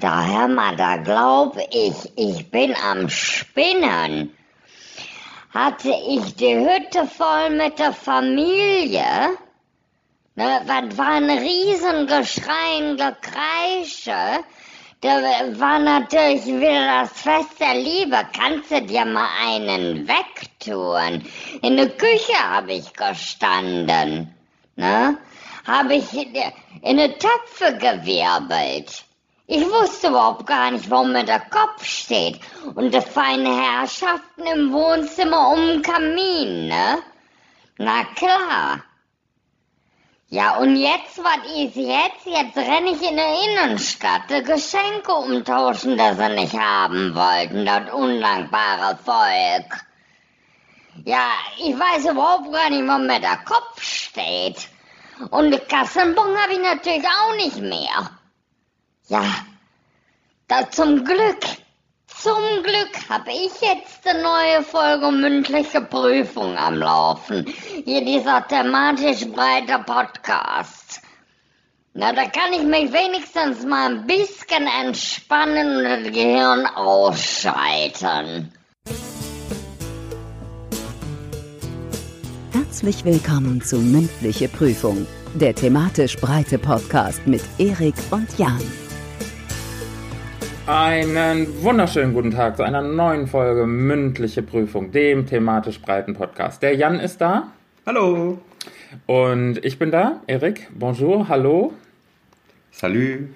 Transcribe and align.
da 0.00 0.48
mal, 0.48 0.76
da 0.76 0.96
glaub 0.96 1.56
ich, 1.70 1.94
ich 2.16 2.50
bin 2.50 2.74
am 2.74 3.08
Spinnen. 3.08 4.34
Hatte 5.52 5.92
ich 6.08 6.36
die 6.36 6.54
Hütte 6.54 7.06
voll 7.06 7.50
mit 7.50 7.78
der 7.78 7.92
Familie? 7.92 9.36
Ne, 10.36 10.62
das 10.66 10.96
war 10.96 11.08
ein 11.08 11.28
Riesengeschrei, 11.28 12.78
ein 12.78 12.96
Gekreische. 12.96 14.44
Da 15.00 15.22
war 15.58 15.78
natürlich 15.78 16.46
wieder 16.46 17.00
das 17.00 17.12
Fest 17.20 17.58
der 17.58 17.74
Liebe. 17.74 18.18
Kannst 18.36 18.70
du 18.70 18.82
dir 18.82 19.04
mal 19.06 19.28
einen 19.44 20.06
wegtun? 20.06 21.24
In 21.62 21.76
der 21.76 21.88
Küche 21.90 22.38
habe 22.38 22.72
ich 22.74 22.92
gestanden. 22.92 24.34
Ne? 24.76 25.18
Habe 25.66 25.94
ich 25.94 26.12
in 26.12 26.96
die 26.96 27.14
Töpfe 27.18 27.76
gewirbelt. 27.78 29.04
Ich 29.52 29.68
wusste 29.68 30.10
überhaupt 30.10 30.46
gar 30.46 30.70
nicht, 30.70 30.88
wo 30.88 31.02
mir 31.02 31.24
der 31.24 31.40
Kopf 31.40 31.84
steht. 31.84 32.38
Und 32.76 32.94
die 32.94 33.00
feinen 33.00 33.60
Herrschaften 33.60 34.46
im 34.46 34.72
Wohnzimmer 34.72 35.48
um 35.48 35.66
den 35.66 35.82
Kamin, 35.82 36.68
ne? 36.68 37.02
Na 37.76 38.04
klar. 38.14 38.84
Ja, 40.28 40.56
und 40.58 40.76
jetzt, 40.76 41.18
was 41.18 41.38
ist 41.56 41.74
jetzt? 41.74 42.26
Jetzt 42.26 42.56
renne 42.56 42.92
ich 42.92 43.02
in 43.02 43.16
der 43.16 43.42
Innenstadt, 43.42 44.28
Geschenke 44.28 45.12
umtauschen, 45.12 45.98
die 45.98 46.14
sie 46.14 46.28
nicht 46.28 46.56
haben 46.56 47.12
wollten, 47.16 47.66
das 47.66 47.92
undankbare 47.92 48.98
Volk. 49.04 49.84
Ja, 51.04 51.26
ich 51.58 51.76
weiß 51.76 52.08
überhaupt 52.08 52.52
gar 52.52 52.70
nicht, 52.70 52.86
wo 52.86 52.98
mir 52.98 53.18
der 53.18 53.38
Kopf 53.38 53.82
steht. 53.82 54.68
Und 55.32 55.50
die 55.50 55.58
Kassenbon 55.58 56.38
habe 56.40 56.52
ich 56.52 56.62
natürlich 56.62 57.04
auch 57.04 57.34
nicht 57.34 57.58
mehr. 57.58 58.19
Ja, 59.10 59.24
da 60.46 60.70
zum 60.70 61.04
Glück, 61.04 61.42
zum 62.06 62.62
Glück 62.62 63.08
habe 63.08 63.30
ich 63.32 63.50
jetzt 63.60 64.06
eine 64.06 64.22
neue 64.22 64.62
Folge 64.62 65.10
mündliche 65.10 65.80
Prüfung 65.80 66.56
am 66.56 66.76
Laufen. 66.76 67.44
Hier 67.84 68.04
dieser 68.04 68.46
thematisch 68.46 69.26
breite 69.26 69.82
Podcast. 69.84 71.00
Na, 71.92 72.12
da 72.12 72.26
kann 72.26 72.52
ich 72.52 72.62
mich 72.62 72.92
wenigstens 72.92 73.66
mal 73.66 73.90
ein 73.90 74.06
bisschen 74.06 74.68
entspannen 74.80 75.78
und 75.78 76.04
das 76.04 76.12
Gehirn 76.12 76.66
ausschalten. 76.66 78.52
Herzlich 82.52 83.04
willkommen 83.04 83.60
zu 83.60 83.78
Mündliche 83.78 84.46
Prüfung, 84.46 85.04
der 85.34 85.52
thematisch 85.52 86.16
breite 86.16 86.58
Podcast 86.58 87.26
mit 87.26 87.42
Erik 87.58 87.96
und 88.12 88.38
Jan. 88.38 88.62
Einen 90.72 91.64
wunderschönen 91.64 92.14
guten 92.14 92.30
Tag 92.30 92.56
zu 92.56 92.62
einer 92.62 92.80
neuen 92.80 93.26
Folge 93.26 93.66
Mündliche 93.66 94.40
Prüfung, 94.40 94.92
dem 94.92 95.26
thematisch 95.26 95.80
breiten 95.80 96.14
Podcast. 96.14 96.62
Der 96.62 96.76
Jan 96.76 97.00
ist 97.00 97.20
da. 97.20 97.48
Hallo. 97.84 98.38
Und 99.06 99.64
ich 99.64 99.80
bin 99.80 99.90
da, 99.90 100.20
Erik. 100.28 100.68
Bonjour, 100.72 101.28
hallo. 101.28 101.72
Salut. 102.70 103.30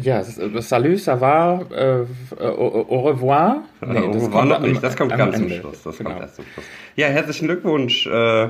Ja, 0.00 0.24
salut, 0.24 0.98
ça 0.98 1.20
va, 1.20 1.60
äh, 1.70 2.04
au, 2.42 3.00
revoir. 3.10 3.62
Nee, 3.86 4.00
au 4.00 4.10
revoir 4.10 4.44
noch 4.44 4.58
nicht, 4.58 4.82
das 4.82 4.96
kommt 4.96 5.16
ganz 5.16 5.36
zum 5.36 5.48
Schluss. 5.48 5.84
Das 5.84 5.98
genau. 5.98 6.10
kommt 6.10 6.22
erst 6.22 6.34
zum 6.34 6.46
Schluss. 6.52 6.64
Ja, 6.96 7.06
herzlichen 7.06 7.46
Glückwunsch. 7.46 8.08
Äh, 8.08 8.48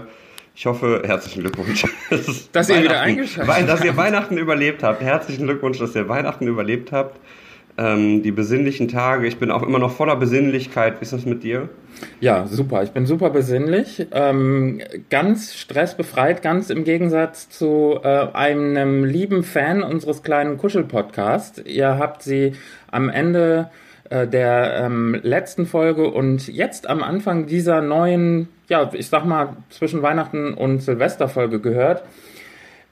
ich 0.55 0.65
hoffe, 0.65 1.03
herzlichen 1.05 1.43
Glückwunsch. 1.43 1.85
dass 2.53 2.71
ihr 2.71 2.83
wieder 2.83 2.99
eingeschaltet 3.03 3.55
habt. 3.55 3.69
Dass 3.69 3.85
ihr 3.85 3.95
Weihnachten 3.95 4.39
überlebt 4.39 4.83
habt. 4.83 5.03
Herzlichen 5.03 5.45
Glückwunsch, 5.45 5.79
dass 5.79 5.95
ihr 5.95 6.09
Weihnachten 6.09 6.47
überlebt 6.47 6.93
habt 6.93 7.21
ähm, 7.79 8.23
die 8.23 8.33
besinnlichen 8.33 8.89
Tage. 8.89 9.27
Ich 9.27 9.39
bin 9.39 9.51
auch 9.51 9.63
immer 9.63 9.79
noch 9.79 9.93
voller 9.93 10.17
Besinnlichkeit. 10.17 11.01
Wie 11.01 11.03
ist 11.03 11.13
das 11.13 11.27
mit 11.27 11.43
dir? 11.43 11.69
Ja, 12.21 12.47
super. 12.47 12.83
Ich 12.83 12.91
bin 12.91 13.07
super 13.07 13.31
besinnlich. 13.31 14.07
Ähm, 14.13 14.81
ganz 15.11 15.55
stressbefreit, 15.55 16.43
ganz 16.43 16.71
im 16.71 16.85
Gegensatz 16.85 17.49
zu 17.49 17.99
äh, 18.03 18.29
einem 18.33 19.05
lieben 19.05 19.43
Fan 19.43 19.83
unseres 19.83 20.23
kleinen 20.23 20.59
Kuschel-Podcasts. 20.59 21.63
Ihr 21.65 21.99
habt 21.99 22.23
sie 22.23 22.53
am 22.91 23.09
Ende 23.09 23.71
äh, 24.11 24.27
der 24.27 24.83
ähm, 24.85 25.19
letzten 25.23 25.67
Folge 25.67 26.09
und 26.09 26.49
jetzt 26.49 26.89
am 26.89 27.03
Anfang 27.03 27.47
dieser 27.47 27.81
neuen, 27.81 28.49
ja, 28.69 28.91
ich 28.93 29.09
sag 29.09 29.25
mal, 29.25 29.57
zwischen 29.71 30.03
Weihnachten 30.03 30.55
und 30.55 30.81
Silvesterfolge 30.81 31.61
gehört. 31.61 32.03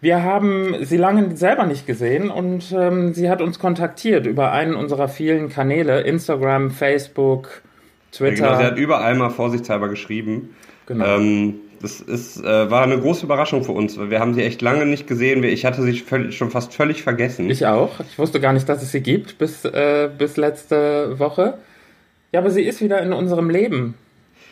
Wir 0.05 0.23
haben 0.23 0.85
sie 0.85 0.99
lange 0.99 1.35
selber 1.35 1.65
nicht 1.65 1.87
gesehen 1.87 2.29
und 2.29 2.75
ähm, 2.77 3.15
sie 3.15 3.31
hat 3.31 3.41
uns 3.41 3.59
kontaktiert 3.59 4.27
über 4.27 4.53
einen 4.53 4.75
unserer 4.75 5.09
vielen 5.09 5.49
Kanäle, 5.49 6.03
Instagram, 6.03 6.73
Facebook, 6.73 7.63
Twitter. 8.13 8.37
Ja, 8.37 8.49
genau, 8.49 8.59
sie 8.59 8.65
hat 8.67 8.77
überall 8.77 9.15
mal 9.15 9.31
vorsichtshalber 9.31 9.89
geschrieben. 9.89 10.55
Genau. 10.85 11.07
Ähm, 11.07 11.55
das 11.81 12.03
ist, 12.03 12.39
äh, 12.45 12.71
war 12.71 12.83
eine 12.83 13.01
große 13.01 13.25
Überraschung 13.25 13.65
für 13.65 13.73
uns. 13.73 13.99
Wir 13.99 14.21
haben 14.21 14.35
sie 14.35 14.43
echt 14.43 14.61
lange 14.61 14.85
nicht 14.85 15.07
gesehen. 15.07 15.43
Ich 15.43 15.65
hatte 15.65 15.81
sie 15.81 15.95
völlig, 16.01 16.37
schon 16.37 16.51
fast 16.51 16.75
völlig 16.75 17.03
vergessen. 17.03 17.49
Ich 17.49 17.65
auch. 17.65 18.01
Ich 18.01 18.19
wusste 18.19 18.41
gar 18.41 18.53
nicht, 18.53 18.69
dass 18.69 18.83
es 18.83 18.93
sie 18.93 19.01
gibt 19.01 19.39
bis, 19.39 19.65
äh, 19.65 20.11
bis 20.19 20.37
letzte 20.37 21.19
Woche. 21.19 21.55
Ja, 22.31 22.41
aber 22.41 22.51
sie 22.51 22.65
ist 22.65 22.83
wieder 22.83 23.01
in 23.01 23.15
unserem 23.15 23.49
Leben. 23.49 23.95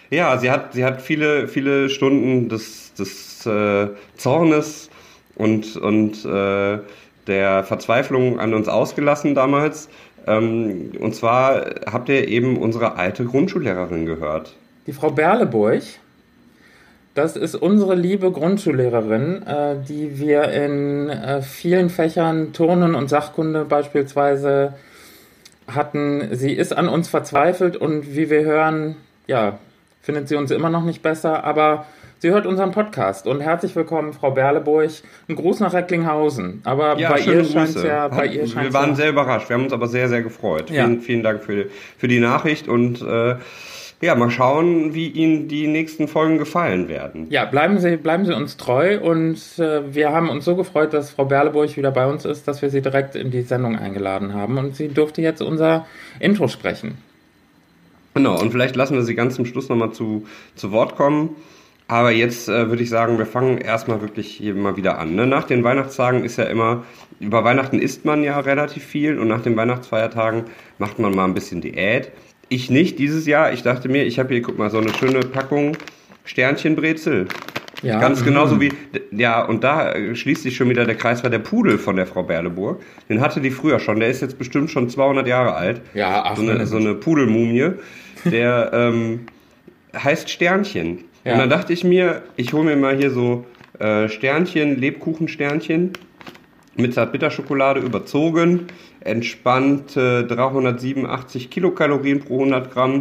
Ja, 0.08 0.38
sie 0.38 0.50
hat, 0.50 0.72
sie 0.72 0.82
hat 0.82 1.02
viele, 1.02 1.46
viele 1.46 1.90
Stunden 1.90 2.48
des, 2.48 2.94
des 2.94 3.44
äh, 3.44 3.88
Zornes 4.16 4.88
und, 5.36 5.76
und 5.76 6.24
äh, 6.24 6.78
der 7.26 7.64
Verzweiflung 7.64 8.38
an 8.38 8.54
uns 8.54 8.68
ausgelassen 8.68 9.34
damals. 9.34 9.88
Ähm, 10.26 10.92
und 10.98 11.14
zwar 11.14 11.64
habt 11.90 12.08
ihr 12.08 12.28
eben 12.28 12.56
unsere 12.56 12.96
alte 12.96 13.24
Grundschullehrerin 13.24 14.06
gehört. 14.06 14.54
Die 14.86 14.92
Frau 14.92 15.10
Berleburg. 15.10 15.82
Das 17.14 17.36
ist 17.36 17.54
unsere 17.54 17.94
liebe 17.94 18.32
Grundschullehrerin, 18.32 19.42
äh, 19.42 19.76
die 19.86 20.18
wir 20.18 20.44
in 20.44 21.10
äh, 21.10 21.42
vielen 21.42 21.90
Fächern 21.90 22.54
Turnen 22.54 22.94
und 22.94 23.08
Sachkunde 23.08 23.66
beispielsweise 23.66 24.72
hatten. 25.66 26.28
Sie 26.32 26.52
ist 26.52 26.74
an 26.74 26.88
uns 26.88 27.08
verzweifelt 27.08 27.76
und 27.76 28.16
wie 28.16 28.30
wir 28.30 28.44
hören, 28.44 28.96
ja, 29.26 29.58
findet 30.00 30.28
sie 30.28 30.36
uns 30.36 30.50
immer 30.50 30.70
noch 30.70 30.84
nicht 30.84 31.02
besser, 31.02 31.44
aber 31.44 31.84
Sie 32.22 32.30
hört 32.30 32.46
unseren 32.46 32.70
Podcast 32.70 33.26
und 33.26 33.40
herzlich 33.40 33.74
willkommen, 33.74 34.12
Frau 34.12 34.30
Berleburg. 34.30 34.92
Ein 35.28 35.34
Gruß 35.34 35.58
nach 35.58 35.72
Recklinghausen. 35.72 36.60
Aber 36.62 36.96
ja, 36.96 37.10
bei 37.10 37.18
ihr 37.18 37.44
scheint 37.44 37.74
ja, 37.82 38.06
bei 38.06 38.26
ihr 38.26 38.46
scheint 38.46 38.68
Wir 38.68 38.72
waren 38.72 38.90
ja. 38.90 38.94
sehr 38.94 39.08
überrascht. 39.08 39.48
Wir 39.48 39.54
haben 39.54 39.64
uns 39.64 39.72
aber 39.72 39.88
sehr, 39.88 40.08
sehr 40.08 40.22
gefreut. 40.22 40.70
Ja. 40.70 40.84
Vielen, 40.84 41.00
vielen 41.00 41.22
Dank 41.24 41.42
für, 41.42 41.66
für 41.98 42.06
die 42.06 42.20
Nachricht 42.20 42.68
und 42.68 43.02
äh, 43.02 43.34
ja, 44.00 44.14
mal 44.14 44.30
schauen, 44.30 44.94
wie 44.94 45.08
Ihnen 45.08 45.48
die 45.48 45.66
nächsten 45.66 46.06
Folgen 46.06 46.38
gefallen 46.38 46.88
werden. 46.88 47.26
Ja, 47.28 47.44
bleiben 47.44 47.80
Sie, 47.80 47.96
bleiben 47.96 48.24
Sie 48.24 48.36
uns 48.36 48.56
treu 48.56 49.00
und 49.00 49.40
äh, 49.58 49.92
wir 49.92 50.12
haben 50.12 50.30
uns 50.30 50.44
so 50.44 50.54
gefreut, 50.54 50.92
dass 50.92 51.10
Frau 51.10 51.24
Berleburg 51.24 51.76
wieder 51.76 51.90
bei 51.90 52.06
uns 52.06 52.24
ist, 52.24 52.46
dass 52.46 52.62
wir 52.62 52.70
sie 52.70 52.82
direkt 52.82 53.16
in 53.16 53.32
die 53.32 53.42
Sendung 53.42 53.76
eingeladen 53.76 54.32
haben 54.32 54.58
und 54.58 54.76
sie 54.76 54.86
durfte 54.86 55.22
jetzt 55.22 55.42
unser 55.42 55.86
Intro 56.20 56.46
sprechen. 56.46 56.98
Genau, 58.14 58.40
und 58.40 58.52
vielleicht 58.52 58.76
lassen 58.76 58.94
wir 58.94 59.02
sie 59.02 59.16
ganz 59.16 59.34
zum 59.34 59.44
Schluss 59.44 59.68
nochmal 59.68 59.90
zu, 59.90 60.24
zu 60.54 60.70
Wort 60.70 60.94
kommen. 60.94 61.34
Aber 61.88 62.10
jetzt 62.10 62.48
äh, 62.48 62.68
würde 62.68 62.82
ich 62.82 62.88
sagen, 62.88 63.18
wir 63.18 63.26
fangen 63.26 63.58
erstmal 63.58 64.00
wirklich 64.00 64.28
hier 64.28 64.54
mal 64.54 64.76
wieder 64.76 64.98
an. 64.98 65.14
Ne? 65.14 65.26
Nach 65.26 65.44
den 65.44 65.62
Weihnachtstagen 65.64 66.24
ist 66.24 66.38
ja 66.38 66.44
immer, 66.44 66.84
über 67.20 67.44
Weihnachten 67.44 67.78
isst 67.78 68.04
man 68.04 68.22
ja 68.22 68.38
relativ 68.40 68.84
viel 68.84 69.18
und 69.18 69.28
nach 69.28 69.42
den 69.42 69.56
Weihnachtsfeiertagen 69.56 70.44
macht 70.78 70.98
man 70.98 71.14
mal 71.14 71.24
ein 71.24 71.34
bisschen 71.34 71.60
Diät. 71.60 72.10
Ich 72.48 72.70
nicht 72.70 72.98
dieses 72.98 73.26
Jahr. 73.26 73.52
Ich 73.52 73.62
dachte 73.62 73.88
mir, 73.88 74.04
ich 74.04 74.18
habe 74.18 74.32
hier, 74.32 74.42
guck 74.42 74.58
mal, 74.58 74.70
so 74.70 74.78
eine 74.78 74.92
schöne 74.94 75.20
Packung 75.20 75.76
Sternchenbrezel. 76.24 77.26
Ja. 77.82 77.98
Ganz 77.98 78.24
genauso 78.24 78.60
wie, 78.60 78.72
ja, 79.10 79.44
und 79.44 79.64
da 79.64 79.92
schließt 80.14 80.44
sich 80.44 80.56
schon 80.56 80.68
wieder 80.68 80.84
der 80.84 80.94
Kreis, 80.94 81.24
war 81.24 81.30
der 81.30 81.40
Pudel 81.40 81.78
von 81.78 81.96
der 81.96 82.06
Frau 82.06 82.22
Berleburg. 82.22 82.80
Den 83.08 83.20
hatte 83.20 83.40
die 83.40 83.50
früher 83.50 83.80
schon. 83.80 83.98
Der 83.98 84.08
ist 84.08 84.22
jetzt 84.22 84.38
bestimmt 84.38 84.70
schon 84.70 84.88
200 84.88 85.26
Jahre 85.26 85.54
alt. 85.54 85.80
Ja, 85.92 86.22
ach, 86.24 86.36
so 86.36 86.42
eine, 86.42 86.66
so 86.66 86.76
eine 86.76 86.94
Pudelmumie. 86.94 87.72
Der 88.24 88.70
ähm, 88.72 89.26
heißt 89.96 90.30
Sternchen. 90.30 91.04
Ja. 91.24 91.34
Und 91.34 91.38
dann 91.38 91.50
dachte 91.50 91.72
ich 91.72 91.84
mir, 91.84 92.22
ich 92.36 92.52
hole 92.52 92.64
mir 92.64 92.76
mal 92.76 92.96
hier 92.96 93.10
so 93.10 93.44
äh, 93.78 94.08
Sternchen, 94.08 94.78
Lebkuchensternchen 94.78 95.92
mit 96.76 96.94
Zartbitterschokolade 96.94 97.80
überzogen, 97.80 98.66
entspannt 99.00 99.96
äh, 99.96 100.24
387 100.24 101.50
Kilokalorien 101.50 102.20
pro 102.20 102.38
100 102.40 102.72
Gramm 102.72 103.00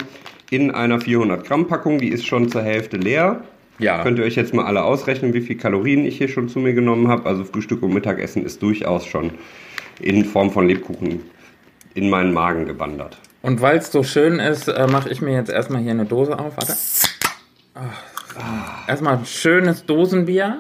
in 0.50 0.72
einer 0.72 1.00
400 1.00 1.46
Gramm 1.46 1.68
Packung. 1.68 2.00
Die 2.00 2.10
ist 2.10 2.26
schon 2.26 2.50
zur 2.50 2.62
Hälfte 2.62 2.98
leer. 2.98 3.42
Ja. 3.80 4.04
Könnt 4.04 4.20
ihr 4.20 4.26
euch 4.26 4.36
jetzt 4.36 4.54
mal 4.54 4.66
alle 4.66 4.84
ausrechnen, 4.84 5.34
wie 5.34 5.42
viel 5.42 5.58
Kalorien 5.58 6.06
ich 6.06 6.18
hier 6.18 6.28
schon 6.28 6.50
zu 6.50 6.60
mir 6.60 6.74
genommen 6.74 7.08
habe. 7.08 7.28
Also 7.28 7.44
Frühstück 7.44 7.82
und 7.82 7.94
Mittagessen 7.94 8.46
ist 8.46 8.62
durchaus 8.62 9.06
schon 9.06 9.32
in 10.00 10.26
Form 10.26 10.52
von 10.52 10.68
Lebkuchen 10.68 11.22
in 11.94 12.10
meinen 12.10 12.34
Magen 12.34 12.66
gewandert. 12.66 13.18
Und 13.42 13.62
weil 13.62 13.78
es 13.78 13.92
so 13.92 14.04
schön 14.04 14.40
ist, 14.40 14.68
äh, 14.68 14.88
mache 14.88 15.10
ich 15.10 15.22
mir 15.22 15.34
jetzt 15.34 15.50
erstmal 15.50 15.82
hier 15.82 15.92
eine 15.92 16.06
Dose 16.06 16.38
auf. 16.38 16.58
Warte. 16.58 16.76
Ach, 17.74 18.04
Erstmal 18.88 19.18
ein 19.18 19.26
schönes 19.26 19.86
Dosenbier 19.86 20.60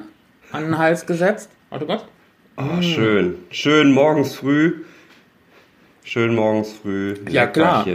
an 0.51 0.63
den 0.63 0.77
Hals 0.77 1.05
gesetzt. 1.05 1.49
Warte 1.69 1.85
Gott. 1.85 2.05
Oh, 2.57 2.81
schön. 2.81 3.35
Schön 3.49 3.91
morgens 3.91 4.35
früh. 4.35 4.83
Schön 6.03 6.35
morgens 6.35 6.73
früh. 6.73 7.15
Ja, 7.29 7.47
klar. 7.47 7.85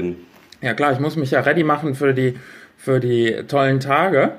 Ja 0.62 0.74
klar, 0.74 0.92
ich 0.92 1.00
muss 1.00 1.16
mich 1.16 1.30
ja 1.32 1.40
ready 1.40 1.62
machen 1.64 1.94
für 1.94 2.14
die, 2.14 2.38
für 2.78 3.00
die 3.00 3.42
tollen 3.46 3.80
Tage. 3.80 4.32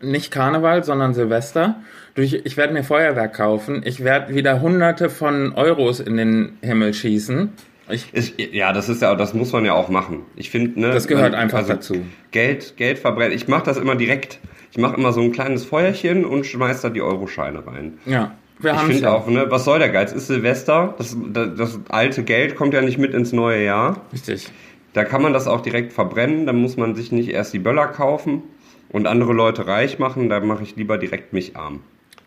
Nicht 0.00 0.30
Karneval, 0.30 0.84
sondern 0.84 1.14
Silvester. 1.14 1.76
Ich 2.16 2.56
werde 2.56 2.74
mir 2.74 2.84
Feuerwerk 2.84 3.34
kaufen. 3.34 3.82
Ich 3.84 4.04
werde 4.04 4.34
wieder 4.34 4.60
hunderte 4.60 5.08
von 5.08 5.52
Euros 5.54 6.00
in 6.00 6.16
den 6.16 6.58
Himmel 6.62 6.92
schießen. 6.92 7.52
Ich, 7.88 8.12
Ist, 8.12 8.34
ja, 8.38 8.72
das 8.72 8.88
ist 8.88 9.02
ja, 9.02 9.14
das 9.14 9.32
muss 9.34 9.52
man 9.52 9.64
ja 9.64 9.74
auch 9.74 9.88
machen. 9.88 10.22
Ich 10.34 10.50
finde, 10.50 10.80
ne, 10.80 10.90
Das 10.90 11.06
gehört 11.06 11.32
man- 11.32 11.40
einfach 11.40 11.66
dazu. 11.66 12.04
Geld, 12.32 12.76
Geld 12.76 12.98
verbrennen. 12.98 13.32
Ich 13.36 13.46
mache 13.48 13.64
das 13.64 13.76
immer 13.76 13.94
direkt. 13.94 14.40
Ich 14.72 14.78
mache 14.78 14.96
immer 14.96 15.12
so 15.12 15.20
ein 15.20 15.32
kleines 15.32 15.64
Feuerchen 15.64 16.24
und 16.24 16.44
schmeiß 16.46 16.80
da 16.82 16.90
die 16.90 17.00
Euroscheine 17.02 17.66
rein. 17.66 17.98
ja, 18.04 18.32
wir 18.58 18.72
Ich 18.72 18.76
haben 18.78 18.86
finde 18.90 19.10
auch, 19.12 19.26
ne, 19.28 19.46
was 19.50 19.64
soll 19.64 19.78
der 19.78 19.90
Geiz? 19.90 20.12
Ist 20.12 20.26
Silvester, 20.26 20.94
das, 20.98 21.16
das, 21.32 21.48
das 21.56 21.80
alte 21.88 22.24
Geld 22.24 22.56
kommt 22.56 22.74
ja 22.74 22.80
nicht 22.82 22.98
mit 22.98 23.14
ins 23.14 23.32
neue 23.32 23.64
Jahr. 23.64 24.00
Richtig. 24.12 24.48
Da 24.94 25.04
kann 25.04 25.20
man 25.22 25.32
das 25.32 25.46
auch 25.46 25.60
direkt 25.60 25.92
verbrennen, 25.92 26.46
da 26.46 26.52
muss 26.54 26.76
man 26.78 26.94
sich 26.94 27.12
nicht 27.12 27.28
erst 27.28 27.52
die 27.52 27.58
Böller 27.58 27.86
kaufen 27.86 28.42
und 28.88 29.06
andere 29.06 29.32
Leute 29.34 29.66
reich 29.66 29.98
machen, 29.98 30.28
da 30.30 30.40
mache 30.40 30.62
ich 30.62 30.74
lieber 30.76 30.96
direkt 30.98 31.32
mich 31.34 31.54
arm. 31.56 31.80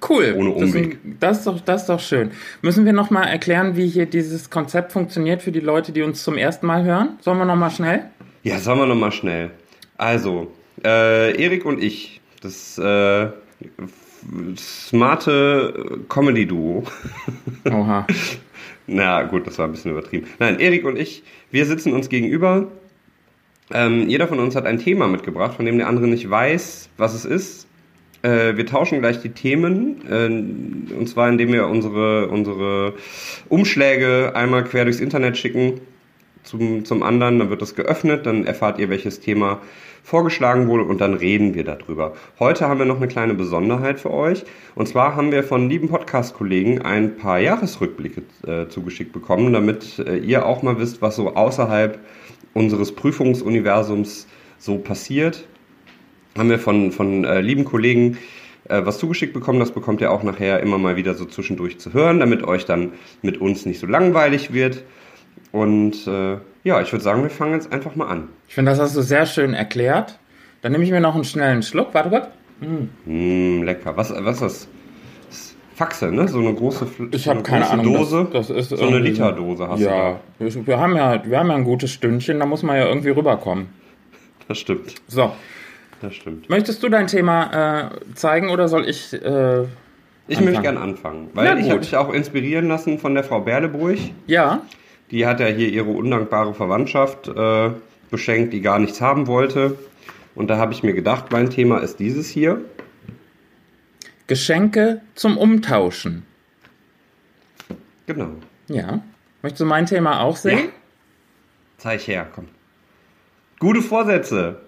Cool. 0.10 0.34
Ohne 0.38 0.54
Das 0.54 0.70
ist 0.70 0.76
Umweg. 0.76 0.98
Das 1.20 1.38
ist, 1.40 1.48
doch, 1.48 1.60
das 1.62 1.82
ist 1.82 1.88
doch 1.90 2.00
schön. 2.00 2.32
Müssen 2.62 2.86
wir 2.86 2.94
nochmal 2.94 3.28
erklären, 3.28 3.76
wie 3.76 3.88
hier 3.88 4.06
dieses 4.08 4.50
Konzept 4.50 4.92
funktioniert 4.92 5.42
für 5.42 5.52
die 5.52 5.60
Leute, 5.60 5.92
die 5.92 6.02
uns 6.02 6.24
zum 6.24 6.38
ersten 6.38 6.66
Mal 6.66 6.84
hören? 6.84 7.18
Sollen 7.22 7.38
wir 7.38 7.46
nochmal 7.46 7.72
schnell? 7.72 8.06
Ja, 8.44 8.58
sagen 8.58 8.80
wir 8.80 8.88
nochmal 8.88 9.12
schnell. 9.12 9.52
Also, 9.98 10.52
äh, 10.84 11.42
Erik 11.42 11.66
und 11.66 11.84
ich, 11.84 12.22
das 12.42 12.78
äh, 12.78 13.28
smarte 14.58 16.00
Comedy-Duo. 16.10 16.84
Oha. 17.72 18.08
Na 18.88 19.24
gut, 19.24 19.46
das 19.46 19.60
war 19.60 19.68
ein 19.68 19.72
bisschen 19.72 19.92
übertrieben. 19.92 20.28
Nein, 20.40 20.60
Erik 20.60 20.86
und 20.86 20.98
ich, 20.98 21.24
wir 21.52 21.66
sitzen 21.66 21.94
uns 21.94 22.10
gegenüber. 22.10 22.68
Ähm, 23.72 24.10
jeder 24.10 24.28
von 24.28 24.40
uns 24.40 24.56
hat 24.56 24.66
ein 24.66 24.80
Thema 24.80 25.08
mitgebracht, 25.08 25.56
von 25.56 25.66
dem 25.66 25.78
der 25.78 25.88
andere 25.88 26.08
nicht 26.08 26.28
weiß, 26.28 26.90
was 26.98 27.14
es 27.14 27.26
ist. 27.26 27.69
Äh, 28.22 28.58
wir 28.58 28.66
tauschen 28.66 29.00
gleich 29.00 29.22
die 29.22 29.30
Themen, 29.30 30.02
äh, 30.10 30.26
und 30.94 31.08
zwar 31.08 31.30
indem 31.30 31.54
wir 31.54 31.68
unsere, 31.68 32.28
unsere 32.28 32.94
Umschläge 33.48 34.34
einmal 34.36 34.64
quer 34.64 34.86
durchs 34.86 35.00
Internet 35.00 35.38
schicken 35.38 35.82
zum, 36.44 36.86
zum 36.86 37.04
anderen, 37.04 37.40
dann 37.40 37.50
wird 37.50 37.62
das 37.62 37.76
geöffnet, 37.76 38.26
dann 38.26 38.46
erfahrt 38.46 38.80
ihr, 38.80 38.90
welches 38.90 39.20
Thema 39.20 39.62
vorgeschlagen 40.04 40.68
wurde 40.68 40.84
und 40.84 41.02
dann 41.02 41.14
reden 41.14 41.54
wir 41.54 41.64
darüber. 41.64 42.14
Heute 42.40 42.68
haben 42.68 42.80
wir 42.80 42.86
noch 42.86 42.98
eine 42.98 43.08
kleine 43.08 43.34
Besonderheit 43.34 44.00
für 44.00 44.12
euch 44.12 44.44
und 44.76 44.88
zwar 44.88 45.16
haben 45.16 45.32
wir 45.32 45.44
von 45.44 45.70
lieben 45.70 45.90
Podcast-Kollegen 45.90 46.82
ein 46.82 47.18
paar 47.18 47.40
Jahresrückblicke 47.40 48.24
äh, 48.48 48.68
zugeschickt 48.70 49.14
bekommen, 49.14 49.54
damit 49.54 50.00
äh, 50.00 50.18
ihr 50.18 50.46
auch 50.46 50.64
mal 50.64 50.80
wisst, 50.80 51.02
was 51.02 51.16
so 51.16 51.36
außerhalb 51.36 52.00
unseres 52.54 52.94
Prüfungsuniversums 52.94 54.28
so 54.58 54.78
passiert. 54.78 55.46
Haben 56.40 56.50
wir 56.50 56.58
von, 56.60 56.92
von 56.92 57.24
äh, 57.26 57.42
lieben 57.42 57.66
Kollegen 57.66 58.18
äh, 58.70 58.86
was 58.86 58.98
zugeschickt 58.98 59.34
bekommen, 59.34 59.60
das 59.60 59.72
bekommt 59.72 60.02
ihr 60.02 60.12
auch 60.12 60.24
nachher 60.24 60.60
immer 60.62 60.78
mal 60.78 60.96
wieder 60.96 61.14
so 61.16 61.26
zwischendurch 61.26 61.80
zu 61.80 61.94
hören, 61.94 62.20
damit 62.20 62.44
euch 62.44 62.66
dann 62.66 62.94
mit 63.22 63.42
uns 63.42 63.66
nicht 63.66 63.80
so 63.80 63.88
langweilig 63.88 64.54
wird. 64.54 64.84
Und 65.52 66.06
äh, 66.08 66.38
ja, 66.64 66.82
ich 66.82 66.92
würde 66.92 67.04
sagen, 67.04 67.24
wir 67.24 67.30
fangen 67.30 67.54
jetzt 67.54 67.72
einfach 67.74 67.96
mal 67.96 68.08
an. 68.08 68.30
Ich 68.48 68.54
finde, 68.56 68.72
das 68.72 68.80
hast 68.80 68.96
du 68.96 69.02
sehr 69.02 69.26
schön 69.26 69.54
erklärt. 69.54 70.20
Dann 70.62 70.72
nehme 70.72 70.84
ich 70.84 70.92
mir 70.92 71.00
noch 71.00 71.16
einen 71.16 71.24
schnellen 71.24 71.64
Schluck. 71.64 71.94
Warte 71.94 72.10
kurz. 72.10 72.28
Mm, 73.06 73.64
lecker. 73.64 73.96
Was, 73.98 74.12
was 74.12 74.36
ist 74.36 74.42
das? 74.42 74.42
das? 74.42 74.68
ist 75.30 75.58
Faxe, 75.76 76.12
ne? 76.12 76.28
So 76.28 76.40
eine 76.40 76.54
große 76.54 76.86
Ich 77.12 77.24
so 77.24 77.30
habe 77.30 77.40
eine 77.40 77.44
keine 77.48 77.62
große 77.66 77.74
Ahnung. 77.74 77.94
Dose. 77.94 78.28
Das, 78.34 78.48
das 78.48 78.58
ist 78.58 78.70
so 78.70 78.76
eine 78.76 78.98
irgendwie- 78.98 79.12
Literdose 79.12 79.68
hast 79.68 79.80
du 79.80 79.86
Ja, 79.86 80.20
wir, 80.38 80.68
wir 80.68 80.78
haben 80.80 80.96
ja, 80.96 81.24
wir 81.26 81.40
haben 81.40 81.48
ja 81.50 81.56
ein 81.56 81.64
gutes 81.64 81.92
Stündchen, 81.92 82.40
da 82.40 82.46
muss 82.46 82.62
man 82.64 82.76
ja 82.76 82.86
irgendwie 82.88 83.10
rüberkommen. 83.10 83.68
da. 83.72 84.46
Das 84.50 84.58
stimmt. 84.60 84.96
So, 85.08 85.32
Das 86.02 86.16
stimmt. 86.16 86.50
möchtest 86.50 86.82
du 86.84 86.90
dein 86.90 87.08
Thema 87.08 87.90
äh, 87.92 88.14
zeigen 88.16 88.50
oder 88.50 88.68
soll 88.68 88.88
ich? 88.88 89.14
Äh, 89.14 89.18
Ich 89.18 90.38
Anfangen. 90.38 90.46
möchte 90.46 90.62
gerne 90.62 90.80
anfangen, 90.80 91.30
weil 91.34 91.58
ich 91.60 91.70
habe 91.70 91.80
mich 91.80 91.96
auch 91.98 92.14
inspirieren 92.14 92.68
lassen 92.68 93.00
von 93.00 93.14
der 93.16 93.24
Frau 93.24 93.42
Berleburg. 93.42 93.98
ja, 94.28 94.62
Die 95.12 95.26
hat 95.26 95.40
ja 95.40 95.48
hier 95.48 95.70
ihre 95.70 95.90
undankbare 95.90 96.54
Verwandtschaft 96.54 97.28
äh, 97.28 97.72
beschenkt, 98.12 98.54
die 98.54 98.62
gar 98.62 98.80
nichts 98.80 99.02
haben 99.02 99.28
wollte. 99.28 99.78
Und 100.36 100.50
da 100.50 100.58
habe 100.58 100.72
ich 100.72 100.84
mir 100.84 100.94
gedacht, 100.94 101.32
mein 101.32 101.50
Thema 101.50 101.80
ist 101.80 102.00
dieses 102.00 102.30
hier. 102.30 102.62
Geschenke 104.28 105.02
zum 105.16 105.38
Umtauschen. 105.38 106.26
Genau. 108.06 108.30
Ja. 108.68 109.02
Möchtest 109.42 109.62
du 109.62 109.66
mein 109.66 109.86
Thema 109.86 110.22
auch 110.22 110.38
sehen? 110.38 110.60
Ja. 110.60 110.66
Zeig 111.78 112.02
her, 112.08 112.28
komm. 112.34 112.46
Gute 113.60 113.82
Vorsätze. 113.82 114.60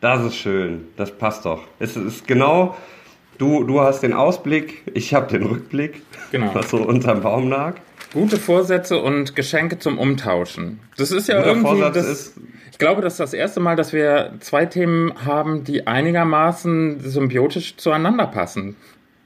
Das 0.00 0.24
ist 0.24 0.36
schön. 0.36 0.84
Das 0.96 1.10
passt 1.16 1.44
doch. 1.46 1.62
Es 1.78 1.96
ist 1.96 2.26
genau, 2.26 2.76
du, 3.38 3.64
du 3.64 3.80
hast 3.80 4.00
den 4.02 4.12
Ausblick, 4.12 4.82
ich 4.94 5.14
habe 5.14 5.26
den 5.32 5.44
Rückblick, 5.46 6.02
Genau. 6.32 6.54
was 6.54 6.70
so 6.70 6.78
unterm 6.78 7.22
Baum 7.22 7.48
lag. 7.48 7.74
Gute 8.12 8.36
Vorsätze 8.36 8.98
und 8.98 9.34
Geschenke 9.36 9.78
zum 9.78 9.98
Umtauschen. 9.98 10.80
Das 10.96 11.10
ist 11.12 11.28
ja 11.28 11.36
Guter 11.38 11.48
irgendwie. 11.48 11.68
Vorsatz 11.68 11.94
das, 11.94 12.06
ist- 12.08 12.34
ich 12.70 12.78
glaube, 12.78 13.00
das 13.00 13.14
ist 13.14 13.20
das 13.20 13.32
erste 13.32 13.58
Mal, 13.60 13.74
dass 13.74 13.92
wir 13.94 14.34
zwei 14.40 14.66
Themen 14.66 15.12
haben, 15.24 15.64
die 15.64 15.86
einigermaßen 15.86 17.00
symbiotisch 17.00 17.76
zueinander 17.78 18.26
passen. 18.26 18.76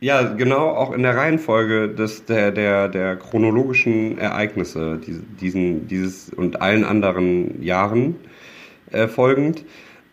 Ja, 0.01 0.23
genau, 0.23 0.69
auch 0.71 0.93
in 0.93 1.03
der 1.03 1.17
Reihenfolge 1.17 1.89
des, 1.89 2.25
der, 2.25 2.53
der, 2.53 2.89
der 2.89 3.17
chronologischen 3.17 4.19
Ereignisse, 4.19 4.99
diese, 5.05 5.21
diesen, 5.41 5.89
dieses 5.89 6.31
und 6.31 6.63
allen 6.63 6.85
anderen 6.85 7.61
Jahren 7.63 8.15
äh, 8.93 9.09
folgend. 9.09 9.65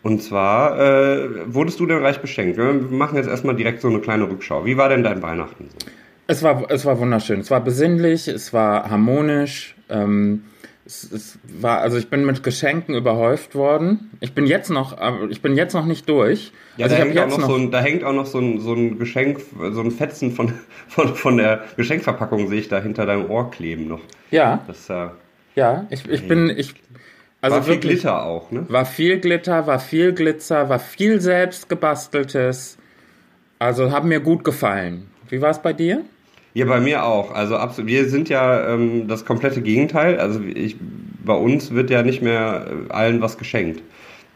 Und 0.02 0.22
zwar 0.22 0.78
äh, 0.78 1.52
wurdest 1.52 1.80
du 1.80 1.86
denn 1.86 1.98
reich 1.98 2.20
beschenkt? 2.20 2.56
Wir 2.56 2.72
machen 2.72 3.16
jetzt 3.16 3.28
erstmal 3.28 3.56
direkt 3.56 3.80
so 3.80 3.88
eine 3.88 4.00
kleine 4.00 4.28
Rückschau. 4.30 4.64
Wie 4.64 4.76
war 4.76 4.88
denn 4.88 5.02
dein 5.02 5.22
Weihnachten 5.22 5.68
so? 5.70 5.86
Es 6.28 6.42
war, 6.42 6.70
es 6.70 6.84
war 6.84 6.98
wunderschön. 6.98 7.40
Es 7.40 7.50
war 7.50 7.60
besinnlich, 7.60 8.28
es 8.28 8.52
war 8.52 8.90
harmonisch. 8.90 9.74
Ähm, 9.88 10.44
es, 10.88 11.10
es 11.10 11.38
war, 11.60 11.80
also 11.80 11.98
ich 11.98 12.08
bin 12.08 12.24
mit 12.24 12.42
Geschenken 12.42 12.94
überhäuft 12.94 13.54
worden. 13.54 14.10
Ich 14.20 14.34
bin 14.34 14.46
jetzt 14.46 14.70
noch, 14.70 14.96
aber 14.96 15.28
ich 15.30 15.42
bin 15.42 15.56
jetzt 15.56 15.74
noch 15.74 15.84
nicht 15.84 16.08
durch. 16.08 16.52
also 16.78 16.96
da, 16.96 17.02
hängt 17.02 17.18
auch 17.18 17.28
noch 17.28 17.38
noch. 17.38 17.48
so 17.48 17.56
ein, 17.56 17.70
da 17.70 17.80
hängt 17.80 18.04
auch 18.04 18.12
noch 18.14 18.26
so 18.26 18.38
ein, 18.38 18.60
so 18.60 18.72
ein 18.72 18.98
Geschenk, 18.98 19.40
so 19.72 19.80
ein 19.80 19.90
Fetzen 19.90 20.32
von, 20.32 20.52
von, 20.88 21.14
von 21.14 21.36
der 21.36 21.64
Geschenkverpackung 21.76 22.48
sehe 22.48 22.60
ich 22.60 22.68
da 22.68 22.80
hinter 22.80 23.04
deinem 23.04 23.30
Ohr 23.30 23.50
kleben 23.50 23.88
noch. 23.88 24.00
ja, 24.30 24.62
Das 24.66 24.88
ja, 24.88 25.12
ja. 25.54 25.86
Ich, 25.90 26.08
ich 26.08 26.26
bin, 26.26 26.50
ich. 26.50 26.74
Also 27.40 27.56
war 27.56 27.62
viel. 27.62 27.78
Glitter 27.78 28.24
auch, 28.24 28.50
ne? 28.50 28.66
War 28.68 28.84
viel 28.84 29.20
Glitter, 29.20 29.66
war 29.66 29.78
viel 29.78 30.12
Glitzer, 30.12 30.68
war 30.68 30.80
viel 30.80 31.20
selbst 31.20 31.68
gebasteltes. 31.68 32.78
Also 33.58 33.90
haben 33.92 34.08
mir 34.08 34.20
gut 34.20 34.44
gefallen. 34.44 35.08
Wie 35.28 35.40
war 35.40 35.50
es 35.50 35.60
bei 35.60 35.72
dir? 35.72 36.04
Ja, 36.54 36.64
bei 36.64 36.80
mir 36.80 37.04
auch. 37.04 37.32
Also 37.32 37.56
absolut. 37.56 37.88
Wir 37.88 38.08
sind 38.08 38.28
ja 38.28 38.74
ähm, 38.74 39.06
das 39.06 39.24
komplette 39.24 39.62
Gegenteil. 39.62 40.18
Also 40.18 40.40
ich, 40.40 40.76
bei 41.24 41.34
uns 41.34 41.72
wird 41.72 41.90
ja 41.90 42.02
nicht 42.02 42.22
mehr 42.22 42.66
äh, 42.88 42.92
allen 42.92 43.20
was 43.20 43.38
geschenkt. 43.38 43.82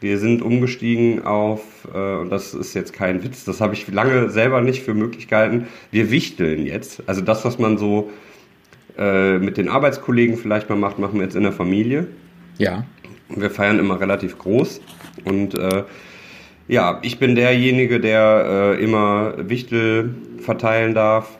Wir 0.00 0.18
sind 0.18 0.42
umgestiegen 0.42 1.25
auf, 1.25 1.62
äh, 1.92 2.16
und 2.16 2.30
das 2.30 2.54
ist 2.54 2.75
jetzt 2.75 2.92
kein 2.92 3.23
Witz, 3.23 3.44
das 3.44 3.61
habe 3.61 3.75
ich 3.75 3.88
lange 3.88 4.30
selber 4.30 4.61
nicht 4.61 4.82
für 4.82 4.94
möglich 4.94 5.28
gehalten. 5.28 5.68
Wir 5.90 6.11
wichteln 6.11 6.66
jetzt. 6.66 7.02
Also 7.06 7.21
das, 7.21 7.44
was 7.44 7.59
man 7.59 7.78
so 7.78 8.11
äh, 8.99 9.38
mit 9.38 9.56
den 9.56 9.68
Arbeitskollegen 9.68 10.37
vielleicht 10.37 10.68
mal 10.68 10.76
macht, 10.76 10.99
machen 10.99 11.14
wir 11.14 11.23
jetzt 11.23 11.37
in 11.37 11.44
der 11.44 11.52
Familie. 11.52 12.09
Ja. 12.59 12.85
Wir 13.28 13.50
feiern 13.50 13.78
immer 13.78 14.00
relativ 14.00 14.38
groß 14.38 14.80
und 15.25 15.54
äh, 15.54 15.85
ja, 16.68 17.00
ich 17.02 17.18
bin 17.18 17.35
derjenige, 17.35 18.00
der 18.00 18.76
äh, 18.78 18.82
immer 18.82 19.35
Wichtel 19.49 20.14
verteilen 20.38 20.94
darf 20.94 21.38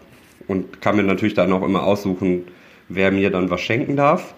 und 0.49 0.81
kann 0.81 0.97
mir 0.97 1.05
natürlich 1.05 1.35
dann 1.35 1.53
auch 1.53 1.63
immer 1.63 1.85
aussuchen, 1.85 2.45
wer 2.89 3.11
mir 3.11 3.31
dann 3.31 3.51
was 3.51 3.61
schenken 3.61 3.97
darf. 3.97 4.35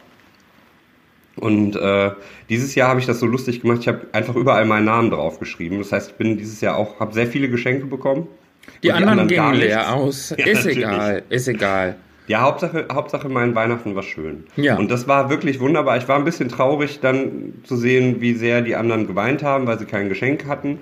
Und 1.36 1.74
äh, 1.74 2.12
dieses 2.48 2.74
Jahr 2.74 2.88
habe 2.90 3.00
ich 3.00 3.06
das 3.06 3.18
so 3.18 3.26
lustig 3.26 3.62
gemacht, 3.62 3.78
ich 3.80 3.88
habe 3.88 4.06
einfach 4.12 4.36
überall 4.36 4.66
meinen 4.66 4.84
Namen 4.84 5.10
drauf 5.10 5.40
geschrieben. 5.40 5.78
Das 5.78 5.90
heißt, 5.90 6.10
ich 6.12 6.16
bin 6.16 6.36
dieses 6.36 6.60
Jahr 6.60 6.76
auch, 6.76 7.00
habe 7.00 7.12
sehr 7.12 7.26
viele 7.26 7.48
Geschenke 7.48 7.86
bekommen. 7.86 8.28
Die, 8.82 8.92
anderen, 8.92 9.18
gar 9.18 9.26
gingen 9.26 9.50
nichts. 9.50 9.66
leer 9.66 9.94
aus. 9.94 10.30
Ja, 10.38 10.46
ist 10.46 10.58
natürlich. 10.58 10.78
egal, 10.78 11.22
ist 11.28 11.48
egal. 11.48 11.96
Ja, 12.26 12.40
Hauptsache, 12.40 12.86
Hauptsache 12.90 13.28
mein 13.28 13.54
Weihnachten 13.54 13.94
war 13.94 14.02
schön. 14.02 14.44
Ja. 14.56 14.76
Und 14.76 14.90
das 14.90 15.06
war 15.06 15.28
wirklich 15.28 15.60
wunderbar. 15.60 15.98
Ich 15.98 16.08
war 16.08 16.16
ein 16.16 16.24
bisschen 16.24 16.48
traurig, 16.48 17.00
dann 17.00 17.54
zu 17.64 17.76
sehen, 17.76 18.20
wie 18.20 18.32
sehr 18.34 18.62
die 18.62 18.76
anderen 18.76 19.06
geweint 19.06 19.42
haben, 19.42 19.66
weil 19.66 19.78
sie 19.78 19.84
kein 19.84 20.08
Geschenk 20.08 20.46
hatten. 20.46 20.78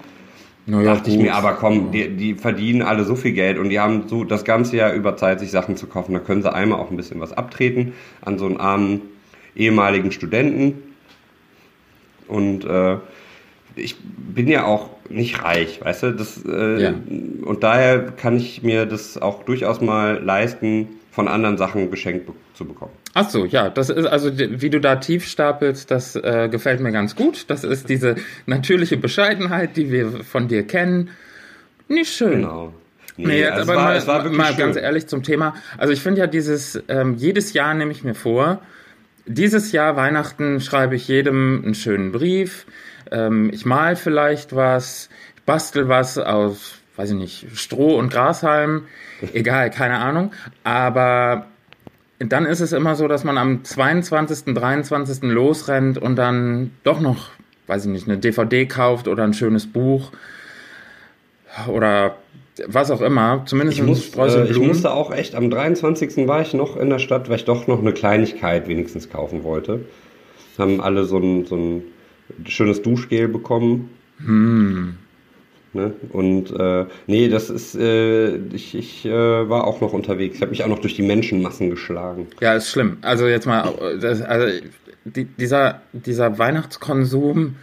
Naja, 0.66 0.94
dachte 0.94 1.11
ich 1.11 1.18
mir, 1.18 1.34
aber 1.34 1.54
komm, 1.54 1.90
die, 1.90 2.08
die 2.11 2.34
verdienen 2.34 2.82
alle 2.82 3.02
so 3.02 3.16
viel 3.16 3.32
Geld 3.32 3.58
und 3.58 3.70
die 3.70 3.80
haben 3.80 4.04
so 4.06 4.22
das 4.22 4.44
ganze 4.44 4.76
Jahr 4.76 4.92
über 4.92 5.16
Zeit, 5.16 5.40
sich 5.40 5.50
Sachen 5.50 5.76
zu 5.76 5.88
kaufen. 5.88 6.12
Da 6.12 6.20
können 6.20 6.42
sie 6.42 6.52
einmal 6.52 6.78
auch 6.78 6.90
ein 6.90 6.96
bisschen 6.96 7.18
was 7.20 7.32
abtreten 7.32 7.94
an 8.20 8.38
so 8.38 8.46
einen 8.46 8.58
armen 8.58 9.00
ehemaligen 9.56 10.12
Studenten. 10.12 10.94
Und 12.28 12.64
äh, 12.64 12.99
ich 13.75 13.96
bin 14.00 14.46
ja 14.46 14.64
auch 14.64 14.90
nicht 15.08 15.42
reich, 15.42 15.80
weißt 15.82 16.04
du? 16.04 16.12
Das, 16.12 16.44
äh, 16.46 16.82
Ja. 16.82 16.94
Und 17.44 17.64
daher 17.64 18.12
kann 18.12 18.37
ich 18.37 18.62
mir 18.62 18.87
das 18.87 19.20
auch 19.20 19.42
durchaus 19.42 19.80
mal 19.80 20.22
leisten, 20.22 20.88
von 21.12 21.28
anderen 21.28 21.59
Sachen 21.59 21.90
geschenkt 21.90 22.26
be 22.26 22.33
zu 22.54 22.64
bekommen. 22.64 22.92
Ach 23.14 23.28
so, 23.28 23.45
ja, 23.45 23.69
das 23.69 23.90
ist 23.90 24.07
also 24.07 24.31
wie 24.37 24.71
du 24.71 24.81
da 24.81 24.97
tief 24.97 25.26
stapelst, 25.26 25.90
das 25.90 26.16
äh, 26.16 26.49
gefällt 26.50 26.81
mir 26.81 26.90
ganz 26.90 27.14
gut. 27.14 27.45
Das 27.49 27.64
ist 27.64 27.88
diese 27.90 28.16
natürliche 28.47 28.97
Bescheidenheit, 28.97 29.76
die 29.76 29.92
wir 29.92 30.25
von 30.25 30.49
dir 30.49 30.66
kennen. 30.66 31.11
Nicht 31.88 32.12
schön. 32.12 32.40
Genau. 32.40 32.73
Nee, 33.19 33.26
nee 33.26 33.40
jetzt 33.40 33.61
aber 33.61 33.76
war, 33.76 33.85
mal, 33.85 34.07
war 34.07 34.28
mal 34.31 34.54
ganz 34.54 34.76
ehrlich 34.76 35.07
zum 35.07 35.23
Thema. 35.23 35.54
Also 35.76 35.92
ich 35.92 36.00
finde 36.00 36.21
ja 36.21 36.26
dieses, 36.26 36.83
ähm, 36.88 37.14
jedes 37.16 37.52
Jahr 37.52 37.75
nehme 37.75 37.92
ich 37.92 38.04
mir 38.04 38.14
vor, 38.14 38.62
dieses 39.26 39.71
Jahr 39.71 39.97
Weihnachten 39.97 40.61
schreibe 40.61 40.97
ich 40.97 41.09
jedem 41.09 41.62
einen 41.62 41.75
schönen 41.75 42.12
Brief. 42.12 42.66
Ähm, 43.11 43.50
ich 43.52 43.66
mal 43.66 43.97
vielleicht 43.97 44.57
was, 44.57 45.11
ich 45.37 45.42
bastel 45.42 45.88
was 45.88 46.16
aus, 46.16 46.81
weiß 46.96 47.11
ich 47.11 47.16
nicht, 47.16 47.46
Stroh 47.54 47.99
und 47.99 48.11
Grashalm. 48.11 48.82
Egal, 49.32 49.70
keine 49.70 49.99
Ahnung. 49.99 50.32
Aber 50.64 51.46
dann 52.18 52.46
ist 52.46 52.61
es 52.61 52.72
immer 52.72 52.94
so, 52.94 53.08
dass 53.08 53.25
man 53.25 53.38
am 53.38 53.64
22., 53.64 54.54
23. 54.54 55.22
losrennt 55.22 55.99
und 55.99 56.16
dann 56.16 56.70
doch 56.84 57.00
noch, 57.00 57.30
weiß 57.66 57.87
ich 57.87 57.90
nicht, 57.90 58.08
eine 58.08 58.18
DVD 58.18 58.66
kauft 58.66 59.08
oder 59.08 59.25
ein 59.25 59.34
schönes 59.34 59.66
Buch 59.66 60.12
oder 61.68 62.16
was 62.66 62.90
auch 62.90 63.00
immer. 63.00 63.42
Zumindest 63.46 63.78
ich, 63.78 63.84
muss, 63.84 64.14
äh, 64.14 64.44
ich 64.50 64.58
musste 64.58 64.92
auch 64.92 65.12
echt, 65.12 65.34
am 65.34 65.50
23. 65.50 66.28
war 66.28 66.42
ich 66.42 66.54
noch 66.54 66.76
in 66.76 66.90
der 66.90 66.99
Stadt, 66.99 67.28
weil 67.28 67.37
ich 67.37 67.44
doch 67.44 67.66
noch 67.66 67.80
eine 67.80 67.92
Kleinigkeit 67.92 68.68
wenigstens 68.68 69.11
kaufen 69.11 69.42
wollte. 69.42 69.80
Haben 70.58 70.80
alle 70.80 71.04
so 71.04 71.18
ein, 71.18 71.46
so 71.46 71.56
ein 71.56 71.82
schönes 72.46 72.82
Duschgel 72.82 73.28
bekommen. 73.28 73.90
Hm. 74.18 74.99
Ne? 75.75 75.95
Und 76.11 76.50
äh, 76.50 76.85
nee, 77.07 77.29
das 77.29 77.49
ist, 77.49 77.75
äh, 77.75 78.37
ich, 78.55 78.75
ich 78.75 79.07
äh, 79.07 79.49
war 79.49 79.67
auch 79.67 79.81
noch 79.81 79.95
unterwegs. 79.95 80.37
Ich 80.37 80.43
habe 80.43 80.50
mich 80.50 80.62
auch 80.62 80.69
noch 80.69 80.81
durch 80.81 80.97
die 80.97 81.02
Menschenmassen 81.02 81.71
geschlagen. 81.71 82.26
Ja, 82.41 82.55
ist 82.55 82.71
schlimm. 82.71 82.99
Also 83.00 83.26
jetzt 83.26 83.47
mal, 83.47 83.73
das, 84.00 84.21
also 84.21 84.61
die, 85.05 85.25
dieser, 85.25 85.81
dieser 85.93 86.38
Weihnachtskonsum, 86.38 87.57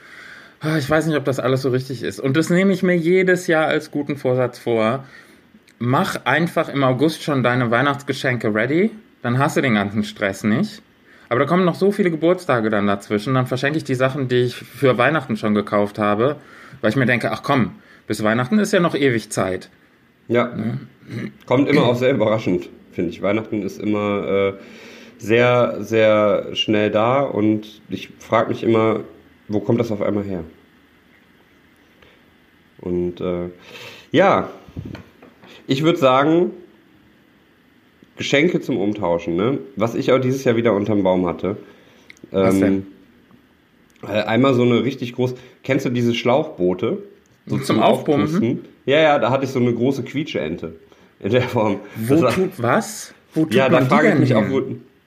ah, 0.62 0.78
ich 0.78 0.90
weiß 0.90 1.06
nicht, 1.06 1.18
ob 1.18 1.26
das 1.26 1.40
alles 1.40 1.62
so 1.62 1.70
richtig 1.70 2.02
ist. 2.02 2.20
Und 2.20 2.36
das 2.36 2.50
nehme 2.50 2.74
ich 2.74 2.82
mir 2.82 2.96
jedes 2.96 3.46
Jahr 3.46 3.68
als 3.68 3.92
guten 3.92 4.18
Vorsatz 4.18 4.58
vor. 4.58 5.06
Mach 5.78 6.26
einfach 6.26 6.68
im 6.70 6.84
August 6.84 7.24
schon 7.24 7.44
deine 7.44 7.70
Weihnachtsgeschenke 7.70 8.54
ready, 8.54 8.92
dann 9.22 9.38
hast 9.38 9.56
du 9.56 9.62
den 9.62 9.76
ganzen 9.76 10.04
Stress 10.04 10.44
nicht. 10.44 10.82
Aber 11.30 11.42
da 11.42 11.46
kommen 11.46 11.64
noch 11.64 11.76
so 11.76 11.92
viele 11.92 12.10
Geburtstage 12.10 12.72
dann 12.72 12.88
dazwischen, 12.88 13.36
dann 13.36 13.46
verschenke 13.46 13.78
ich 13.78 13.84
die 13.84 13.96
Sachen, 13.96 14.28
die 14.28 14.46
ich 14.46 14.56
für 14.56 14.98
Weihnachten 14.98 15.38
schon 15.38 15.54
gekauft 15.54 16.00
habe, 16.00 16.38
weil 16.82 16.90
ich 16.90 16.96
mir 16.96 17.06
denke, 17.06 17.32
ach 17.32 17.44
komm, 17.44 17.76
bis 18.10 18.24
Weihnachten 18.24 18.58
ist 18.58 18.74
ja 18.74 18.80
noch 18.80 18.96
ewig 18.96 19.30
Zeit. 19.30 19.70
Ja. 20.28 20.48
Ne? 20.48 20.80
Kommt 21.46 21.70
immer 21.70 21.84
auch 21.84 21.96
sehr 21.96 22.12
überraschend, 22.12 22.68
finde 22.92 23.12
ich. 23.12 23.22
Weihnachten 23.22 23.62
ist 23.62 23.80
immer 23.80 24.28
äh, 24.28 24.54
sehr, 25.20 25.84
sehr 25.84 26.56
schnell 26.56 26.90
da 26.90 27.22
und 27.22 27.84
ich 27.88 28.10
frage 28.18 28.50
mich 28.50 28.64
immer, 28.64 29.02
wo 29.48 29.60
kommt 29.60 29.80
das 29.80 29.92
auf 29.92 30.02
einmal 30.02 30.24
her? 30.24 30.44
Und 32.82 33.22
äh, 33.22 33.50
ja, 34.12 34.50
ich 35.68 35.84
würde 35.84 36.00
sagen, 36.00 36.50
Geschenke 38.18 38.60
zum 38.60 38.78
Umtauschen, 38.78 39.36
ne? 39.36 39.60
Was 39.76 39.94
ich 39.94 40.12
auch 40.12 40.20
dieses 40.20 40.44
Jahr 40.46 40.56
wieder 40.56 40.74
unterm 40.74 41.04
Baum 41.04 41.28
hatte. 41.28 41.58
Was 42.32 42.56
ähm, 42.56 42.62
denn? 42.62 42.88
Äh, 44.02 44.24
einmal 44.24 44.56
so 44.56 44.64
eine 44.64 44.84
richtig 44.84 45.14
groß. 45.14 45.36
Kennst 45.62 45.86
du 45.86 45.92
diese 45.92 46.16
Schlauchboote? 46.16 47.04
So 47.50 47.58
zum, 47.58 47.66
zum 47.66 47.80
Aufpumpen? 47.80 48.66
Ja, 48.86 49.00
ja, 49.00 49.20
da 49.20 49.32
hatte 49.32 49.46
ich 49.46 49.52
so 49.52 49.60
eine 49.60 49.74
große 49.74 50.04
Quietscheente. 50.04 50.76
In 51.20 51.32
der 51.32 51.42
Form. 51.42 51.82
Wo 51.96 52.16
das 52.16 52.36
tut 52.36 52.52
was? 52.62 53.14
Wo 53.34 53.44
tut 53.44 53.54
ja, 53.54 53.68
da 53.68 53.82
frage 53.82 54.14
ich 54.14 54.20
mich 54.20 54.36
auch, 54.36 54.50
wo, 54.50 54.62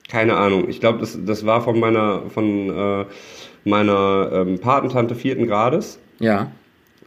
keine 0.09 0.35
Ahnung. 0.35 0.69
Ich 0.69 0.79
glaube, 0.79 0.99
das, 0.99 1.17
das 1.25 1.45
war 1.45 1.61
von 1.61 1.79
meiner, 1.79 2.29
von 2.29 2.69
äh, 2.69 3.05
meiner 3.65 4.29
ähm, 4.31 4.59
Patentante 4.59 5.15
vierten 5.15 5.47
Grades. 5.47 5.99
Ja. 6.19 6.51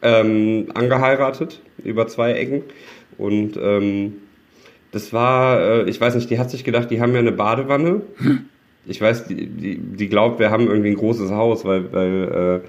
Ähm, 0.02 0.66
angeheiratet 0.74 1.60
über 1.84 2.08
zwei 2.08 2.32
Ecken. 2.32 2.62
Und 3.16 3.56
ähm, 3.62 4.14
das 4.90 5.12
war, 5.12 5.60
äh, 5.60 5.90
ich 5.90 6.00
weiß 6.00 6.14
nicht, 6.16 6.30
die 6.30 6.38
hat 6.38 6.50
sich 6.50 6.64
gedacht, 6.64 6.90
die 6.90 7.00
haben 7.00 7.12
ja 7.12 7.20
eine 7.20 7.32
Badewanne. 7.32 8.02
Hm. 8.16 8.46
Ich 8.86 9.00
weiß, 9.00 9.26
die, 9.26 9.46
die, 9.46 9.78
die 9.78 10.08
glaubt, 10.08 10.38
wir 10.38 10.50
haben 10.50 10.66
irgendwie 10.66 10.90
ein 10.90 10.96
großes 10.96 11.30
Haus, 11.30 11.64
weil, 11.64 11.92
weil 11.92 12.62
äh, 12.64 12.68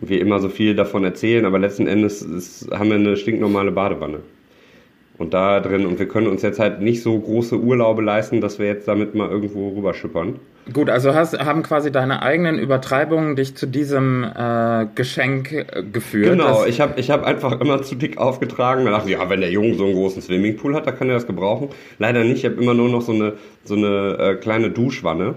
wir 0.00 0.20
immer 0.20 0.40
so 0.40 0.48
viel 0.48 0.74
davon 0.74 1.04
erzählen, 1.04 1.44
aber 1.44 1.58
letzten 1.58 1.86
Endes 1.86 2.22
ist, 2.22 2.70
haben 2.70 2.88
wir 2.88 2.96
eine 2.96 3.16
stinknormale 3.16 3.70
Badewanne. 3.70 4.20
Und 5.18 5.34
da 5.34 5.60
drin, 5.60 5.84
und 5.84 5.98
wir 5.98 6.08
können 6.08 6.28
uns 6.28 6.40
jetzt 6.40 6.58
halt 6.58 6.80
nicht 6.80 7.02
so 7.02 7.18
große 7.18 7.58
Urlaube 7.58 8.00
leisten, 8.00 8.40
dass 8.40 8.58
wir 8.58 8.66
jetzt 8.66 8.88
damit 8.88 9.14
mal 9.14 9.28
irgendwo 9.28 9.68
rüberschippern. 9.68 10.36
Gut, 10.72 10.88
also 10.88 11.14
hast, 11.14 11.38
haben 11.38 11.62
quasi 11.62 11.92
deine 11.92 12.22
eigenen 12.22 12.58
Übertreibungen 12.58 13.36
dich 13.36 13.54
zu 13.54 13.66
diesem 13.66 14.24
äh, 14.24 14.86
Geschenk 14.94 15.52
äh, 15.52 15.82
geführt. 15.82 16.30
Genau, 16.30 16.64
ich 16.64 16.80
habe 16.80 16.98
ich 16.98 17.10
hab 17.10 17.24
einfach 17.24 17.60
immer 17.60 17.82
zu 17.82 17.96
dick 17.96 18.16
aufgetragen. 18.16 18.86
Da 18.86 18.92
dachte 18.92 19.10
ich, 19.10 19.18
ja, 19.18 19.28
wenn 19.28 19.42
der 19.42 19.50
Junge 19.50 19.74
so 19.74 19.84
einen 19.84 19.92
großen 19.92 20.22
Swimmingpool 20.22 20.74
hat, 20.74 20.86
dann 20.86 20.96
kann 20.96 21.08
er 21.08 21.16
das 21.16 21.26
gebrauchen. 21.26 21.68
Leider 21.98 22.24
nicht, 22.24 22.38
ich 22.38 22.44
habe 22.46 22.54
immer 22.54 22.72
nur 22.72 22.88
noch 22.88 23.02
so 23.02 23.12
eine, 23.12 23.34
so 23.64 23.74
eine 23.74 24.16
äh, 24.18 24.34
kleine 24.36 24.70
Duschwanne. 24.70 25.34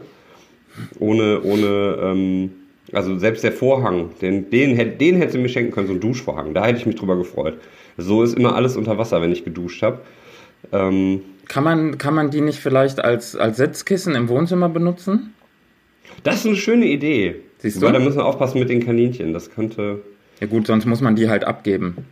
Ohne, 1.00 1.42
ohne, 1.44 1.98
ähm, 2.02 2.52
also 2.94 3.18
selbst 3.18 3.44
der 3.44 3.52
Vorhang, 3.52 4.12
den, 4.22 4.50
den, 4.50 4.98
den 4.98 5.18
hätte 5.18 5.32
sie 5.34 5.38
mir 5.38 5.50
schenken 5.50 5.72
können, 5.72 5.88
so 5.88 5.94
ein 5.94 6.00
Duschvorhang. 6.00 6.54
Da 6.54 6.66
hätte 6.66 6.80
ich 6.80 6.86
mich 6.86 6.96
drüber 6.96 7.18
gefreut. 7.18 7.58
So 7.98 8.24
ist 8.24 8.38
immer 8.38 8.56
alles 8.56 8.78
unter 8.78 8.98
Wasser, 8.98 9.22
wenn 9.22 9.32
ich 9.32 9.44
geduscht 9.44 9.82
habe. 9.84 10.02
Ähm, 10.72 11.22
kann, 11.48 11.64
man, 11.64 11.98
kann 11.98 12.16
man 12.16 12.32
die 12.32 12.42
nicht 12.42 12.60
vielleicht 12.60 13.04
als, 13.04 13.36
als 13.36 13.58
Sitzkissen 13.58 14.16
im 14.16 14.30
Wohnzimmer 14.30 14.70
benutzen? 14.70 15.34
Das 16.24 16.38
ist 16.38 16.46
eine 16.46 16.56
schöne 16.56 16.86
Idee. 16.86 17.36
Siehst 17.60 17.82
du? 17.82 17.86
Weil 17.86 17.94
da 17.94 18.00
müssen 18.00 18.18
wir 18.18 18.26
aufpassen 18.26 18.60
mit 18.60 18.70
den 18.70 18.86
Kaninchen. 18.86 19.34
Das 19.34 19.52
könnte. 19.52 20.02
Ja 20.40 20.48
gut, 20.48 20.68
sonst 20.68 20.86
muss 20.86 21.02
man 21.02 21.16
die 21.16 21.30
halt 21.30 21.44
abgeben. 21.44 22.06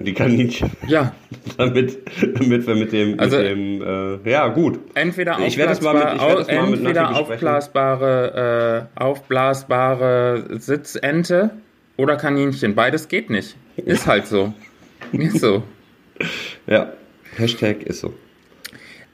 Die 0.00 0.14
Kaninchen. 0.14 0.70
Ja. 0.86 1.14
damit, 1.58 1.98
damit 2.20 2.66
wir 2.66 2.74
mit 2.74 2.92
dem, 2.92 3.18
also, 3.18 3.36
mit 3.36 3.46
dem 3.46 3.82
äh, 3.82 4.30
ja 4.30 4.48
gut. 4.48 4.80
Entweder, 4.94 5.38
aufblasbar, 5.38 6.14
mit, 6.36 6.48
entweder 6.48 7.16
aufblasbare, 7.16 8.88
äh, 8.96 9.00
aufblasbare 9.00 10.58
Sitzente 10.58 11.50
oder 11.96 12.16
Kaninchen. 12.16 12.74
Beides 12.74 13.08
geht 13.08 13.30
nicht. 13.30 13.56
Ist 13.76 14.06
halt 14.06 14.26
so. 14.26 14.54
Ist 15.12 15.40
so. 15.40 15.62
Ja. 16.66 16.92
Hashtag 17.36 17.82
ist 17.82 18.00
so. 18.00 18.12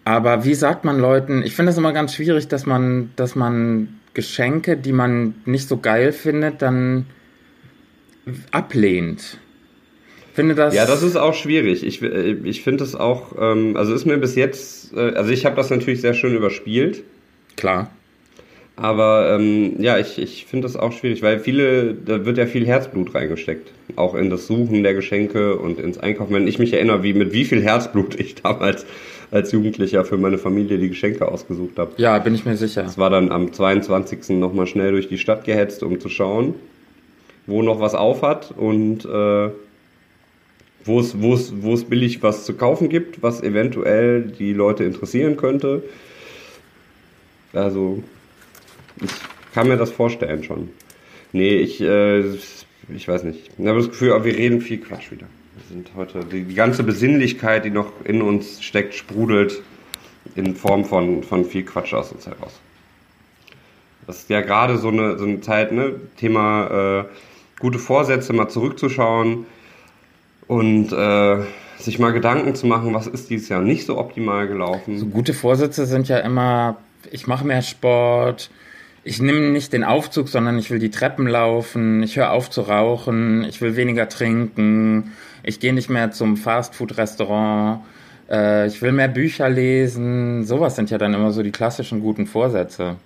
Aber 0.05 0.45
wie 0.45 0.55
sagt 0.55 0.85
man 0.85 0.99
Leuten, 0.99 1.43
ich 1.43 1.55
finde 1.55 1.71
es 1.71 1.79
immer 1.79 1.93
ganz 1.93 2.15
schwierig, 2.15 2.49
dass 2.49 2.67
man, 2.67 3.11
dass 3.17 3.35
man 3.37 4.01
Geschenke, 4.15 4.77
die 4.77 4.93
man 4.93 5.35
nicht 5.45 5.69
so 5.69 5.77
geil 5.77 6.13
findet, 6.13 6.63
dann 6.63 7.07
ablehnt 8.51 9.39
finde 10.39 10.55
das. 10.55 10.75
Ja, 10.75 10.87
das 10.87 11.03
ist 11.03 11.17
auch 11.17 11.35
schwierig. 11.35 11.85
Ich, 11.85 12.01
äh, 12.01 12.37
ich 12.45 12.63
finde 12.63 12.85
es 12.85 12.95
auch, 12.95 13.33
ähm, 13.41 13.77
also 13.77 13.93
ist 13.93 14.05
mir 14.05 14.19
bis 14.19 14.37
jetzt, 14.37 14.93
äh, 14.95 15.15
also 15.15 15.31
ich 15.33 15.45
habe 15.45 15.57
das 15.57 15.71
natürlich 15.71 16.01
sehr 16.01 16.15
schön 16.15 16.37
überspielt. 16.37 17.03
Klar. 17.57 17.91
Aber 18.77 19.35
ähm, 19.35 19.81
ja, 19.81 19.99
ich, 19.99 20.19
ich 20.19 20.47
finde 20.47 20.69
das 20.69 20.77
auch 20.77 20.93
schwierig, 20.93 21.21
weil 21.23 21.41
viele, 21.41 21.95
da 21.95 22.25
wird 22.25 22.39
ja 22.39 22.47
viel 22.47 22.65
Herzblut 22.65 23.13
reingesteckt. 23.13 23.73
Auch 23.97 24.15
in 24.15 24.31
das 24.31 24.47
Suchen 24.47 24.85
der 24.85 24.95
Geschenke 24.95 25.57
und 25.57 25.81
ins 25.81 25.99
Einkaufen. 25.99 26.33
Wenn 26.33 26.47
ich 26.47 26.61
mich 26.61 26.73
erinnere, 26.73 27.03
wie 27.03 27.13
mit 27.13 27.33
wie 27.33 27.45
viel 27.45 27.61
Herzblut 27.61 28.15
ich 28.21 28.37
damals 28.37 28.87
als 29.33 29.51
Jugendlicher 29.51 30.05
für 30.05 30.17
meine 30.17 30.39
Familie 30.39 30.79
die 30.79 30.89
Geschenke 30.89 31.27
ausgesucht 31.27 31.77
habe. 31.79 31.91
Ja, 31.97 32.17
bin 32.21 32.37
ich 32.37 32.45
mir 32.45 32.57
sicher. 32.57 32.85
Es 32.85 32.97
war 32.97 33.11
dann 33.11 33.33
am 33.33 33.53
22. 33.53 34.39
nochmal 34.39 34.69
schnell 34.69 34.93
durch 34.93 35.09
die 35.09 35.19
Stadt 35.19 35.45
gehetzt, 35.45 35.83
um 35.83 35.99
zu 35.99 36.09
schauen, 36.09 36.55
wo 37.49 37.63
noch 37.63 37.81
was 37.81 37.97
auf 37.97 38.23
hat 38.23 38.55
und 38.57 39.05
äh, 39.05 39.51
wo 40.89 40.99
es, 40.99 41.21
wo 41.21 41.35
es, 41.35 41.53
wo 41.63 41.75
es 41.75 41.85
billig 41.85 42.23
was 42.23 42.45
zu 42.45 42.55
kaufen 42.55 42.89
gibt, 42.89 43.23
was 43.23 43.43
eventuell 43.43 44.23
die 44.23 44.53
Leute 44.53 44.85
interessieren 44.85 45.37
könnte. 45.37 45.85
Also, 47.53 48.03
ich 49.01 49.11
kann 49.55 49.69
mir 49.69 49.77
das 49.77 49.93
vorstellen 49.93 50.43
schon. 50.43 50.71
Nee, 51.33 51.57
ich, 51.57 51.81
äh, 51.81 52.25
ich 52.95 53.07
weiß 53.07 53.25
nicht. 53.25 53.51
Ich 53.57 53.67
habe 53.67 53.79
das 53.79 53.91
Gefühl, 53.91 54.25
wir 54.25 54.37
reden 54.37 54.61
viel 54.61 54.79
Quatsch 54.79 55.11
wieder. 55.13 55.27
Wir 55.55 55.65
sind 55.69 55.91
heute, 55.95 56.25
die, 56.25 56.45
die 56.45 56.55
ganze 56.55 56.83
Besinnlichkeit, 56.83 57.65
die 57.65 57.71
noch 57.71 57.93
in 58.05 58.23
uns 58.23 58.63
steckt, 58.63 58.95
sprudelt 58.95 59.63
in 60.35 60.57
Form 60.57 60.85
von, 60.85 61.23
von 61.23 61.45
viel 61.45 61.65
Quatsch 61.65 61.95
aus 61.95 62.13
uns 62.13 62.27
heraus. 62.27 62.61
Das 64.07 64.21
ist 64.21 64.31
ja 64.31 64.41
gerade 64.41 64.79
so 64.79 64.89
eine, 64.89 65.19
so 65.19 65.25
eine 65.25 65.41
Zeit, 65.43 65.71
ne? 65.73 65.97
Thema 66.17 67.05
äh, 67.07 67.61
gute 67.61 67.79
Vorsätze, 67.79 68.33
mal 68.33 68.49
zurückzuschauen 68.49 69.47
und 70.49 70.93
äh, 70.93 71.37
sich 71.79 72.01
mal 72.01 72.13
Gedanken 72.13 72.57
zu 72.57 72.67
machen, 72.67 72.93
was 72.93 73.07
ist 73.07 73.31
dieses 73.31 73.49
Jahr 73.49 73.63
nicht 73.63 73.87
so 73.87 73.97
optimal 73.99 74.49
gelaufen. 74.49 74.99
So 74.99 75.07
gute 75.07 75.33
Vorsätze 75.33 75.87
sind 75.87 76.09
ja 76.09 76.19
immer, 76.19 76.79
ich 77.13 77.29
mache 77.29 77.47
mehr 77.47 77.63
Sport, 77.63 78.51
ich 79.05 79.23
nehme 79.23 79.51
nicht 79.51 79.73
den 79.73 79.85
Aufzug, 79.85 80.29
sondern 80.29 80.59
ich 80.59 80.71
will 80.71 80.81
die 80.81 80.91
Treppen 80.91 81.29
laufen, 81.29 82.03
ich 82.03 82.17
höre 82.17 82.33
auf 82.33 82.51
zu 82.51 82.63
rauchen, 82.63 83.45
ich 83.45 83.61
will 83.61 83.77
weniger 83.77 84.09
trinken, 84.09 85.13
ich 85.45 85.61
gehe 85.61 85.73
nicht 85.73 85.89
mehr 85.89 86.11
zum 86.11 86.37
Fastfood-Restaurant, 86.37 87.83
Äh, 88.31 88.67
ich 88.67 88.83
will 88.83 88.93
mehr 88.93 89.09
Bücher 89.09 89.49
lesen. 89.49 90.45
Sowas 90.45 90.77
sind 90.77 90.91
ja 90.91 90.99
dann 90.99 91.15
immer 91.15 91.31
so 91.33 91.43
die 91.43 91.51
klassischen 91.51 92.01
guten 92.01 92.27
Vorsätze. 92.27 92.97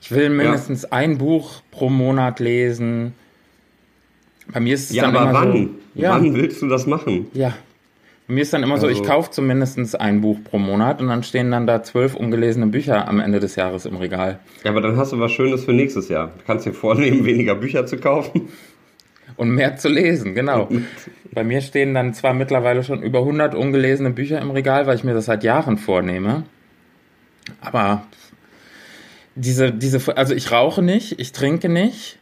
Ich 0.00 0.10
will 0.10 0.30
mindestens 0.30 0.82
ja. 0.82 0.92
ein 0.92 1.18
Buch 1.18 1.62
pro 1.70 1.88
Monat 1.88 2.40
lesen. 2.40 3.14
Bei 4.50 4.60
mir 4.60 4.74
ist 4.74 4.90
es 4.90 4.96
ja, 4.96 5.04
dann 5.04 5.16
aber 5.16 5.30
immer 5.30 5.40
wann? 5.40 5.52
so. 5.52 6.00
Ja, 6.00 6.10
wann 6.10 6.34
willst 6.34 6.62
du 6.62 6.68
das 6.68 6.86
machen? 6.86 7.26
Ja. 7.34 7.54
Bei 8.28 8.34
mir 8.34 8.42
ist 8.42 8.52
dann 8.52 8.62
immer 8.62 8.74
also, 8.74 8.86
so, 8.86 8.92
ich 8.92 9.00
also 9.00 9.10
kaufe 9.10 9.30
zumindest 9.30 10.00
ein 10.00 10.20
Buch 10.20 10.38
pro 10.42 10.58
Monat 10.58 11.00
und 11.00 11.08
dann 11.08 11.22
stehen 11.22 11.50
dann 11.50 11.66
da 11.66 11.82
zwölf 11.82 12.14
ungelesene 12.14 12.66
Bücher 12.68 13.08
am 13.08 13.20
Ende 13.20 13.40
des 13.40 13.56
Jahres 13.56 13.84
im 13.84 13.96
Regal. 13.96 14.38
Ja, 14.64 14.70
aber 14.70 14.80
dann 14.80 14.96
hast 14.96 15.12
du 15.12 15.20
was 15.20 15.32
Schönes 15.32 15.64
für 15.64 15.72
nächstes 15.72 16.08
Jahr. 16.08 16.28
Du 16.38 16.44
kannst 16.46 16.66
dir 16.66 16.72
vornehmen, 16.72 17.24
weniger 17.24 17.54
Bücher 17.54 17.84
zu 17.86 17.98
kaufen. 17.98 18.48
Und 19.36 19.50
mehr 19.50 19.76
zu 19.76 19.88
lesen, 19.88 20.34
genau. 20.34 20.68
Bei 21.32 21.42
mir 21.42 21.62
stehen 21.62 21.94
dann 21.94 22.14
zwar 22.14 22.34
mittlerweile 22.34 22.84
schon 22.84 23.02
über 23.02 23.20
100 23.20 23.54
ungelesene 23.54 24.10
Bücher 24.10 24.40
im 24.40 24.50
Regal, 24.50 24.86
weil 24.86 24.96
ich 24.96 25.04
mir 25.04 25.14
das 25.14 25.24
seit 25.24 25.42
Jahren 25.42 25.78
vornehme. 25.78 26.44
Aber 27.60 28.06
diese, 29.34 29.72
diese, 29.72 30.16
also 30.16 30.34
ich 30.34 30.52
rauche 30.52 30.82
nicht, 30.82 31.18
ich 31.18 31.32
trinke 31.32 31.68
nicht. 31.68 32.18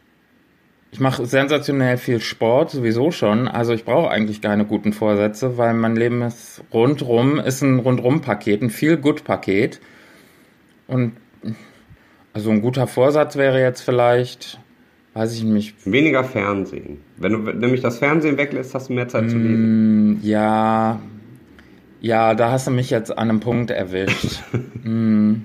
Ich 0.91 0.99
mache 0.99 1.25
sensationell 1.25 1.97
viel 1.97 2.19
Sport, 2.19 2.71
sowieso 2.71 3.11
schon. 3.11 3.47
Also 3.47 3.73
ich 3.73 3.85
brauche 3.85 4.09
eigentlich 4.09 4.41
keine 4.41 4.65
guten 4.65 4.91
Vorsätze, 4.91 5.57
weil 5.57 5.73
mein 5.73 5.95
Leben 5.95 6.21
ist 6.21 6.61
rundrum, 6.73 7.39
ist 7.39 7.61
ein 7.61 7.79
Rundrum-Paket, 7.79 8.61
ein 8.61 8.69
viel 8.69 8.97
gut 8.97 9.23
Paket. 9.23 9.79
Und 10.87 11.13
also 12.33 12.51
ein 12.51 12.61
guter 12.61 12.87
Vorsatz 12.87 13.37
wäre 13.37 13.61
jetzt 13.61 13.81
vielleicht, 13.81 14.59
weiß 15.13 15.33
ich 15.33 15.43
nicht. 15.43 15.75
Weniger 15.85 16.25
Fernsehen. 16.25 16.99
Wenn 17.15 17.31
du 17.31 17.51
nämlich 17.53 17.79
das 17.79 17.99
Fernsehen 17.99 18.37
weglässt, 18.37 18.75
hast 18.75 18.89
du 18.89 18.93
mehr 18.93 19.07
Zeit 19.07 19.25
mm, 19.25 19.29
zu 19.29 19.37
lesen. 19.37 20.19
Ja, 20.23 20.99
ja, 22.01 22.33
da 22.33 22.51
hast 22.51 22.67
du 22.67 22.71
mich 22.71 22.89
jetzt 22.89 23.17
an 23.17 23.29
einem 23.29 23.39
Punkt 23.39 23.71
erwischt. 23.71 24.41
mm 24.83 25.35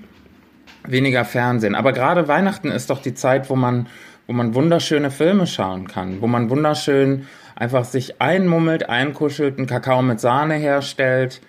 weniger 0.87 1.25
Fernsehen. 1.25 1.75
Aber 1.75 1.93
gerade 1.93 2.27
Weihnachten 2.27 2.71
ist 2.71 2.89
doch 2.89 3.01
die 3.01 3.13
Zeit, 3.13 3.49
wo 3.49 3.55
man, 3.55 3.87
wo 4.27 4.33
man 4.33 4.53
wunderschöne 4.53 5.09
Filme 5.09 5.47
schauen 5.47 5.87
kann, 5.87 6.21
wo 6.21 6.27
man 6.27 6.49
wunderschön 6.49 7.25
einfach 7.55 7.85
sich 7.85 8.21
einmummelt, 8.21 8.89
einkuschelt, 8.89 9.57
einen 9.57 9.67
Kakao 9.67 10.01
mit 10.01 10.19
Sahne 10.19 10.55
herstellt 10.55 11.41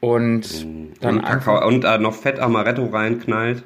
und 0.00 0.66
dann 1.00 1.18
und, 1.18 1.24
Kakao, 1.24 1.66
und 1.66 1.84
äh, 1.84 1.98
noch 1.98 2.14
Fett 2.14 2.38
Amaretto 2.38 2.86
reinknallt. 2.86 3.64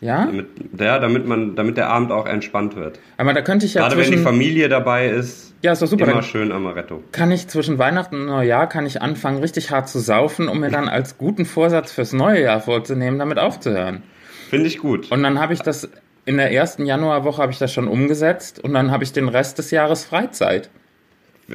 Ja? 0.00 0.26
Damit, 0.26 0.48
ja, 0.78 0.98
damit 0.98 1.26
man, 1.26 1.54
damit 1.54 1.76
der 1.76 1.90
Abend 1.90 2.10
auch 2.10 2.26
entspannt 2.26 2.74
wird. 2.74 2.98
Aber 3.18 3.34
da 3.34 3.42
könnte 3.42 3.66
ich 3.66 3.74
ja 3.74 3.82
Gerade 3.82 3.98
wenn 3.98 4.10
die 4.10 4.16
Familie 4.16 4.68
dabei 4.68 5.08
ist. 5.08 5.54
Ja, 5.62 5.72
ist 5.72 5.82
doch 5.82 5.88
super. 5.88 6.10
Immer 6.10 6.22
schön 6.22 6.52
Amaretto. 6.52 7.02
Kann 7.12 7.30
ich 7.30 7.48
zwischen 7.48 7.78
Weihnachten 7.78 8.16
und 8.16 8.26
Neujahr 8.26 8.66
kann 8.66 8.86
ich 8.86 9.02
anfangen, 9.02 9.40
richtig 9.40 9.70
hart 9.70 9.90
zu 9.90 9.98
saufen, 9.98 10.48
um 10.48 10.60
mir 10.60 10.70
dann 10.70 10.88
als 10.88 11.18
guten 11.18 11.44
Vorsatz 11.44 11.92
fürs 11.92 12.14
neue 12.14 12.42
Jahr 12.42 12.60
vorzunehmen, 12.60 13.18
damit 13.18 13.38
aufzuhören. 13.38 14.02
Finde 14.48 14.66
ich 14.66 14.78
gut. 14.78 15.12
Und 15.12 15.22
dann 15.22 15.38
habe 15.38 15.52
ich 15.52 15.60
das 15.60 15.90
in 16.24 16.36
der 16.36 16.52
ersten 16.52 16.86
Januarwoche 16.86 17.42
habe 17.42 17.52
ich 17.52 17.58
das 17.58 17.72
schon 17.72 17.88
umgesetzt 17.88 18.62
und 18.62 18.74
dann 18.74 18.90
habe 18.90 19.04
ich 19.04 19.12
den 19.12 19.28
Rest 19.28 19.58
des 19.58 19.70
Jahres 19.70 20.04
Freizeit. 20.04 20.70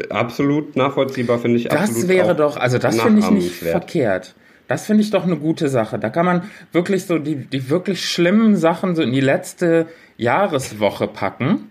Absolut 0.09 0.75
nachvollziehbar, 0.75 1.39
finde 1.39 1.57
ich. 1.57 1.69
Das 1.69 2.07
wäre 2.07 2.35
doch, 2.35 2.57
also 2.57 2.77
das 2.77 2.99
finde 2.99 3.21
ich 3.21 3.29
nicht 3.29 3.53
verkehrt. 3.53 4.35
Das 4.67 4.87
finde 4.87 5.03
ich 5.03 5.11
doch 5.11 5.23
eine 5.23 5.37
gute 5.37 5.69
Sache. 5.69 5.99
Da 5.99 6.09
kann 6.09 6.25
man 6.25 6.43
wirklich 6.71 7.05
so 7.05 7.19
die, 7.19 7.35
die 7.35 7.69
wirklich 7.69 8.09
schlimmen 8.09 8.55
Sachen 8.55 8.95
so 8.95 9.03
in 9.03 9.13
die 9.13 9.21
letzte 9.21 9.87
Jahreswoche 10.17 11.07
packen. 11.07 11.69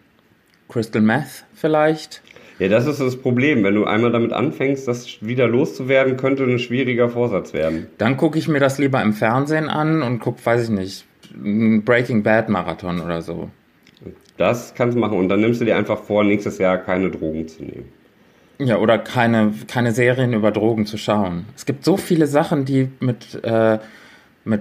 Crystal 0.69 1.03
Meth 1.03 1.45
vielleicht. 1.55 2.23
Ja, 2.61 2.69
das 2.69 2.87
ist 2.87 3.01
das 3.01 3.17
Problem. 3.17 3.65
Wenn 3.65 3.75
du 3.75 3.85
einmal 3.85 4.13
damit 4.13 4.33
anfängst, 4.33 4.87
das 4.87 5.19
wieder 5.21 5.49
loszuwerden, 5.49 6.17
könnte 6.17 6.45
ein 6.45 6.61
schwieriger 6.61 7.09
Vorsatz 7.09 7.53
werden. 7.53 7.89
Dann 7.99 8.17
gucke 8.17 8.39
ich 8.39 8.47
mir 8.47 8.61
das 8.61 8.79
lieber 8.79 9.03
im 9.03 9.13
Fernsehen 9.13 9.69
an 9.69 10.03
und 10.03 10.21
gucke, 10.21 10.45
weiß 10.45 10.65
ich 10.65 10.71
nicht, 10.71 11.05
Breaking 11.37 12.23
Bad 12.23 12.49
Marathon 12.49 13.01
oder 13.01 13.23
so. 13.23 13.51
Das 14.37 14.75
kannst 14.75 14.97
du 14.97 15.01
machen 15.01 15.19
und 15.19 15.29
dann 15.29 15.41
nimmst 15.41 15.61
du 15.61 15.65
dir 15.65 15.77
einfach 15.77 16.03
vor, 16.03 16.25
nächstes 16.25 16.59
Jahr 16.59 16.79
keine 16.79 17.11
Drogen 17.11 17.47
zu 17.47 17.63
nehmen. 17.63 17.93
Ja, 18.59 18.79
oder 18.79 18.99
keine, 18.99 19.53
keine 19.69 19.93
Serien 19.93 20.33
über 20.33 20.51
Drogen 20.51 20.87
zu 20.87 20.97
schauen. 20.97 21.45
Es 21.57 21.67
gibt 21.67 21.85
so 21.85 21.97
viele 21.97 22.27
Sachen, 22.27 22.65
die 22.65 22.89
mit, 23.01 23.43
äh, 23.43 23.79
mit 24.45 24.61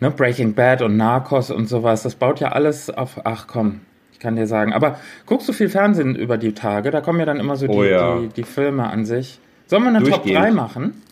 ne, 0.00 0.10
Breaking 0.10 0.54
Bad 0.54 0.82
und 0.82 0.96
Narcos 0.96 1.50
und 1.50 1.68
sowas, 1.68 2.02
das 2.02 2.14
baut 2.14 2.40
ja 2.40 2.52
alles 2.52 2.90
auf, 2.90 3.20
ach 3.24 3.46
komm, 3.46 3.80
ich 4.12 4.18
kann 4.18 4.36
dir 4.36 4.46
sagen. 4.46 4.72
Aber 4.72 4.98
guckst 5.26 5.48
du 5.48 5.52
viel 5.52 5.68
Fernsehen 5.68 6.16
über 6.16 6.38
die 6.38 6.52
Tage? 6.52 6.90
Da 6.90 7.00
kommen 7.00 7.18
ja 7.18 7.26
dann 7.26 7.38
immer 7.38 7.56
so 7.56 7.66
die, 7.66 7.72
oh 7.72 7.84
ja. 7.84 8.18
die, 8.18 8.28
die, 8.28 8.44
Filme 8.44 8.88
an 8.88 9.04
sich. 9.04 9.38
Sollen 9.66 9.82
wir 9.82 9.90
eine 9.90 10.02
Top 10.02 10.26
3 10.26 10.50
machen? 10.50 11.02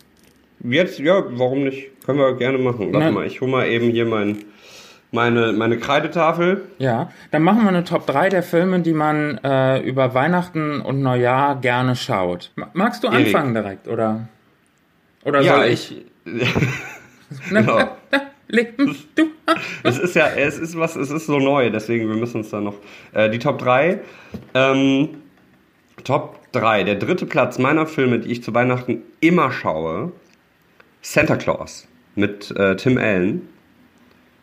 Jetzt, 0.65 1.01
ja, 1.01 1.23
warum 1.31 1.65
nicht? 1.65 1.91
Können 2.05 2.19
wir 2.19 2.35
gerne 2.37 2.59
machen. 2.59 2.93
Warte 2.93 3.07
ne. 3.07 3.13
mal, 3.13 3.27
ich 3.27 3.41
hole 3.41 3.51
mal 3.51 3.67
eben 3.67 3.91
hier 3.91 4.07
mein 4.07 4.39
meine, 5.13 5.53
meine 5.53 5.79
Kreidetafel. 5.79 6.63
Ja, 6.79 7.11
dann 7.31 7.43
machen 7.43 7.63
wir 7.63 7.69
eine 7.69 7.85
Top 7.85 8.07
3 8.07 8.31
der 8.31 8.43
Filme, 8.43 8.81
die 8.81 8.95
man 8.95 9.39
äh, 9.45 9.81
über 9.81 10.15
Weihnachten 10.15 10.81
und 10.81 11.03
Neujahr 11.03 11.61
gerne 11.61 11.95
schaut. 11.95 12.51
Magst 12.73 13.05
du 13.05 13.09
Erik. 13.09 13.27
anfangen 13.27 13.55
direkt, 13.55 13.89
oder? 13.89 14.29
Oder 15.25 15.41
ja, 15.43 15.57
soll 15.57 15.67
ich? 15.67 16.05
ich 16.25 16.55
genau. 17.49 17.97
du. 18.49 19.27
es 19.85 19.99
ist 19.99 20.15
ja, 20.15 20.29
es 20.29 20.59
ist 20.59 20.79
was, 20.79 20.97
es 20.97 21.11
ist 21.11 21.27
so 21.27 21.39
neu, 21.39 21.71
deswegen 21.71 22.09
wir 22.09 22.17
müssen 22.17 22.39
uns 22.39 22.51
da 22.51 22.61
noch. 22.61 22.75
Äh, 23.13 23.31
die 23.31 23.39
Top 23.39 23.59
3. 23.59 24.01
Ähm, 24.55 25.09
Top 26.05 26.39
3. 26.53 26.85
Der 26.85 26.97
dritte 26.97 27.27
Platz 27.27 27.59
meiner 27.59 27.87
Filme, 27.87 28.19
die 28.19 28.31
ich 28.31 28.43
zu 28.43 28.55
Weihnachten 28.55 29.03
immer 29.21 29.53
schaue, 29.53 30.13
Santa 31.01 31.37
Claus 31.37 31.87
mit 32.15 32.51
äh, 32.57 32.77
Tim 32.77 32.99
Allen 32.99 33.49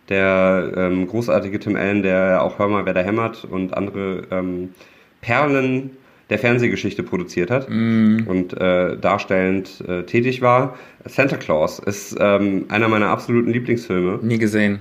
der 0.09 0.71
ähm, 0.75 1.07
großartige 1.07 1.59
Tim 1.59 1.75
Allen, 1.75 2.03
der 2.03 2.43
auch 2.43 2.59
Hör 2.59 2.67
mal, 2.67 2.85
wer 2.85 2.93
da 2.93 3.01
hämmert 3.01 3.45
und 3.45 3.73
andere 3.75 4.23
ähm, 4.31 4.73
Perlen 5.21 5.91
der 6.29 6.39
Fernsehgeschichte 6.39 7.01
produziert 7.03 7.49
hat 7.49 7.69
mm. 7.69 8.27
und 8.27 8.53
äh, 8.59 8.97
darstellend 8.97 9.83
äh, 9.87 10.03
tätig 10.03 10.41
war. 10.41 10.77
Santa 11.05 11.37
Claus 11.37 11.79
ist 11.79 12.15
ähm, 12.19 12.65
einer 12.69 12.87
meiner 12.87 13.09
absoluten 13.09 13.51
Lieblingsfilme. 13.51 14.19
Nie 14.21 14.37
gesehen. 14.37 14.79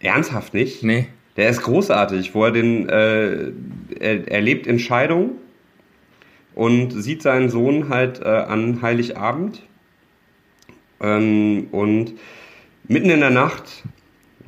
Ernsthaft 0.00 0.52
nicht? 0.52 0.82
Nee. 0.82 1.06
Der 1.36 1.48
ist 1.48 1.62
großartig, 1.62 2.34
wo 2.34 2.44
er 2.44 2.50
den, 2.50 2.88
äh, 2.90 3.52
er, 3.98 4.28
er 4.28 4.40
lebt 4.42 4.66
in 4.66 4.78
Scheidung 4.78 5.32
und 6.54 6.90
sieht 6.90 7.22
seinen 7.22 7.48
Sohn 7.48 7.88
halt 7.88 8.20
äh, 8.20 8.28
an 8.28 8.82
Heiligabend. 8.82 9.62
Ähm, 11.00 11.68
und 11.72 12.12
mitten 12.86 13.08
in 13.08 13.20
der 13.20 13.30
Nacht 13.30 13.82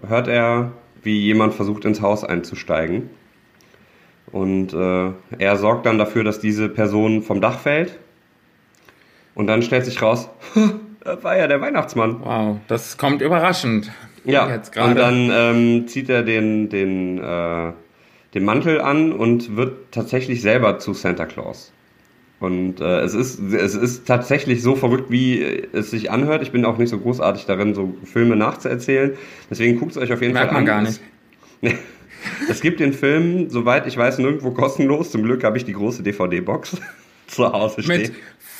hört 0.08 0.28
er, 0.28 0.72
wie 1.02 1.20
jemand 1.20 1.54
versucht 1.54 1.84
ins 1.84 2.00
Haus 2.00 2.24
einzusteigen. 2.24 3.10
Und 4.32 4.72
äh, 4.72 5.12
er 5.38 5.56
sorgt 5.56 5.86
dann 5.86 5.98
dafür, 5.98 6.24
dass 6.24 6.40
diese 6.40 6.68
Person 6.68 7.22
vom 7.22 7.40
Dach 7.40 7.58
fällt. 7.58 7.98
Und 9.34 9.46
dann 9.46 9.62
stellt 9.62 9.84
sich 9.84 10.00
raus, 10.00 10.28
das 11.04 11.22
war 11.22 11.36
ja 11.36 11.46
der 11.46 11.60
Weihnachtsmann. 11.60 12.20
Wow, 12.20 12.56
das 12.68 12.96
kommt 12.96 13.20
überraschend. 13.20 13.92
Ja, 14.24 14.46
und 14.46 14.96
dann 14.96 15.30
ähm, 15.30 15.86
zieht 15.86 16.08
er 16.08 16.22
den, 16.22 16.70
den, 16.70 17.18
äh, 17.18 17.72
den 18.32 18.44
Mantel 18.44 18.80
an 18.80 19.12
und 19.12 19.54
wird 19.56 19.92
tatsächlich 19.92 20.40
selber 20.40 20.78
zu 20.78 20.94
Santa 20.94 21.26
Claus. 21.26 21.73
Und 22.44 22.80
äh, 22.80 23.00
es, 23.00 23.14
ist, 23.14 23.40
es 23.40 23.74
ist 23.74 24.06
tatsächlich 24.06 24.62
so 24.62 24.76
verrückt, 24.76 25.10
wie 25.10 25.42
es 25.72 25.90
sich 25.90 26.10
anhört. 26.10 26.42
Ich 26.42 26.52
bin 26.52 26.64
auch 26.64 26.78
nicht 26.78 26.90
so 26.90 26.98
großartig 26.98 27.46
darin, 27.46 27.74
so 27.74 27.94
Filme 28.04 28.36
nachzuerzählen. 28.36 29.12
Deswegen 29.50 29.78
guckt 29.78 29.92
es 29.92 29.98
euch 29.98 30.12
auf 30.12 30.20
jeden 30.20 30.34
Merkt 30.34 30.50
Fall 30.50 30.58
an. 30.58 30.64
Man 30.64 30.66
gar 30.66 30.82
nicht. 30.82 31.00
Es, 32.48 32.62
gibt 32.62 32.80
den 32.80 32.94
Film, 32.94 33.50
soweit 33.50 33.86
ich 33.86 33.98
weiß, 33.98 34.18
nirgendwo 34.18 34.50
kostenlos. 34.52 35.10
Zum 35.10 35.24
Glück 35.24 35.44
habe 35.44 35.58
ich 35.58 35.66
die 35.66 35.74
große 35.74 36.02
DVD-Box 36.02 36.78
zu 37.26 37.52
Hause 37.52 37.82
stehen. 37.82 38.00
Mit 38.00 38.12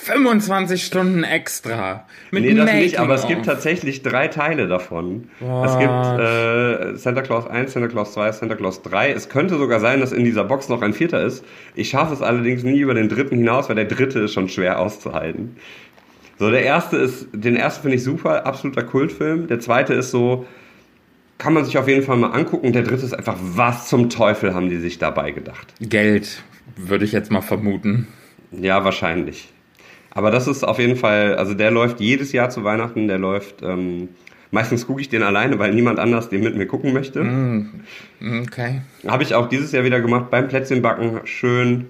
25 0.05 0.85
Stunden 0.85 1.25
extra. 1.25 2.07
Mit 2.31 2.45
nee, 2.45 2.53
das 2.53 2.71
nicht, 2.75 3.01
aber 3.01 3.14
es 3.14 3.27
gibt 3.27 3.47
tatsächlich 3.47 4.03
drei 4.03 4.29
Teile 4.29 4.69
davon. 4.69 5.31
What? 5.40 5.67
Es 5.67 5.79
gibt 5.79 5.90
äh, 5.90 6.97
Santa 6.97 7.23
Claus 7.23 7.47
1, 7.47 7.73
Santa 7.73 7.88
Claus 7.88 8.12
2, 8.12 8.33
Santa 8.33 8.55
Claus 8.55 8.83
3. 8.83 9.12
Es 9.12 9.31
könnte 9.31 9.57
sogar 9.57 9.81
sein, 9.81 10.01
dass 10.01 10.12
in 10.12 10.25
dieser 10.25 10.45
Box 10.45 10.69
noch 10.69 10.83
ein 10.83 10.93
vierter 10.93 11.23
ist. 11.23 11.43
Ich 11.75 11.88
schaffe 11.88 12.12
es 12.12 12.21
allerdings 12.21 12.62
nie 12.64 12.79
über 12.81 12.93
den 12.93 13.09
dritten 13.09 13.38
hinaus, 13.38 13.71
weil 13.71 13.77
der 13.77 13.87
dritte 13.87 14.21
ist 14.21 14.35
schon 14.35 14.51
schwer 14.51 14.79
auszuhalten. 14.79 15.57
So, 16.38 16.51
der 16.51 16.64
erste 16.64 16.99
ist, 16.99 17.29
den 17.33 17.57
ersten 17.57 17.81
finde 17.81 17.97
ich 17.97 18.05
super, 18.05 18.45
absoluter 18.45 18.83
Kultfilm. 18.83 19.47
Der 19.47 19.61
zweite 19.61 19.95
ist 19.95 20.11
so, 20.11 20.45
kann 21.38 21.55
man 21.55 21.64
sich 21.64 21.79
auf 21.79 21.88
jeden 21.88 22.03
Fall 22.03 22.19
mal 22.19 22.33
angucken. 22.33 22.75
Der 22.75 22.83
dritte 22.83 23.07
ist 23.07 23.14
einfach, 23.14 23.37
was 23.40 23.88
zum 23.88 24.11
Teufel 24.11 24.53
haben 24.53 24.69
die 24.69 24.77
sich 24.77 24.99
dabei 24.99 25.31
gedacht? 25.31 25.73
Geld, 25.81 26.43
würde 26.77 27.07
ich 27.07 27.12
jetzt 27.12 27.31
mal 27.31 27.40
vermuten. 27.40 28.09
Ja, 28.53 28.85
wahrscheinlich. 28.85 29.54
Aber 30.14 30.31
das 30.31 30.46
ist 30.46 30.64
auf 30.64 30.79
jeden 30.79 30.96
Fall, 30.96 31.37
also 31.37 31.55
der 31.55 31.70
läuft 31.70 32.00
jedes 32.00 32.33
Jahr 32.33 32.48
zu 32.48 32.62
Weihnachten, 32.64 33.09
der 33.09 33.18
läuft, 33.18 33.62
ähm, 33.62 34.11
meistens 34.53 34.87
gucke 34.87 35.00
ich 35.00 35.09
den 35.09 35.24
alleine, 35.24 35.59
weil 35.59 35.74
niemand 35.74 35.98
anders 35.98 36.29
den 36.29 36.42
mit 36.42 36.57
mir 36.57 36.66
gucken 36.66 36.92
möchte. 36.92 37.22
Mm, 37.22 37.83
okay. 38.42 38.83
Habe 39.07 39.24
ich 39.24 39.35
auch 39.35 39.48
dieses 39.48 39.72
Jahr 39.72 39.85
wieder 39.85 40.00
gemacht, 40.00 40.31
beim 40.31 40.48
Plätzchenbacken 40.48 41.20
schön 41.24 41.87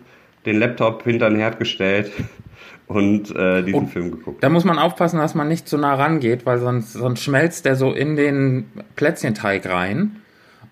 den 0.46 0.58
Laptop 0.58 1.04
hinter 1.04 1.28
den 1.28 1.38
Herd 1.38 1.58
gestellt 1.58 2.10
und 2.86 3.34
äh, 3.36 3.62
diesen 3.62 3.84
Oh, 3.84 3.86
Film 3.86 4.10
geguckt. 4.10 4.42
Da 4.42 4.48
muss 4.48 4.64
man 4.64 4.78
aufpassen, 4.78 5.18
dass 5.18 5.34
man 5.34 5.48
nicht 5.48 5.68
zu 5.68 5.76
nah 5.76 5.94
rangeht, 5.94 6.46
weil 6.46 6.58
sonst, 6.58 6.94
sonst 6.94 7.22
schmelzt 7.22 7.66
der 7.66 7.76
so 7.76 7.92
in 7.92 8.16
den 8.16 8.66
Plätzchenteig 8.96 9.66
rein. 9.66 10.16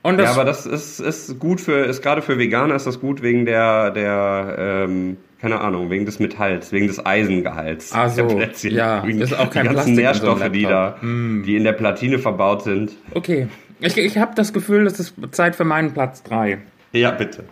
Und 0.03 0.17
das, 0.19 0.27
Ja, 0.27 0.33
aber 0.33 0.45
das 0.45 0.67
ist, 0.67 1.01
ist 1.01 1.39
gut 1.39 1.61
für, 1.61 1.85
ist 1.85 2.03
gerade 2.03 2.23
für 2.23 2.39
Veganer 2.39 2.75
ist 2.75 2.87
das 2.87 2.99
gut 2.99 3.23
wegen 3.23 3.47
der, 3.47 3.91
der, 3.93 4.57
ähm, 4.59 5.17
keine 5.43 5.61
Ahnung, 5.61 5.91
wegen 5.91 6.07
des 6.07 6.21
Metalls, 6.21 6.71
wegen 6.73 6.87
des 6.87 7.05
Eisengehalts 7.05 7.93
Ah, 7.93 8.09
so. 8.09 8.41
Ja, 8.69 9.05
wegen 9.07 9.21
ist 9.21 9.35
auch 9.35 9.51
kein 9.51 9.65
die 9.67 9.73
Plastik 9.73 9.97
ganzen 9.97 10.15
in 10.15 10.23
so 10.23 10.31
einem 10.31 10.39
Nährstoffe, 10.39 10.53
die 10.53 10.63
da. 10.63 10.97
Mm. 11.03 11.43
die 11.45 11.57
in 11.57 11.65
der 11.65 11.73
Platine 11.73 12.19
verbaut 12.19 12.63
sind. 12.63 12.93
okay. 13.13 13.49
Ich, 13.85 13.99
ich 13.99 14.17
habe 14.17 14.33
das 14.37 14.53
Gefühl, 14.53 14.87
es 14.87 15.01
ist 15.01 15.15
Zeit 15.33 15.57
für 15.57 15.65
meinen 15.65 15.93
Platz 15.93 16.23
3. 16.23 16.59
Ja, 16.93 17.11
bitte. 17.11 17.43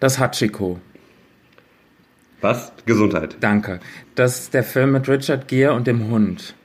Das 0.00 0.18
Hachiko. 0.18 0.80
Was? 2.40 2.72
Gesundheit. 2.84 3.36
Danke. 3.38 3.78
Das 4.16 4.40
ist 4.40 4.54
der 4.54 4.64
Film 4.64 4.90
mit 4.90 5.08
Richard 5.08 5.46
Gere 5.46 5.74
und 5.74 5.86
dem 5.86 6.10
Hund. 6.10 6.56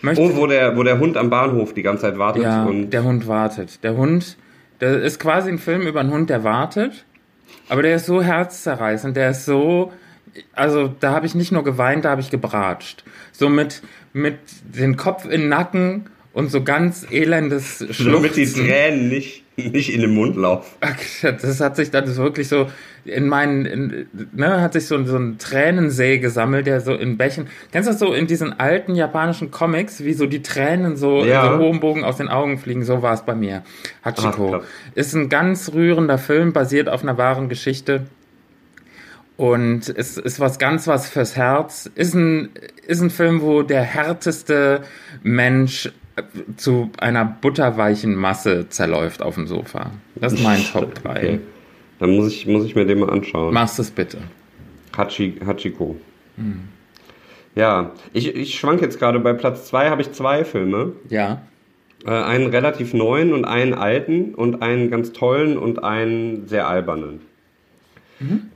Möchte, 0.00 0.22
Oh, 0.22 0.36
wo 0.36 0.46
der, 0.46 0.74
wo 0.74 0.82
der 0.82 0.98
Hund 0.98 1.18
am 1.18 1.28
Bahnhof 1.28 1.74
die 1.74 1.82
ganze 1.82 2.02
Zeit 2.02 2.16
wartet 2.18 2.44
ja, 2.44 2.64
und 2.64 2.90
der 2.90 3.04
Hund 3.04 3.28
wartet. 3.28 3.84
Der 3.84 3.94
Hund, 3.94 4.38
der 4.80 5.02
ist 5.02 5.20
quasi 5.20 5.50
ein 5.50 5.58
Film 5.58 5.82
über 5.86 6.00
einen 6.00 6.10
Hund, 6.10 6.30
der 6.30 6.44
wartet. 6.44 7.04
Aber 7.68 7.82
der 7.82 7.96
ist 7.96 8.06
so 8.06 8.22
herzzerreißend, 8.22 9.16
der 9.16 9.30
ist 9.30 9.44
so, 9.44 9.92
also 10.52 10.88
da 11.00 11.12
habe 11.12 11.26
ich 11.26 11.34
nicht 11.34 11.52
nur 11.52 11.64
geweint, 11.64 12.04
da 12.04 12.10
habe 12.10 12.20
ich 12.20 12.30
gebratscht. 12.30 13.04
So 13.32 13.48
mit, 13.48 13.82
mit 14.12 14.38
den 14.62 14.96
Kopf 14.96 15.24
in 15.24 15.42
den 15.42 15.48
Nacken 15.48 16.10
und 16.32 16.50
so 16.50 16.62
ganz 16.62 17.06
elendes 17.10 17.78
damit 17.78 18.36
die 18.36 18.46
Schluchzen. 18.46 18.66
Tränen 18.66 19.08
nicht, 19.08 19.43
nicht 19.72 19.92
in 19.94 20.00
den 20.00 20.14
Mund 20.14 20.36
laufen. 20.36 20.68
Das 21.22 21.60
hat 21.60 21.76
sich 21.76 21.90
dann 21.90 22.14
wirklich 22.16 22.48
so 22.48 22.68
in 23.04 23.28
meinen, 23.28 23.66
in, 23.66 24.06
ne, 24.32 24.60
hat 24.60 24.72
sich 24.72 24.86
so, 24.86 25.02
so 25.04 25.16
ein 25.16 25.38
Tränensee 25.38 26.18
gesammelt, 26.18 26.66
der 26.66 26.80
so 26.80 26.94
in 26.94 27.16
Bächen. 27.16 27.46
Kennst 27.70 27.86
du 27.88 27.92
das 27.92 28.00
so 28.00 28.12
in 28.14 28.26
diesen 28.26 28.58
alten 28.58 28.94
japanischen 28.94 29.50
Comics, 29.50 30.02
wie 30.02 30.14
so 30.14 30.26
die 30.26 30.42
Tränen 30.42 30.96
so 30.96 31.24
Ja. 31.24 31.46
in 31.46 31.52
so 31.60 31.64
hohem 31.66 31.80
Bogen 31.80 32.02
aus 32.04 32.16
den 32.16 32.28
Augen 32.28 32.58
fliegen? 32.58 32.84
So 32.84 33.02
war 33.02 33.14
es 33.14 33.22
bei 33.22 33.34
mir. 33.34 33.62
Ach, 34.02 34.06
Hachiko. 34.16 34.50
krass. 34.52 34.64
ist 34.94 35.14
ein 35.14 35.28
ganz 35.28 35.72
rührender 35.72 36.18
Film, 36.18 36.52
basiert 36.52 36.88
auf 36.88 37.02
einer 37.02 37.18
wahren 37.18 37.48
Geschichte. 37.48 38.06
Und 39.36 39.88
es 39.88 40.16
ist 40.16 40.38
was 40.38 40.58
ganz 40.58 40.86
was 40.86 41.08
fürs 41.08 41.36
Herz. 41.36 41.90
Ist 41.94 42.14
ein, 42.14 42.50
ist 42.86 43.00
ein 43.00 43.10
Film, 43.10 43.40
wo 43.42 43.62
der 43.62 43.82
härteste 43.82 44.82
Mensch 45.24 45.92
zu 46.56 46.90
einer 46.98 47.24
butterweichen 47.24 48.14
Masse 48.14 48.68
zerläuft 48.68 49.20
auf 49.22 49.34
dem 49.34 49.46
Sofa. 49.46 49.90
Das 50.14 50.32
ist 50.32 50.42
mein 50.42 50.62
Top 50.64 50.94
3. 50.94 51.10
Okay. 51.16 51.40
Dann 52.00 52.16
muss 52.16 52.32
ich, 52.32 52.46
muss 52.46 52.64
ich 52.64 52.74
mir 52.74 52.86
den 52.86 52.98
mal 52.98 53.10
anschauen. 53.10 53.54
Machst 53.54 53.78
es 53.78 53.90
bitte. 53.90 54.18
Hachi, 54.96 55.36
Hachiko. 55.46 55.96
Hm. 56.36 56.60
Ja, 57.54 57.92
ich, 58.12 58.34
ich 58.34 58.58
schwank 58.58 58.80
jetzt 58.82 58.98
gerade. 58.98 59.20
Bei 59.20 59.32
Platz 59.32 59.66
2 59.66 59.90
habe 59.90 60.02
ich 60.02 60.10
zwei 60.12 60.44
Filme. 60.44 60.92
Ja. 61.08 61.42
Äh, 62.04 62.10
einen 62.10 62.48
relativ 62.48 62.94
neuen 62.94 63.32
und 63.32 63.44
einen 63.44 63.74
alten 63.74 64.34
und 64.34 64.60
einen 64.60 64.90
ganz 64.90 65.12
tollen 65.12 65.56
und 65.56 65.84
einen 65.84 66.48
sehr 66.48 66.66
albernen. 66.66 67.20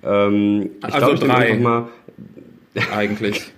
Ähm, 0.04 0.70
ich 0.78 0.84
Also 0.84 0.98
glaube, 0.98 1.14
ich 1.14 1.20
drei. 1.20 1.54
mal. 1.58 1.88
Eigentlich. 2.94 3.52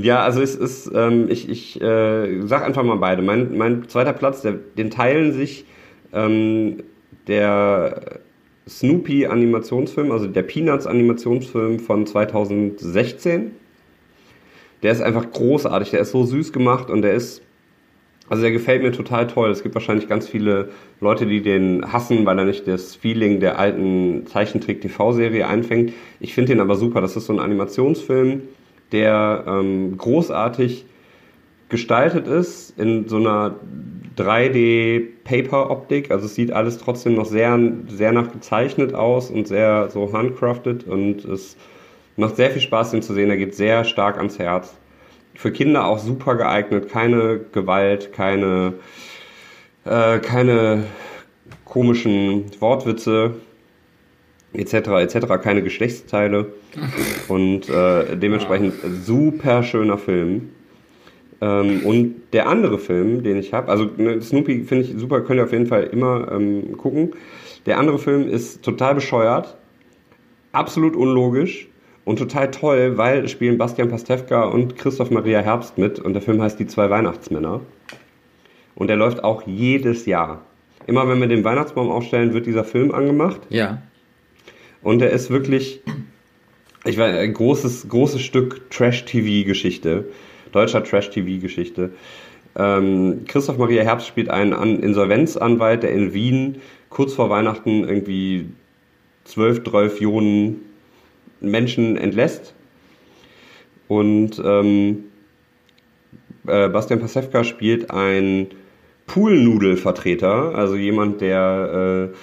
Ja, 0.00 0.20
also 0.22 0.40
es 0.40 0.54
ist, 0.54 0.90
ähm, 0.94 1.26
ich, 1.28 1.48
ich 1.48 1.80
äh, 1.82 2.46
sag 2.46 2.64
einfach 2.64 2.84
mal 2.84 2.98
beide. 2.98 3.20
Mein, 3.20 3.58
mein 3.58 3.88
zweiter 3.88 4.12
Platz, 4.12 4.42
der, 4.42 4.52
den 4.52 4.90
teilen 4.90 5.32
sich 5.32 5.64
ähm, 6.12 6.84
der 7.26 8.20
Snoopy 8.68 9.26
Animationsfilm, 9.26 10.12
also 10.12 10.28
der 10.28 10.42
Peanuts 10.42 10.86
Animationsfilm 10.86 11.80
von 11.80 12.06
2016. 12.06 13.50
Der 14.84 14.92
ist 14.92 15.00
einfach 15.00 15.32
großartig, 15.32 15.90
der 15.90 16.00
ist 16.00 16.12
so 16.12 16.24
süß 16.24 16.52
gemacht 16.52 16.90
und 16.90 17.02
der 17.02 17.14
ist, 17.14 17.42
also 18.28 18.42
der 18.42 18.52
gefällt 18.52 18.82
mir 18.82 18.92
total 18.92 19.26
toll. 19.26 19.50
Es 19.50 19.64
gibt 19.64 19.74
wahrscheinlich 19.74 20.08
ganz 20.08 20.28
viele 20.28 20.68
Leute, 21.00 21.26
die 21.26 21.42
den 21.42 21.92
hassen, 21.92 22.24
weil 22.24 22.38
er 22.38 22.44
nicht 22.44 22.68
das 22.68 22.94
Feeling 22.94 23.40
der 23.40 23.58
alten 23.58 24.28
Zeichentrick-TV-Serie 24.28 25.48
einfängt. 25.48 25.92
Ich 26.20 26.34
finde 26.34 26.52
den 26.52 26.60
aber 26.60 26.76
super. 26.76 27.00
Das 27.00 27.16
ist 27.16 27.26
so 27.26 27.32
ein 27.32 27.40
Animationsfilm, 27.40 28.42
der 28.92 29.44
ähm, 29.46 29.96
großartig 29.96 30.86
gestaltet 31.68 32.26
ist 32.26 32.78
in 32.78 33.08
so 33.08 33.16
einer 33.16 33.56
3D-Paper-Optik. 34.16 36.10
Also 36.10 36.26
es 36.26 36.34
sieht 36.34 36.52
alles 36.52 36.78
trotzdem 36.78 37.14
noch 37.14 37.26
sehr, 37.26 37.58
sehr 37.88 38.12
nach 38.12 38.32
gezeichnet 38.32 38.94
aus 38.94 39.30
und 39.30 39.46
sehr 39.46 39.90
so 39.90 40.12
handcrafted 40.12 40.84
und 40.86 41.24
es 41.24 41.56
macht 42.16 42.36
sehr 42.36 42.50
viel 42.50 42.62
Spaß, 42.62 42.90
den 42.90 43.02
zu 43.02 43.14
sehen. 43.14 43.30
Er 43.30 43.36
geht 43.36 43.54
sehr 43.54 43.84
stark 43.84 44.16
ans 44.16 44.38
Herz. 44.38 44.76
Für 45.34 45.52
Kinder 45.52 45.86
auch 45.86 45.98
super 45.98 46.34
geeignet. 46.34 46.88
Keine 46.88 47.40
Gewalt, 47.52 48.12
keine, 48.12 48.74
äh, 49.84 50.18
keine 50.18 50.84
komischen 51.64 52.46
Wortwitze 52.60 53.34
etc. 54.52 54.74
etc. 54.74 55.26
keine 55.42 55.62
Geschlechtsteile 55.62 56.46
und 57.28 57.68
äh, 57.68 58.16
dementsprechend 58.16 58.74
super 59.04 59.62
schöner 59.62 59.98
Film. 59.98 60.50
Ähm, 61.40 61.82
und 61.84 62.16
der 62.32 62.48
andere 62.48 62.78
Film, 62.78 63.22
den 63.22 63.36
ich 63.36 63.52
habe, 63.52 63.70
also 63.70 63.88
ne, 63.96 64.20
Snoopy 64.20 64.64
finde 64.64 64.84
ich 64.84 64.94
super, 64.96 65.20
könnt 65.20 65.38
ihr 65.38 65.44
auf 65.44 65.52
jeden 65.52 65.66
Fall 65.66 65.84
immer 65.84 66.30
ähm, 66.32 66.76
gucken. 66.76 67.12
Der 67.66 67.78
andere 67.78 67.98
Film 67.98 68.28
ist 68.28 68.62
total 68.62 68.94
bescheuert, 68.94 69.56
absolut 70.52 70.96
unlogisch 70.96 71.68
und 72.04 72.18
total 72.18 72.50
toll, 72.50 72.96
weil 72.96 73.24
es 73.24 73.30
spielen 73.30 73.58
Bastian 73.58 73.88
Pastewka 73.88 74.44
und 74.44 74.76
Christoph 74.76 75.10
Maria 75.10 75.40
Herbst 75.40 75.78
mit 75.78 75.98
und 76.00 76.14
der 76.14 76.22
Film 76.22 76.40
heißt 76.42 76.58
Die 76.58 76.66
zwei 76.66 76.90
Weihnachtsmänner. 76.90 77.60
Und 78.74 78.88
der 78.88 78.96
läuft 78.96 79.24
auch 79.24 79.42
jedes 79.46 80.06
Jahr. 80.06 80.42
Immer 80.86 81.08
wenn 81.08 81.20
wir 81.20 81.26
den 81.26 81.44
Weihnachtsbaum 81.44 81.90
aufstellen, 81.90 82.32
wird 82.32 82.46
dieser 82.46 82.64
Film 82.64 82.92
angemacht. 82.94 83.40
Ja. 83.50 83.82
Und 84.82 85.02
er 85.02 85.10
ist 85.10 85.30
wirklich, 85.30 85.80
ich 86.84 86.98
weiß, 86.98 87.16
ein 87.16 87.34
großes, 87.34 87.88
großes 87.88 88.22
Stück 88.22 88.70
Trash-TV-Geschichte. 88.70 90.06
Deutscher 90.52 90.82
Trash-TV-Geschichte. 90.84 91.90
Ähm, 92.56 93.24
Christoph 93.26 93.58
Maria 93.58 93.82
Herbst 93.82 94.06
spielt 94.06 94.30
einen 94.30 94.52
An 94.52 94.80
Insolvenzanwalt, 94.80 95.82
der 95.82 95.92
in 95.92 96.14
Wien 96.14 96.60
kurz 96.88 97.14
vor 97.14 97.30
Weihnachten 97.30 97.84
irgendwie 97.84 98.46
12, 99.24 99.64
12 99.64 99.94
Millionen 99.94 100.62
Menschen 101.40 101.96
entlässt. 101.96 102.54
Und 103.86 104.40
ähm, 104.44 105.04
äh, 106.46 106.68
Bastian 106.68 107.00
Pasewka 107.00 107.44
spielt 107.44 107.90
ein 107.90 108.48
Poolnudelvertreter, 109.06 110.54
also 110.54 110.76
jemand, 110.76 111.20
der 111.20 112.10
äh, 112.12 112.16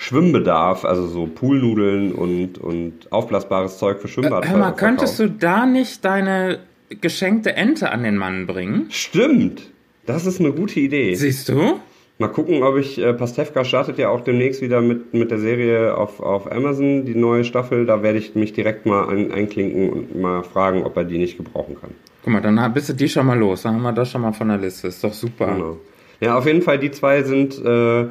Schwimmbedarf, 0.00 0.86
also 0.86 1.06
so 1.06 1.26
Poolnudeln 1.26 2.12
und, 2.12 2.56
und 2.56 3.12
aufblasbares 3.12 3.76
Zeug 3.76 4.00
für 4.00 4.08
Schwimmbad 4.08 4.48
Hör 4.48 4.56
mal, 4.56 4.72
könntest 4.72 5.18
du 5.18 5.28
da 5.28 5.66
nicht 5.66 6.06
deine 6.06 6.60
geschenkte 7.02 7.54
Ente 7.54 7.92
an 7.92 8.02
den 8.02 8.16
Mann 8.16 8.46
bringen? 8.46 8.86
Stimmt! 8.88 9.70
Das 10.06 10.24
ist 10.24 10.40
eine 10.40 10.52
gute 10.52 10.80
Idee. 10.80 11.14
Siehst 11.14 11.50
du? 11.50 11.80
Mal 12.16 12.28
gucken, 12.28 12.62
ob 12.62 12.78
ich, 12.78 12.98
äh, 12.98 13.12
Pastewka 13.12 13.62
startet 13.62 13.98
ja 13.98 14.08
auch 14.08 14.22
demnächst 14.22 14.62
wieder 14.62 14.80
mit, 14.80 15.12
mit 15.12 15.30
der 15.30 15.38
Serie 15.38 15.94
auf, 15.94 16.18
auf 16.20 16.50
Amazon, 16.50 17.04
die 17.04 17.14
neue 17.14 17.44
Staffel. 17.44 17.84
Da 17.84 18.02
werde 18.02 18.18
ich 18.18 18.34
mich 18.34 18.54
direkt 18.54 18.86
mal 18.86 19.06
ein, 19.10 19.30
einklinken 19.30 19.90
und 19.90 20.18
mal 20.18 20.42
fragen, 20.42 20.82
ob 20.82 20.96
er 20.96 21.04
die 21.04 21.18
nicht 21.18 21.36
gebrauchen 21.36 21.76
kann. 21.78 21.90
Guck 22.24 22.32
mal, 22.32 22.40
dann 22.40 22.72
bist 22.72 22.88
du 22.88 22.94
die 22.94 23.08
schon 23.08 23.26
mal 23.26 23.38
los. 23.38 23.62
Dann 23.62 23.74
haben 23.74 23.82
wir 23.82 23.92
das 23.92 24.10
schon 24.10 24.22
mal 24.22 24.32
von 24.32 24.48
der 24.48 24.56
Liste. 24.56 24.88
Ist 24.88 25.04
doch 25.04 25.12
super. 25.12 25.46
Genau. 25.46 25.76
Ja, 26.20 26.38
auf 26.38 26.46
jeden 26.46 26.62
Fall, 26.62 26.78
die 26.78 26.90
zwei 26.90 27.22
sind, 27.22 27.62
äh, 27.62 28.06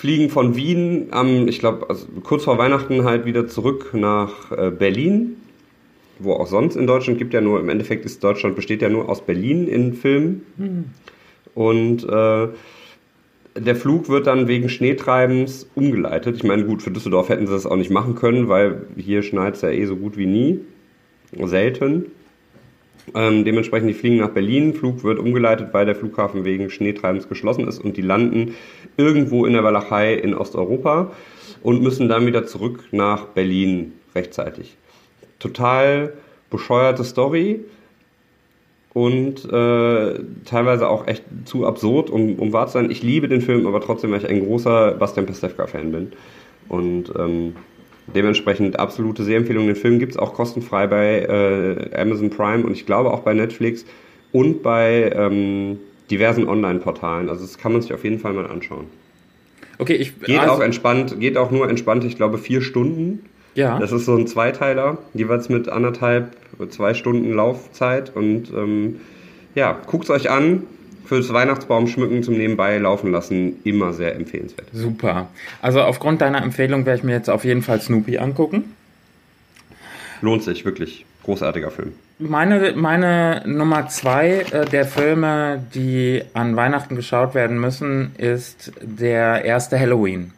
fliegen 0.00 0.30
von 0.30 0.56
Wien 0.56 1.08
am, 1.10 1.46
ich 1.46 1.58
glaube, 1.58 1.90
also 1.90 2.06
kurz 2.22 2.44
vor 2.44 2.56
Weihnachten 2.56 3.04
halt 3.04 3.26
wieder 3.26 3.46
zurück 3.46 3.90
nach 3.92 4.50
äh, 4.50 4.70
Berlin. 4.70 5.36
Wo 6.18 6.32
auch 6.32 6.46
sonst 6.46 6.74
in 6.76 6.86
Deutschland 6.86 7.18
gibt 7.18 7.34
ja 7.34 7.42
nur, 7.42 7.60
im 7.60 7.68
Endeffekt 7.68 8.06
ist 8.06 8.24
Deutschland 8.24 8.56
besteht 8.56 8.80
ja 8.80 8.88
nur 8.88 9.10
aus 9.10 9.20
Berlin 9.20 9.68
in 9.68 9.92
Filmen. 9.92 10.42
Und 11.54 12.04
äh, 12.04 12.48
der 13.56 13.76
Flug 13.76 14.08
wird 14.08 14.26
dann 14.26 14.48
wegen 14.48 14.70
Schneetreibens 14.70 15.68
umgeleitet. 15.74 16.36
Ich 16.36 16.44
meine, 16.44 16.64
gut, 16.64 16.82
für 16.82 16.90
Düsseldorf 16.90 17.28
hätten 17.28 17.46
sie 17.46 17.52
das 17.52 17.66
auch 17.66 17.76
nicht 17.76 17.90
machen 17.90 18.14
können, 18.14 18.48
weil 18.48 18.86
hier 18.96 19.22
schneit 19.22 19.56
es 19.56 19.60
ja 19.60 19.70
eh 19.70 19.84
so 19.84 19.96
gut 19.96 20.16
wie 20.16 20.26
nie. 20.26 20.60
Selten. 21.44 22.06
Ähm, 23.14 23.44
dementsprechend, 23.44 23.88
die 23.88 23.94
fliegen 23.94 24.18
nach 24.18 24.30
Berlin. 24.30 24.74
Flug 24.74 25.02
wird 25.04 25.18
umgeleitet, 25.18 25.68
weil 25.72 25.86
der 25.86 25.94
Flughafen 25.94 26.44
wegen 26.44 26.70
Schneetreibens 26.70 27.28
geschlossen 27.28 27.66
ist 27.66 27.78
und 27.78 27.96
die 27.96 28.02
landen 28.02 28.54
irgendwo 28.96 29.46
in 29.46 29.52
der 29.52 29.64
Walachei 29.64 30.14
in 30.14 30.34
Osteuropa 30.34 31.12
und 31.62 31.82
müssen 31.82 32.08
dann 32.08 32.26
wieder 32.26 32.46
zurück 32.46 32.84
nach 32.92 33.26
Berlin 33.26 33.92
rechtzeitig. 34.14 34.76
Total 35.38 36.12
bescheuerte 36.50 37.04
Story 37.04 37.60
und 38.92 39.44
äh, 39.44 40.14
teilweise 40.44 40.88
auch 40.88 41.06
echt 41.06 41.22
zu 41.44 41.66
absurd, 41.66 42.10
um, 42.10 42.36
um 42.36 42.52
wahr 42.52 42.66
zu 42.66 42.74
sein. 42.74 42.90
Ich 42.90 43.02
liebe 43.02 43.28
den 43.28 43.40
Film, 43.40 43.66
aber 43.66 43.80
trotzdem, 43.80 44.10
weil 44.10 44.18
ich 44.18 44.28
ein 44.28 44.44
großer 44.44 44.92
Bastian 44.92 45.26
Pastewka-Fan 45.26 45.92
bin. 45.92 46.12
Und 46.68 47.12
ähm, 47.16 47.54
Dementsprechend 48.14 48.78
absolute 48.78 49.24
Sehempfehlung. 49.24 49.66
Den 49.66 49.76
Film 49.76 49.98
gibt 49.98 50.12
es 50.12 50.18
auch 50.18 50.34
kostenfrei 50.34 50.86
bei 50.86 51.20
äh, 51.20 52.00
Amazon 52.00 52.30
Prime 52.30 52.64
und 52.64 52.72
ich 52.72 52.86
glaube 52.86 53.10
auch 53.10 53.20
bei 53.20 53.34
Netflix 53.34 53.84
und 54.32 54.62
bei 54.62 55.12
ähm, 55.14 55.78
diversen 56.10 56.48
Online-Portalen. 56.48 57.28
Also 57.28 57.42
das 57.42 57.58
kann 57.58 57.72
man 57.72 57.82
sich 57.82 57.92
auf 57.92 58.04
jeden 58.04 58.18
Fall 58.18 58.32
mal 58.32 58.46
anschauen. 58.46 58.86
Okay, 59.78 59.94
ich 59.94 60.18
geht 60.20 60.38
also, 60.38 60.54
auch 60.54 60.60
entspannt, 60.60 61.18
geht 61.20 61.36
auch 61.36 61.50
nur 61.50 61.68
entspannt, 61.68 62.04
ich 62.04 62.16
glaube 62.16 62.38
vier 62.38 62.60
Stunden. 62.60 63.24
Ja. 63.54 63.78
Das 63.78 63.92
ist 63.92 64.04
so 64.04 64.14
ein 64.14 64.26
Zweiteiler, 64.26 64.98
jeweils 65.14 65.48
mit 65.48 65.68
anderthalb, 65.68 66.36
zwei 66.68 66.94
Stunden 66.94 67.32
Laufzeit 67.32 68.14
und 68.14 68.52
ähm, 68.54 69.00
ja, 69.54 69.78
guckt 69.86 70.10
euch 70.10 70.30
an. 70.30 70.64
Fürs 71.10 71.32
Weihnachtsbaum 71.32 71.88
schmücken 71.88 72.22
zum 72.22 72.34
Nebenbei 72.34 72.78
laufen 72.78 73.10
lassen, 73.10 73.56
immer 73.64 73.92
sehr 73.92 74.14
empfehlenswert. 74.14 74.68
Super. 74.72 75.26
Also 75.60 75.82
aufgrund 75.82 76.20
deiner 76.20 76.40
Empfehlung 76.40 76.86
werde 76.86 76.98
ich 76.98 77.02
mir 77.02 77.14
jetzt 77.14 77.28
auf 77.28 77.44
jeden 77.44 77.62
Fall 77.62 77.80
Snoopy 77.80 78.18
angucken. 78.18 78.76
Lohnt 80.20 80.44
sich, 80.44 80.64
wirklich. 80.64 81.04
Großartiger 81.24 81.72
Film. 81.72 81.94
Meine, 82.20 82.74
meine 82.76 83.42
Nummer 83.44 83.88
zwei 83.88 84.46
äh, 84.52 84.66
der 84.66 84.84
Filme, 84.84 85.66
die 85.74 86.22
an 86.32 86.54
Weihnachten 86.54 86.94
geschaut 86.94 87.34
werden 87.34 87.60
müssen, 87.60 88.14
ist 88.16 88.70
der 88.80 89.44
erste 89.44 89.80
Halloween. 89.80 90.30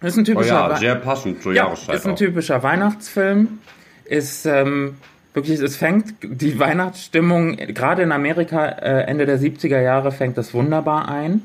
Ist 0.00 0.16
ein 0.16 0.24
typischer 0.24 0.66
oh 0.66 0.70
ja, 0.70 0.76
sehr 0.76 0.94
passend 0.94 1.42
zur 1.42 1.52
ja, 1.52 1.64
Jahreszeit. 1.64 1.96
Ist 1.96 2.06
ein 2.06 2.12
auch. 2.12 2.16
typischer 2.16 2.62
Weihnachtsfilm. 2.62 3.58
Ist 4.06 4.46
ähm, 4.46 4.96
wirklich, 5.34 5.60
es 5.60 5.76
fängt 5.76 6.14
die 6.22 6.58
Weihnachtsstimmung, 6.58 7.56
gerade 7.56 8.02
in 8.02 8.12
Amerika 8.12 8.66
äh, 8.66 9.02
Ende 9.02 9.26
der 9.26 9.38
70er 9.38 9.80
Jahre 9.80 10.12
fängt 10.12 10.38
das 10.38 10.54
wunderbar 10.54 11.08
ein. 11.08 11.42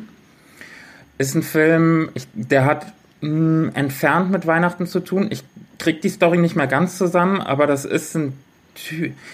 Ist 1.18 1.36
ein 1.36 1.44
Film, 1.44 2.10
ich, 2.14 2.28
der 2.34 2.66
hat 2.66 2.94
mh, 3.22 3.30
hm, 3.30 3.72
entfernt 3.74 4.32
mit 4.32 4.48
Weihnachten 4.48 4.88
zu 4.88 5.02
tun. 5.02 5.28
Ich 5.32 5.44
krieg 5.80 6.02
die 6.02 6.10
Story 6.10 6.38
nicht 6.38 6.56
mehr 6.56 6.68
ganz 6.68 6.98
zusammen, 6.98 7.42
aber 7.42 7.68
das 7.68 7.84
ist 7.84 8.16
ein 8.16 8.34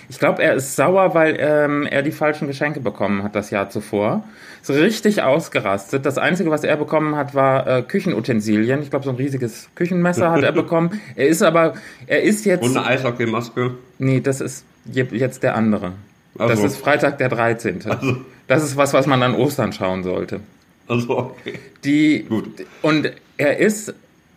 ich 0.09 0.19
glaube, 0.19 0.41
er 0.41 0.55
ist 0.55 0.75
sauer, 0.75 1.13
weil 1.13 1.37
ähm, 1.39 1.85
er 1.85 2.01
die 2.01 2.11
falschen 2.11 2.47
Geschenke 2.47 2.79
bekommen 2.79 3.23
hat 3.23 3.35
das 3.35 3.49
Jahr 3.51 3.69
zuvor. 3.69 4.23
So 4.61 4.73
richtig 4.73 5.21
ausgerastet. 5.21 6.05
Das 6.05 6.17
Einzige, 6.17 6.49
was 6.49 6.63
er 6.63 6.75
bekommen 6.77 7.15
hat, 7.15 7.35
war 7.35 7.67
äh, 7.67 7.81
Küchenutensilien. 7.83 8.81
Ich 8.81 8.89
glaube, 8.89 9.05
so 9.05 9.11
ein 9.11 9.17
riesiges 9.17 9.69
Küchenmesser 9.75 10.31
hat 10.31 10.43
er 10.43 10.51
bekommen. 10.53 10.99
Er 11.15 11.27
ist 11.27 11.43
aber, 11.43 11.75
er 12.07 12.23
ist 12.23 12.45
jetzt. 12.45 12.63
Und 12.63 12.75
eine 12.75 12.87
Eishockeymaske? 12.87 13.75
Nee, 13.99 14.21
das 14.21 14.41
ist 14.41 14.65
jetzt 14.91 15.43
der 15.43 15.55
andere. 15.55 15.93
Also. 16.37 16.63
Das 16.63 16.73
ist 16.73 16.77
Freitag 16.77 17.17
der 17.17 17.29
13. 17.29 17.83
Also. 17.87 18.17
Das 18.47 18.63
ist 18.63 18.77
was, 18.77 18.93
was 18.93 19.07
man 19.07 19.21
an 19.23 19.35
Ostern 19.35 19.73
schauen 19.73 20.03
sollte. 20.03 20.39
Also, 20.87 21.17
okay. 21.17 21.59
Die, 21.83 22.25
Gut. 22.27 22.65
Und 22.81 23.11
er 23.37 23.57
ist 23.57 23.93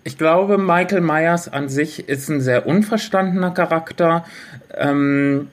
ich 0.08 0.16
glaube, 0.16 0.56
Michael 0.56 1.02
Myers 1.02 1.48
an 1.48 1.68
sich 1.68 2.08
ist 2.08 2.30
ein 2.30 2.40
sehr 2.40 2.66
unverstandener 2.66 3.50
Charakter. 3.50 4.24
Ähm, 4.74 5.48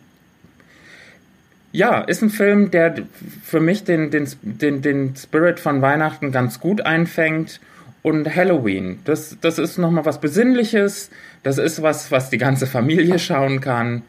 ja, 1.74 2.00
ist 2.00 2.22
ein 2.22 2.30
Film, 2.30 2.72
der 2.72 2.96
für 3.44 3.60
mich 3.60 3.84
den, 3.84 4.12
den, 4.12 4.26
den, 4.44 4.82
den 4.82 5.14
Spirit 5.18 5.60
von 5.60 5.82
Weihnachten 5.82 6.32
ganz 6.32 6.62
gut 6.62 6.80
einfängt. 6.80 7.60
Und 8.02 8.34
Halloween, 8.34 9.00
das, 9.04 9.36
das 9.42 9.60
ist 9.60 9.78
nochmal 9.78 10.06
was 10.06 10.22
Besinnliches. 10.22 11.10
Das 11.44 11.58
ist 11.58 11.82
was, 11.82 12.10
was 12.12 12.30
die 12.30 12.38
ganze 12.38 12.66
Familie 12.66 13.20
schauen 13.20 13.60
kann. 13.60 14.04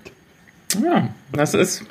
Ja, 0.80 1.08
das 1.32 1.54
ist. 1.54 1.82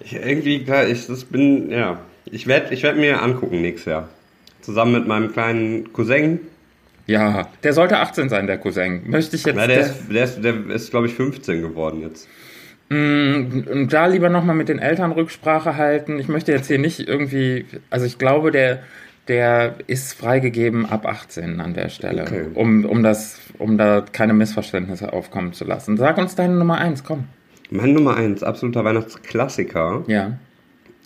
Ich, 0.00 0.12
irgendwie, 0.12 0.64
klar, 0.64 0.86
ich 0.86 1.06
das 1.06 1.24
bin, 1.24 1.70
ja. 1.70 1.98
Ich 2.26 2.46
werde 2.46 2.74
ich 2.74 2.82
werd 2.82 2.98
mir 2.98 3.22
angucken 3.22 3.62
nächstes 3.62 3.86
Jahr. 3.90 4.08
Zusammen 4.60 4.92
mit 4.92 5.06
meinem 5.06 5.32
kleinen 5.32 5.94
Cousin, 5.94 6.40
ja, 7.06 7.48
der 7.62 7.72
sollte 7.72 7.98
18 7.98 8.28
sein, 8.28 8.46
der 8.46 8.58
Cousin. 8.58 9.02
Möchte 9.06 9.36
ich 9.36 9.44
jetzt. 9.44 9.56
Na, 9.56 9.66
der, 9.66 9.76
der, 9.76 9.86
ist, 9.86 10.12
der 10.12 10.24
ist, 10.24 10.40
der 10.42 10.70
ist 10.70 10.90
glaube 10.90 11.06
ich, 11.06 11.14
15 11.14 11.62
geworden 11.62 12.02
jetzt. 12.02 12.28
Mm, 12.88 13.64
und 13.70 13.92
da 13.92 14.06
lieber 14.06 14.28
nochmal 14.28 14.56
mit 14.56 14.68
den 14.68 14.78
Eltern 14.78 15.12
Rücksprache 15.12 15.76
halten. 15.76 16.18
Ich 16.18 16.28
möchte 16.28 16.52
jetzt 16.52 16.66
hier 16.66 16.78
nicht 16.78 17.00
irgendwie, 17.00 17.64
also 17.90 18.06
ich 18.06 18.18
glaube, 18.18 18.50
der, 18.50 18.80
der 19.28 19.76
ist 19.86 20.14
freigegeben 20.14 20.86
ab 20.86 21.06
18 21.06 21.60
an 21.60 21.74
der 21.74 21.88
Stelle, 21.88 22.22
okay. 22.22 22.44
um, 22.54 22.84
um, 22.84 23.02
das, 23.02 23.40
um 23.58 23.78
da 23.78 24.04
keine 24.12 24.34
Missverständnisse 24.34 25.12
aufkommen 25.12 25.52
zu 25.52 25.64
lassen. 25.64 25.96
Sag 25.96 26.18
uns 26.18 26.34
deine 26.34 26.54
Nummer 26.54 26.78
1, 26.78 27.04
komm. 27.04 27.24
Meine 27.70 27.92
Nummer 27.92 28.16
1, 28.16 28.44
absoluter 28.44 28.84
Weihnachtsklassiker. 28.84 30.04
Ja. 30.06 30.38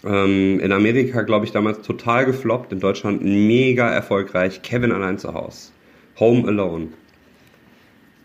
Ähm, 0.05 0.61
in 0.61 0.73
Amerika, 0.73 1.23
glaube 1.23 1.47
ich, 1.47 1.53
damals 1.53 1.81
total 1.83 2.27
gefloppt, 2.27 2.73
in 2.73 2.81
Deutschland 2.81 3.23
mega 3.23 3.91
erfolgreich. 3.91 4.63
Kevin 4.63 4.93
allein 4.93 5.19
zu 5.19 5.33
Hause. 5.33 5.73
Home 6.21 6.47
Alone. 6.47 6.89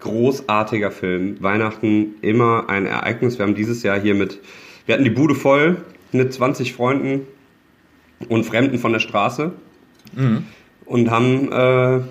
Großartiger 0.01 0.91
Film. 0.91 1.41
Weihnachten 1.41 2.15
immer 2.21 2.69
ein 2.69 2.85
Ereignis. 2.85 3.39
Wir 3.39 3.45
haben 3.45 3.55
dieses 3.55 3.81
Jahr 3.81 3.99
hier 3.99 4.13
mit, 4.13 4.39
wir 4.85 4.93
hatten 4.93 5.05
die 5.05 5.09
Bude 5.09 5.33
voll 5.33 5.77
mit 6.11 6.31
20 6.31 6.73
Freunden 6.73 7.21
und 8.29 8.45
Fremden 8.45 8.77
von 8.77 8.91
der 8.93 8.99
Straße 8.99 9.53
mhm. 10.13 10.43
und 10.85 11.09
haben, 11.09 11.51
äh, 11.51 12.01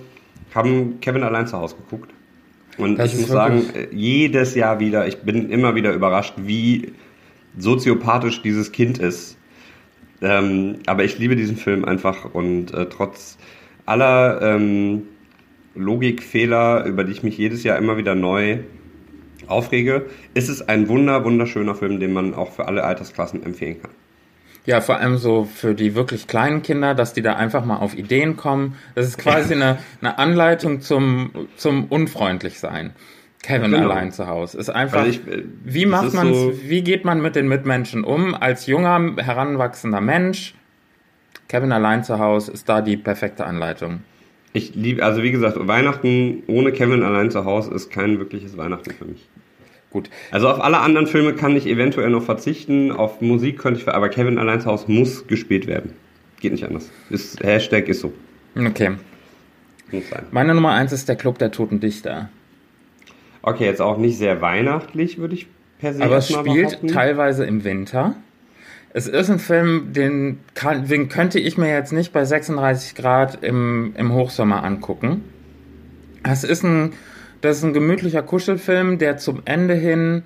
haben 0.55 1.01
Kevin 1.01 1.23
allein 1.23 1.47
zu 1.47 1.59
Hause 1.59 1.77
geguckt. 1.77 2.11
Und 2.79 2.99
das 2.99 3.13
ich 3.13 3.21
muss 3.21 3.29
sagen, 3.29 3.63
jedes 3.93 4.55
Jahr 4.57 4.81
wieder, 4.81 5.07
ich 5.07 5.19
bin 5.19 5.51
immer 5.51 5.77
wieder 5.77 5.93
überrascht, 5.93 6.35
wie 6.39 6.93
soziopathisch 7.57 8.43
dieses 8.43 8.73
Kind 8.73 8.99
ist. 8.99 9.37
Ähm, 10.21 10.79
aber 10.87 11.05
ich 11.05 11.19
liebe 11.19 11.37
diesen 11.37 11.57
Film 11.57 11.85
einfach 11.85 12.35
und 12.35 12.73
äh, 12.73 12.87
trotz 12.87 13.37
aller 13.87 14.41
ähm, 14.43 15.03
Logikfehler, 15.75 16.85
über 16.85 17.05
die 17.05 17.13
ich 17.13 17.23
mich 17.23 17.37
jedes 17.37 17.65
Jahr 17.65 17.79
immer 17.79 17.97
wieder 17.97 18.15
neu 18.15 18.59
aufrege, 19.47 20.07
ist 20.35 20.49
es 20.49 20.67
ein 20.69 20.89
wunder, 20.89 21.25
wunderschöner 21.25 21.75
Film, 21.75 22.01
den 22.01 22.13
man 22.13 22.35
auch 22.35 22.53
für 22.53 22.67
alle 22.67 22.85
Altersklassen 22.85 23.43
empfehlen 23.43 23.81
kann. 23.81 23.91
Ja, 24.67 24.81
vor 24.81 24.97
allem 24.97 25.19
so 25.19 25.45
für 25.45 25.75
die 25.75 25.95
wirklich 25.95 26.27
kleinen 26.27 26.63
Kinder, 26.63 26.95
dass 26.95 27.13
die 27.13 27.21
da 27.21 27.35
einfach 27.35 27.67
mal 27.67 27.77
auf 27.77 27.97
Ideen 27.97 28.37
kommen. 28.37 28.77
Das 28.95 29.07
ist 29.07 29.19
quasi 29.19 29.55
eine, 29.55 29.79
eine 30.01 30.19
Anleitung 30.19 30.81
zum, 30.81 31.49
zum 31.57 31.85
Unfreundlichsein. 31.85 32.95
Kevin 33.43 33.73
genau. 33.73 33.91
allein 33.91 34.11
zu 34.11 34.27
Hause. 34.27 34.57
Ist 34.57 34.71
einfach, 34.71 35.01
also 35.01 35.11
ich, 35.11 35.29
äh, 35.29 35.45
wie 35.65 35.85
macht 35.85 36.15
man 36.15 36.33
so 36.33 36.55
wie 36.63 36.83
geht 36.83 37.05
man 37.05 37.21
mit 37.21 37.37
den 37.37 37.47
Mitmenschen 37.47 38.03
um? 38.03 38.35
Als 38.35 38.67
junger, 38.67 39.17
heranwachsender 39.19 40.01
Mensch, 40.01 40.55
Kevin 41.49 41.71
allein 41.71 42.03
zu 42.03 42.19
Hause 42.19 42.53
ist 42.53 42.67
da 42.71 42.81
die 42.81 42.97
perfekte 42.97 43.45
Anleitung. 43.45 44.01
Ich 44.57 44.75
liebe, 44.77 45.05
also 45.05 45.23
wie 45.25 45.33
gesagt, 45.33 45.59
Weihnachten 45.61 46.45
ohne 46.47 46.71
Kevin 46.71 47.03
allein 47.03 47.31
zu 47.31 47.45
Hause 47.45 47.75
ist 47.75 47.91
kein 47.91 48.21
wirkliches 48.21 48.57
Weihnachten 48.57 48.93
für 48.93 49.05
mich. 49.05 49.29
Gut. 49.91 50.09
Also 50.31 50.49
auf 50.49 50.61
alle 50.63 50.79
anderen 50.79 51.09
Filme 51.09 51.35
kann 51.35 51.57
ich 51.57 51.67
eventuell 51.67 52.09
noch 52.11 52.23
verzichten, 52.23 52.93
auf 52.93 53.21
Musik 53.21 53.59
könnte 53.59 53.81
ich, 53.81 53.89
aber 53.89 54.09
Kevin 54.09 54.39
allein 54.39 54.61
zu 54.61 54.67
Hause 54.67 54.87
muss 54.89 55.27
gespielt 55.27 55.67
werden. 55.67 55.93
Geht 56.41 56.53
nicht 56.53 56.65
anders. 56.65 56.89
Ist, 57.11 57.43
Hashtag 57.43 57.89
ist 57.89 58.01
so. 58.01 58.13
Okay. 58.57 58.93
Muss 59.91 60.09
sein. 60.09 60.25
Meine 60.31 60.55
Nummer 60.55 60.73
eins 60.73 60.93
ist 60.93 61.09
der 61.09 61.17
Club 61.17 61.39
der 61.39 61.51
Toten 61.51 61.81
Dichter. 61.81 62.29
Okay, 63.43 63.65
jetzt 63.65 63.83
auch 63.83 63.99
nicht 63.99 64.19
sehr 64.19 64.41
weihnachtlich, 64.41 65.19
würde 65.19 65.35
ich 65.35 65.49
per 65.81 65.93
se 65.95 66.03
Aber 66.03 66.19
es 66.19 66.29
spielt 66.29 66.45
behaupten. 66.45 66.89
teilweise 66.89 67.45
im 67.45 67.65
Winter. 67.65 68.15
Es 68.97 69.09
ist 69.09 69.29
ein 69.29 69.41
Film, 69.41 69.93
den, 69.93 70.39
kann, 70.55 70.87
den 70.87 71.09
könnte 71.09 71.41
ich 71.41 71.59
mir 71.59 71.69
jetzt 71.69 71.93
nicht 71.93 72.13
bei 72.13 72.25
36 72.25 72.95
Grad 72.95 73.43
im, 73.43 73.93
im 73.97 74.13
Hochsommer 74.13 74.63
angucken. 74.63 75.25
Es 76.23 76.45
ist 76.45 76.63
ein, 76.63 76.93
das 77.41 77.59
ist 77.59 77.65
ein 77.65 77.73
gemütlicher 77.73 78.23
Kuschelfilm, 78.23 78.99
der 78.99 79.17
zum 79.17 79.43
Ende 79.47 79.75
hin 79.75 80.23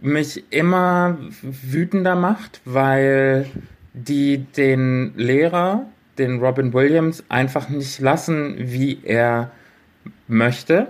mich 0.00 0.44
immer 0.50 1.18
wütender 1.42 2.14
macht, 2.14 2.60
weil 2.64 3.46
die 3.92 4.38
den 4.56 5.12
Lehrer, 5.16 5.86
den 6.16 6.38
Robin 6.38 6.72
Williams, 6.72 7.24
einfach 7.28 7.68
nicht 7.70 7.98
lassen, 7.98 8.54
wie 8.56 9.00
er 9.02 9.50
möchte. 10.28 10.86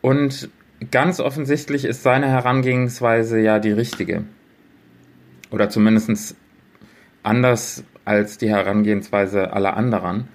Und 0.00 0.48
ganz 0.92 1.18
offensichtlich 1.18 1.84
ist 1.84 2.04
seine 2.04 2.28
Herangehensweise 2.28 3.40
ja 3.40 3.58
die 3.58 3.72
richtige 3.72 4.22
oder 5.50 5.68
zumindest 5.68 6.36
anders 7.22 7.84
als 8.04 8.38
die 8.38 8.48
Herangehensweise 8.48 9.52
aller 9.52 9.76
anderen. 9.76 10.28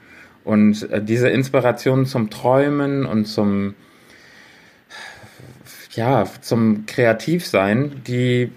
Und 0.44 0.90
äh, 0.92 1.04
diese 1.04 1.30
Inspiration 1.30 2.06
zum 2.06 2.30
Träumen 2.30 3.06
und 3.06 3.26
zum, 3.26 3.76
ja, 5.92 6.26
zum 6.42 6.86
Kreativsein, 6.86 8.02
die 8.08 8.52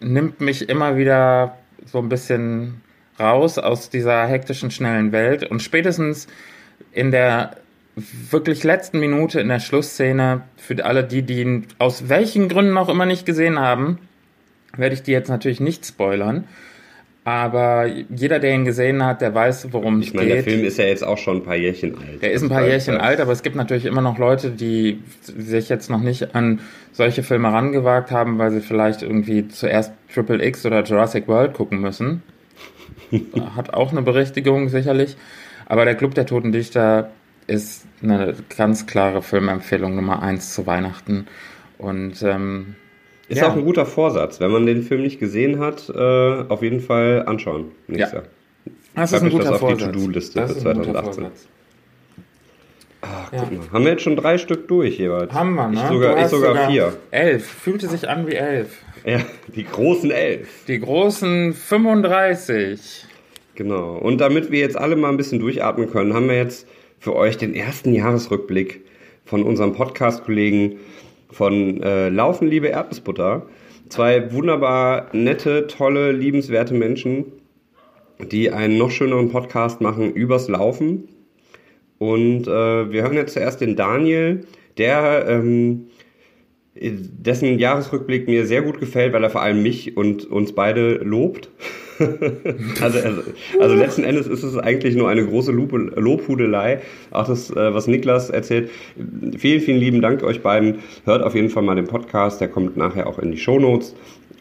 nimmt 0.00 0.40
mich 0.40 0.68
immer 0.68 0.96
wieder 0.96 1.58
so 1.86 1.98
ein 1.98 2.08
bisschen 2.08 2.80
raus 3.20 3.58
aus 3.58 3.90
dieser 3.90 4.26
hektischen, 4.26 4.70
schnellen 4.70 5.12
Welt. 5.12 5.44
Und 5.44 5.62
spätestens 5.62 6.26
in 6.92 7.10
der 7.10 7.56
wirklich 7.94 8.64
letzten 8.64 9.00
Minute 9.00 9.40
in 9.40 9.48
der 9.48 9.60
Schlussszene, 9.60 10.42
für 10.56 10.84
alle 10.84 11.04
die, 11.04 11.22
die 11.22 11.40
ihn 11.40 11.66
aus 11.78 12.08
welchen 12.08 12.48
Gründen 12.48 12.76
auch 12.78 12.88
immer 12.88 13.04
nicht 13.06 13.26
gesehen 13.26 13.58
haben, 13.58 13.98
werde 14.76 14.94
ich 14.94 15.02
die 15.02 15.12
jetzt 15.12 15.28
natürlich 15.28 15.60
nicht 15.60 15.86
spoilern. 15.86 16.44
Aber 17.24 17.86
jeder, 17.86 18.40
der 18.40 18.52
ihn 18.52 18.64
gesehen 18.64 19.04
hat, 19.04 19.20
der 19.20 19.32
weiß, 19.32 19.68
worum 19.72 20.00
es 20.00 20.06
Ich 20.06 20.12
geht. 20.12 20.20
meine, 20.22 20.34
der 20.34 20.42
Film 20.42 20.64
ist 20.64 20.76
ja 20.78 20.86
jetzt 20.86 21.04
auch 21.04 21.18
schon 21.18 21.36
ein 21.36 21.44
paar 21.44 21.54
Jährchen 21.54 21.96
alt. 21.96 22.20
Der 22.20 22.32
ist 22.32 22.42
ein 22.42 22.48
paar 22.48 22.66
Jährchen 22.66 22.96
alt, 22.96 23.20
aber 23.20 23.30
es 23.30 23.42
gibt 23.44 23.54
natürlich 23.54 23.84
immer 23.84 24.00
noch 24.00 24.18
Leute, 24.18 24.50
die 24.50 24.98
sich 25.20 25.68
jetzt 25.68 25.88
noch 25.88 26.00
nicht 26.00 26.34
an 26.34 26.58
solche 26.90 27.22
Filme 27.22 27.52
rangewagt 27.52 28.10
haben, 28.10 28.38
weil 28.38 28.50
sie 28.50 28.60
vielleicht 28.60 29.02
irgendwie 29.02 29.46
zuerst 29.46 29.92
Triple 30.12 30.44
X 30.44 30.66
oder 30.66 30.82
Jurassic 30.82 31.28
World 31.28 31.52
gucken 31.54 31.80
müssen. 31.80 32.24
Hat 33.56 33.72
auch 33.72 33.92
eine 33.92 34.02
Berechtigung 34.02 34.68
sicherlich. 34.68 35.16
Aber 35.66 35.84
der 35.84 35.94
Club 35.94 36.14
der 36.14 36.26
Toten 36.26 36.50
Dichter 36.50 37.12
ist 37.46 37.86
eine 38.02 38.34
ganz 38.56 38.86
klare 38.86 39.22
Filmempfehlung 39.22 39.94
Nummer 39.94 40.22
eins 40.22 40.54
zu 40.54 40.66
Weihnachten. 40.66 41.28
Und 41.78 42.20
ähm, 42.22 42.74
Ist 43.32 43.38
Ja. 43.38 43.48
auch 43.48 43.56
ein 43.56 43.64
guter 43.64 43.86
Vorsatz. 43.86 44.40
Wenn 44.40 44.50
man 44.50 44.66
den 44.66 44.82
Film 44.82 45.00
nicht 45.02 45.18
gesehen 45.18 45.58
hat, 45.58 45.88
äh, 45.88 45.98
auf 46.48 46.62
jeden 46.62 46.80
Fall 46.80 47.22
anschauen. 47.26 47.72
Nächstes 47.86 48.12
Ja. 48.12 48.18
Jahr. 48.18 48.28
das 48.94 49.10
Schreib 49.10 49.22
ist 49.22 49.22
ein 49.22 49.26
euch 49.26 49.32
das 49.32 49.32
guter 49.32 49.50
auf 49.54 49.56
die 49.56 49.66
Vorsatz. 49.66 49.92
To-Do-Liste 49.92 50.40
Das 50.40 50.52
für 50.52 50.58
ist 50.58 50.66
ein 50.66 50.76
guter 50.78 50.92
2018. 50.92 51.22
Vorsatz. 51.24 51.48
Ach, 53.00 53.32
Ja. 53.32 53.38
guck 53.48 53.52
mal. 53.58 53.72
Haben 53.72 53.84
wir 53.84 53.92
jetzt 53.92 54.02
schon 54.02 54.16
drei 54.16 54.36
Stück 54.38 54.68
durch 54.68 54.98
jeweils? 54.98 55.32
Haben 55.32 55.54
wir, 55.54 55.68
ne? 55.68 55.74
Ich 55.82 55.88
sogar, 55.88 56.16
ich 56.16 56.22
hast 56.24 56.30
sogar, 56.30 56.70
vier. 56.70 56.92
Elf. 57.10 57.46
Fühlte 57.46 57.88
sich 57.88 58.08
an 58.08 58.26
wie 58.26 58.34
elf. 58.34 58.78
Ja, 59.04 59.20
die 59.48 59.64
großen 59.64 60.10
elf. 60.10 60.48
Die 60.68 60.78
großen 60.78 61.54
35. 61.54 63.06
Genau. 63.54 63.96
Und 63.96 64.20
damit 64.20 64.50
wir 64.52 64.60
jetzt 64.60 64.76
alle 64.76 64.94
mal 64.96 65.08
ein 65.08 65.16
bisschen 65.16 65.40
durchatmen 65.40 65.90
können, 65.90 66.14
haben 66.14 66.28
wir 66.28 66.36
jetzt 66.36 66.66
für 67.00 67.16
euch 67.16 67.36
den 67.38 67.54
ersten 67.54 67.92
Jahresrückblick 67.94 68.82
von 69.24 69.42
unserem 69.42 69.72
Podcast-Kollegen 69.72 70.76
von 71.32 71.82
äh, 71.82 72.08
Laufen, 72.08 72.48
liebe 72.48 72.68
Erdnussbutter. 72.68 73.46
Zwei 73.88 74.32
wunderbar 74.32 75.08
nette, 75.12 75.66
tolle, 75.66 76.12
liebenswerte 76.12 76.74
Menschen, 76.74 77.26
die 78.30 78.50
einen 78.50 78.78
noch 78.78 78.90
schöneren 78.90 79.30
Podcast 79.30 79.80
machen 79.80 80.12
übers 80.12 80.48
Laufen. 80.48 81.08
Und 81.98 82.46
äh, 82.46 82.90
wir 82.90 83.02
hören 83.02 83.14
jetzt 83.14 83.34
zuerst 83.34 83.60
den 83.60 83.76
Daniel, 83.76 84.46
der 84.78 85.26
ähm, 85.28 85.88
dessen 86.74 87.58
Jahresrückblick 87.58 88.26
mir 88.26 88.46
sehr 88.46 88.62
gut 88.62 88.80
gefällt, 88.80 89.12
weil 89.12 89.22
er 89.22 89.30
vor 89.30 89.42
allem 89.42 89.62
mich 89.62 89.96
und 89.96 90.24
uns 90.24 90.54
beide 90.54 90.94
lobt. 90.96 91.50
also, 92.80 92.98
also, 92.98 93.22
also 93.60 93.74
letzten 93.74 94.04
Endes 94.04 94.26
ist 94.26 94.42
es 94.42 94.56
eigentlich 94.56 94.96
nur 94.96 95.08
eine 95.08 95.26
große 95.26 95.52
Lobhudelei. 95.52 96.80
Auch 97.10 97.26
das, 97.26 97.50
äh, 97.50 97.74
was 97.74 97.86
Niklas 97.86 98.30
erzählt. 98.30 98.70
Vielen, 99.36 99.60
vielen 99.60 99.78
lieben 99.78 100.00
Dank 100.00 100.22
euch 100.22 100.42
beiden. 100.42 100.78
Hört 101.04 101.22
auf 101.22 101.34
jeden 101.34 101.50
Fall 101.50 101.62
mal 101.62 101.76
den 101.76 101.86
Podcast. 101.86 102.40
Der 102.40 102.48
kommt 102.48 102.76
nachher 102.76 103.06
auch 103.06 103.18
in 103.18 103.30
die 103.32 103.38
Shownotes 103.38 103.94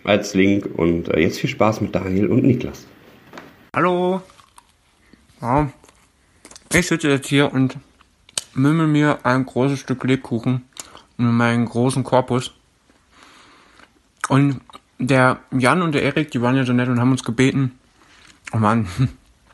als 0.06 0.34
Link. 0.34 0.70
Und 0.78 1.10
äh, 1.10 1.20
jetzt 1.20 1.40
viel 1.40 1.50
Spaß 1.50 1.82
mit 1.82 1.94
Daniel 1.94 2.28
und 2.28 2.44
Niklas. 2.44 2.88
Hallo. 3.76 4.22
Ja, 5.42 5.70
ich 6.74 6.88
sitze 6.88 7.10
jetzt 7.10 7.28
hier 7.28 7.52
und 7.52 7.78
mümmel 8.54 8.88
mir 8.88 9.20
ein 9.24 9.46
großes 9.46 9.80
Stück 9.80 10.04
Lebkuchen 10.06 10.62
meinen 11.24 11.66
großen 11.66 12.04
Korpus. 12.04 12.52
Und 14.28 14.62
der 14.98 15.40
Jan 15.52 15.82
und 15.82 15.94
der 15.94 16.04
Erik, 16.04 16.32
die 16.32 16.42
waren 16.42 16.56
ja 16.56 16.64
so 16.64 16.74
nett 16.74 16.90
und 16.90 17.00
haben 17.00 17.12
uns 17.12 17.24
gebeten, 17.24 17.80
einen, 18.52 18.88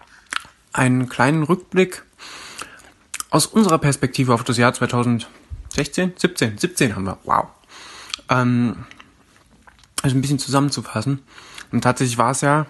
einen 0.74 1.10
kleinen 1.10 1.44
Rückblick 1.44 2.04
aus 3.30 3.46
unserer 3.46 3.78
Perspektive 3.78 4.34
auf 4.34 4.44
das 4.44 4.58
Jahr 4.58 4.74
2016, 4.74 6.14
17, 6.16 6.58
17 6.58 6.96
haben 6.96 7.06
wir, 7.06 7.18
wow. 7.24 7.48
Ähm, 8.30 8.86
also 10.02 10.16
ein 10.16 10.22
bisschen 10.22 10.40
zusammenzufassen. 10.40 11.20
Und 11.72 11.82
tatsächlich 11.82 12.18
war 12.18 12.32
es 12.32 12.42
ja 12.42 12.68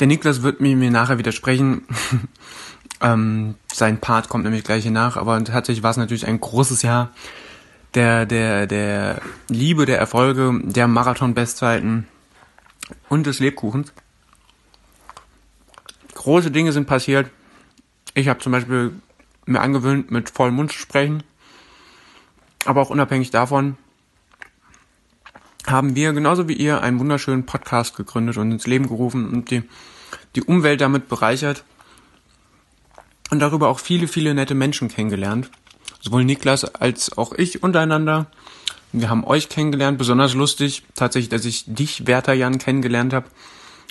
der 0.00 0.06
Niklas 0.06 0.42
wird 0.42 0.60
mir, 0.60 0.74
mir 0.76 0.90
nachher 0.90 1.18
widersprechen. 1.18 1.82
ähm, 3.02 3.54
sein 3.72 3.98
Part 4.00 4.28
kommt 4.28 4.44
nämlich 4.44 4.64
gleich 4.64 4.82
hier 4.82 4.90
nach, 4.90 5.16
aber 5.16 5.42
tatsächlich 5.44 5.82
war 5.82 5.90
es 5.90 5.98
natürlich 5.98 6.26
ein 6.26 6.40
großes 6.40 6.82
Jahr 6.82 7.10
der, 7.94 8.26
der, 8.26 8.66
der 8.66 9.20
Liebe, 9.48 9.86
der 9.86 9.98
Erfolge, 9.98 10.60
der 10.62 10.88
Marathon-Bestzeiten 10.88 12.06
und 13.08 13.26
des 13.26 13.40
Lebkuchens. 13.40 13.92
Große 16.14 16.50
Dinge 16.50 16.72
sind 16.72 16.86
passiert. 16.86 17.30
Ich 18.14 18.28
habe 18.28 18.40
zum 18.40 18.52
Beispiel 18.52 18.92
mir 19.46 19.60
angewöhnt, 19.60 20.10
mit 20.10 20.30
vollem 20.30 20.56
Mund 20.56 20.72
zu 20.72 20.78
sprechen. 20.78 21.22
Aber 22.66 22.82
auch 22.82 22.90
unabhängig 22.90 23.30
davon 23.30 23.76
haben 25.66 25.94
wir 25.94 26.12
genauso 26.12 26.48
wie 26.48 26.54
ihr 26.54 26.82
einen 26.82 26.98
wunderschönen 26.98 27.46
Podcast 27.46 27.96
gegründet 27.96 28.36
und 28.36 28.50
ins 28.50 28.66
Leben 28.66 28.88
gerufen 28.88 29.28
und 29.30 29.50
die, 29.50 29.62
die 30.34 30.42
Umwelt 30.42 30.80
damit 30.80 31.08
bereichert 31.08 31.64
und 33.30 33.40
darüber 33.40 33.68
auch 33.68 33.78
viele, 33.78 34.08
viele 34.08 34.34
nette 34.34 34.54
Menschen 34.54 34.88
kennengelernt. 34.88 35.50
Sowohl 36.00 36.24
Niklas 36.24 36.64
als 36.64 37.16
auch 37.16 37.32
ich 37.32 37.62
untereinander. 37.62 38.26
Wir 38.92 39.08
haben 39.08 39.24
euch 39.24 39.48
kennengelernt, 39.48 39.98
besonders 39.98 40.34
lustig 40.34 40.82
tatsächlich, 40.94 41.28
dass 41.28 41.44
ich 41.44 41.64
dich, 41.66 42.06
Werter 42.06 42.32
Jan, 42.32 42.58
kennengelernt 42.58 43.12
habe. 43.12 43.26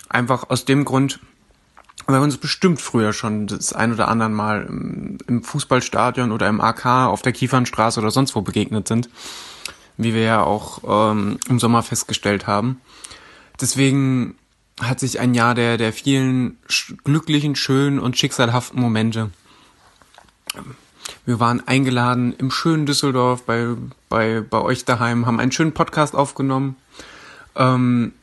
Einfach 0.10 0.50
aus 0.50 0.66
dem 0.66 0.86
Grund, 0.86 1.20
weil 2.08 2.20
wir 2.20 2.24
uns 2.24 2.38
bestimmt 2.38 2.82
früher 2.82 3.14
schon 3.14 3.48
das 3.48 3.74
ein 3.74 3.94
oder 3.94 4.08
anderen 4.08 4.34
Mal 4.34 4.66
im, 4.68 5.18
im 5.28 5.44
Fußballstadion 5.44 6.32
oder 6.32 6.48
im 6.50 6.60
AK 6.60 6.86
auf 6.86 7.22
der 7.22 7.32
Kiefernstraße 7.32 8.00
oder 8.00 8.12
sonst 8.12 8.36
wo 8.36 8.42
begegnet 8.42 8.88
sind 8.88 9.10
wie 10.00 10.14
wir 10.14 10.22
ja 10.22 10.44
auch 10.44 11.12
ähm, 11.12 11.40
im 11.50 11.60
Sommer 11.60 11.84
festgestellt 11.84 12.48
haben. 12.48 12.82
Deswegen 13.60 14.36
hat 14.82 15.02
sich 15.02 15.20
ein 15.20 15.34
Jahr 15.34 15.54
der, 15.54 15.78
der 15.78 15.92
vielen 15.92 16.58
glücklichen, 17.04 17.58
schönen 17.58 18.00
und 18.00 18.18
schicksalhaften 18.18 18.80
Momente. 18.80 19.30
Wir 21.30 21.40
waren 21.40 21.62
eingeladen 21.68 22.34
im 22.40 22.50
schönen 22.50 22.88
Düsseldorf 22.88 23.44
bei, 23.44 23.76
bei, 24.10 24.42
bei 24.42 24.62
euch 24.62 24.84
daheim, 24.84 25.28
haben 25.28 25.40
einen 25.40 25.52
schönen 25.52 25.76
Podcast 25.76 26.16
aufgenommen. 26.16 26.76
Ähm, 27.56 28.14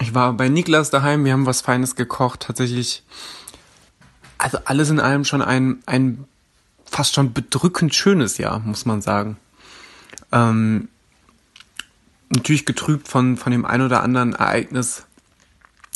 ich 0.00 0.16
war 0.16 0.32
bei 0.32 0.48
Niklas 0.48 0.90
daheim, 0.90 1.24
wir 1.24 1.32
haben 1.32 1.46
was 1.46 1.60
Feines 1.60 1.94
gekocht, 1.94 2.40
tatsächlich. 2.40 3.04
Also 4.36 4.58
alles 4.64 4.90
in 4.90 4.98
allem 4.98 5.24
schon 5.24 5.42
ein, 5.42 5.80
ein 5.86 6.24
fast 6.84 7.14
schon 7.14 7.32
bedrückend 7.32 7.94
schönes 7.94 8.36
Jahr, 8.36 8.58
muss 8.58 8.84
man 8.84 9.00
sagen. 9.00 9.36
Ähm, 10.32 10.88
natürlich 12.30 12.66
getrübt 12.66 13.06
von, 13.06 13.36
von 13.36 13.52
dem 13.52 13.64
ein 13.64 13.80
oder 13.80 14.02
anderen 14.02 14.32
Ereignis. 14.32 15.06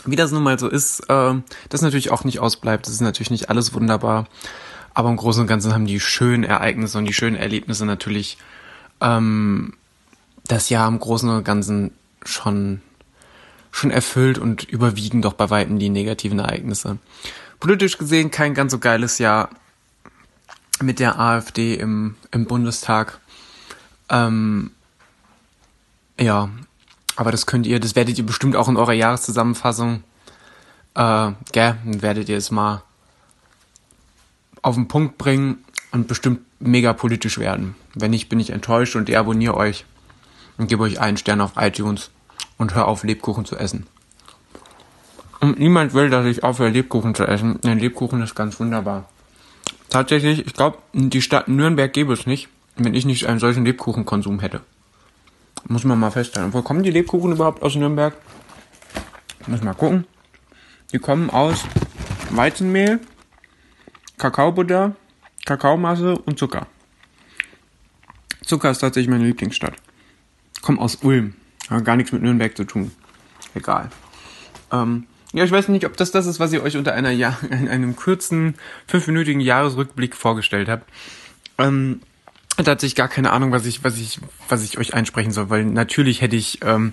Wie 0.04 0.14
das 0.14 0.30
nun 0.30 0.44
mal 0.44 0.56
so 0.56 0.68
ist, 0.68 1.00
äh, 1.08 1.34
das 1.68 1.82
natürlich 1.82 2.12
auch 2.12 2.22
nicht 2.22 2.38
ausbleibt. 2.38 2.86
Das 2.86 2.94
ist 2.94 3.00
natürlich 3.00 3.32
nicht 3.32 3.50
alles 3.50 3.74
wunderbar. 3.74 4.28
Aber 4.94 5.08
im 5.08 5.16
Großen 5.16 5.42
und 5.42 5.46
Ganzen 5.46 5.72
haben 5.72 5.86
die 5.86 6.00
schönen 6.00 6.44
Ereignisse 6.44 6.98
und 6.98 7.04
die 7.04 7.12
schönen 7.12 7.36
Erlebnisse 7.36 7.86
natürlich 7.86 8.38
ähm, 9.00 9.74
das 10.46 10.68
Jahr 10.68 10.88
im 10.88 10.98
Großen 10.98 11.28
und 11.28 11.44
Ganzen 11.44 11.92
schon, 12.24 12.82
schon 13.70 13.90
erfüllt 13.90 14.38
und 14.38 14.64
überwiegen 14.64 15.22
doch 15.22 15.34
bei 15.34 15.48
Weitem 15.50 15.78
die 15.78 15.90
negativen 15.90 16.38
Ereignisse. 16.38 16.98
Politisch 17.60 17.98
gesehen 17.98 18.30
kein 18.30 18.54
ganz 18.54 18.72
so 18.72 18.78
geiles 18.78 19.18
Jahr 19.18 19.50
mit 20.82 20.98
der 20.98 21.18
AfD 21.18 21.74
im, 21.74 22.16
im 22.30 22.46
Bundestag. 22.46 23.20
Ähm, 24.08 24.70
ja, 26.18 26.48
aber 27.16 27.30
das 27.30 27.46
könnt 27.46 27.66
ihr, 27.66 27.80
das 27.80 27.96
werdet 27.96 28.18
ihr 28.18 28.26
bestimmt 28.26 28.56
auch 28.56 28.68
in 28.68 28.76
eurer 28.76 28.92
Jahreszusammenfassung, 28.92 30.02
äh, 30.94 31.32
gell, 31.52 31.76
werdet 31.84 32.28
ihr 32.28 32.36
es 32.36 32.50
mal 32.50 32.82
auf 34.62 34.74
den 34.74 34.88
Punkt 34.88 35.18
bringen 35.18 35.64
und 35.92 36.08
bestimmt 36.08 36.40
mega 36.58 36.92
politisch 36.92 37.38
werden. 37.38 37.74
Wenn 37.94 38.10
nicht, 38.10 38.28
bin 38.28 38.40
ich 38.40 38.50
enttäuscht 38.50 38.96
und 38.96 39.08
deabonniere 39.08 39.56
euch 39.56 39.84
und 40.58 40.68
gebe 40.68 40.82
euch 40.82 41.00
einen 41.00 41.16
Stern 41.16 41.40
auf 41.40 41.52
iTunes 41.56 42.10
und 42.58 42.74
hör 42.74 42.86
auf, 42.86 43.02
Lebkuchen 43.04 43.44
zu 43.44 43.56
essen. 43.56 43.86
Und 45.40 45.58
niemand 45.58 45.94
will, 45.94 46.10
dass 46.10 46.26
ich 46.26 46.44
aufhöre, 46.44 46.68
Lebkuchen 46.68 47.14
zu 47.14 47.24
essen. 47.24 47.58
Denn 47.62 47.78
Lebkuchen 47.78 48.20
ist 48.22 48.34
ganz 48.34 48.60
wunderbar. 48.60 49.08
Tatsächlich, 49.88 50.46
ich 50.46 50.52
glaube, 50.52 50.78
die 50.92 51.22
Stadt 51.22 51.48
Nürnberg 51.48 51.92
gäbe 51.92 52.12
es 52.12 52.26
nicht, 52.26 52.48
wenn 52.76 52.94
ich 52.94 53.06
nicht 53.06 53.26
einen 53.26 53.40
solchen 53.40 53.64
Lebkuchenkonsum 53.64 54.40
hätte. 54.40 54.60
Muss 55.66 55.84
man 55.84 55.98
mal 55.98 56.10
feststellen. 56.10 56.52
Wo 56.52 56.62
kommen 56.62 56.82
die 56.82 56.90
Lebkuchen 56.90 57.32
überhaupt 57.32 57.62
aus 57.62 57.74
Nürnberg? 57.74 58.14
Muss 59.46 59.62
mal 59.62 59.74
gucken. 59.74 60.06
Die 60.92 60.98
kommen 60.98 61.30
aus 61.30 61.64
Weizenmehl, 62.30 63.00
Kakaobutter, 64.20 64.94
Kakaomasse 65.46 66.18
und 66.18 66.38
Zucker. 66.38 66.66
Zucker 68.44 68.70
ist 68.70 68.80
tatsächlich 68.80 69.08
meine 69.08 69.24
Lieblingsstadt. 69.24 69.72
Kommt 70.60 70.78
aus 70.78 70.96
Ulm. 70.96 71.32
Hat 71.70 71.86
gar 71.86 71.96
nichts 71.96 72.12
mit 72.12 72.20
Nürnberg 72.20 72.54
zu 72.54 72.64
tun. 72.64 72.90
Egal. 73.54 73.88
Ähm, 74.70 75.06
ja, 75.32 75.44
ich 75.44 75.50
weiß 75.50 75.68
nicht, 75.68 75.86
ob 75.86 75.96
das 75.96 76.10
das 76.10 76.26
ist, 76.26 76.38
was 76.38 76.52
ihr 76.52 76.62
euch 76.62 76.76
unter 76.76 76.92
einer 76.92 77.12
in 77.50 77.68
einem 77.68 77.96
kurzen, 77.96 78.56
fünfminütigen 78.86 79.40
Jahresrückblick 79.40 80.14
vorgestellt 80.14 80.68
habt. 80.68 80.90
Ähm, 81.56 82.02
da 82.58 82.72
hatte 82.72 82.84
ich 82.84 82.94
gar 82.94 83.08
keine 83.08 83.32
Ahnung, 83.32 83.52
was 83.52 83.64
ich, 83.64 83.84
was 83.84 83.96
ich, 83.96 84.20
was 84.50 84.62
ich 84.62 84.76
euch 84.76 84.92
einsprechen 84.92 85.32
soll, 85.32 85.48
weil 85.48 85.64
natürlich 85.64 86.20
hätte 86.20 86.36
ich, 86.36 86.58
ähm, 86.62 86.92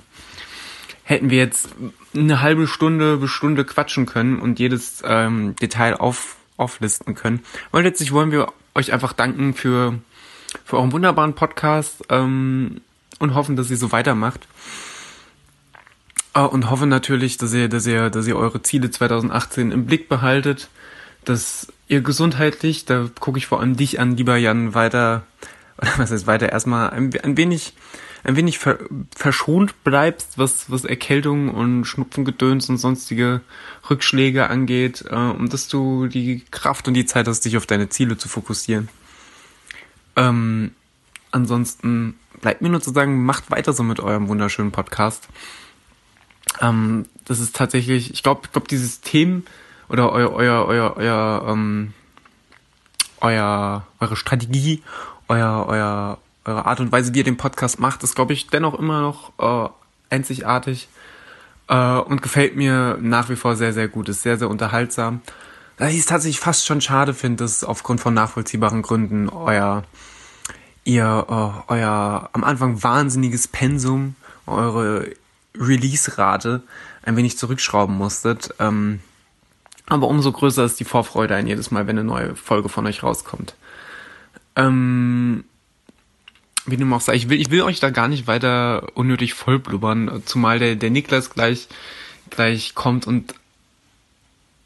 hätten 1.04 1.30
wir 1.30 1.40
jetzt 1.40 1.76
eine 2.16 2.42
halbe 2.42 2.68
Stunde 2.68 3.18
bis 3.18 3.32
Stunde 3.32 3.66
quatschen 3.66 4.06
können 4.06 4.40
und 4.40 4.60
jedes 4.60 5.04
ähm, 5.06 5.58
Detail 5.58 5.96
auf, 5.96 6.37
auflisten 6.58 7.16
können. 7.16 7.44
Und 7.72 7.84
letztlich 7.84 8.12
wollen 8.12 8.32
wir 8.32 8.52
euch 8.76 8.94
einfach 8.94 9.14
danken 9.14 9.54
für, 9.54 10.00
für 10.66 10.78
euren 10.78 10.92
wunderbaren 10.92 11.34
Podcast 11.34 12.04
ähm, 12.10 12.82
und 13.20 13.36
hoffen, 13.36 13.56
dass 13.56 13.72
ihr 13.72 13.78
so 13.78 13.92
weitermacht. 13.92 14.48
Äh, 16.34 16.42
und 16.42 16.70
hoffen 16.70 16.90
natürlich, 16.90 17.38
dass 17.38 17.54
ihr, 17.54 17.70
dass 17.70 17.88
ihr, 17.88 18.10
dass 18.10 18.28
ihr 18.28 18.38
eure 18.38 18.62
Ziele 18.62 18.92
2018 18.92 19.72
im 19.72 19.86
Blick 19.86 20.10
behaltet, 20.10 20.70
dass 21.26 21.68
ihr 21.88 22.02
gesundheitlich, 22.02 22.86
da 22.86 23.10
gucke 23.20 23.38
ich 23.38 23.48
vor 23.48 23.60
allem 23.60 23.76
dich 23.76 24.00
an, 24.00 24.16
lieber 24.16 24.38
Jan, 24.38 24.74
weiter, 24.74 25.24
oder 25.78 25.92
was 25.98 26.12
heißt 26.12 26.28
weiter, 26.28 26.50
erstmal 26.50 26.92
ein, 26.92 27.12
ein 27.24 27.38
wenig 27.38 27.74
ein 28.28 28.36
wenig 28.36 28.60
ver 28.60 28.78
verschont 29.16 29.84
bleibst, 29.86 30.38
was, 30.38 30.70
was 30.70 30.84
Erkältung 30.84 31.50
und 31.50 31.86
Schnupfengedöns 31.86 32.70
und 32.70 32.78
sonstige 32.78 33.42
Rückschläge 33.90 34.50
angeht, 34.50 35.06
äh, 35.10 35.16
und 35.16 35.54
dass 35.54 35.70
du 35.70 36.08
die 36.08 36.44
Kraft 36.52 36.88
und 36.90 36.94
die 36.94 37.06
Zeit 37.06 37.28
hast, 37.28 37.46
dich 37.46 37.56
auf 37.56 37.66
deine 37.66 37.88
Ziele 37.88 38.18
zu 38.18 38.28
fokussieren. 38.28 38.90
Ähm, 40.18 40.72
ansonsten 41.32 42.20
bleibt 42.42 42.62
mir 42.62 42.70
nur 42.70 42.82
zu 42.82 42.92
sagen, 42.92 43.24
macht 43.24 43.50
weiter 43.50 43.72
so 43.72 43.84
mit 43.84 44.02
eurem 44.02 44.28
wunderschönen 44.28 44.74
Podcast. 44.74 45.30
Ähm, 46.60 47.06
das 47.24 47.40
ist 47.40 47.56
tatsächlich, 47.56 48.12
ich 48.12 48.24
glaube, 48.24 48.42
ich 48.44 48.52
glaube, 48.52 48.68
dieses 48.68 49.00
Thema 49.00 49.42
oder 49.88 50.12
euer, 50.12 50.34
euer, 50.34 50.66
euer, 50.66 50.94
euer, 50.98 51.46
ähm, 51.48 51.94
euer, 53.22 53.88
eure 54.02 54.16
Strategie, 54.18 54.84
euer, 55.30 55.66
euer, 55.68 56.20
eure 56.48 56.66
Art 56.66 56.80
und 56.80 56.92
Weise, 56.92 57.14
wie 57.14 57.20
ihr 57.20 57.24
den 57.24 57.38
Podcast 57.38 57.80
macht, 57.80 58.04
ist, 58.04 58.16
glaube 58.16 58.34
ich, 58.34 58.48
dennoch 58.48 58.80
immer 58.80 59.02
noch 59.02 59.32
äh, 59.38 59.70
einzigartig 60.10 60.88
äh, 61.68 61.98
und 61.98 62.22
gefällt 62.22 62.56
mir 62.56 62.98
nach 63.02 63.30
wie 63.30 63.36
vor 63.36 63.56
sehr, 63.56 63.74
sehr 63.74 63.88
gut. 63.88 64.10
Ist 64.10 64.24
sehr, 64.24 64.38
sehr 64.38 64.50
unterhaltsam. 64.50 65.22
Da 65.78 65.90
ich 65.90 66.00
es 66.00 66.06
tatsächlich 66.06 66.40
fast 66.40 66.66
schon 66.66 66.82
schade 66.82 67.14
finde, 67.14 67.44
dass 67.44 67.64
aufgrund 67.64 68.00
von 68.00 68.14
nachvollziehbaren 68.14 68.82
Gründen 68.82 69.30
euer 69.30 69.84
ihr 70.86 71.26
äh, 71.30 71.72
euer 71.72 72.30
am 72.32 72.44
Anfang 72.44 72.82
wahnsinniges 72.82 73.50
Pensum, 73.50 74.16
eure 74.46 75.12
Release-Rate 75.56 76.64
ein 77.04 77.18
wenig 77.18 77.38
zurückschrauben 77.38 77.96
musstet. 77.96 78.54
Ähm, 78.60 79.02
aber 79.86 80.08
umso 80.08 80.32
größer 80.32 80.64
ist 80.64 80.80
die 80.80 80.86
Vorfreude 80.86 81.36
ein 81.36 81.48
jedes 81.48 81.72
Mal, 81.72 81.88
wenn 81.88 81.98
eine 81.98 82.08
neue 82.08 82.36
Folge 82.36 82.70
von 82.70 82.86
euch 82.88 83.04
rauskommt. 83.04 83.56
Ähm, 84.56 85.44
wie 86.68 86.78
dem 86.78 86.94
auch 86.94 87.02
sei, 87.02 87.16
ich 87.16 87.30
will, 87.30 87.40
ich 87.40 87.50
will 87.50 87.64
euch 87.64 87.80
da 87.80 87.90
gar 87.90 88.08
nicht 88.08 88.28
weiter 88.28 88.88
unnötig 88.94 89.34
vollblubbern, 89.34 90.22
zumal 90.26 90.60
der, 90.60 90.76
der 90.76 90.92
Niklas 90.92 91.30
gleich, 91.30 91.68
gleich 92.30 92.76
kommt 92.76 93.08
und 93.08 93.34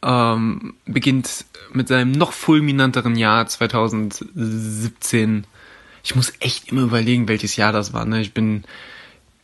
ähm, 0.01 0.73
beginnt 0.85 1.45
mit 1.73 1.87
seinem 1.87 2.11
noch 2.11 2.33
fulminanteren 2.33 3.15
Jahr 3.15 3.45
2017. 3.45 5.45
Ich 6.03 6.15
muss 6.15 6.33
echt 6.39 6.71
immer 6.71 6.81
überlegen, 6.81 7.27
welches 7.27 7.55
Jahr 7.55 7.71
das 7.71 7.93
war. 7.93 8.05
Ne? 8.05 8.21
Ich 8.21 8.33
bin, 8.33 8.63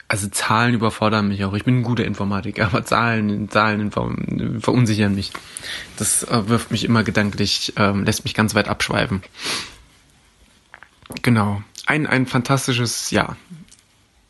also 0.08 0.28
Zahlen 0.28 0.74
überfordern 0.74 1.28
mich 1.28 1.46
auch. 1.46 1.54
Ich 1.54 1.64
bin 1.64 1.82
ein 1.82 1.84
guter 1.84 2.06
Informatiker, 2.06 2.66
aber 2.66 2.84
Zahlen, 2.84 3.52
Zahlen 3.52 3.92
verunsichern 3.92 5.14
mich. 5.14 5.32
Das 5.98 6.24
äh, 6.24 6.50
wirft 6.50 6.72
mich 6.72 6.86
immer 6.86 7.04
gedanklich, 7.04 7.74
äh, 7.78 7.92
lässt 7.92 8.24
mich 8.24 8.34
ganz 8.34 8.56
weit 8.56 8.68
abschweifen. 8.68 9.22
Genau 11.22 11.62
ein, 11.88 12.06
ein 12.06 12.26
fantastisches 12.26 13.12
Jahr. 13.12 13.38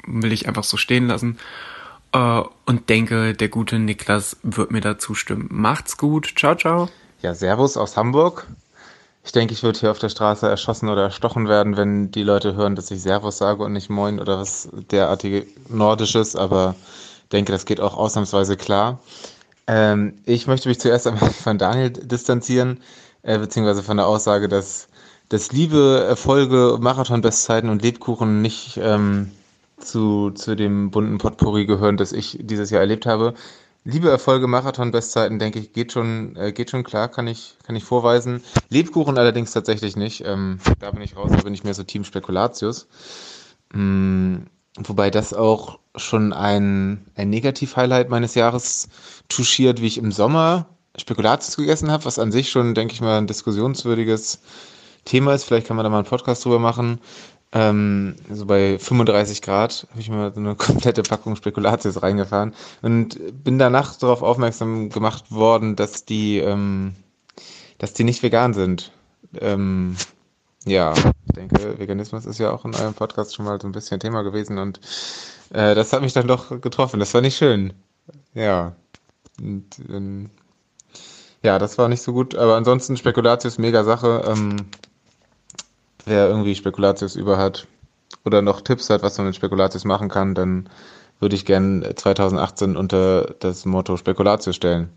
Will 0.06 0.32
ich 0.32 0.48
einfach 0.48 0.64
so 0.64 0.78
stehen 0.78 1.08
lassen. 1.08 1.38
Äh, 2.14 2.42
und 2.66 2.90
denke, 2.90 3.34
der 3.34 3.50
gute 3.50 3.80
Niklas 3.80 4.38
wird 4.44 4.72
mir 4.72 4.82
da 4.82 4.98
zustimmen. 4.98 5.48
Macht's 5.52 5.98
gut. 5.98 6.34
Ciao, 6.38 6.56
ciao. 6.56 6.90
Ja, 7.22 7.34
Servus 7.34 7.76
aus 7.76 7.98
Hamburg. 7.98 8.48
Ich 9.26 9.34
denke, 9.34 9.54
ich 9.54 9.64
würde 9.64 9.78
hier 9.78 9.92
auf 9.92 10.00
der 10.00 10.08
Straße 10.08 10.48
erschossen 10.48 10.88
oder 10.88 11.04
erstochen 11.04 11.50
werden, 11.50 11.76
wenn 11.76 12.12
die 12.12 12.24
Leute 12.24 12.56
hören, 12.56 12.76
dass 12.76 12.92
ich 12.92 13.02
Servus 13.02 13.38
sage 13.38 13.62
und 13.62 13.74
nicht 13.74 13.90
Moin 13.90 14.22
oder 14.22 14.40
was 14.40 14.70
derartige 14.90 15.46
Nordisches, 15.68 16.38
aber 16.38 16.76
denke, 17.34 17.52
das 17.52 17.66
geht 17.66 17.82
auch 17.82 17.98
ausnahmsweise 17.98 18.56
klar. 18.56 19.00
Ähm, 19.68 20.14
ich 20.26 20.48
möchte 20.48 20.70
mich 20.70 20.80
zuerst 20.80 21.08
einmal 21.08 21.30
von 21.44 21.58
Daniel 21.58 21.90
distanzieren, 21.90 22.80
äh, 23.24 23.38
beziehungsweise 23.38 23.84
von 23.84 23.98
der 23.98 24.08
Aussage, 24.08 24.48
dass 24.48 24.88
dass 25.30 25.52
Liebe, 25.52 26.06
Erfolge, 26.08 26.78
Marathon-Bestzeiten 26.80 27.70
und 27.70 27.82
Lebkuchen 27.82 28.42
nicht 28.42 28.80
ähm, 28.82 29.32
zu, 29.78 30.32
zu 30.32 30.56
dem 30.56 30.92
bunten 30.92 31.18
Potpourri 31.18 31.66
gehören, 31.66 31.98
das 31.98 32.14
ich 32.14 32.40
dieses 32.42 32.70
Jahr 32.70 32.82
erlebt 32.82 33.06
habe. 33.06 33.34
Liebe 33.84 34.10
Erfolge, 34.10 34.48
Marathon-Bestzeiten, 34.48 35.40
denke 35.40 35.60
ich, 35.60 35.72
geht 35.72 35.94
schon, 35.94 36.36
äh, 36.36 36.52
geht 36.52 36.70
schon 36.70 36.84
klar, 36.84 37.08
kann 37.08 37.28
ich, 37.28 37.56
kann 37.64 37.76
ich 37.76 37.86
vorweisen. 37.86 38.42
Lebkuchen 38.70 39.18
allerdings 39.18 39.52
tatsächlich 39.52 39.96
nicht. 39.96 40.26
Ähm, 40.26 40.60
da 40.80 40.92
bin 40.92 41.02
ich 41.02 41.16
raus, 41.16 41.32
da 41.32 41.42
bin 41.42 41.54
ich 41.54 41.64
mehr 41.64 41.74
so 41.74 41.84
Team 41.84 42.04
Spekulatius. 42.04 42.88
Mm, 43.74 44.40
wobei 44.78 45.10
das 45.10 45.34
auch 45.34 45.80
schon 45.96 46.34
ein, 46.34 47.06
ein 47.16 47.30
Negativ-Highlight 47.30 48.10
meines 48.10 48.36
Jahres 48.36 48.90
touchiert, 49.30 49.82
wie 49.82 49.88
ich 49.88 49.98
im 49.98 50.12
Sommer 50.12 50.68
Spekulatius 50.98 51.56
gegessen 51.56 51.92
habe, 51.92 52.06
was 52.06 52.20
an 52.20 52.32
sich 52.32 52.50
schon, 52.50 52.76
denke 52.76 52.94
ich 52.94 53.02
mal, 53.02 53.18
ein 53.18 53.28
diskussionswürdiges 53.28 54.42
Thema 55.08 55.34
ist. 55.34 55.46
Vielleicht 55.46 55.68
kann 55.68 55.76
man 55.76 55.84
da 55.84 55.90
mal 55.90 55.98
einen 56.00 56.08
Podcast 56.08 56.46
drüber 56.46 56.60
machen. 56.60 57.00
Ähm, 57.54 58.16
so 58.30 58.46
bei 58.46 58.78
35 58.78 59.42
Grad 59.42 59.88
habe 59.90 60.02
ich 60.02 60.10
mir 60.10 60.32
so 60.34 60.40
eine 60.40 60.56
komplette 60.58 61.04
Packung 61.04 61.36
Spekulatius 61.36 62.04
reingefahren 62.04 62.54
und 62.82 63.18
bin 63.44 63.58
danach 63.58 63.96
darauf 63.96 64.22
aufmerksam 64.22 64.90
gemacht 64.90 65.32
worden, 65.32 65.76
dass 65.76 66.04
die, 66.06 66.40
ähm, 66.40 66.96
dass 67.78 67.94
die 67.94 68.04
nicht 68.04 68.22
vegan 68.22 68.54
sind. 68.54 68.92
Ähm, 69.40 69.96
ja, 70.66 70.94
ich 70.94 71.34
denke, 71.36 71.80
Veganismus 71.80 72.26
ist 72.26 72.40
ja 72.40 72.52
auch 72.52 72.66
in 72.66 72.76
eurem 72.76 72.94
Podcast 72.94 73.36
schon 73.36 73.46
mal 73.46 73.60
so 73.62 73.68
ein 73.68 73.72
bisschen 73.72 74.02
Thema 74.02 74.24
gewesen 74.24 74.58
und 74.58 74.82
äh, 75.52 75.74
das 75.74 75.94
hat 75.94 76.02
mich 76.02 76.14
dann 76.14 76.28
doch 76.28 76.60
getroffen. 76.60 77.00
Das 77.00 77.14
war 77.14 77.22
nicht 77.22 77.38
schön. 77.38 77.72
Ja. 78.34 78.76
Und, 79.40 79.66
ähm, 79.90 80.30
ja, 81.44 81.60
das 81.60 81.78
war 81.78 81.88
nicht 81.88 82.02
so 82.02 82.12
gut, 82.12 82.36
aber 82.36 82.56
ansonsten 82.56 82.98
Spekulatius 82.98 83.58
mega 83.58 83.86
Sache. 83.86 84.24
Ähm, 84.28 84.68
wer 86.08 86.28
irgendwie 86.28 86.56
Spekulatius 86.56 87.16
über 87.16 87.38
hat 87.38 87.68
oder 88.26 88.42
noch 88.42 88.62
Tipps 88.62 88.90
hat, 88.90 89.04
was 89.04 89.18
man 89.18 89.28
mit 89.28 89.36
Spekulatius 89.36 89.86
machen 89.86 90.10
kann, 90.10 90.36
dann 90.36 90.70
würde 91.20 91.36
ich 91.36 91.46
gerne 91.46 91.96
2018 91.96 92.78
unter 92.78 93.36
das 93.40 93.66
Motto 93.66 93.98
Spekulatius 93.98 94.56
stellen. 94.56 94.90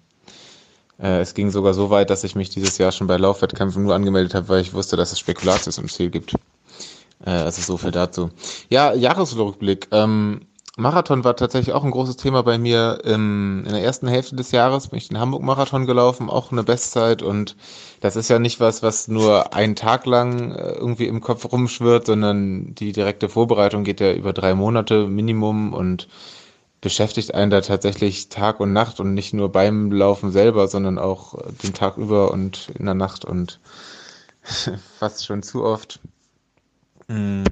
Äh, 1.01 1.21
es 1.21 1.35
ging 1.35 1.51
sogar 1.51 1.75
so 1.75 1.91
weit, 1.91 2.11
dass 2.11 2.25
ich 2.25 2.35
mich 2.35 2.51
dieses 2.51 2.79
Jahr 2.79 2.93
schon 2.93 3.07
bei 3.07 3.17
Laufwettkämpfen 3.17 3.83
nur 3.83 3.95
angemeldet 3.95 4.35
habe, 4.35 4.49
weil 4.49 4.61
ich 4.61 4.75
wusste, 4.75 4.97
dass 4.97 5.13
es 5.13 5.19
Spekulatius 5.19 5.79
im 5.79 5.89
Ziel 5.89 6.11
gibt. 6.11 6.35
Äh, 7.25 7.31
also 7.31 7.63
so 7.63 7.77
viel 7.77 7.91
dazu. 7.91 8.31
Ja, 8.69 8.93
Jahresrückblick. 8.93 9.89
Ähm, 9.93 10.43
Marathon 10.77 11.25
war 11.25 11.35
tatsächlich 11.35 11.75
auch 11.75 11.83
ein 11.83 11.91
großes 11.91 12.17
Thema 12.17 12.43
bei 12.43 12.57
mir. 12.57 13.01
Im, 13.05 13.65
in 13.67 13.73
der 13.73 13.83
ersten 13.83 14.07
Hälfte 14.07 14.37
des 14.37 14.53
Jahres 14.53 14.89
bin 14.89 14.99
ich 14.99 15.09
den 15.09 15.19
Hamburg-Marathon 15.19 15.87
gelaufen, 15.87 16.31
auch 16.31 16.53
eine 16.53 16.63
Bestzeit. 16.63 17.23
Und 17.23 17.57
das 18.01 18.15
ist 18.17 18.31
ja 18.31 18.39
nicht 18.39 18.61
was, 18.61 18.83
was 18.83 19.09
nur 19.09 19.53
einen 19.53 19.75
Tag 19.75 20.07
lang 20.07 20.53
äh, 20.53 20.73
irgendwie 20.73 21.07
im 21.07 21.21
Kopf 21.21 21.51
rumschwirrt, 21.51 22.07
sondern 22.07 22.75
die 22.75 22.93
direkte 22.93 23.29
Vorbereitung 23.29 23.83
geht 23.83 24.01
ja 24.01 24.13
über 24.13 24.33
drei 24.33 24.55
Monate 24.55 25.09
Minimum 25.09 25.73
und 25.73 26.09
beschäftigt 26.81 27.35
einen 27.35 27.51
da 27.51 27.61
tatsächlich 27.61 28.29
Tag 28.29 28.61
und 28.61 28.73
Nacht 28.73 29.01
und 29.01 29.13
nicht 29.13 29.35
nur 29.35 29.51
beim 29.51 29.91
Laufen 29.93 30.31
selber, 30.31 30.69
sondern 30.69 30.99
auch 30.99 31.35
den 31.63 31.75
Tag 31.75 31.99
über 31.99 32.31
und 32.31 32.71
in 32.79 32.87
der 32.87 32.95
Nacht 32.95 33.25
und 33.25 33.61
fast 34.99 35.27
schon 35.27 35.43
zu 35.43 35.65
oft. 35.65 36.01
Mm. 37.09 37.43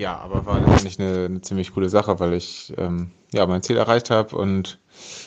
Ja, 0.00 0.16
aber 0.16 0.46
war 0.46 0.60
natürlich 0.60 0.98
eine, 0.98 1.26
eine 1.26 1.42
ziemlich 1.42 1.74
coole 1.74 1.90
Sache, 1.90 2.18
weil 2.20 2.32
ich 2.32 2.72
ähm, 2.78 3.10
ja 3.32 3.44
mein 3.44 3.62
Ziel 3.62 3.76
erreicht 3.76 4.08
habe 4.08 4.34
und 4.34 4.78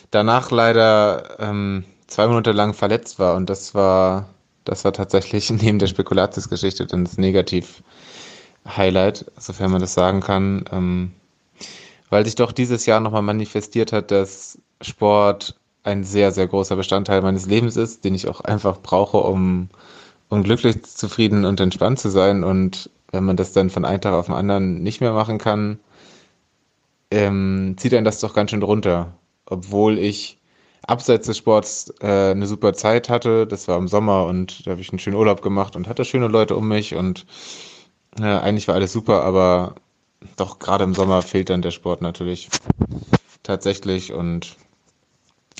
danach 0.10 0.50
leider 0.50 1.40
ähm, 1.40 1.84
zwei 2.08 2.26
Monate 2.26 2.54
lang 2.54 2.74
verletzt 2.74 3.20
war. 3.20 3.36
Und 3.36 3.52
das 3.52 3.76
war 3.76 4.30
das 4.64 4.84
war 4.84 4.92
tatsächlich 4.92 5.48
neben 5.52 5.78
der 5.78 5.86
Spekulatius-Geschichte 5.86 6.88
dann 6.88 7.06
das 7.06 7.20
Negativ-Highlight, 7.20 9.32
sofern 9.38 9.70
man 9.70 9.82
das 9.82 9.94
sagen 9.94 10.22
kann, 10.22 10.66
ähm, 10.72 11.12
weil 12.10 12.26
sich 12.26 12.34
doch 12.34 12.52
dieses 12.52 12.88
Jahr 12.88 13.00
nochmal 13.00 13.22
manifestiert 13.22 13.94
hat, 13.94 14.10
dass 14.10 14.58
Sport 14.82 15.56
ein 15.84 16.04
sehr, 16.04 16.32
sehr 16.32 16.48
großer 16.48 16.76
Bestandteil 16.76 17.22
meines 17.22 17.46
Lebens 17.46 17.78
ist, 17.78 18.06
den 18.06 18.16
ich 18.16 18.28
auch 18.28 18.42
einfach 18.42 18.82
brauche, 18.82 19.18
um, 19.18 19.70
um 20.30 20.42
glücklich, 20.42 20.84
zufrieden 20.84 21.46
und 21.46 21.60
entspannt 21.60 22.00
zu 22.00 22.10
sein. 22.10 22.44
Und 22.44 22.90
wenn 23.14 23.24
man 23.24 23.38
das 23.38 23.54
dann 23.54 23.70
von 23.70 23.86
einem 23.86 24.02
Tag 24.02 24.14
auf 24.14 24.26
den 24.28 24.36
anderen 24.36 24.84
nicht 24.84 25.02
mehr 25.02 25.14
machen 25.14 25.38
kann, 25.38 25.80
ähm, 27.12 27.76
zieht 27.78 27.94
einen 27.94 28.06
das 28.06 28.20
doch 28.20 28.34
ganz 28.34 28.52
schön 28.52 28.64
runter. 28.64 29.14
Obwohl 29.46 30.00
ich 30.00 30.40
abseits 30.88 31.28
des 31.28 31.38
Sports 31.38 31.94
äh, 32.02 32.32
eine 32.32 32.48
super 32.48 32.74
Zeit 32.74 33.10
hatte. 33.10 33.48
Das 33.48 33.68
war 33.68 33.78
im 33.78 33.88
Sommer 33.88 34.26
und 34.26 34.66
da 34.68 34.72
habe 34.72 34.82
ich 34.82 34.90
einen 34.92 35.00
schönen 35.00 35.16
Urlaub 35.16 35.42
gemacht 35.42 35.76
und 35.76 35.88
hatte 35.88 36.06
schöne 36.06 36.28
Leute 36.28 36.56
um 36.56 36.68
mich 36.68 36.96
und 36.96 37.26
äh, 38.20 38.24
eigentlich 38.24 38.68
war 38.68 38.76
alles 38.76 38.94
super, 38.94 39.24
aber 39.24 39.76
doch 40.38 40.60
gerade 40.60 40.84
im 40.84 40.94
Sommer 40.94 41.22
fehlt 41.22 41.50
dann 41.50 41.62
der 41.62 41.72
Sport 41.72 42.02
natürlich. 42.02 42.50
tatsächlich. 43.44 44.14
Und 44.14 44.56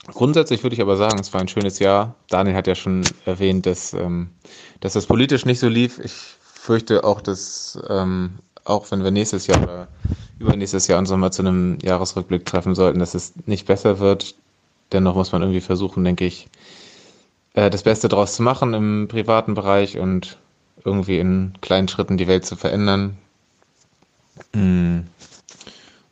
grundsätzlich 0.08 0.64
würde 0.64 0.76
ich 0.76 0.82
aber 0.82 0.98
sagen, 0.98 1.20
es 1.20 1.34
war 1.34 1.42
ein 1.42 1.48
schönes 1.48 1.80
Jahr. 1.80 2.16
Daniel 2.30 2.56
hat 2.56 2.68
ja 2.68 2.76
schon 2.76 3.04
erwähnt, 3.26 3.66
dass, 3.66 3.94
ähm, 3.94 4.32
dass 4.80 4.94
das 4.94 5.08
politisch 5.08 5.46
nicht 5.46 5.60
so 5.60 5.68
lief. 5.70 6.00
Ich 6.00 6.14
fürchte 6.64 7.04
auch, 7.04 7.20
dass 7.20 7.78
ähm, 7.90 8.40
auch 8.64 8.90
wenn 8.90 9.04
wir 9.04 9.12
nächstes 9.12 9.48
Jahr 9.48 9.62
oder 9.62 9.88
übernächstes 10.40 10.88
Jahr 10.88 10.98
uns 10.98 11.10
nochmal 11.10 11.34
zu 11.34 11.42
einem 11.42 11.78
Jahresrückblick 11.82 12.46
treffen 12.46 12.74
sollten, 12.74 13.00
dass 13.00 13.16
es 13.16 13.34
nicht 13.46 13.68
besser 13.68 14.00
wird. 14.00 14.36
Dennoch 14.94 15.16
muss 15.16 15.34
man 15.34 15.42
irgendwie 15.42 15.60
versuchen, 15.60 16.06
denke 16.06 16.26
ich, 16.26 16.48
äh, 17.54 17.70
das 17.70 17.84
Beste 17.84 18.08
daraus 18.08 18.36
zu 18.36 18.44
machen 18.44 18.74
im 18.74 19.10
privaten 19.10 19.56
Bereich 19.56 20.00
und 20.00 20.38
irgendwie 20.86 21.20
in 21.20 21.54
kleinen 21.60 21.90
Schritten 21.90 22.16
die 22.16 22.28
Welt 22.30 22.46
zu 22.46 22.56
verändern. 22.56 23.18
Hm. 24.54 25.08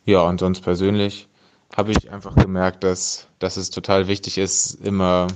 Ja, 0.05 0.23
und 0.23 0.41
sonst 0.41 0.59
persönlich 0.61 1.29
habe 1.77 1.93
ich 1.93 2.11
einfach 2.11 2.35
gemerkt, 2.35 2.83
dass, 2.83 3.27
dass 3.39 3.55
es 3.55 3.69
total 3.69 4.09
wichtig 4.09 4.37
ist, 4.37 4.73
immer, 4.83 5.27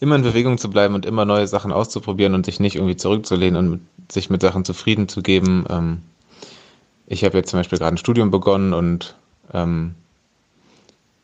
immer 0.00 0.16
in 0.16 0.22
Bewegung 0.22 0.58
zu 0.58 0.70
bleiben 0.70 0.94
und 0.94 1.06
immer 1.06 1.24
neue 1.24 1.46
Sachen 1.46 1.72
auszuprobieren 1.72 2.34
und 2.34 2.46
sich 2.46 2.58
nicht 2.58 2.76
irgendwie 2.76 2.96
zurückzulehnen 2.96 3.72
und 3.72 4.12
sich 4.12 4.30
mit 4.30 4.40
Sachen 4.40 4.64
zufrieden 4.64 5.08
zu 5.08 5.22
geben. 5.22 5.66
Ähm, 5.68 6.02
ich 7.06 7.24
habe 7.24 7.36
jetzt 7.36 7.50
zum 7.50 7.60
Beispiel 7.60 7.78
gerade 7.78 7.94
ein 7.94 7.98
Studium 7.98 8.30
begonnen 8.30 8.72
und 8.72 9.14
ähm, 9.52 9.94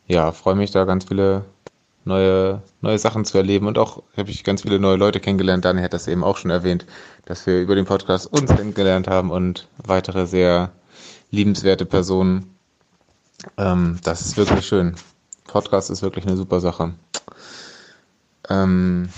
ja, 0.07 0.31
freue 0.31 0.55
mich 0.55 0.71
da 0.71 0.85
ganz 0.85 1.05
viele 1.05 1.43
neue, 2.05 2.61
neue 2.81 2.99
Sachen 2.99 3.25
zu 3.25 3.37
erleben 3.37 3.67
und 3.67 3.77
auch 3.77 4.03
habe 4.15 4.29
ich 4.29 4.43
ganz 4.43 4.61
viele 4.61 4.79
neue 4.79 4.95
Leute 4.95 5.19
kennengelernt. 5.19 5.65
Daniel 5.65 5.83
hat 5.83 5.93
das 5.93 6.07
eben 6.07 6.23
auch 6.23 6.37
schon 6.37 6.51
erwähnt, 6.51 6.85
dass 7.25 7.45
wir 7.45 7.59
über 7.61 7.75
den 7.75 7.85
Podcast 7.85 8.31
uns 8.31 8.53
kennengelernt 8.55 9.07
haben 9.07 9.31
und 9.31 9.67
weitere 9.85 10.27
sehr 10.27 10.71
liebenswerte 11.31 11.85
Personen. 11.85 12.55
Ähm, 13.57 13.99
das 14.03 14.21
ist 14.21 14.37
wirklich 14.37 14.65
schön. 14.65 14.95
Podcast 15.45 15.89
ist 15.89 16.01
wirklich 16.01 16.25
eine 16.25 16.37
super 16.37 16.59
Sache. 16.59 16.93
Ähm, 18.49 19.09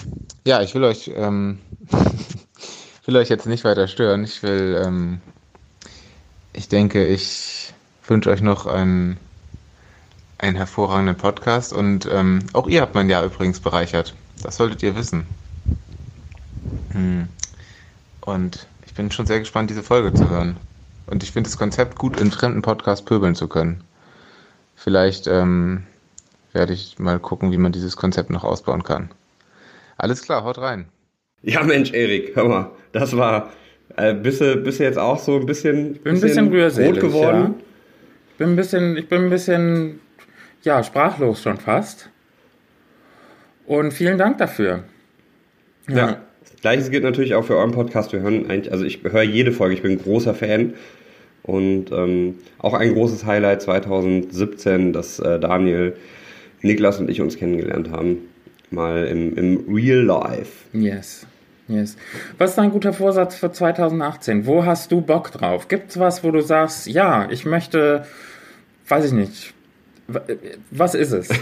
ja, 0.46 0.62
ich 0.62 0.74
will 0.76 0.84
euch, 0.84 1.12
ähm, 1.16 1.60
will 3.06 3.18
euch 3.18 3.30
jetzt 3.30 3.46
nicht 3.46 3.64
weiter 3.64 3.88
stören. 3.88 4.24
Ich 4.24 4.42
will, 4.44 4.82
ähm, 4.84 5.22
ich 6.54 6.68
denke, 6.68 7.06
ich 7.06 7.74
wünsche 8.08 8.30
euch 8.30 8.42
noch 8.42 8.66
einen 8.66 9.18
einen 10.40 10.56
hervorragenden 10.56 11.18
Podcast 11.18 11.74
und 11.74 12.08
ähm, 12.12 12.40
auch 12.54 12.68
ihr 12.68 12.82
habt 12.82 12.96
mein 12.96 13.10
Jahr 13.10 13.26
übrigens 13.26 13.60
bereichert. 13.60 14.16
Das 14.42 14.56
solltet 14.56 14.82
ihr 14.82 14.96
wissen. 14.96 15.28
Hm. 16.92 17.28
Und 18.22 18.68
ich 18.86 18.94
bin 18.94 19.12
schon 19.12 19.26
sehr 19.26 19.40
gespannt, 19.40 19.70
diese 19.70 19.84
Folge 19.84 20.14
zu 20.14 20.30
hören. 20.30 20.56
Und 21.08 21.24
ich 21.24 21.32
finde 21.32 21.50
das 21.50 21.58
Konzept 21.58 21.98
gut, 21.98 22.20
in 22.20 22.32
fremden 22.32 22.62
Podcasts 22.62 23.04
pöbeln 23.04 23.36
zu 23.36 23.48
können. 23.48 23.84
Vielleicht 24.76 25.28
ähm, 25.28 25.84
werde 26.54 26.74
ich 26.74 27.00
mal 27.00 27.20
gucken, 27.20 27.52
wie 27.52 27.58
man 27.58 27.74
dieses 27.74 27.98
Konzept 27.98 28.30
noch 28.30 28.46
ausbauen 28.46 28.84
kann. 28.84 29.10
Alles 30.00 30.24
klar, 30.24 30.46
haut 30.46 30.58
rein. 30.58 30.86
Ja, 31.42 31.62
Mensch, 31.64 31.92
Erik, 31.92 32.36
hör 32.36 32.48
mal, 32.48 32.72
das 32.94 33.16
war. 33.16 33.52
Äh, 33.98 34.14
bist, 34.14 34.40
du, 34.40 34.56
bist 34.56 34.80
du 34.80 34.84
jetzt 34.84 34.98
auch 34.98 35.20
so 35.20 35.36
ein 35.38 35.46
bisschen, 35.46 35.96
ich 35.96 36.02
bin 36.02 36.16
ein 36.16 36.22
bisschen, 36.22 36.50
bisschen 36.50 36.86
rot 36.86 37.00
geworden? 37.02 37.56
Ja. 37.58 37.64
Bin 38.38 38.50
ein 38.52 38.56
bisschen, 38.56 38.96
ich 38.96 39.10
bin 39.10 39.26
ein 39.26 39.30
bisschen 39.30 40.00
ja, 40.64 40.82
sprachlos 40.84 41.42
schon 41.42 41.58
fast. 41.58 42.10
Und 43.66 43.92
vielen 43.92 44.18
Dank 44.18 44.38
dafür. 44.38 44.86
Ja. 45.90 45.96
ja. 45.96 46.22
Gleiches 46.62 46.92
gilt 46.92 47.04
natürlich 47.04 47.36
auch 47.36 47.44
für 47.44 47.58
euren 47.58 47.72
Podcast. 47.72 48.14
Wir 48.14 48.22
hören 48.22 48.50
eigentlich, 48.50 48.72
also 48.72 48.86
ich 48.86 49.04
höre 49.04 49.24
jede 49.24 49.52
Folge, 49.52 49.76
ich 49.76 49.82
bin 49.82 49.92
ein 49.92 50.02
großer 50.02 50.34
Fan. 50.34 50.76
Und 51.44 51.92
ähm, 51.92 52.36
auch 52.58 52.74
ein 52.74 52.94
großes 52.94 53.26
Highlight 53.26 53.62
2017, 53.64 54.94
dass 54.94 55.20
äh, 55.20 55.40
Daniel, 55.40 55.96
Niklas 56.62 57.00
und 57.00 57.10
ich 57.10 57.20
uns 57.20 57.38
kennengelernt 57.38 57.92
haben. 57.92 58.29
Mal 58.72 59.08
im, 59.08 59.36
im 59.38 59.74
Real 59.74 60.04
Life. 60.04 60.66
Yes. 60.74 61.26
Yes. 61.68 61.98
Was 62.38 62.52
ist 62.52 62.60
ein 62.60 62.72
guter 62.72 62.94
Vorsatz 62.94 63.36
für 63.36 63.52
2018? 63.52 64.48
Wo 64.48 64.66
hast 64.66 64.92
du 64.92 65.02
Bock 65.02 65.32
drauf? 65.32 65.68
Gibt 65.68 65.92
es 65.92 66.00
was, 66.00 66.24
wo 66.24 66.32
du 66.32 66.42
sagst, 66.42 66.88
ja, 66.88 67.30
ich 67.30 67.46
möchte, 67.46 68.06
weiß 68.88 69.06
ich 69.06 69.12
nicht, 69.12 69.54
was 70.72 70.96
ist 70.96 71.12
es? 71.12 71.30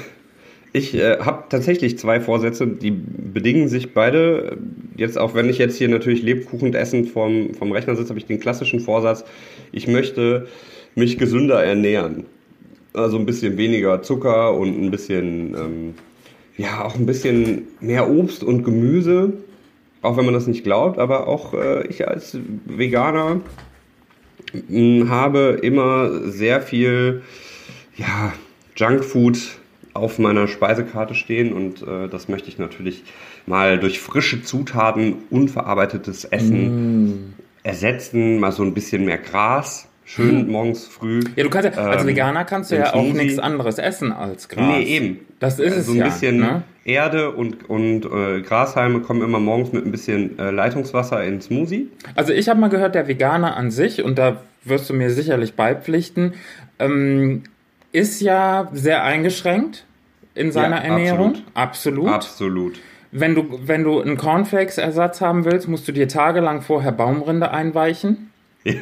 Ich 0.74 0.94
äh, 0.94 1.18
habe 1.20 1.46
tatsächlich 1.50 1.98
zwei 1.98 2.20
Vorsätze, 2.20 2.68
die 2.68 2.92
bedingen 2.92 3.68
sich 3.68 3.94
beide. 3.94 4.58
Jetzt 4.96 5.18
auch 5.18 5.34
wenn 5.34 5.50
ich 5.50 5.58
jetzt 5.58 5.78
hier 5.78 5.88
natürlich 5.88 6.22
Lebkuchen 6.22 6.74
essen 6.74 7.06
vom, 7.06 7.54
vom 7.54 7.72
Rechner 7.72 7.96
sitze, 7.96 8.10
habe 8.10 8.20
ich 8.20 8.26
den 8.26 8.40
klassischen 8.40 8.82
Vorsatz, 8.82 9.24
ich 9.72 9.88
möchte 9.88 10.48
mich 10.94 11.18
gesünder 11.18 11.64
ernähren. 11.64 12.26
Also 12.94 13.18
ein 13.18 13.26
bisschen 13.26 13.58
weniger 13.58 14.04
Zucker 14.04 14.54
und 14.54 14.80
ein 14.80 14.92
bisschen, 14.92 15.56
ähm, 15.56 15.94
ja, 16.58 16.84
auch 16.84 16.96
ein 16.96 17.06
bisschen 17.06 17.68
mehr 17.80 18.10
Obst 18.10 18.44
und 18.44 18.64
Gemüse. 18.64 19.34
Auch 20.02 20.18
wenn 20.18 20.26
man 20.26 20.34
das 20.34 20.48
nicht 20.48 20.64
glaubt, 20.64 21.00
aber 21.00 21.28
auch 21.28 21.54
äh, 21.54 21.88
ich 21.88 22.08
als 22.08 22.38
Veganer 22.66 23.42
mh, 24.54 24.62
hm, 24.70 25.10
habe 25.10 25.60
immer 25.62 26.30
sehr 26.30 26.62
viel, 26.62 27.22
ja, 27.96 28.34
Junkfood 28.76 29.38
auf 29.94 30.20
meiner 30.20 30.48
Speisekarte 30.48 31.16
stehen 31.16 31.52
und 31.52 31.82
äh, 31.82 32.08
das 32.08 32.30
möchte 32.30 32.50
ich 32.50 32.60
natürlich 32.60 33.04
mal 33.48 33.80
durch 33.80 34.00
frische 34.00 34.44
Zutaten, 34.44 35.16
unverarbeitetes 35.32 36.26
Essen 36.26 37.06
mm. 37.10 37.34
ersetzen, 37.64 38.40
mal 38.40 38.52
so 38.52 38.62
ein 38.62 38.76
bisschen 38.76 39.06
mehr 39.06 39.18
Gras. 39.18 39.87
Schön 40.10 40.46
hm. 40.46 40.52
morgens 40.52 40.88
früh. 40.88 41.20
Ja, 41.36 41.44
du 41.44 41.50
kannst 41.50 41.76
ja, 41.76 41.84
als 41.84 42.04
ähm, 42.04 42.08
Veganer 42.08 42.46
kannst 42.46 42.72
du 42.72 42.78
ja 42.78 42.94
auch 42.94 43.12
nichts 43.12 43.40
anderes 43.40 43.78
essen 43.78 44.14
als 44.14 44.48
Gras. 44.48 44.66
Nee, 44.66 44.84
eben. 44.84 45.20
Das 45.40 45.60
ist 45.60 45.76
es 45.76 45.86
so 45.88 45.92
ein 45.92 45.98
ja, 45.98 46.06
bisschen 46.06 46.38
ne? 46.38 46.64
Erde 46.86 47.32
und, 47.32 47.70
und 47.70 48.06
äh, 48.06 48.40
Grashalme 48.40 49.02
kommen 49.02 49.22
immer 49.22 49.42
morgens 49.42 49.74
mit 49.74 49.86
ein 49.86 49.92
bisschen 49.92 50.40
äh, 50.40 50.50
Leitungswasser 50.50 51.22
in 51.26 51.42
Smoothie. 51.42 51.90
Also 52.16 52.32
ich 52.32 52.48
habe 52.48 52.58
mal 52.58 52.70
gehört, 52.70 52.96
der 52.96 53.10
Veganer 53.10 53.58
an 53.58 53.70
sich, 53.70 54.02
und 54.02 54.18
da 54.18 54.38
wirst 54.64 54.90
du 54.90 54.94
mir 54.94 55.10
sicherlich 55.10 55.56
beipflichten, 55.56 56.36
ähm, 56.80 57.44
ist 57.92 58.22
ja 58.22 58.70
sehr 58.72 59.04
eingeschränkt 59.04 59.84
in 60.36 60.54
seiner 60.54 60.78
ja, 60.78 60.84
Ernährung. 60.84 61.36
Absolut. 61.54 62.08
Absolut. 62.08 62.80
Wenn 63.12 63.36
du, 63.36 63.60
wenn 63.66 63.84
du 63.84 64.00
einen 64.00 64.16
Cornflakes-Ersatz 64.16 65.20
haben 65.20 65.44
willst, 65.44 65.68
musst 65.68 65.86
du 65.86 65.92
dir 65.92 66.08
tagelang 66.08 66.62
vorher 66.62 66.94
Baumrinde 66.94 67.52
einweichen. 67.52 68.32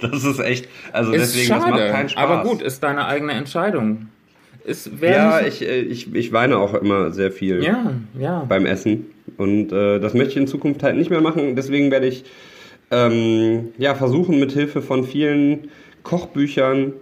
Das 0.00 0.24
ist 0.24 0.38
echt, 0.38 0.68
also 0.92 1.12
ist 1.12 1.34
deswegen, 1.34 1.48
schade, 1.48 1.70
das 1.72 1.80
macht 1.80 1.90
keinen 1.90 2.08
Spaß. 2.08 2.22
Aber 2.22 2.48
gut, 2.48 2.62
ist 2.62 2.82
deine 2.82 3.06
eigene 3.06 3.32
Entscheidung. 3.32 4.08
Ist, 4.64 4.90
ja, 5.00 5.40
ich, 5.40 5.62
äh, 5.62 5.80
ich, 5.80 6.14
ich 6.14 6.32
weine 6.32 6.58
auch 6.58 6.74
immer 6.74 7.10
sehr 7.10 7.32
viel 7.32 7.64
ja, 7.64 7.94
ja. 8.16 8.44
beim 8.48 8.64
Essen. 8.64 9.06
Und 9.36 9.72
äh, 9.72 9.98
das 9.98 10.14
möchte 10.14 10.30
ich 10.30 10.36
in 10.36 10.46
Zukunft 10.46 10.82
halt 10.84 10.96
nicht 10.96 11.10
mehr 11.10 11.20
machen. 11.20 11.56
Deswegen 11.56 11.90
werde 11.90 12.06
ich 12.06 12.24
ähm, 12.92 13.70
ja, 13.78 13.94
versuchen, 13.94 14.38
mit 14.38 14.52
Hilfe 14.52 14.82
von 14.82 15.04
vielen 15.04 15.70
Kochbüchern 16.04 16.92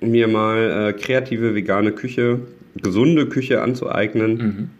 mir 0.00 0.28
mal 0.28 0.88
äh, 0.88 0.92
kreative 0.94 1.54
vegane 1.54 1.92
Küche, 1.92 2.40
gesunde 2.80 3.26
Küche 3.26 3.60
anzueignen. 3.60 4.36
Mhm. 4.36 4.70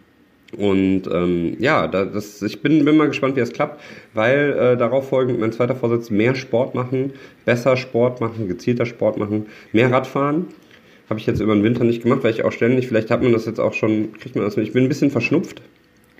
Und 0.57 1.03
ähm, 1.11 1.55
ja, 1.59 1.87
das, 1.87 2.41
ich 2.41 2.61
bin, 2.61 2.83
bin 2.83 2.97
mal 2.97 3.07
gespannt, 3.07 3.35
wie 3.35 3.39
das 3.39 3.53
klappt, 3.53 3.81
weil 4.13 4.51
äh, 4.51 4.77
darauf 4.77 5.09
folgend 5.09 5.39
mein 5.39 5.51
zweiter 5.51 5.75
Vorsatz, 5.75 6.09
mehr 6.09 6.35
Sport 6.35 6.75
machen, 6.75 7.13
besser 7.45 7.77
Sport 7.77 8.19
machen, 8.19 8.47
gezielter 8.47 8.85
Sport 8.85 9.17
machen, 9.17 9.45
mehr 9.71 9.91
Radfahren. 9.91 10.47
Habe 11.09 11.19
ich 11.19 11.25
jetzt 11.25 11.39
über 11.39 11.53
den 11.53 11.63
Winter 11.63 11.83
nicht 11.83 12.03
gemacht, 12.03 12.23
weil 12.23 12.31
ich 12.31 12.43
auch 12.43 12.51
ständig, 12.51 12.87
vielleicht 12.87 13.11
hat 13.11 13.21
man 13.21 13.31
das 13.31 13.45
jetzt 13.45 13.59
auch 13.59 13.73
schon, 13.73 14.13
kriegt 14.13 14.35
man 14.35 14.43
das 14.43 14.57
mit, 14.57 14.67
ich 14.67 14.73
bin 14.73 14.83
ein 14.83 14.89
bisschen 14.89 15.11
verschnupft. 15.11 15.61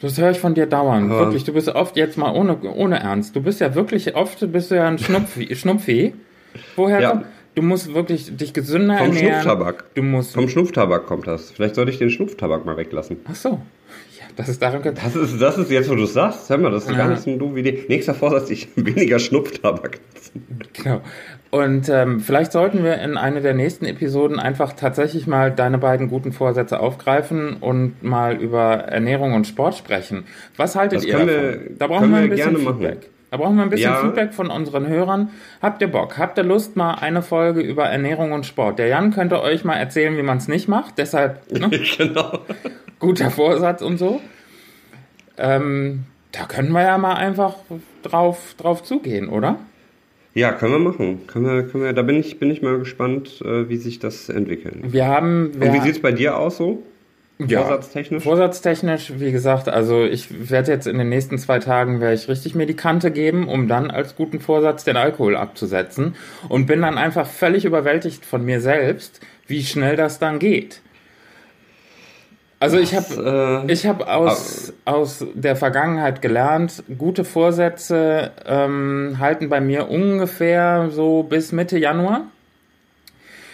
Das 0.01 0.17
höre 0.17 0.31
ich 0.31 0.39
von 0.39 0.55
dir 0.55 0.65
dauernd. 0.65 1.11
Aber 1.11 1.25
wirklich, 1.25 1.43
du 1.43 1.53
bist 1.53 1.69
oft 1.69 1.95
jetzt 1.95 2.17
mal 2.17 2.33
ohne, 2.33 2.59
ohne 2.61 2.99
Ernst. 2.99 3.35
Du 3.35 3.41
bist 3.41 3.59
ja 3.59 3.75
wirklich 3.75 4.15
oft, 4.15 4.51
bist 4.51 4.71
du 4.71 4.75
ja 4.75 4.87
ein 4.87 4.97
Schnupfi, 4.97 5.55
Schnupfi. 5.55 6.13
Woher 6.75 7.01
ja. 7.01 7.09
kommt 7.11 7.25
Du 7.53 7.61
musst 7.61 7.93
wirklich 7.93 8.35
dich 8.35 8.53
gesünder 8.53 8.97
Vom 8.97 9.07
ernähren. 9.07 9.41
Schnupftabak. 9.41 9.93
Du 9.93 10.03
musst 10.03 10.33
Vom 10.33 10.47
Schnupftabak 10.47 11.05
kommt 11.05 11.27
das. 11.27 11.51
Vielleicht 11.51 11.75
sollte 11.75 11.91
ich 11.91 11.97
den 11.97 12.09
Schnupftabak 12.09 12.65
mal 12.65 12.77
weglassen. 12.77 13.17
Ach 13.29 13.35
so. 13.35 13.61
Ja, 14.41 14.47
das 14.47 14.49
ist 14.49 14.61
daran 14.61 14.81
Das 14.83 15.15
ist, 15.15 15.41
das 15.41 15.57
ist 15.57 15.71
jetzt, 15.71 15.89
wo 15.89 15.95
du 15.95 16.03
es 16.03 16.13
sagst. 16.13 16.49
Hör 16.49 16.57
mal, 16.57 16.71
das 16.71 16.83
ist 16.83 16.91
ja. 16.91 16.97
gar 16.97 17.09
nicht 17.09 17.21
so 17.21 17.29
eine 17.29 17.39
doofe 17.39 17.59
Idee. 17.59 17.85
Nächster 17.87 18.13
Vorsatz, 18.13 18.49
ich 18.49 18.69
weniger 18.75 19.19
Schnupftabak. 19.19 19.99
Genau. 20.73 21.01
Und 21.51 21.89
ähm, 21.89 22.21
vielleicht 22.21 22.53
sollten 22.53 22.83
wir 22.83 22.99
in 22.99 23.17
einer 23.17 23.41
der 23.41 23.53
nächsten 23.53 23.85
Episoden 23.85 24.39
einfach 24.39 24.73
tatsächlich 24.73 25.27
mal 25.27 25.51
deine 25.51 25.77
beiden 25.77 26.07
guten 26.07 26.31
Vorsätze 26.31 26.79
aufgreifen 26.79 27.57
und 27.57 28.01
mal 28.01 28.37
über 28.37 28.75
Ernährung 28.75 29.33
und 29.33 29.45
Sport 29.45 29.75
sprechen. 29.75 30.23
Was 30.55 30.75
haltet 30.75 30.99
das 30.99 31.05
ihr 31.05 31.13
davon? 31.13 31.27
Wir, 31.27 31.59
da 31.77 31.87
brauchen 31.87 32.09
wir 32.09 32.17
ein 32.19 32.29
bisschen 32.29 32.57
Feedback. 32.57 32.95
Machen. 32.95 33.11
Da 33.31 33.37
brauchen 33.37 33.55
wir 33.55 33.63
ein 33.63 33.69
bisschen 33.69 33.91
ja. 33.91 33.97
Feedback 33.97 34.33
von 34.33 34.49
unseren 34.49 34.87
Hörern. 34.87 35.29
Habt 35.61 35.81
ihr 35.81 35.89
Bock? 35.89 36.17
Habt 36.17 36.37
ihr 36.37 36.43
Lust, 36.43 36.75
mal 36.75 36.95
eine 36.95 37.21
Folge 37.21 37.61
über 37.61 37.85
Ernährung 37.85 38.31
und 38.31 38.45
Sport? 38.45 38.79
Der 38.79 38.87
Jan 38.87 39.11
könnte 39.11 39.41
euch 39.41 39.63
mal 39.63 39.75
erzählen, 39.75 40.17
wie 40.17 40.21
man 40.21 40.37
es 40.37 40.47
nicht 40.47 40.67
macht. 40.67 40.97
Deshalb 40.97 41.49
ne? 41.51 41.69
genau. 41.97 42.39
Guter 43.01 43.29
Vorsatz 43.29 43.81
und 43.81 43.97
so. 43.97 44.21
Ähm, 45.37 46.05
da 46.31 46.45
können 46.45 46.71
wir 46.71 46.83
ja 46.83 46.97
mal 46.97 47.15
einfach 47.15 47.55
drauf, 48.03 48.55
drauf 48.57 48.83
zugehen, 48.83 49.27
oder? 49.27 49.57
Ja, 50.33 50.53
können 50.53 50.71
wir 50.71 50.79
machen. 50.79 51.27
Können 51.27 51.45
wir, 51.45 51.63
können 51.63 51.83
wir, 51.83 51.93
da 51.93 52.03
bin 52.03 52.15
ich, 52.15 52.39
bin 52.39 52.49
ich 52.49 52.61
mal 52.61 52.79
gespannt, 52.79 53.41
äh, 53.41 53.67
wie 53.67 53.75
sich 53.75 53.99
das 53.99 54.29
entwickelt. 54.29 54.93
Wir 54.93 55.07
haben. 55.07 55.51
Wir 55.59 55.67
Und 55.67 55.73
wie 55.73 55.81
sieht 55.81 55.95
es 55.95 56.01
bei 56.01 56.13
dir 56.13 56.37
aus 56.37 56.57
so? 56.57 56.83
Ja. 57.47 57.61
Vorsatztechnisch? 57.61 58.23
Vorsatztechnisch, 58.23 59.13
wie 59.17 59.31
gesagt, 59.31 59.67
also 59.67 60.05
ich 60.05 60.49
werde 60.51 60.71
jetzt 60.71 60.85
in 60.85 60.99
den 60.99 61.09
nächsten 61.09 61.39
zwei 61.39 61.57
Tagen 61.57 61.99
werde 61.99 62.13
ich 62.13 62.27
richtig 62.27 62.53
mir 62.53 62.67
die 62.67 62.75
Kante 62.75 63.09
geben, 63.09 63.47
um 63.47 63.67
dann 63.67 63.89
als 63.89 64.15
guten 64.15 64.39
Vorsatz 64.39 64.83
den 64.83 64.95
Alkohol 64.95 65.35
abzusetzen 65.35 66.15
und 66.49 66.67
bin 66.67 66.81
dann 66.81 66.99
einfach 66.99 67.25
völlig 67.25 67.65
überwältigt 67.65 68.25
von 68.25 68.45
mir 68.45 68.61
selbst, 68.61 69.21
wie 69.47 69.63
schnell 69.63 69.95
das 69.95 70.19
dann 70.19 70.37
geht. 70.37 70.81
Also 72.61 72.77
ich 72.77 72.93
habe 72.95 73.63
äh, 73.67 73.71
ich 73.71 73.87
habe 73.87 74.07
aus, 74.07 74.71
aus 74.85 75.25
der 75.33 75.55
Vergangenheit 75.55 76.21
gelernt, 76.21 76.83
gute 76.95 77.23
Vorsätze 77.23 78.33
ähm, 78.45 79.15
halten 79.17 79.49
bei 79.49 79.59
mir 79.59 79.89
ungefähr 79.89 80.89
so 80.91 81.23
bis 81.23 81.51
Mitte 81.53 81.79
Januar. 81.79 82.25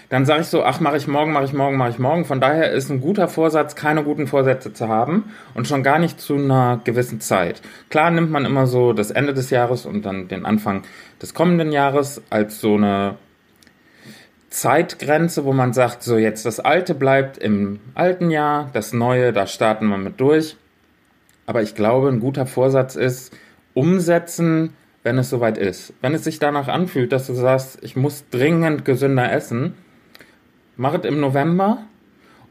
Dann 0.09 0.25
sage 0.25 0.41
ich 0.41 0.47
so, 0.47 0.61
ach, 0.61 0.81
mache 0.81 0.97
ich 0.97 1.07
morgen, 1.07 1.31
mache 1.31 1.45
ich 1.45 1.53
morgen, 1.53 1.77
mache 1.77 1.91
ich 1.91 1.99
morgen. 1.99 2.25
Von 2.25 2.41
daher 2.41 2.73
ist 2.73 2.89
ein 2.89 2.99
guter 2.99 3.29
Vorsatz, 3.29 3.75
keine 3.77 4.03
guten 4.03 4.27
Vorsätze 4.27 4.73
zu 4.73 4.89
haben 4.89 5.31
und 5.53 5.69
schon 5.69 5.83
gar 5.83 5.99
nicht 5.99 6.19
zu 6.19 6.35
einer 6.35 6.81
gewissen 6.83 7.21
Zeit. 7.21 7.61
Klar 7.89 8.11
nimmt 8.11 8.29
man 8.29 8.43
immer 8.43 8.67
so 8.67 8.91
das 8.91 9.11
Ende 9.11 9.33
des 9.33 9.51
Jahres 9.51 9.85
und 9.85 10.05
dann 10.05 10.27
den 10.27 10.45
Anfang 10.45 10.83
des 11.21 11.33
kommenden 11.33 11.71
Jahres 11.71 12.21
als 12.29 12.59
so 12.59 12.75
eine 12.75 13.15
Zeitgrenze, 14.49 15.45
wo 15.45 15.53
man 15.53 15.73
sagt, 15.73 16.03
so 16.03 16.17
jetzt 16.17 16.45
das 16.45 16.59
Alte 16.59 16.95
bleibt 16.95 17.37
im 17.37 17.79
alten 17.95 18.31
Jahr, 18.31 18.69
das 18.73 18.93
Neue, 18.93 19.33
da 19.33 19.45
starten 19.45 19.87
wir 19.87 19.97
mit 19.97 20.19
durch. 20.19 20.55
Aber 21.45 21.61
ich 21.61 21.75
glaube, 21.75 22.09
ein 22.09 22.19
guter 22.19 22.45
Vorsatz 22.45 22.95
ist, 22.95 23.35
umsetzen, 23.73 24.73
wenn 25.03 25.17
es 25.17 25.29
soweit 25.29 25.57
ist. 25.57 25.93
Wenn 26.01 26.13
es 26.13 26.23
sich 26.23 26.39
danach 26.39 26.67
anfühlt, 26.67 27.11
dass 27.11 27.27
du 27.27 27.33
sagst, 27.33 27.79
ich 27.81 27.95
muss 27.95 28.25
dringend 28.29 28.85
gesünder 28.85 29.31
essen, 29.31 29.75
mach 30.75 30.93
es 30.93 31.05
im 31.05 31.19
November 31.19 31.79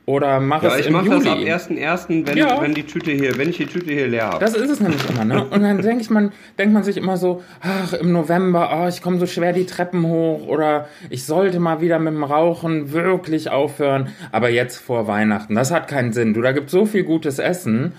oder 0.07 0.39
mach 0.41 0.63
ja, 0.63 0.71
es 0.75 0.81
ich 0.81 0.87
im 0.87 0.93
mache 0.93 1.07
Juli. 1.07 1.45
das 1.47 1.67
ab 1.69 1.73
1.1., 1.77 2.27
wenn, 2.27 2.39
Ja. 2.39 2.63
wenn 2.63 2.75
die 2.75 2.85
Tüte 2.85 3.11
hier, 3.11 3.37
wenn 3.39 3.49
ich 3.51 3.57
die 3.57 3.67
Tüte 3.67 3.93
hier 3.93 4.07
leer 4.07 4.27
habe. 4.29 4.39
Das 4.45 4.55
ist 4.55 4.71
es 4.71 4.81
nämlich 4.81 5.03
immer, 5.11 5.25
ne? 5.25 5.45
Und 5.51 5.63
dann 5.63 5.83
denke 5.83 6.01
ich 6.01 6.11
man, 6.11 6.33
denkt 6.59 6.73
man 6.73 6.85
sich 6.85 6.97
immer 6.97 7.17
so, 7.17 7.43
ach, 7.61 7.93
im 7.93 8.13
November, 8.13 8.71
oh, 8.85 8.89
ich 8.89 9.03
komme 9.03 9.19
so 9.19 9.27
schwer 9.27 9.53
die 9.53 9.67
Treppen 9.67 10.07
hoch 10.07 10.47
oder 10.47 10.89
ich 11.11 11.25
sollte 11.25 11.59
mal 11.59 11.81
wieder 11.81 11.99
mit 11.99 12.15
dem 12.15 12.23
Rauchen 12.25 12.93
wirklich 12.93 13.51
aufhören. 13.51 14.09
Aber 14.31 14.49
jetzt 14.49 14.77
vor 14.79 15.09
Weihnachten, 15.09 15.55
das 15.57 15.73
hat 15.73 15.89
keinen 15.89 16.13
Sinn. 16.13 16.35
Du, 16.35 16.41
da 16.41 16.53
gibt 16.53 16.71
so 16.71 16.87
viel 16.87 17.03
gutes 17.03 17.39
Essen. 17.41 17.93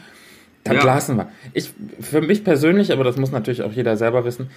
Dann 0.63 0.77
Ja. 0.77 0.83
lassen 0.85 1.17
wir. 1.17 1.27
Ich, 1.53 1.73
für 1.99 2.21
mich 2.21 2.43
persönlich, 2.45 2.91
aber 2.93 3.03
das 3.03 3.17
muss 3.17 3.31
natürlich 3.31 3.63
auch 3.63 3.71
jeder 3.73 3.97
selber 3.97 4.23
wissen, 4.25 4.49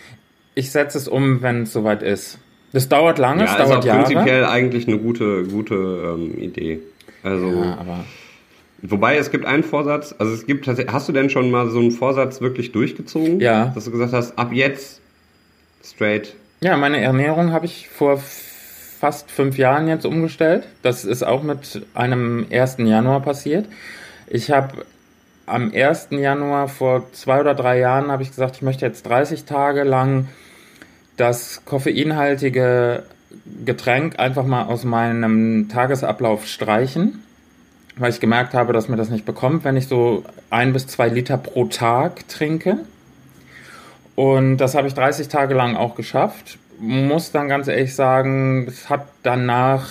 ich 0.55 0.71
setze 0.71 0.99
es 0.99 1.09
um, 1.09 1.43
wenn 1.43 1.63
es 1.63 1.73
soweit 1.73 2.03
ist. 2.03 2.39
Das 2.73 2.89
dauert 2.89 3.19
lange, 3.19 3.45
ja, 3.45 3.51
es 3.51 3.57
dauert 3.57 3.85
Jahre. 3.85 4.05
prinzipiell 4.05 4.45
eigentlich 4.45 4.87
eine 4.87 4.99
gute, 4.99 5.43
gute 5.45 5.75
ähm, 5.75 6.39
Idee. 6.41 6.79
Also, 7.23 7.49
Ja, 7.49 7.79
aber 7.79 8.05
wobei 8.83 9.17
es 9.17 9.31
gibt 9.31 9.45
einen 9.45 9.63
Vorsatz, 9.63 10.15
also 10.19 10.33
es 10.33 10.47
gibt 10.47 10.67
hast 10.67 11.09
du 11.09 11.13
denn 11.13 11.31
schon 11.31 11.51
mal 11.51 11.71
so 11.71 11.79
einen 11.79 11.91
Vorsatz 11.91 12.41
wirklich 12.41 12.73
durchgezogen? 12.73 13.41
Ja. 13.41 13.67
Dass 13.75 13.85
du 13.85 13.91
gesagt 13.91 14.13
hast, 14.13 14.39
ab 14.39 14.53
jetzt 14.53 15.01
straight. 15.85 16.35
Ja, 16.61 16.77
meine 16.77 17.01
Ernährung 17.01 17.53
habe 17.53 17.67
ich 17.67 17.89
vor 17.89 18.19
fast 18.19 19.31
fünf 19.31 19.57
Jahren 19.57 19.89
jetzt 19.89 20.05
umgestellt. 20.05 20.69
Das 20.83 21.05
ist 21.07 21.23
auch 21.23 21.43
mit 21.43 21.87
einem 21.95 22.47
1. 22.51 22.77
Januar 22.81 23.21
passiert. 23.21 23.67
Ich 24.27 24.51
habe 24.51 24.85
am 25.47 25.73
1. 25.75 26.09
Januar 26.11 26.69
vor 26.69 27.11
zwei 27.13 27.41
oder 27.41 27.55
drei 27.55 27.79
Jahren 27.79 28.13
habe 28.13 28.23
ich 28.23 28.29
gesagt, 28.29 28.57
ich 28.57 28.63
möchte 28.63 28.87
jetzt 28.87 29.03
30 29.07 29.45
Tage 29.45 29.85
lang 29.85 30.29
das 31.17 31.63
koffeinhaltige 31.65 33.03
Getränk 33.65 34.19
einfach 34.19 34.45
mal 34.45 34.65
aus 34.65 34.85
meinem 34.85 35.69
Tagesablauf 35.69 36.47
streichen, 36.47 37.23
weil 37.97 38.11
ich 38.11 38.21
gemerkt 38.21 38.55
habe, 38.55 38.73
dass 38.73 38.89
mir 38.89 38.97
das 38.97 39.11
nicht 39.11 39.25
bekommt, 39.25 39.65
wenn 39.65 39.77
ich 39.77 39.87
so 39.89 40.25
ein 40.51 40.73
bis 40.73 40.87
zwei 40.87 41.09
Liter 41.09 41.37
pro 41.39 41.67
Tag 41.67 42.27
trinke. 42.29 42.79
Und 44.17 44.59
das 44.59 44.75
habe 44.75 44.89
ich 44.89 44.95
30 44.95 45.29
Tage 45.29 45.55
lang 45.55 45.77
auch 45.77 45.95
geschafft. 45.95 46.59
Muss 46.79 47.31
dann 47.31 47.49
ganz 47.49 47.69
ehrlich 47.69 47.95
sagen, 47.95 48.67
es 48.67 48.89
hat 48.91 49.07
danach 49.23 49.89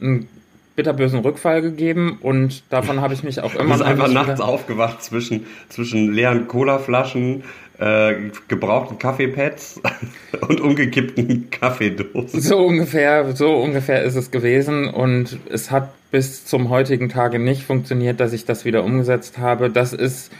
einen 0.00 0.28
bitterbösen 0.76 1.20
Rückfall 1.20 1.60
gegeben 1.60 2.18
und 2.22 2.62
davon 2.70 3.00
habe 3.00 3.12
ich 3.12 3.22
mich 3.24 3.40
auch 3.40 3.52
Du 3.54 3.58
immer 3.58 3.70
bist 3.74 3.80
noch 3.80 3.86
einfach 3.86 4.12
nachts 4.12 4.34
wieder- 4.34 4.44
aufgewacht 4.44 5.02
zwischen, 5.02 5.46
zwischen 5.68 6.12
leeren 6.12 6.46
Colaflaschen, 6.46 7.42
äh, 7.78 8.14
gebrauchten 8.48 8.98
Kaffeepads 8.98 9.80
und 10.48 10.60
umgekippten 10.60 11.50
Kaffeedosen. 11.50 12.40
So 12.40 12.58
ungefähr, 12.58 13.34
so 13.36 13.56
ungefähr 13.56 14.02
ist 14.02 14.16
es 14.16 14.30
gewesen 14.30 14.88
und 14.88 15.38
es 15.50 15.70
hat 15.70 15.90
bis 16.10 16.44
zum 16.44 16.70
heutigen 16.70 17.08
Tage 17.08 17.38
nicht 17.38 17.62
funktioniert, 17.62 18.20
dass 18.20 18.32
ich 18.32 18.44
das 18.44 18.64
wieder 18.64 18.84
umgesetzt 18.84 19.38
habe. 19.38 19.70
Das 19.70 19.92
ist 19.92 20.30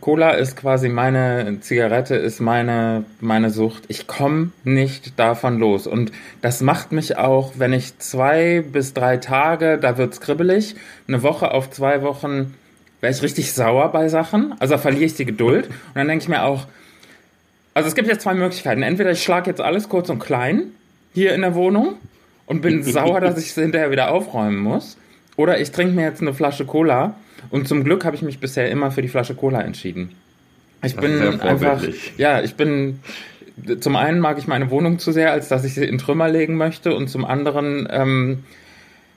Cola 0.00 0.32
ist 0.32 0.56
quasi 0.56 0.88
meine 0.88 1.58
Zigarette, 1.60 2.16
ist 2.16 2.40
meine, 2.40 3.04
meine 3.20 3.50
Sucht. 3.50 3.84
Ich 3.88 4.06
komme 4.06 4.50
nicht 4.62 5.18
davon 5.18 5.58
los. 5.58 5.86
Und 5.86 6.12
das 6.42 6.60
macht 6.60 6.92
mich 6.92 7.16
auch, 7.16 7.54
wenn 7.56 7.72
ich 7.72 7.98
zwei 7.98 8.60
bis 8.60 8.92
drei 8.92 9.16
Tage, 9.16 9.78
da 9.78 9.96
wird's 9.96 10.20
kribbelig, 10.20 10.76
eine 11.08 11.22
Woche 11.22 11.50
auf 11.50 11.70
zwei 11.70 12.02
Wochen 12.02 12.54
wäre 13.00 13.12
ich 13.12 13.22
richtig 13.22 13.52
sauer 13.52 13.92
bei 13.92 14.08
Sachen. 14.08 14.54
Also 14.58 14.78
verliere 14.78 15.04
ich 15.04 15.14
die 15.14 15.24
Geduld. 15.24 15.66
Und 15.66 15.94
dann 15.94 16.08
denke 16.08 16.22
ich 16.22 16.28
mir 16.28 16.42
auch, 16.42 16.66
also 17.74 17.88
es 17.88 17.94
gibt 17.94 18.08
jetzt 18.08 18.22
zwei 18.22 18.34
Möglichkeiten. 18.34 18.82
Entweder 18.82 19.10
ich 19.10 19.22
schlage 19.22 19.50
jetzt 19.50 19.60
alles 19.60 19.88
kurz 19.88 20.08
und 20.08 20.18
klein 20.18 20.68
hier 21.12 21.34
in 21.34 21.42
der 21.42 21.54
Wohnung 21.54 21.96
und 22.46 22.62
bin 22.62 22.82
sauer, 22.84 23.20
dass 23.20 23.38
ich 23.38 23.48
es 23.50 23.54
hinterher 23.54 23.90
wieder 23.90 24.10
aufräumen 24.10 24.58
muss. 24.58 24.96
Oder 25.36 25.60
ich 25.60 25.70
trinke 25.72 25.94
mir 25.94 26.04
jetzt 26.04 26.22
eine 26.22 26.32
Flasche 26.32 26.64
Cola 26.64 27.14
und 27.50 27.68
zum 27.68 27.84
Glück 27.84 28.04
habe 28.04 28.16
ich 28.16 28.22
mich 28.22 28.40
bisher 28.40 28.70
immer 28.70 28.90
für 28.90 29.02
die 29.02 29.08
Flasche 29.08 29.34
Cola 29.34 29.60
entschieden. 29.60 30.12
Ich 30.82 30.96
bin 30.96 31.40
einfach, 31.40 31.82
ja, 32.16 32.42
ich 32.42 32.54
bin, 32.54 33.00
zum 33.80 33.96
einen 33.96 34.20
mag 34.20 34.38
ich 34.38 34.46
meine 34.46 34.70
Wohnung 34.70 34.98
zu 34.98 35.12
sehr, 35.12 35.32
als 35.32 35.48
dass 35.48 35.64
ich 35.64 35.74
sie 35.74 35.84
in 35.84 35.98
Trümmer 35.98 36.28
legen 36.28 36.56
möchte 36.56 36.94
und 36.94 37.08
zum 37.08 37.24
anderen 37.24 37.88
ähm, 37.90 38.44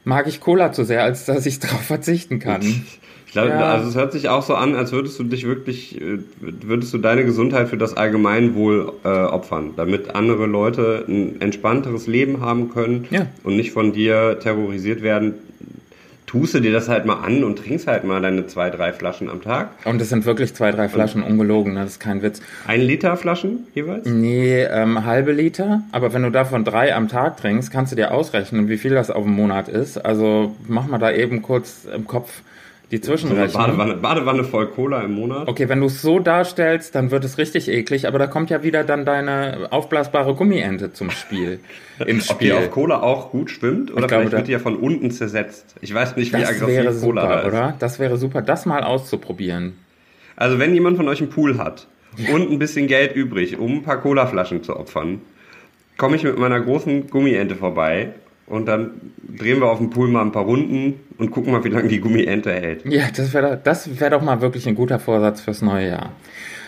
mag 0.04 0.28
ich 0.28 0.40
Cola 0.40 0.72
zu 0.72 0.84
sehr, 0.84 1.04
als 1.04 1.26
dass 1.26 1.46
ich 1.46 1.60
darauf 1.60 1.82
verzichten 1.82 2.40
kann. 2.40 2.62
Ich 3.30 3.34
glaube, 3.34 3.50
Ja. 3.50 3.60
also 3.74 3.88
es 3.90 3.96
hört 3.96 4.12
sich 4.12 4.28
auch 4.28 4.42
so 4.42 4.56
an, 4.56 4.74
als 4.74 4.92
würdest 4.92 5.20
du 5.20 5.24
dich 5.24 5.46
wirklich, 5.46 6.02
äh, 6.02 6.18
würdest 6.42 6.92
du 6.96 6.98
deine 6.98 7.24
Gesundheit 7.26 7.70
für 7.70 7.78
das 7.78 7.96
Allgemeinwohl 7.96 8.92
äh, 9.06 9.08
opfern, 9.08 9.74
damit 9.76 10.16
andere 10.16 10.48
Leute 10.48 11.06
ein 11.08 11.40
entspannteres 11.40 12.08
Leben 12.08 12.42
haben 12.42 12.72
können 12.72 13.06
Ja. 13.12 13.28
und 13.44 13.56
nicht 13.56 13.72
von 13.72 13.94
dir 13.94 14.40
terrorisiert 14.40 15.04
werden. 15.04 15.36
Tust 16.26 16.56
du 16.56 16.60
dir 16.60 16.72
das 16.72 16.90
halt 16.90 17.06
mal 17.06 17.22
an 17.24 17.44
und 17.44 17.58
trinkst 17.60 17.86
halt 17.86 18.04
mal 18.04 18.20
deine 18.20 18.48
zwei, 18.48 18.72
drei 18.72 18.94
Flaschen 18.94 19.30
am 19.30 19.44
Tag. 19.44 19.70
Und 19.86 20.02
es 20.02 20.10
sind 20.10 20.26
wirklich 20.26 20.56
zwei, 20.56 20.72
drei 20.72 20.90
Flaschen 20.90 21.22
ungelogen, 21.22 21.74
ne? 21.76 21.82
das 21.84 21.92
ist 21.94 22.00
kein 22.00 22.24
Witz. 22.24 22.42
Ein 22.66 22.82
Liter 22.82 23.16
Flaschen 23.16 23.68
jeweils? 23.76 24.08
Nee, 24.08 24.64
ähm, 24.64 25.06
halbe 25.06 25.34
Liter. 25.34 25.84
Aber 25.92 26.14
wenn 26.14 26.24
du 26.24 26.32
davon 26.32 26.64
drei 26.66 26.96
am 26.96 27.08
Tag 27.10 27.38
trinkst, 27.38 27.70
kannst 27.72 27.92
du 27.92 27.96
dir 27.96 28.12
ausrechnen, 28.12 28.70
wie 28.70 28.78
viel 28.78 28.92
das 28.96 29.12
auf 29.12 29.24
dem 29.24 29.34
Monat 29.34 29.68
ist. 29.70 30.04
Also 30.04 30.56
mach 30.68 30.88
mal 30.88 30.98
da 30.98 31.12
eben 31.12 31.44
kurz 31.44 31.86
im 31.96 32.06
Kopf 32.08 32.42
die 32.92 32.98
So 32.98 33.04
Zwischenrechnung. 33.04 33.62
Badewanne, 33.62 33.94
Badewanne 33.96 34.44
voll 34.44 34.68
Cola 34.68 35.02
im 35.02 35.14
Monat. 35.14 35.48
Okay, 35.48 35.70
wenn 35.70 35.80
du 35.80 35.86
es 35.88 36.02
so 36.02 36.20
darstellst, 36.20 36.96
dann 36.96 37.12
wird 37.12 37.24
es 37.24 37.38
richtig 37.38 37.68
eklig, 37.70 38.08
aber 38.08 38.18
da 38.20 38.28
kommt 38.28 38.50
ja 38.50 38.64
wieder 38.64 38.84
dann 38.84 39.06
deine 39.06 39.68
aufblasbare 39.72 40.34
Gummiente 40.36 40.92
zum 40.94 41.12
Spiel. 41.12 41.60
Ins 42.06 42.30
Ob 42.30 42.40
die 42.40 42.48
Spiel. 42.48 42.58
auf 42.58 42.72
Cola 42.72 43.02
auch 43.02 43.30
gut 43.32 43.52
schwimmt 43.52 43.92
oder 43.92 44.02
Ich 44.04 44.08
glaube, 44.08 44.22
vielleicht 44.24 44.34
da- 44.34 44.38
wird 44.38 44.48
die 44.48 44.52
ja 44.54 44.60
von 44.60 44.76
unten 44.78 45.12
zersetzt. 45.12 45.76
Ich 45.82 45.94
weiß 45.94 46.16
nicht, 46.16 46.32
wie 46.34 46.38
aggressiv 46.44 46.68
wäre 46.68 46.94
Cola 46.96 47.22
da 47.22 47.28
super, 47.28 47.42
ist. 47.42 47.48
oder? 47.48 47.76
Das 47.80 48.00
wäre 48.00 48.18
super, 48.18 48.42
das 48.42 48.66
mal 48.66 48.84
auszuprobieren. 48.84 49.74
Also 50.36 50.58
wenn 50.58 50.74
jemand 50.74 50.98
von 50.98 51.08
euch 51.10 51.20
einen 51.22 51.30
Pool 51.30 51.58
hat 51.58 51.88
und 52.34 52.50
ein 52.52 52.58
bisschen 52.60 52.88
Geld 52.88 53.16
übrig, 53.16 53.60
um 53.60 53.78
ein 53.80 53.84
paar 53.84 54.02
Colaflaschen 54.02 54.64
zu 54.64 54.76
opfern, 54.78 55.22
komme 55.98 56.16
ich 56.16 56.24
mit 56.24 56.38
meiner 56.40 56.60
großen 56.62 57.10
Gummiente 57.10 57.56
vorbei 57.56 58.14
und 58.50 58.66
dann 58.66 59.14
drehen 59.38 59.60
wir 59.60 59.68
auf 59.68 59.78
dem 59.78 59.90
Pool 59.90 60.08
mal 60.08 60.22
ein 60.22 60.32
paar 60.32 60.44
Runden 60.44 61.00
und 61.18 61.32
gucken 61.32 61.54
mal, 61.54 61.64
wie 61.64 61.70
lange 61.70 61.88
die 61.88 62.00
Gummiente 62.00 62.52
hält. 62.52 62.86
Ja, 62.86 63.04
das 63.16 63.34
wäre 63.34 63.60
das 63.64 64.00
wär 64.00 64.10
doch 64.10 64.22
mal 64.22 64.42
wirklich 64.42 64.68
ein 64.68 64.76
guter 64.76 65.00
Vorsatz 65.00 65.42
fürs 65.42 65.62
neue 65.62 65.90
Jahr. 65.90 66.12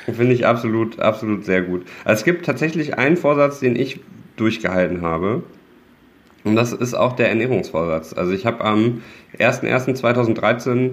Finde 0.06 0.34
ich 0.34 0.46
absolut, 0.46 1.00
absolut 1.00 1.46
sehr 1.46 1.62
gut. 1.62 1.86
Also 2.06 2.20
es 2.20 2.26
gibt 2.26 2.46
tatsächlich 2.46 2.98
einen 2.98 3.18
Vorsatz, 3.18 3.60
den 3.60 3.76
ich 3.76 4.00
durchgehalten 4.36 5.02
habe. 5.02 5.44
Und 6.44 6.56
das 6.56 6.74
ist 6.74 6.94
auch 6.94 7.14
der 7.14 7.30
Ernährungsvorsatz. 7.30 8.14
Also 8.14 8.32
ich 8.32 8.46
habe 8.46 8.64
am 8.64 9.02
01.01.2013 9.38 10.92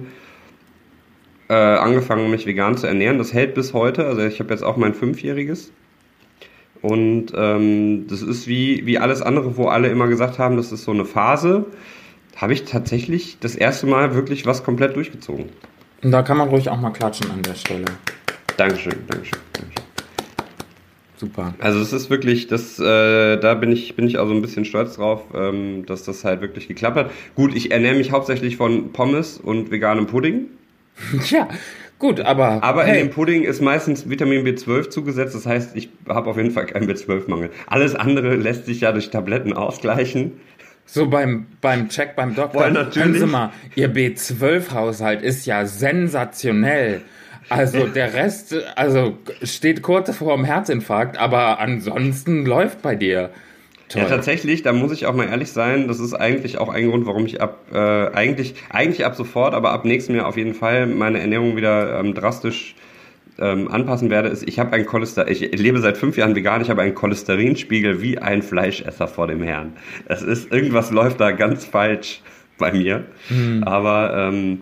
äh, 1.49 1.53
angefangen, 1.53 2.29
mich 2.29 2.45
vegan 2.45 2.77
zu 2.77 2.85
ernähren. 2.85 3.17
Das 3.17 3.33
hält 3.33 3.55
bis 3.55 3.73
heute. 3.73 4.05
Also 4.05 4.21
ich 4.21 4.39
habe 4.39 4.51
jetzt 4.51 4.63
auch 4.63 4.77
mein 4.77 4.93
Fünfjähriges. 4.93 5.71
Und 6.81 7.27
ähm, 7.35 8.07
das 8.07 8.21
ist 8.21 8.47
wie, 8.47 8.85
wie 8.85 8.97
alles 8.97 9.21
andere, 9.21 9.57
wo 9.57 9.67
alle 9.67 9.89
immer 9.89 10.07
gesagt 10.07 10.39
haben, 10.39 10.57
das 10.57 10.71
ist 10.71 10.83
so 10.83 10.91
eine 10.91 11.05
Phase. 11.05 11.65
Habe 12.35 12.53
ich 12.53 12.63
tatsächlich 12.63 13.37
das 13.39 13.55
erste 13.55 13.85
Mal 13.85 14.15
wirklich 14.15 14.45
was 14.45 14.63
komplett 14.63 14.95
durchgezogen. 14.95 15.45
Und 16.01 16.11
da 16.11 16.21
kann 16.21 16.37
man 16.37 16.47
ruhig 16.47 16.69
auch 16.69 16.79
mal 16.79 16.91
klatschen 16.91 17.29
an 17.31 17.41
der 17.41 17.55
Stelle. 17.55 17.85
Dankeschön, 18.55 18.93
Dankeschön. 19.07 19.39
Dankeschön. 19.53 19.83
Super. 21.19 21.53
Also 21.59 21.81
es 21.81 21.91
ist 21.91 22.09
wirklich, 22.09 22.47
das, 22.47 22.79
äh, 22.79 23.37
da 23.37 23.53
bin 23.55 23.73
ich, 23.73 23.93
bin 23.97 24.07
ich 24.07 24.19
also 24.19 24.33
ein 24.33 24.41
bisschen 24.41 24.63
stolz 24.63 24.95
drauf, 24.95 25.23
ähm, 25.33 25.85
dass 25.85 26.03
das 26.03 26.23
halt 26.23 26.39
wirklich 26.39 26.69
geklappt 26.69 26.95
hat. 26.95 27.11
Gut, 27.35 27.53
ich 27.53 27.71
ernähre 27.71 27.95
mich 27.95 28.11
hauptsächlich 28.11 28.55
von 28.55 28.93
Pommes 28.93 29.37
und 29.37 29.69
veganem 29.69 30.07
Pudding. 30.07 30.45
Ja, 31.29 31.49
gut, 31.99 32.19
aber. 32.21 32.63
Aber 32.63 32.83
hey, 32.83 33.01
in 33.01 33.07
dem 33.07 33.13
Pudding 33.13 33.43
ist 33.43 33.61
meistens 33.61 34.09
Vitamin 34.09 34.45
B12 34.45 34.89
zugesetzt, 34.89 35.35
das 35.35 35.45
heißt, 35.45 35.75
ich 35.75 35.89
habe 36.07 36.29
auf 36.29 36.37
jeden 36.37 36.51
Fall 36.51 36.65
keinen 36.65 36.89
B12-Mangel. 36.89 37.51
Alles 37.67 37.95
andere 37.95 38.35
lässt 38.35 38.65
sich 38.65 38.81
ja 38.81 38.91
durch 38.91 39.09
Tabletten 39.09 39.53
ausgleichen. 39.53 40.39
So 40.85 41.07
beim, 41.07 41.45
beim 41.61 41.89
Check 41.89 42.15
beim 42.15 42.33
Doktor. 42.33 42.63
Boah, 42.63 42.69
natürlich. 42.71 43.19
Sie 43.19 43.27
mal, 43.27 43.51
Ihr 43.75 43.93
B12-Haushalt 43.93 45.21
ist 45.21 45.45
ja 45.45 45.65
sensationell. 45.67 47.01
Also 47.49 47.87
der 47.87 48.13
Rest, 48.13 48.55
also 48.75 49.17
steht 49.43 49.81
kurz 49.81 50.15
vor 50.15 50.35
dem 50.35 50.45
Herzinfarkt, 50.45 51.17
aber 51.17 51.59
ansonsten 51.59 52.45
läuft 52.45 52.81
bei 52.81 52.95
dir. 52.95 53.31
Toll. 53.89 54.03
Ja, 54.03 54.07
tatsächlich, 54.07 54.61
da 54.61 54.71
muss 54.71 54.91
ich 54.91 55.07
auch 55.07 55.15
mal 55.15 55.27
ehrlich 55.27 55.51
sein, 55.51 55.87
das 55.87 55.99
ist 55.99 56.13
eigentlich 56.13 56.59
auch 56.59 56.69
ein 56.69 56.89
Grund, 56.89 57.07
warum 57.07 57.25
ich 57.25 57.41
ab, 57.41 57.57
äh, 57.73 57.77
eigentlich, 57.77 58.53
eigentlich 58.69 59.03
ab 59.03 59.15
sofort, 59.15 59.55
aber 59.55 59.71
ab 59.71 59.83
nächstem 59.83 60.15
Jahr 60.15 60.27
auf 60.27 60.37
jeden 60.37 60.53
Fall 60.53 60.85
meine 60.85 61.19
Ernährung 61.19 61.57
wieder 61.57 61.99
ähm, 61.99 62.13
drastisch 62.13 62.75
ähm, 63.39 63.67
anpassen 63.67 64.11
werde, 64.11 64.29
ist, 64.29 64.47
ich 64.47 64.59
habe 64.59 64.73
ein 64.73 64.85
Cholesterin, 64.85 65.31
ich 65.31 65.39
lebe 65.59 65.79
seit 65.79 65.97
fünf 65.97 66.17
Jahren 66.17 66.35
vegan, 66.35 66.61
ich 66.61 66.69
habe 66.69 66.83
einen 66.83 66.93
Cholesterinspiegel 66.93 67.99
wie 67.99 68.19
ein 68.19 68.43
Fleischesser 68.43 69.07
vor 69.07 69.25
dem 69.25 69.41
Herrn. 69.41 69.73
Es 70.05 70.21
ist, 70.21 70.51
irgendwas 70.51 70.91
läuft 70.91 71.19
da 71.19 71.31
ganz 71.31 71.65
falsch 71.65 72.21
bei 72.59 72.71
mir, 72.71 73.05
Hm. 73.29 73.63
aber 73.63 74.29
ähm, 74.31 74.61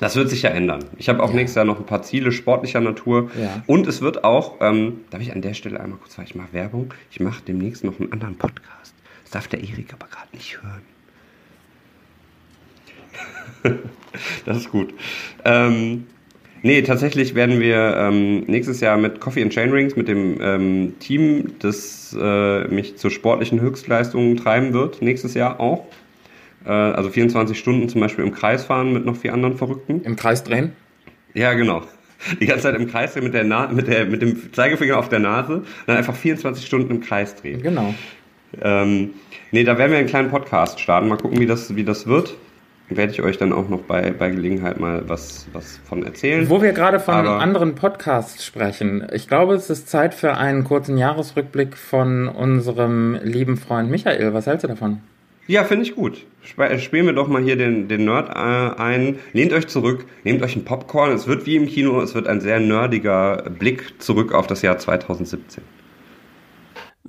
das 0.00 0.16
wird 0.16 0.30
sich 0.30 0.42
ja 0.42 0.50
ändern. 0.50 0.84
Ich 0.98 1.08
habe 1.08 1.22
auch 1.22 1.32
nächstes 1.32 1.56
Jahr 1.56 1.64
noch 1.64 1.78
ein 1.78 1.86
paar 1.86 2.02
Ziele 2.02 2.32
sportlicher 2.32 2.80
Natur. 2.80 3.30
Ja. 3.40 3.62
Und 3.66 3.86
es 3.86 4.00
wird 4.00 4.24
auch, 4.24 4.56
ähm, 4.60 5.00
darf 5.10 5.20
ich 5.20 5.32
an 5.32 5.42
der 5.42 5.54
Stelle 5.54 5.80
einmal 5.80 5.98
kurz 5.98 6.14
sagen, 6.14 6.28
ich 6.28 6.34
mache 6.34 6.52
Werbung. 6.52 6.92
Ich 7.10 7.20
mache 7.20 7.42
demnächst 7.46 7.84
noch 7.84 7.98
einen 7.98 8.12
anderen 8.12 8.36
Podcast. 8.36 8.94
Das 9.22 9.30
darf 9.32 9.48
der 9.48 9.60
Erik 9.60 9.92
aber 9.92 10.06
gerade 10.08 10.28
nicht 10.32 10.58
hören. 10.62 10.82
das 14.44 14.58
ist 14.58 14.70
gut. 14.70 14.94
Ähm, 15.44 16.06
nee, 16.62 16.82
tatsächlich 16.82 17.34
werden 17.34 17.60
wir 17.60 17.96
ähm, 17.96 18.40
nächstes 18.46 18.80
Jahr 18.80 18.96
mit 18.96 19.20
Coffee 19.20 19.42
and 19.42 19.52
Chain 19.52 19.70
Rings, 19.70 19.96
mit 19.96 20.08
dem 20.08 20.38
ähm, 20.40 20.94
Team, 21.00 21.54
das 21.60 22.16
äh, 22.18 22.68
mich 22.68 22.96
zu 22.96 23.10
sportlichen 23.10 23.60
Höchstleistungen 23.60 24.36
treiben 24.36 24.72
wird, 24.72 25.02
nächstes 25.02 25.34
Jahr 25.34 25.60
auch. 25.60 25.86
Äh, 26.66 26.70
also 26.70 27.10
24 27.10 27.58
Stunden 27.58 27.88
zum 27.88 28.00
Beispiel 28.00 28.24
im 28.24 28.32
Kreis 28.32 28.64
fahren 28.64 28.92
mit 28.92 29.04
noch 29.06 29.16
vier 29.16 29.32
anderen 29.32 29.56
Verrückten. 29.56 30.02
Im 30.02 30.16
Kreis 30.16 30.42
drehen? 30.44 30.72
Ja, 31.34 31.52
genau. 31.54 31.82
Die 32.40 32.46
ganze 32.46 32.64
Zeit 32.64 32.74
im 32.76 32.88
Kreis 32.88 33.12
drehen 33.12 33.24
mit, 33.24 33.34
der 33.34 33.44
Na 33.44 33.68
mit, 33.68 33.88
der, 33.88 34.06
mit 34.06 34.22
dem 34.22 34.52
Zeigefinger 34.52 34.98
auf 34.98 35.08
der 35.08 35.18
Nase, 35.18 35.62
dann 35.86 35.96
einfach 35.96 36.14
24 36.14 36.66
Stunden 36.66 36.90
im 36.90 37.00
Kreis 37.00 37.34
drehen. 37.36 37.62
Genau. 37.62 37.94
Ähm, 38.62 39.10
nee, 39.52 39.64
da 39.64 39.76
werden 39.78 39.90
wir 39.92 39.98
einen 39.98 40.08
kleinen 40.08 40.30
Podcast 40.30 40.80
starten. 40.80 41.08
Mal 41.08 41.18
gucken, 41.18 41.38
wie 41.40 41.46
das, 41.46 41.76
wie 41.76 41.84
das 41.84 42.06
wird. 42.06 42.34
Werde 42.88 43.12
ich 43.12 43.20
euch 43.20 43.36
dann 43.36 43.52
auch 43.52 43.68
noch 43.68 43.82
bei, 43.82 44.12
bei 44.12 44.30
Gelegenheit 44.30 44.78
mal 44.78 45.02
was, 45.08 45.46
was 45.52 45.78
von 45.88 46.04
erzählen. 46.04 46.48
Wo 46.48 46.62
wir 46.62 46.72
gerade 46.72 47.00
von 47.00 47.14
Aber- 47.14 47.40
anderen 47.40 47.74
Podcasts 47.74 48.44
sprechen. 48.46 49.04
Ich 49.12 49.26
glaube, 49.28 49.54
es 49.54 49.70
ist 49.70 49.88
Zeit 49.88 50.14
für 50.14 50.36
einen 50.36 50.62
kurzen 50.64 50.96
Jahresrückblick 50.96 51.76
von 51.76 52.28
unserem 52.28 53.18
lieben 53.24 53.56
Freund 53.56 53.90
Michael. 53.90 54.32
Was 54.34 54.46
hältst 54.46 54.64
du 54.64 54.68
davon? 54.68 55.00
Ja, 55.48 55.64
finde 55.64 55.84
ich 55.84 55.94
gut. 55.94 56.26
Sp 56.42 56.62
spielen 56.78 57.06
wir 57.06 57.12
doch 57.12 57.28
mal 57.28 57.42
hier 57.42 57.56
den, 57.56 57.88
den 57.88 58.04
Nerd 58.04 58.30
äh, 58.30 58.80
ein. 58.80 59.18
Lehnt 59.32 59.52
euch 59.52 59.68
zurück, 59.68 60.06
nehmt 60.24 60.42
euch 60.42 60.56
ein 60.56 60.64
Popcorn. 60.64 61.12
Es 61.12 61.26
wird 61.26 61.46
wie 61.46 61.56
im 61.56 61.66
Kino, 61.66 62.00
es 62.00 62.14
wird 62.14 62.26
ein 62.26 62.40
sehr 62.40 62.60
nerdiger 62.60 63.44
Blick 63.58 64.00
zurück 64.02 64.32
auf 64.32 64.46
das 64.46 64.62
Jahr 64.62 64.78
2017. 64.78 65.62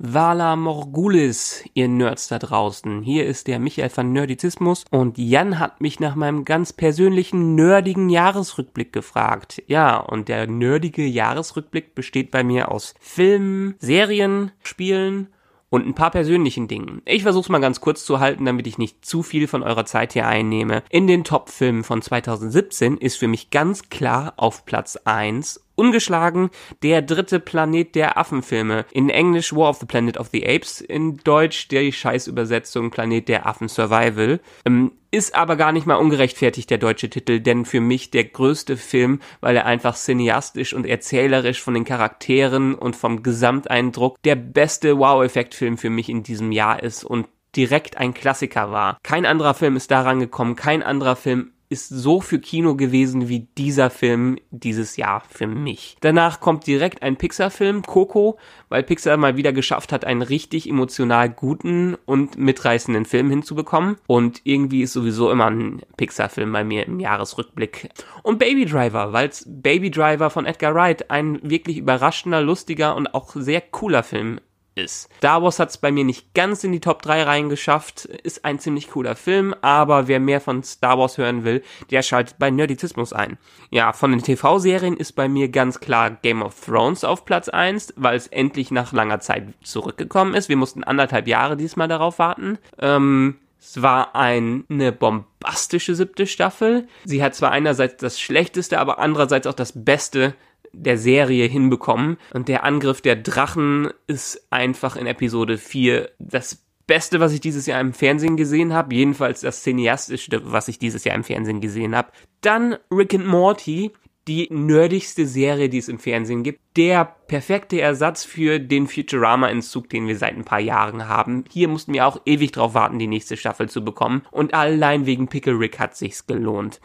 Vala 0.00 0.54
Morgulis, 0.54 1.64
ihr 1.74 1.88
Nerds 1.88 2.28
da 2.28 2.38
draußen. 2.38 3.02
Hier 3.02 3.26
ist 3.26 3.48
der 3.48 3.58
Michael 3.58 3.90
von 3.90 4.12
Nerdizismus 4.12 4.84
und 4.92 5.18
Jan 5.18 5.58
hat 5.58 5.80
mich 5.80 5.98
nach 5.98 6.14
meinem 6.14 6.44
ganz 6.44 6.72
persönlichen 6.72 7.56
nerdigen 7.56 8.08
Jahresrückblick 8.08 8.92
gefragt. 8.92 9.60
Ja, 9.66 9.96
und 9.96 10.28
der 10.28 10.46
nerdige 10.46 11.04
Jahresrückblick 11.04 11.96
besteht 11.96 12.30
bei 12.30 12.44
mir 12.44 12.70
aus 12.70 12.94
Filmen, 13.00 13.74
Serien, 13.80 14.52
Spielen 14.62 15.26
und 15.70 15.86
ein 15.86 15.94
paar 15.94 16.10
persönlichen 16.10 16.68
Dingen. 16.68 17.02
Ich 17.04 17.22
versuch's 17.22 17.48
mal 17.48 17.60
ganz 17.60 17.80
kurz 17.80 18.04
zu 18.04 18.20
halten, 18.20 18.44
damit 18.44 18.66
ich 18.66 18.78
nicht 18.78 19.04
zu 19.04 19.22
viel 19.22 19.46
von 19.46 19.62
eurer 19.62 19.84
Zeit 19.84 20.12
hier 20.12 20.26
einnehme. 20.26 20.82
In 20.90 21.06
den 21.06 21.24
Top-Filmen 21.24 21.84
von 21.84 22.02
2017 22.02 22.96
ist 22.96 23.16
für 23.16 23.28
mich 23.28 23.50
ganz 23.50 23.88
klar 23.88 24.34
auf 24.36 24.64
Platz 24.64 24.96
1 25.04 25.67
ungeschlagen 25.78 26.50
der 26.82 27.02
dritte 27.02 27.40
Planet 27.40 27.94
der 27.94 28.18
Affenfilme. 28.18 28.84
In 28.92 29.08
Englisch 29.08 29.54
War 29.54 29.70
of 29.70 29.78
the 29.78 29.86
Planet 29.86 30.18
of 30.18 30.28
the 30.32 30.46
Apes, 30.46 30.80
in 30.80 31.18
Deutsch 31.18 31.68
die 31.68 31.92
Scheißübersetzung 31.92 32.90
Planet 32.90 33.28
der 33.28 33.46
Affen 33.46 33.68
Survival. 33.68 34.40
Ähm, 34.66 34.92
ist 35.10 35.34
aber 35.34 35.56
gar 35.56 35.72
nicht 35.72 35.86
mal 35.86 35.94
ungerechtfertigt 35.94 36.68
der 36.68 36.76
deutsche 36.76 37.08
Titel, 37.08 37.40
denn 37.40 37.64
für 37.64 37.80
mich 37.80 38.10
der 38.10 38.24
größte 38.24 38.76
Film, 38.76 39.20
weil 39.40 39.56
er 39.56 39.64
einfach 39.64 39.96
cineastisch 39.96 40.74
und 40.74 40.84
erzählerisch 40.84 41.62
von 41.62 41.72
den 41.72 41.84
Charakteren 41.84 42.74
und 42.74 42.94
vom 42.94 43.22
Gesamteindruck 43.22 44.22
der 44.24 44.36
beste 44.36 44.98
Wow-Effekt-Film 44.98 45.78
für 45.78 45.88
mich 45.88 46.10
in 46.10 46.24
diesem 46.24 46.52
Jahr 46.52 46.82
ist 46.82 47.04
und 47.04 47.26
direkt 47.56 47.96
ein 47.96 48.12
Klassiker 48.12 48.70
war. 48.70 48.98
Kein 49.02 49.24
anderer 49.24 49.54
Film 49.54 49.76
ist 49.76 49.90
daran 49.90 50.20
gekommen, 50.20 50.56
kein 50.56 50.82
anderer 50.82 51.16
Film 51.16 51.52
ist 51.70 51.88
so 51.88 52.20
für 52.20 52.38
Kino 52.38 52.76
gewesen 52.76 53.28
wie 53.28 53.48
dieser 53.58 53.90
Film 53.90 54.38
dieses 54.50 54.96
Jahr 54.96 55.22
für 55.28 55.46
mich. 55.46 55.96
Danach 56.00 56.40
kommt 56.40 56.66
direkt 56.66 57.02
ein 57.02 57.16
Pixar-Film, 57.16 57.82
Coco, 57.82 58.38
weil 58.68 58.82
Pixar 58.82 59.16
mal 59.16 59.36
wieder 59.36 59.52
geschafft 59.52 59.92
hat, 59.92 60.04
einen 60.04 60.22
richtig 60.22 60.68
emotional 60.68 61.28
guten 61.28 61.96
und 62.06 62.38
mitreißenden 62.38 63.04
Film 63.04 63.30
hinzubekommen. 63.30 63.96
Und 64.06 64.40
irgendwie 64.44 64.82
ist 64.82 64.94
sowieso 64.94 65.30
immer 65.30 65.50
ein 65.50 65.82
Pixar-Film 65.96 66.52
bei 66.52 66.64
mir 66.64 66.86
im 66.86 67.00
Jahresrückblick. 67.00 67.90
Und 68.22 68.38
Baby 68.38 68.64
Driver, 68.64 69.12
weil 69.12 69.30
Baby 69.46 69.90
Driver 69.90 70.30
von 70.30 70.46
Edgar 70.46 70.74
Wright 70.74 71.10
ein 71.10 71.38
wirklich 71.42 71.76
überraschender, 71.76 72.40
lustiger 72.40 72.96
und 72.96 73.14
auch 73.14 73.34
sehr 73.34 73.60
cooler 73.60 74.02
Film 74.02 74.40
ist. 74.78 75.08
Star 75.18 75.42
Wars 75.42 75.58
hat 75.58 75.70
es 75.70 75.78
bei 75.78 75.90
mir 75.90 76.04
nicht 76.04 76.32
ganz 76.34 76.64
in 76.64 76.72
die 76.72 76.80
Top 76.80 77.02
3 77.02 77.24
reingeschafft, 77.24 78.04
ist 78.04 78.44
ein 78.44 78.58
ziemlich 78.58 78.90
cooler 78.90 79.16
Film, 79.16 79.54
aber 79.60 80.08
wer 80.08 80.20
mehr 80.20 80.40
von 80.40 80.62
Star 80.62 80.98
Wars 80.98 81.18
hören 81.18 81.44
will, 81.44 81.62
der 81.90 82.02
schaltet 82.02 82.38
bei 82.38 82.50
Nerdizismus 82.50 83.12
ein. 83.12 83.38
Ja, 83.70 83.92
von 83.92 84.12
den 84.12 84.22
TV-Serien 84.22 84.96
ist 84.96 85.12
bei 85.12 85.28
mir 85.28 85.48
ganz 85.48 85.80
klar 85.80 86.10
Game 86.10 86.42
of 86.42 86.64
Thrones 86.64 87.04
auf 87.04 87.24
Platz 87.24 87.48
1, 87.48 87.94
weil 87.96 88.16
es 88.16 88.28
endlich 88.28 88.70
nach 88.70 88.92
langer 88.92 89.20
Zeit 89.20 89.48
zurückgekommen 89.62 90.34
ist. 90.34 90.48
Wir 90.48 90.56
mussten 90.56 90.84
anderthalb 90.84 91.26
Jahre 91.28 91.56
diesmal 91.56 91.88
darauf 91.88 92.18
warten. 92.18 92.58
Ähm, 92.78 93.36
es 93.60 93.82
war 93.82 94.14
ein, 94.14 94.64
eine 94.70 94.92
bombastische 94.92 95.94
siebte 95.94 96.26
Staffel. 96.26 96.86
Sie 97.04 97.22
hat 97.22 97.34
zwar 97.34 97.50
einerseits 97.50 97.96
das 97.96 98.20
Schlechteste, 98.20 98.78
aber 98.78 98.98
andererseits 98.98 99.46
auch 99.46 99.54
das 99.54 99.72
Beste 99.84 100.34
der 100.72 100.98
Serie 100.98 101.46
hinbekommen. 101.46 102.18
Und 102.32 102.48
der 102.48 102.64
Angriff 102.64 103.00
der 103.00 103.16
Drachen 103.16 103.90
ist 104.06 104.46
einfach 104.50 104.96
in 104.96 105.06
Episode 105.06 105.58
4 105.58 106.10
das 106.18 106.64
Beste, 106.86 107.20
was 107.20 107.32
ich 107.32 107.40
dieses 107.40 107.66
Jahr 107.66 107.80
im 107.80 107.92
Fernsehen 107.92 108.36
gesehen 108.36 108.72
habe. 108.72 108.94
Jedenfalls 108.94 109.42
das 109.42 109.62
cineastischste, 109.62 110.50
was 110.50 110.68
ich 110.68 110.78
dieses 110.78 111.04
Jahr 111.04 111.14
im 111.14 111.24
Fernsehen 111.24 111.60
gesehen 111.60 111.94
habe. 111.94 112.10
Dann 112.40 112.76
Rick 112.90 113.14
and 113.14 113.26
Morty, 113.26 113.92
die 114.26 114.48
nerdigste 114.50 115.26
Serie, 115.26 115.68
die 115.68 115.78
es 115.78 115.88
im 115.88 115.98
Fernsehen 115.98 116.42
gibt. 116.42 116.60
Der 116.76 117.04
perfekte 117.04 117.80
Ersatz 117.80 118.24
für 118.24 118.58
den 118.58 118.86
Futurama-Entzug, 118.86 119.88
den 119.88 120.06
wir 120.06 120.16
seit 120.16 120.36
ein 120.36 120.44
paar 120.44 120.60
Jahren 120.60 121.08
haben. 121.08 121.44
Hier 121.50 121.68
mussten 121.68 121.94
wir 121.94 122.06
auch 122.06 122.20
ewig 122.26 122.52
drauf 122.52 122.74
warten, 122.74 122.98
die 122.98 123.06
nächste 123.06 123.36
Staffel 123.36 123.68
zu 123.68 123.84
bekommen. 123.84 124.22
Und 124.30 124.54
allein 124.54 125.06
wegen 125.06 125.28
Pickle 125.28 125.58
Rick 125.58 125.78
hat 125.78 125.96
sich's 125.96 126.26
gelohnt. 126.26 126.80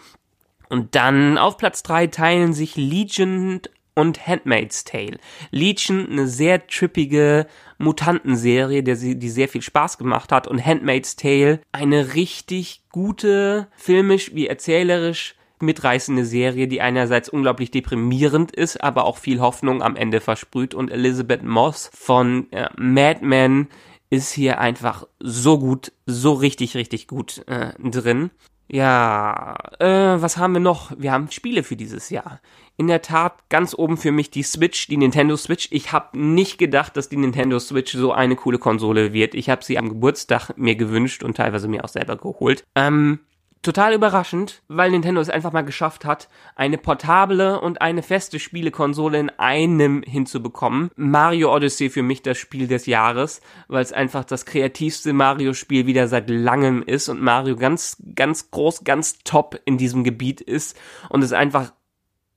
Und 0.74 0.96
dann 0.96 1.38
auf 1.38 1.58
Platz 1.58 1.84
3 1.84 2.08
teilen 2.08 2.54
sich 2.54 2.76
Legion 2.76 3.62
und 3.94 4.26
Handmaid's 4.26 4.84
Tale. 4.84 5.20
Legion, 5.52 6.10
eine 6.10 6.28
sehr 6.28 6.66
trippige 6.66 7.46
Mutantenserie, 7.78 8.82
der 8.82 8.96
sie, 8.96 9.20
die 9.20 9.30
sehr 9.30 9.48
viel 9.48 9.62
Spaß 9.62 10.00
gemacht 10.00 10.32
hat. 10.32 10.48
Und 10.48 10.66
Handmaid's 10.66 11.16
Tale, 11.16 11.60
eine 11.72 12.16
richtig 12.16 12.82
gute, 12.92 13.68
filmisch 13.76 14.34
wie 14.34 14.48
erzählerisch 14.48 15.36
mitreißende 15.60 16.26
Serie, 16.26 16.68
die 16.68 16.82
einerseits 16.82 17.30
unglaublich 17.30 17.70
deprimierend 17.70 18.52
ist, 18.52 18.84
aber 18.84 19.06
auch 19.06 19.20
viel 19.20 19.42
Hoffnung 19.42 19.84
am 19.84 19.96
Ende 19.96 20.22
versprüht. 20.22 20.74
Und 20.74 20.90
Elizabeth 20.90 21.44
Moss 21.44 21.92
von 21.94 22.52
äh, 22.52 22.70
Mad 22.78 23.24
Men 23.24 23.68
ist 24.10 24.32
hier 24.32 24.60
einfach 24.60 25.08
so 25.20 25.60
gut, 25.60 25.92
so 26.08 26.34
richtig, 26.34 26.74
richtig 26.74 27.08
gut 27.08 27.44
äh, 27.48 27.74
drin. 27.80 28.32
Ja, 28.74 29.54
äh, 29.78 30.20
was 30.20 30.38
haben 30.38 30.54
wir 30.54 30.60
noch? 30.60 30.94
Wir 30.98 31.12
haben 31.12 31.30
Spiele 31.30 31.62
für 31.62 31.76
dieses 31.76 32.10
Jahr. 32.10 32.42
In 32.76 32.88
der 32.88 33.04
Tat 33.04 33.34
ganz 33.50 33.76
oben 33.78 33.98
für 33.98 34.12
mich 34.12 34.32
die 34.32 34.42
Switch, 34.42 34.88
die 34.88 34.98
Nintendo 34.98 35.38
Switch. 35.38 35.68
Ich 35.70 35.92
habe 35.92 36.18
nicht 36.18 36.58
gedacht, 36.58 36.98
dass 36.98 37.08
die 37.08 37.18
Nintendo 37.18 37.60
Switch 37.60 37.92
so 37.94 38.14
eine 38.14 38.36
coole 38.36 38.58
Konsole 38.58 39.14
wird. 39.14 39.36
Ich 39.36 39.48
habe 39.48 39.64
sie 39.64 39.78
am 39.78 39.90
Geburtstag 39.90 40.58
mir 40.58 40.76
gewünscht 40.76 41.24
und 41.24 41.38
teilweise 41.38 41.68
mir 41.68 41.84
auch 41.84 41.90
selber 41.90 42.16
geholt. 42.16 42.64
Ähm, 42.74 43.20
total 43.64 43.94
überraschend, 43.94 44.62
weil 44.68 44.92
Nintendo 44.92 45.20
es 45.20 45.30
einfach 45.30 45.52
mal 45.52 45.64
geschafft 45.64 46.06
hat, 46.06 46.30
eine 46.56 46.78
portable 46.78 47.60
und 47.60 47.82
eine 47.82 48.04
feste 48.04 48.40
Spielekonsole 48.40 49.20
in 49.20 49.30
einem 49.32 50.04
hinzubekommen. 50.04 50.92
Mario 50.96 51.54
Odyssey 51.54 51.90
für 51.90 52.04
mich 52.04 52.22
das 52.22 52.38
Spiel 52.38 52.68
des 52.68 52.86
Jahres, 52.86 53.42
weil 53.68 53.82
es 53.82 53.94
einfach 53.94 54.26
das 54.26 54.46
kreativste 54.46 55.14
Mario-Spiel 55.14 55.88
wieder 55.88 56.08
seit 56.08 56.30
langem 56.30 56.84
ist 56.84 57.10
und 57.10 57.22
Mario 57.22 57.56
ganz, 57.56 57.98
ganz 58.14 58.52
groß, 58.52 58.84
ganz 58.84 59.20
top 59.24 59.60
in 59.66 59.78
diesem 59.78 60.04
Gebiet 60.04 60.42
ist 60.42 60.78
und 61.10 61.24
es 61.24 61.34
einfach 61.34 61.74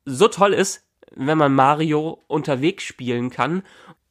so 0.04 0.28
toll 0.28 0.54
ist, 0.54 0.84
wenn 1.14 1.38
man 1.38 1.54
Mario 1.54 2.22
unterwegs 2.28 2.84
spielen 2.84 3.30
kann 3.30 3.62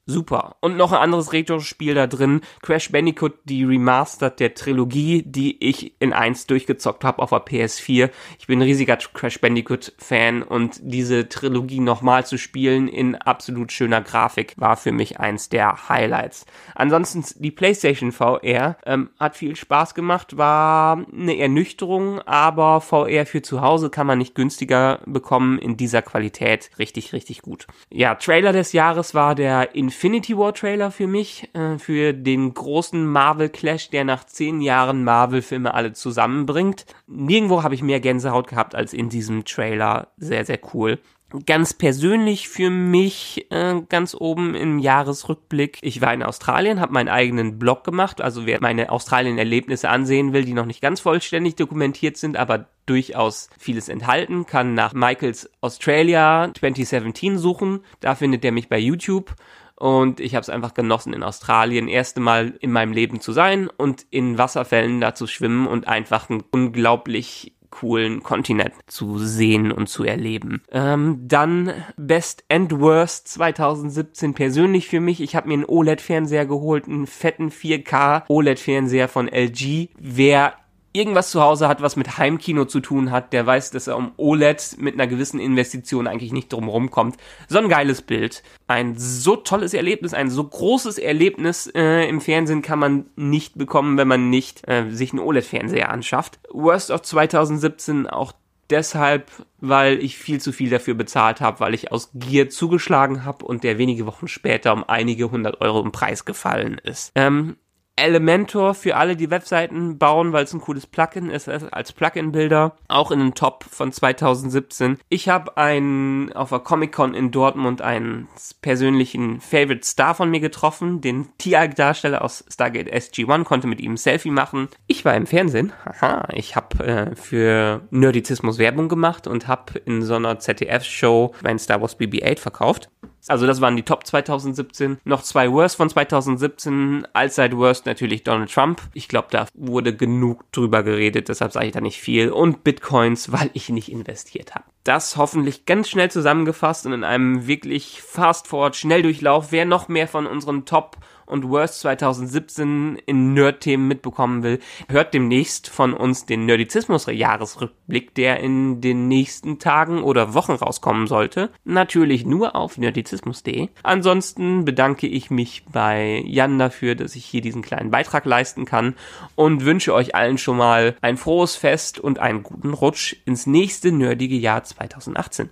super. 0.05 0.57
Und 0.59 0.77
noch 0.77 0.91
ein 0.91 0.99
anderes 0.99 1.33
Retro-Spiel 1.33 1.95
da 1.95 2.07
drin, 2.07 2.41
Crash 2.61 2.91
Bandicoot, 2.91 3.33
die 3.45 3.63
Remastered 3.63 4.39
der 4.39 4.53
Trilogie, 4.53 5.23
die 5.25 5.63
ich 5.63 5.99
in 5.99 6.13
eins 6.13 6.45
durchgezockt 6.45 7.03
habe 7.03 7.21
auf 7.21 7.31
der 7.31 7.43
PS4. 7.43 8.11
Ich 8.39 8.47
bin 8.47 8.59
ein 8.59 8.63
riesiger 8.63 8.97
Crash 8.97 9.41
Bandicoot-Fan 9.41 10.43
und 10.43 10.79
diese 10.83 11.27
Trilogie 11.27 11.79
nochmal 11.79 12.25
zu 12.25 12.37
spielen 12.37 12.87
in 12.87 13.15
absolut 13.15 13.71
schöner 13.71 14.01
Grafik 14.01 14.53
war 14.57 14.77
für 14.77 14.91
mich 14.91 15.19
eins 15.19 15.49
der 15.49 15.89
Highlights. 15.89 16.45
Ansonsten 16.75 17.25
die 17.41 17.51
PlayStation 17.51 18.11
VR 18.11 18.77
ähm, 18.85 19.09
hat 19.19 19.35
viel 19.35 19.55
Spaß 19.55 19.95
gemacht, 19.95 20.37
war 20.37 21.03
eine 21.11 21.37
Ernüchterung, 21.37 22.21
aber 22.21 22.81
VR 22.81 23.25
für 23.25 23.41
zu 23.41 23.61
Hause 23.61 23.89
kann 23.89 24.05
man 24.05 24.19
nicht 24.19 24.35
günstiger 24.35 24.99
bekommen 25.05 25.57
in 25.57 25.77
dieser 25.77 26.03
Qualität. 26.03 26.69
Richtig, 26.77 27.13
richtig 27.13 27.41
gut. 27.41 27.65
Ja, 27.89 28.15
Trailer 28.15 28.53
des 28.53 28.71
Jahres 28.73 29.15
war 29.15 29.33
der 29.33 29.73
Infinity 29.73 29.94
Infinity 29.95 30.37
War 30.37 30.53
Trailer 30.53 30.91
für 30.91 31.07
mich, 31.07 31.49
äh, 31.53 31.77
für 31.77 32.11
den 32.11 32.53
großen 32.53 33.07
Marvel 33.07 33.47
Clash, 33.47 33.89
der 33.91 34.03
nach 34.03 34.25
zehn 34.25 34.59
Jahren 34.59 35.05
Marvel 35.05 35.41
Filme 35.41 35.73
alle 35.73 35.93
zusammenbringt. 35.93 36.85
Nirgendwo 37.07 37.63
habe 37.63 37.75
ich 37.75 37.81
mehr 37.81 38.01
Gänsehaut 38.01 38.47
gehabt 38.47 38.75
als 38.75 38.91
in 38.91 39.07
diesem 39.07 39.45
Trailer. 39.45 40.09
Sehr, 40.17 40.43
sehr 40.43 40.59
cool. 40.73 40.99
Ganz 41.45 41.73
persönlich 41.73 42.49
für 42.49 42.69
mich 42.69 43.47
äh, 43.51 43.81
ganz 43.87 44.15
oben 44.19 44.53
im 44.53 44.79
Jahresrückblick. 44.79 45.79
Ich 45.81 46.01
war 46.01 46.13
in 46.13 46.23
Australien, 46.23 46.81
habe 46.81 46.91
meinen 46.91 47.09
eigenen 47.09 47.57
Blog 47.57 47.85
gemacht. 47.85 48.19
Also 48.19 48.45
wer 48.45 48.59
meine 48.59 48.89
Australien-Erlebnisse 48.89 49.87
ansehen 49.87 50.33
will, 50.33 50.43
die 50.43 50.53
noch 50.53 50.65
nicht 50.65 50.81
ganz 50.81 50.99
vollständig 50.99 51.55
dokumentiert 51.55 52.17
sind, 52.17 52.35
aber 52.35 52.65
durchaus 52.85 53.49
vieles 53.57 53.87
enthalten, 53.87 54.45
kann 54.45 54.73
nach 54.73 54.93
Michaels 54.93 55.49
Australia 55.61 56.51
2017 56.59 57.37
suchen. 57.37 57.79
Da 58.01 58.15
findet 58.15 58.43
er 58.43 58.51
mich 58.51 58.67
bei 58.67 58.77
YouTube 58.77 59.33
und 59.77 60.19
ich 60.19 60.35
habe 60.35 60.41
es 60.41 60.49
einfach 60.49 60.73
genossen, 60.73 61.13
in 61.13 61.23
Australien 61.23 61.87
erste 61.87 62.19
Mal 62.19 62.53
in 62.59 62.71
meinem 62.71 62.93
Leben 62.93 63.19
zu 63.19 63.31
sein 63.31 63.69
und 63.69 64.05
in 64.09 64.37
Wasserfällen 64.37 65.01
da 65.01 65.15
zu 65.15 65.27
schwimmen 65.27 65.67
und 65.67 65.87
einfach 65.87 66.29
einen 66.29 66.43
unglaublich 66.51 67.55
coolen 67.71 68.23
Kontinent 68.23 68.73
zu 68.87 69.17
sehen 69.19 69.73
und 69.73 69.87
zu 69.87 70.05
erleben. 70.05 70.61
Ähm, 70.71 71.19
dann 71.27 71.73
Best 71.97 72.45
and 72.47 72.79
Worst 72.79 73.27
2017 73.27 74.33
persönlich 74.33 74.87
für 74.87 75.01
mich. 75.01 75.19
Ich 75.19 75.35
habe 75.35 75.49
mir 75.49 75.55
einen 75.55 75.65
OLED-Fernseher 75.65 76.45
geholt, 76.45 76.87
einen 76.87 77.05
fetten 77.05 77.49
4K 77.49 78.23
OLED-Fernseher 78.29 79.09
von 79.09 79.27
LG. 79.27 79.89
Wer 79.99 80.53
irgendwas 80.95 81.31
zu 81.31 81.41
Hause 81.41 81.67
hat, 81.67 81.81
was 81.81 81.95
mit 81.95 82.17
Heimkino 82.17 82.65
zu 82.65 82.79
tun 82.79 83.11
hat, 83.11 83.33
der 83.33 83.45
weiß, 83.45 83.71
dass 83.71 83.87
er 83.87 83.97
um 83.97 84.13
OLED 84.17 84.77
mit 84.79 84.95
einer 84.95 85.07
gewissen 85.07 85.39
Investition 85.39 86.07
eigentlich 86.07 86.31
nicht 86.31 86.51
drum 86.51 86.69
rumkommt. 86.69 87.17
So 87.47 87.59
ein 87.59 87.69
geiles 87.69 88.01
Bild. 88.01 88.43
Ein 88.67 88.95
so 88.97 89.35
tolles 89.35 89.73
Erlebnis, 89.73 90.13
ein 90.13 90.29
so 90.29 90.43
großes 90.43 90.97
Erlebnis 90.97 91.67
äh, 91.67 92.07
im 92.07 92.21
Fernsehen 92.21 92.61
kann 92.61 92.79
man 92.79 93.05
nicht 93.15 93.57
bekommen, 93.57 93.97
wenn 93.97 94.07
man 94.07 94.29
nicht 94.29 94.67
äh, 94.67 94.89
sich 94.89 95.11
einen 95.11 95.19
OLED-Fernseher 95.19 95.89
anschafft. 95.89 96.39
Worst 96.51 96.91
of 96.91 97.01
2017 97.01 98.07
auch 98.07 98.31
deshalb, 98.69 99.29
weil 99.59 100.03
ich 100.03 100.17
viel 100.17 100.41
zu 100.41 100.51
viel 100.51 100.69
dafür 100.69 100.93
bezahlt 100.93 101.41
habe, 101.41 101.59
weil 101.59 101.73
ich 101.73 101.91
aus 101.91 102.09
Gier 102.13 102.49
zugeschlagen 102.49 103.25
habe 103.25 103.45
und 103.45 103.63
der 103.63 103.77
wenige 103.77 104.05
Wochen 104.05 104.27
später 104.27 104.73
um 104.73 104.83
einige 104.87 105.31
hundert 105.31 105.61
Euro 105.61 105.81
im 105.81 105.91
Preis 105.91 106.25
gefallen 106.25 106.79
ist. 106.83 107.11
Ähm, 107.15 107.57
Elementor 107.95 108.73
für 108.73 108.97
alle, 108.97 109.15
die 109.15 109.29
Webseiten 109.29 109.97
bauen, 109.97 110.33
weil 110.33 110.43
es 110.43 110.53
ein 110.53 110.61
cooles 110.61 110.85
Plugin 110.85 111.29
ist, 111.29 111.47
als 111.47 111.93
Plugin-Builder. 111.93 112.75
Auch 112.87 113.11
in 113.11 113.19
den 113.19 113.33
Top 113.35 113.63
von 113.63 113.91
2017. 113.91 114.97
Ich 115.09 115.29
habe 115.29 115.57
einen 115.57 116.33
auf 116.33 116.49
der 116.49 116.59
Comic-Con 116.59 117.13
in 117.13 117.31
Dortmund 117.31 117.81
einen 117.81 118.27
persönlichen 118.61 119.39
Favorite 119.39 119.85
Star 119.85 120.13
von 120.13 120.29
mir 120.29 120.41
getroffen, 120.41 121.01
den 121.01 121.29
TI-Darsteller 121.37 122.21
aus 122.21 122.43
Stargate 122.49 122.91
SG-1, 122.91 123.43
konnte 123.45 123.67
mit 123.67 123.79
ihm 123.79 123.93
ein 123.93 123.97
Selfie 123.97 124.31
machen. 124.31 124.67
Ich 124.87 125.05
war 125.05 125.15
im 125.15 125.25
Fernsehen. 125.25 125.71
Haha, 125.85 126.27
ich 126.33 126.55
habe 126.55 126.83
äh, 126.85 127.15
für 127.15 127.81
Nerdizismus 127.91 128.57
Werbung 128.57 128.89
gemacht 128.89 129.27
und 129.27 129.47
habe 129.47 129.79
in 129.79 130.01
so 130.01 130.15
einer 130.15 130.39
ZDF-Show 130.39 131.33
mein 131.43 131.59
Star 131.59 131.81
Wars 131.81 131.97
BB-8 131.97 132.39
verkauft. 132.39 132.89
Also 133.27 133.47
das 133.47 133.61
waren 133.61 133.75
die 133.75 133.83
Top 133.83 134.05
2017. 134.05 134.99
Noch 135.03 135.23
zwei 135.23 135.51
Worst 135.51 135.77
von 135.77 135.89
2017. 135.89 137.07
Allzeit 137.13 137.55
Worst 137.55 137.85
natürlich 137.85 138.23
Donald 138.23 138.53
Trump. 138.53 138.81
Ich 138.93 139.07
glaube, 139.07 139.27
da 139.31 139.47
wurde 139.53 139.95
genug 139.95 140.51
drüber 140.51 140.83
geredet, 140.83 141.29
deshalb 141.29 141.51
sage 141.51 141.67
ich 141.67 141.71
da 141.71 141.81
nicht 141.81 141.99
viel. 141.99 142.31
Und 142.31 142.63
Bitcoins, 142.63 143.31
weil 143.31 143.49
ich 143.53 143.69
nicht 143.69 143.91
investiert 143.91 144.53
habe. 144.55 144.65
Das 144.83 145.17
hoffentlich 145.17 145.65
ganz 145.65 145.89
schnell 145.89 146.11
zusammengefasst 146.11 146.85
und 146.85 146.93
in 146.93 147.03
einem 147.03 147.47
wirklich 147.47 148.01
Fast-Forward, 148.01 148.75
Schnelldurchlauf. 148.75 149.51
Wer 149.51 149.65
noch 149.65 149.87
mehr 149.87 150.07
von 150.07 150.27
unseren 150.27 150.65
Top 150.65 150.97
und 151.25 151.49
Worst 151.49 151.81
2017 151.81 152.97
in 153.05 153.33
Nerd-Themen 153.33 153.87
mitbekommen 153.87 154.43
will, 154.43 154.59
hört 154.89 155.13
demnächst 155.13 155.69
von 155.69 155.93
uns 155.93 156.25
den 156.25 156.45
Nerdizismus-Jahresrückblick, 156.45 158.13
der 158.15 158.39
in 158.39 158.81
den 158.81 159.07
nächsten 159.07 159.59
Tagen 159.59 160.03
oder 160.03 160.33
Wochen 160.33 160.53
rauskommen 160.53 161.07
sollte. 161.07 161.49
Natürlich 161.63 162.25
nur 162.25 162.55
auf 162.55 162.77
nerdizismus.de. 162.77 163.69
Ansonsten 163.83 164.65
bedanke 164.65 165.07
ich 165.07 165.31
mich 165.31 165.65
bei 165.71 166.23
Jan 166.25 166.59
dafür, 166.59 166.95
dass 166.95 167.15
ich 167.15 167.25
hier 167.25 167.41
diesen 167.41 167.61
kleinen 167.61 167.91
Beitrag 167.91 168.25
leisten 168.25 168.65
kann 168.65 168.95
und 169.35 169.65
wünsche 169.65 169.93
euch 169.93 170.15
allen 170.15 170.37
schon 170.37 170.57
mal 170.57 170.95
ein 171.01 171.17
frohes 171.17 171.55
Fest 171.55 171.99
und 171.99 172.19
einen 172.19 172.43
guten 172.43 172.73
Rutsch 172.73 173.15
ins 173.25 173.47
nächste 173.47 173.91
nerdige 173.91 174.35
Jahr 174.35 174.63
2018. 174.63 175.49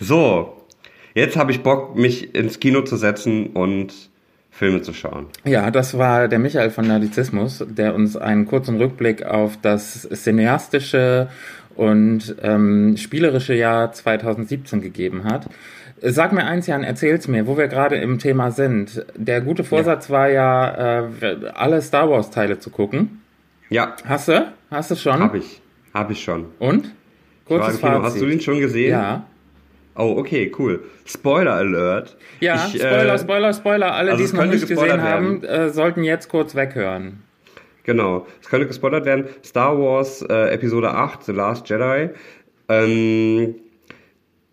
So, 0.00 0.56
jetzt 1.14 1.36
habe 1.36 1.52
ich 1.52 1.62
Bock, 1.62 1.96
mich 1.96 2.34
ins 2.34 2.60
Kino 2.60 2.82
zu 2.82 2.96
setzen 2.96 3.48
und 3.48 4.10
Filme 4.56 4.80
zu 4.80 4.94
schauen. 4.94 5.26
Ja, 5.44 5.70
das 5.70 5.98
war 5.98 6.28
der 6.28 6.38
Michael 6.38 6.70
von 6.70 6.86
Nerdizismus, 6.86 7.62
der 7.68 7.94
uns 7.94 8.16
einen 8.16 8.46
kurzen 8.46 8.78
Rückblick 8.78 9.22
auf 9.22 9.58
das 9.60 10.08
cineastische 10.10 11.28
und 11.74 12.34
ähm, 12.42 12.96
spielerische 12.96 13.52
Jahr 13.54 13.92
2017 13.92 14.80
gegeben 14.80 15.24
hat. 15.24 15.50
Sag 16.00 16.32
mir 16.32 16.44
eins, 16.44 16.66
Jan, 16.66 16.84
erzähl's 16.84 17.28
mir, 17.28 17.46
wo 17.46 17.58
wir 17.58 17.68
gerade 17.68 17.96
im 17.96 18.18
Thema 18.18 18.50
sind. 18.50 19.04
Der 19.14 19.42
gute 19.42 19.62
Vorsatz 19.62 20.08
ja. 20.08 20.14
war 20.14 20.28
ja, 20.30 21.00
äh, 21.02 21.50
alle 21.52 21.82
Star 21.82 22.08
Wars 22.08 22.30
Teile 22.30 22.58
zu 22.58 22.70
gucken. 22.70 23.20
Ja. 23.68 23.94
Hast 24.06 24.28
du? 24.28 24.52
Hast 24.70 24.90
du 24.90 24.94
schon? 24.94 25.20
Hab 25.20 25.34
ich. 25.34 25.60
Hab 25.92 26.10
ich 26.10 26.22
schon. 26.22 26.46
Und? 26.58 26.92
Kurzes 27.46 27.78
Fazit. 27.78 28.02
Hast 28.02 28.20
du 28.20 28.26
ihn 28.26 28.40
schon 28.40 28.58
gesehen? 28.58 28.90
Ja. 28.90 29.26
Oh, 29.96 30.16
okay, 30.18 30.52
cool. 30.58 30.80
Spoiler 31.06 31.54
Alert. 31.54 32.16
Ja, 32.40 32.66
ich, 32.66 32.80
Spoiler, 32.80 33.14
äh, 33.14 33.18
Spoiler, 33.18 33.52
Spoiler. 33.52 33.94
Alle, 33.94 34.10
also 34.12 34.18
die 34.18 34.24
es 34.24 34.32
noch 34.32 34.44
nicht 34.44 34.68
gesehen 34.68 35.02
haben, 35.02 35.42
äh, 35.42 35.70
sollten 35.70 36.04
jetzt 36.04 36.28
kurz 36.28 36.54
weghören. 36.54 37.22
Genau, 37.84 38.26
es 38.42 38.48
könnte 38.48 38.66
gespoilert 38.66 39.04
werden. 39.06 39.26
Star 39.44 39.78
Wars 39.78 40.20
äh, 40.22 40.50
Episode 40.52 40.90
8, 40.90 41.24
The 41.24 41.32
Last 41.32 41.68
Jedi. 41.68 42.10
Ähm, 42.68 43.54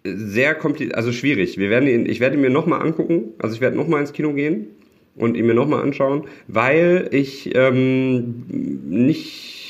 sehr 0.03 0.55
kompliziert, 0.55 0.95
also 0.95 1.11
schwierig. 1.11 1.57
Wir 1.57 1.69
werden 1.69 1.89
ihn, 1.89 2.05
ich 2.05 2.19
werde 2.19 2.35
ihn 2.35 2.41
mir 2.41 2.49
nochmal 2.49 2.81
angucken. 2.81 3.33
Also 3.39 3.55
ich 3.55 3.61
werde 3.61 3.75
nochmal 3.75 4.01
ins 4.01 4.13
Kino 4.13 4.33
gehen 4.33 4.67
und 5.15 5.35
ihn 5.35 5.45
mir 5.45 5.53
nochmal 5.55 5.81
anschauen, 5.81 6.25
weil 6.47 7.09
ich 7.11 7.55
ähm, 7.55 8.45
nicht 8.49 9.62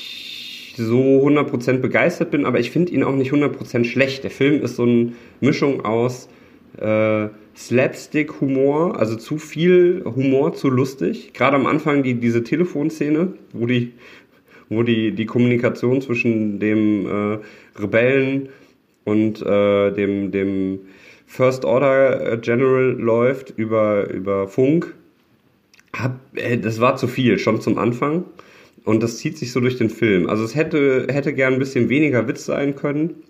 so 0.76 1.26
100% 1.26 1.78
begeistert 1.78 2.30
bin, 2.30 2.46
aber 2.46 2.60
ich 2.60 2.70
finde 2.70 2.92
ihn 2.92 3.04
auch 3.04 3.14
nicht 3.14 3.32
100% 3.32 3.84
schlecht. 3.84 4.24
Der 4.24 4.30
Film 4.30 4.62
ist 4.62 4.76
so 4.76 4.82
eine 4.84 5.12
Mischung 5.40 5.84
aus 5.84 6.28
äh, 6.78 7.28
Slapstick-Humor, 7.56 8.98
also 8.98 9.16
zu 9.16 9.38
viel 9.38 10.02
Humor, 10.04 10.54
zu 10.54 10.68
lustig. 10.68 11.32
Gerade 11.32 11.56
am 11.56 11.66
Anfang 11.66 12.02
die, 12.02 12.14
diese 12.14 12.42
Telefonszene, 12.42 13.34
wo 13.52 13.66
die, 13.66 13.92
wo 14.68 14.82
die, 14.82 15.12
die 15.12 15.26
Kommunikation 15.26 16.00
zwischen 16.00 16.58
dem 16.58 17.06
äh, 17.06 17.38
Rebellen 17.80 18.48
und 19.04 19.40
äh, 19.42 19.92
dem, 19.92 20.32
dem 20.32 20.80
First 21.26 21.64
Order 21.64 22.36
General 22.38 22.90
läuft 22.98 23.54
über, 23.56 24.10
über 24.10 24.48
Funk. 24.48 24.94
Hab, 25.96 26.18
äh, 26.34 26.58
das 26.58 26.80
war 26.80 26.96
zu 26.96 27.06
viel, 27.06 27.38
schon 27.38 27.60
zum 27.60 27.78
Anfang. 27.78 28.24
Und 28.84 29.02
das 29.02 29.18
zieht 29.18 29.38
sich 29.38 29.50
so 29.50 29.60
durch 29.60 29.76
den 29.76 29.90
Film. 29.90 30.28
Also 30.28 30.44
es 30.44 30.54
hätte, 30.54 31.06
hätte 31.10 31.32
gern 31.32 31.54
ein 31.54 31.58
bisschen 31.58 31.88
weniger 31.88 32.28
Witz 32.28 32.44
sein 32.44 32.76
können. 32.76 33.22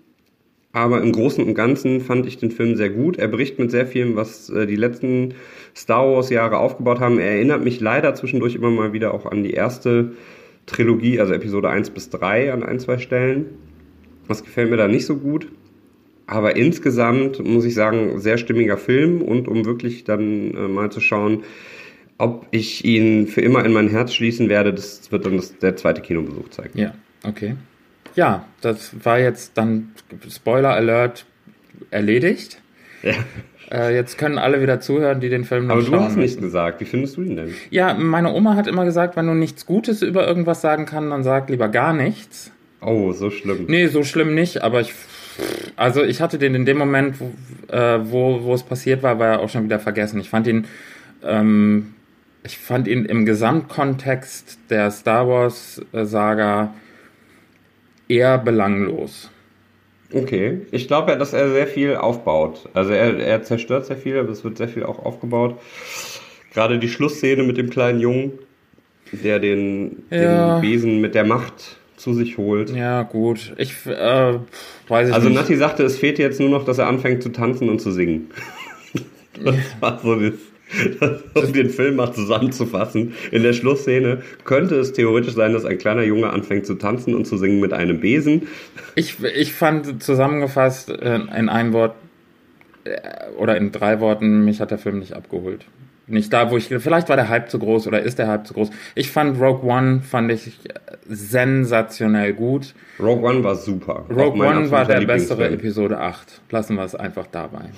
Aber 0.73 1.01
im 1.01 1.13
Großen 1.13 1.41
und 1.41 1.55
Ganzen 1.55 2.01
fand 2.01 2.25
ich 2.25 2.37
den 2.37 2.51
Film 2.51 2.75
sehr 2.75 2.89
gut. 2.89 3.17
Er 3.17 3.29
bricht 3.29 3.57
mit 3.57 3.71
sehr 3.71 3.87
vielem, 3.87 4.17
was 4.17 4.49
äh, 4.49 4.67
die 4.67 4.75
letzten 4.75 5.35
Star 5.73 6.05
Wars 6.05 6.29
Jahre 6.29 6.57
aufgebaut 6.57 6.99
haben. 6.99 7.17
Er 7.17 7.31
erinnert 7.31 7.63
mich 7.63 7.79
leider 7.79 8.13
zwischendurch 8.13 8.55
immer 8.55 8.69
mal 8.69 8.91
wieder 8.91 9.13
auch 9.13 9.25
an 9.25 9.43
die 9.43 9.53
erste 9.53 10.11
Trilogie, 10.65 11.21
also 11.21 11.33
Episode 11.33 11.69
1 11.69 11.91
bis 11.91 12.09
3 12.09 12.51
an 12.51 12.63
ein, 12.63 12.79
zwei 12.79 12.97
Stellen. 12.97 13.45
Das 14.27 14.43
gefällt 14.43 14.69
mir 14.69 14.75
da 14.75 14.89
nicht 14.89 15.05
so 15.05 15.15
gut. 15.15 15.47
Aber 16.27 16.57
insgesamt 16.57 17.41
muss 17.45 17.63
ich 17.63 17.75
sagen, 17.75 18.19
sehr 18.19 18.37
stimmiger 18.37 18.77
Film 18.77 19.21
und 19.21 19.47
um 19.47 19.63
wirklich 19.63 20.03
dann 20.03 20.53
äh, 20.53 20.67
mal 20.67 20.91
zu 20.91 20.99
schauen, 20.99 21.43
ob 22.17 22.47
ich 22.51 22.85
ihn 22.85 23.27
für 23.27 23.41
immer 23.41 23.65
in 23.65 23.73
mein 23.73 23.89
Herz 23.89 24.13
schließen 24.13 24.49
werde, 24.49 24.73
das 24.73 25.11
wird 25.11 25.25
dann 25.25 25.37
das, 25.37 25.57
der 25.57 25.75
zweite 25.75 26.01
Kinobesuch 26.01 26.49
zeigen. 26.49 26.77
Ja, 26.79 26.93
okay. 27.23 27.55
Ja, 28.15 28.45
das 28.61 28.91
war 29.03 29.19
jetzt 29.19 29.57
dann 29.57 29.91
Spoiler 30.29 30.73
Alert 30.73 31.25
erledigt. 31.91 32.61
Ja. 33.03 33.13
Äh, 33.71 33.95
jetzt 33.95 34.17
können 34.17 34.37
alle 34.37 34.61
wieder 34.61 34.79
zuhören, 34.79 35.19
die 35.19 35.29
den 35.29 35.43
Film 35.43 35.67
noch 35.67 35.75
Aber 35.75 35.83
schauen. 35.83 35.91
du 35.93 35.99
hast 36.01 36.17
nichts 36.17 36.39
gesagt. 36.39 36.81
Wie 36.81 36.85
findest 36.85 37.17
du 37.17 37.23
ihn 37.23 37.35
denn? 37.35 37.53
Ja, 37.71 37.93
meine 37.95 38.31
Oma 38.31 38.55
hat 38.55 38.67
immer 38.67 38.85
gesagt, 38.85 39.15
wenn 39.17 39.27
du 39.27 39.33
nichts 39.33 39.65
Gutes 39.65 40.01
über 40.01 40.27
irgendwas 40.27 40.61
sagen 40.61 40.85
kannst, 40.85 41.11
dann 41.11 41.23
sag 41.23 41.49
lieber 41.49 41.67
gar 41.67 41.91
nichts. 41.93 42.51
Oh, 42.81 43.11
so 43.11 43.31
schlimm. 43.31 43.65
Nee, 43.67 43.87
so 43.87 44.03
schlimm 44.03 44.35
nicht, 44.35 44.61
aber 44.63 44.81
ich. 44.81 44.93
Also 45.75 46.03
ich 46.03 46.21
hatte 46.21 46.37
den 46.37 46.55
in 46.55 46.65
dem 46.65 46.77
Moment, 46.77 47.15
wo, 47.19 47.33
äh, 47.73 47.99
wo, 48.09 48.43
wo 48.43 48.53
es 48.53 48.63
passiert 48.63 49.03
war, 49.03 49.19
war 49.19 49.27
er 49.27 49.39
auch 49.39 49.49
schon 49.49 49.63
wieder 49.65 49.79
vergessen. 49.79 50.19
Ich 50.19 50.29
fand 50.29 50.47
ihn, 50.47 50.65
ähm, 51.23 51.94
ich 52.45 52.57
fand 52.57 52.87
ihn 52.87 53.05
im 53.05 53.25
Gesamtkontext 53.25 54.59
der 54.69 54.91
Star 54.91 55.27
Wars 55.27 55.81
äh, 55.93 56.05
Saga 56.05 56.73
eher 58.07 58.37
belanglos. 58.37 59.29
Okay. 60.13 60.61
Ich 60.71 60.87
glaube 60.87 61.11
ja, 61.11 61.17
dass 61.17 61.33
er 61.33 61.49
sehr 61.51 61.67
viel 61.67 61.95
aufbaut. 61.95 62.69
Also 62.73 62.93
er, 62.93 63.17
er 63.19 63.41
zerstört 63.43 63.85
sehr 63.87 63.97
viel, 63.97 64.17
aber 64.17 64.29
es 64.29 64.43
wird 64.43 64.57
sehr 64.57 64.69
viel 64.69 64.83
auch 64.83 64.99
aufgebaut. 65.03 65.59
Gerade 66.53 66.79
die 66.79 66.87
Schlussszene 66.87 67.43
mit 67.43 67.57
dem 67.57 67.69
kleinen 67.69 67.99
Jungen, 67.99 68.33
der 69.11 69.39
den, 69.39 70.03
Ja. 70.11 70.59
den 70.59 70.61
Besen 70.61 71.01
mit 71.01 71.15
der 71.15 71.25
Macht 71.25 71.77
zu 71.97 72.13
sich 72.13 72.37
holt. 72.37 72.69
Ja, 72.69 73.03
gut. 73.03 73.53
Ich 73.57 73.73
äh, 73.87 74.39
weiß 74.87 75.09
ich 75.09 75.13
Also 75.15 75.29
nicht. 75.29 75.37
Nati 75.37 75.55
sagte, 75.55 75.83
es 75.83 75.97
fehlt 75.97 76.19
jetzt 76.19 76.39
nur 76.39 76.49
noch, 76.49 76.63
dass 76.65 76.77
er 76.77 76.87
anfängt 76.87 77.23
zu 77.23 77.29
tanzen 77.29 77.69
und 77.69 77.79
zu 77.81 77.91
singen. 77.91 78.29
Das 79.43 79.55
war 79.81 79.99
so 79.99 80.15
das 80.15 80.31
um 81.33 81.53
den 81.53 81.69
Film 81.69 81.97
mal 81.97 82.11
zusammenzufassen. 82.13 83.13
In 83.31 83.43
der 83.43 83.53
Schlussszene 83.53 84.21
könnte 84.43 84.75
es 84.75 84.93
theoretisch 84.93 85.33
sein, 85.33 85.53
dass 85.53 85.65
ein 85.65 85.77
kleiner 85.77 86.03
Junge 86.03 86.29
anfängt 86.29 86.65
zu 86.65 86.75
tanzen 86.75 87.15
und 87.15 87.25
zu 87.25 87.37
singen 87.37 87.59
mit 87.59 87.73
einem 87.73 87.99
Besen. 87.99 88.47
Ich, 88.95 89.17
ich 89.23 89.53
fand 89.53 90.01
zusammengefasst 90.01 90.89
äh, 90.89 91.15
in 91.15 91.49
einem 91.49 91.73
Wort 91.73 91.95
äh, 92.83 92.99
oder 93.37 93.57
in 93.57 93.71
drei 93.71 93.99
Worten, 93.99 94.45
mich 94.45 94.61
hat 94.61 94.71
der 94.71 94.77
Film 94.77 94.99
nicht 94.99 95.13
abgeholt. 95.13 95.65
Nicht 96.07 96.31
da, 96.33 96.51
wo 96.51 96.57
ich, 96.57 96.67
vielleicht 96.67 97.09
war 97.09 97.15
der 97.15 97.29
Hype 97.29 97.49
zu 97.49 97.57
groß 97.57 97.87
oder 97.87 98.01
ist 98.01 98.19
der 98.19 98.27
Hype 98.27 98.45
zu 98.45 98.53
groß. 98.53 98.69
Ich 98.93 99.09
fand 99.09 99.41
Rogue 99.41 99.67
One, 99.67 100.01
fand 100.01 100.31
ich 100.31 100.59
sensationell 101.07 102.33
gut. 102.33 102.75
Rogue 102.99 103.27
One 103.27 103.43
war 103.43 103.55
super. 103.55 104.05
Rogue 104.09 104.45
One 104.45 104.69
war 104.69 104.85
der 104.85 105.01
bessere. 105.01 105.49
Episode 105.49 105.99
8. 105.99 106.41
Lassen 106.51 106.75
wir 106.75 106.83
es 106.83 106.93
einfach 106.93 107.25
dabei. 107.31 107.71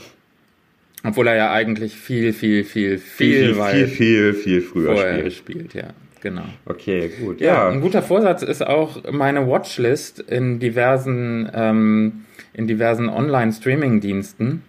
Obwohl 1.04 1.28
er 1.28 1.36
ja 1.36 1.52
eigentlich 1.52 1.96
viel, 1.96 2.34
viel, 2.34 2.64
viel, 2.64 2.98
viel, 2.98 3.54
Viel, 3.54 3.54
viel, 3.54 3.88
viel, 3.88 3.88
viel, 3.88 4.34
viel 4.34 4.62
früher 4.62 4.94
vorher 4.94 5.32
spielt. 5.32 5.34
spielt, 5.34 5.74
ja. 5.74 5.94
Genau. 6.22 6.46
Okay, 6.66 7.12
gut. 7.22 7.40
Ja, 7.40 7.48
Ja, 7.48 7.70
ein 7.70 7.80
guter 7.82 8.02
Vorsatz 8.02 8.42
ist 8.42 8.66
auch 8.66 9.12
meine 9.12 9.48
Watchlist 9.48 10.20
in 10.20 10.60
diversen, 10.60 11.50
ähm, 11.54 12.26
in 12.54 12.68
diversen 12.68 13.08
Online-Streaming-Diensten 13.08 14.64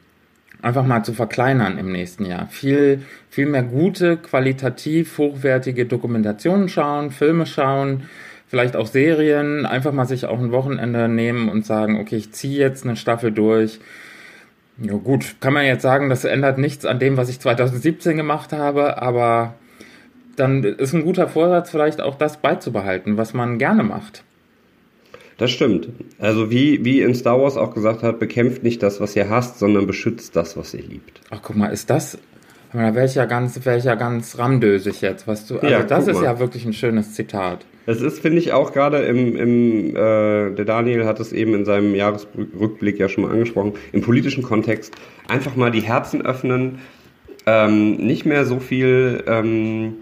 einfach 0.60 0.84
mal 0.84 1.04
zu 1.04 1.12
verkleinern 1.12 1.78
im 1.78 1.90
nächsten 1.90 2.26
Jahr. 2.26 2.48
Viel, 2.48 3.02
viel 3.30 3.46
mehr 3.46 3.62
gute, 3.62 4.16
qualitativ 4.16 5.16
hochwertige 5.18 5.86
Dokumentationen 5.86 6.68
schauen, 6.68 7.10
Filme 7.12 7.46
schauen, 7.46 8.04
vielleicht 8.46 8.76
auch 8.76 8.86
Serien, 8.86 9.66
einfach 9.66 9.92
mal 9.92 10.06
sich 10.06 10.26
auch 10.26 10.38
ein 10.38 10.52
Wochenende 10.52 11.08
nehmen 11.08 11.48
und 11.48 11.64
sagen, 11.64 11.98
okay, 12.00 12.16
ich 12.16 12.32
ziehe 12.32 12.58
jetzt 12.58 12.84
eine 12.84 12.96
Staffel 12.96 13.32
durch. 13.32 13.78
Ja 14.80 14.94
gut, 14.94 15.36
kann 15.40 15.52
man 15.52 15.66
jetzt 15.66 15.82
sagen, 15.82 16.08
das 16.08 16.24
ändert 16.24 16.58
nichts 16.58 16.84
an 16.84 16.98
dem, 16.98 17.16
was 17.16 17.28
ich 17.28 17.40
2017 17.40 18.16
gemacht 18.16 18.52
habe, 18.52 19.02
aber 19.02 19.54
dann 20.36 20.62
ist 20.62 20.92
ein 20.92 21.02
guter 21.02 21.28
Vorsatz 21.28 21.70
vielleicht 21.70 22.00
auch 22.00 22.14
das 22.14 22.36
beizubehalten, 22.36 23.16
was 23.16 23.34
man 23.34 23.58
gerne 23.58 23.82
macht. 23.82 24.22
das 25.36 25.50
stimmt. 25.50 25.88
Also 26.18 26.50
wie, 26.50 26.84
wie 26.84 27.00
in 27.00 27.14
Star 27.14 27.40
Wars 27.40 27.56
auch 27.56 27.74
gesagt 27.74 28.02
hat, 28.04 28.20
bekämpft 28.20 28.62
nicht 28.62 28.82
das, 28.82 29.00
was 29.00 29.16
ihr 29.16 29.28
hasst, 29.28 29.58
sondern 29.58 29.86
beschützt 29.86 30.36
das, 30.36 30.56
was 30.56 30.74
ihr 30.74 30.82
liebt. 30.82 31.20
Ach, 31.30 31.40
guck 31.42 31.56
mal, 31.56 31.68
ist 31.68 31.90
das, 31.90 32.18
da 32.72 32.94
wäre 32.94 33.06
ich 33.06 33.14
ja 33.14 33.24
ganz, 33.24 33.64
wäre 33.64 33.78
ich 33.78 33.84
ja 33.84 33.94
ganz 33.94 34.38
ramdösig 34.38 35.00
jetzt, 35.00 35.26
was 35.26 35.46
du, 35.46 35.56
also 35.56 35.66
Ja, 35.66 35.82
das 35.82 36.06
ist 36.06 36.16
mal. 36.16 36.24
ja 36.24 36.38
wirklich 36.38 36.64
ein 36.64 36.72
schönes 36.72 37.14
Zitat. 37.14 37.64
Es 37.86 38.02
ist, 38.02 38.20
finde 38.20 38.38
ich, 38.38 38.52
auch 38.52 38.72
gerade 38.72 38.98
im, 38.98 39.34
im 39.36 39.96
äh, 39.96 40.50
der 40.50 40.64
Daniel 40.66 41.06
hat 41.06 41.20
es 41.20 41.32
eben 41.32 41.54
in 41.54 41.64
seinem 41.64 41.94
Jahresrückblick 41.94 42.98
ja 42.98 43.08
schon 43.08 43.24
mal 43.24 43.32
angesprochen, 43.32 43.72
im 43.92 44.02
politischen 44.02 44.42
Kontext 44.42 44.94
einfach 45.28 45.56
mal 45.56 45.70
die 45.70 45.80
Herzen 45.80 46.24
öffnen, 46.24 46.80
ähm, 47.46 47.96
nicht 47.96 48.26
mehr 48.26 48.44
so 48.44 48.60
viel 48.60 49.24
ähm, 49.26 49.94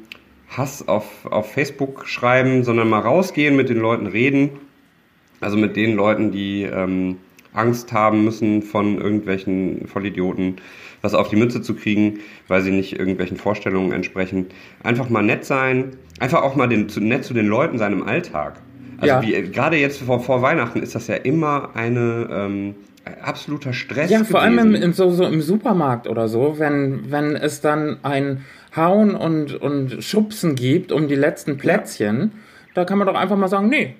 Hass 0.48 0.88
auf, 0.88 1.26
auf 1.26 1.52
Facebook 1.52 2.08
schreiben, 2.08 2.64
sondern 2.64 2.88
mal 2.88 3.00
rausgehen, 3.00 3.54
mit 3.54 3.68
den 3.68 3.78
Leuten 3.78 4.06
reden. 4.06 4.50
Also 5.40 5.56
mit 5.56 5.76
den 5.76 5.94
Leuten, 5.94 6.32
die 6.32 6.62
ähm, 6.62 7.18
Angst 7.52 7.92
haben 7.92 8.24
müssen, 8.24 8.62
von 8.62 9.00
irgendwelchen 9.00 9.86
Vollidioten 9.86 10.56
was 11.06 11.14
auf 11.14 11.28
die 11.28 11.36
Mütze 11.36 11.62
zu 11.62 11.74
kriegen, 11.74 12.18
weil 12.48 12.60
sie 12.62 12.72
nicht 12.72 12.98
irgendwelchen 12.98 13.36
Vorstellungen 13.36 13.92
entsprechen. 13.92 14.46
Einfach 14.82 15.08
mal 15.08 15.22
nett 15.22 15.44
sein, 15.44 15.96
einfach 16.20 16.42
auch 16.42 16.56
mal 16.56 16.66
den, 16.66 16.88
zu, 16.88 17.00
nett 17.00 17.24
zu 17.24 17.32
den 17.32 17.46
Leuten 17.46 17.78
sein 17.78 17.92
im 17.92 18.02
Alltag. 18.02 18.60
Also 18.98 19.14
Ja. 19.14 19.22
wie, 19.22 19.50
gerade 19.50 19.76
jetzt 19.76 20.02
vor, 20.02 20.20
vor 20.20 20.42
Weihnachten 20.42 20.82
ist 20.82 20.94
das 20.94 21.06
ja 21.06 21.14
immer 21.14 21.70
eine 21.74 22.28
ähm, 22.30 22.74
absoluter 23.22 23.72
Stress. 23.72 24.10
Ja, 24.10 24.24
vor 24.24 24.40
allem 24.40 24.58
im, 24.58 24.66
gewesen. 24.68 24.82
im, 24.82 24.92
so, 24.92 25.10
so 25.10 25.24
im 25.24 25.40
Supermarkt 25.40 26.08
oder 26.08 26.28
so, 26.28 26.58
wenn, 26.58 27.10
wenn 27.10 27.36
es 27.36 27.60
dann 27.60 27.98
ein 28.02 28.44
Hauen 28.74 29.14
und, 29.14 29.54
und 29.54 30.02
Schubsen 30.02 30.54
gibt 30.54 30.92
um 30.92 31.08
die 31.08 31.14
letzten 31.14 31.56
Plätzchen, 31.56 32.32
da 32.74 32.84
kann 32.84 32.98
man 32.98 33.06
doch 33.06 33.14
einfach 33.14 33.36
mal 33.36 33.48
sagen, 33.48 33.68
nee, 33.68 33.94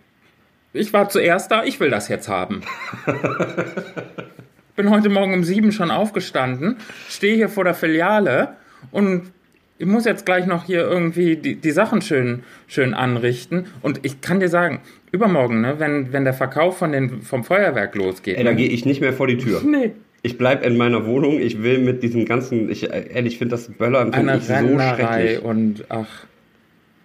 ich 0.73 0.93
war 0.93 1.09
zuerst 1.09 1.51
da, 1.51 1.65
ich 1.65 1.81
will 1.81 1.89
das 1.91 2.09
jetzt 2.09 2.29
haben. 2.29 2.61
Bin 4.77 4.91
heute 4.91 5.09
Morgen 5.09 5.33
um 5.33 5.43
sieben 5.43 5.73
schon 5.73 5.91
aufgestanden, 5.91 6.77
stehe 7.09 7.35
hier 7.35 7.49
vor 7.49 7.65
der 7.65 7.73
Filiale 7.73 8.57
und 8.93 9.33
ich 9.79 9.87
muss 9.87 10.05
jetzt 10.05 10.27
gleich 10.27 10.47
noch 10.47 10.65
hier 10.65 10.81
irgendwie 10.81 11.37
die, 11.37 11.57
die 11.57 11.71
Sachen 11.71 12.03
schön, 12.03 12.43
schön 12.67 12.95
anrichten. 12.95 13.67
Und 13.83 14.01
ich 14.03 14.21
kann 14.21 14.39
dir 14.41 14.49
sagen, 14.49 14.81
übermorgen, 15.13 15.63
ne, 15.63 15.75
wenn, 15.79 16.13
wenn 16.13 16.25
der 16.25 16.35
Verkauf 16.35 16.79
von 16.79 16.93
den, 16.93 17.23
vom 17.23 17.45
Feuerwerk 17.45 17.95
losgeht. 17.95 18.37
Ey, 18.37 18.45
da 18.45 18.51
ne, 18.51 18.57
gehe 18.57 18.69
ich 18.69 18.85
nicht 18.85 19.01
mehr 19.01 19.13
vor 19.13 19.27
die 19.27 19.39
Tür. 19.39 19.63
Nee. 19.67 19.93
Ich 20.23 20.39
bleib 20.39 20.65
in 20.67 20.77
meiner 20.77 21.07
Wohnung. 21.07 21.41
Ich 21.41 21.63
will 21.63 21.79
mit 21.79 22.03
diesem 22.03 22.25
ganzen, 22.25 22.69
ich 22.69 22.91
äh, 22.91 23.07
ehrlich 23.13 23.39
finde 23.39 23.53
das 23.53 23.71
eine 23.79 24.39
ich 24.39 24.45
so 24.45 24.79
schrecklich. 24.79 25.43
und 25.43 25.85
ach, 25.89 26.27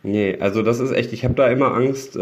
Nee, 0.04 0.38
also 0.40 0.64
das 0.64 0.80
ist 0.80 0.92
echt, 0.92 1.14
ich 1.14 1.24
habe 1.24 1.36
da 1.36 1.48
immer 1.50 1.76
Angst, 1.76 2.16
äh, 2.16 2.20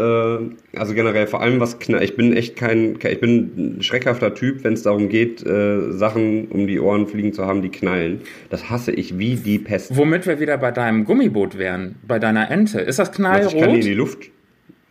also 0.76 0.92
generell 0.94 1.26
vor 1.26 1.40
allem 1.40 1.60
was 1.60 1.78
knall, 1.78 2.02
ich 2.02 2.14
bin 2.14 2.34
echt 2.36 2.54
kein, 2.54 2.98
ich 3.02 3.20
bin 3.20 3.76
ein 3.78 3.82
schreckhafter 3.82 4.34
Typ, 4.34 4.64
wenn 4.64 4.74
es 4.74 4.82
darum 4.82 5.08
geht, 5.08 5.44
äh, 5.46 5.90
Sachen 5.92 6.48
um 6.48 6.66
die 6.66 6.78
Ohren 6.78 7.06
fliegen 7.06 7.32
zu 7.32 7.46
haben, 7.46 7.62
die 7.62 7.70
knallen. 7.70 8.20
Das 8.50 8.68
hasse 8.68 8.92
ich 8.92 9.18
wie 9.18 9.36
die 9.36 9.58
Pest. 9.58 9.96
womit 9.96 10.26
wir 10.26 10.38
wieder 10.40 10.58
bei 10.58 10.72
deinem 10.72 11.06
Gummiboot 11.06 11.56
wären, 11.56 11.94
bei 12.06 12.18
deiner 12.18 12.50
Ente. 12.50 12.80
Ist 12.80 12.98
das 12.98 13.08
Was, 13.18 13.18
ich 13.18 13.22
kann 13.24 13.40
die 13.40 13.46
in 13.46 13.58
knallrot? 13.62 13.84
die 13.84 13.94
Luft. 13.94 14.18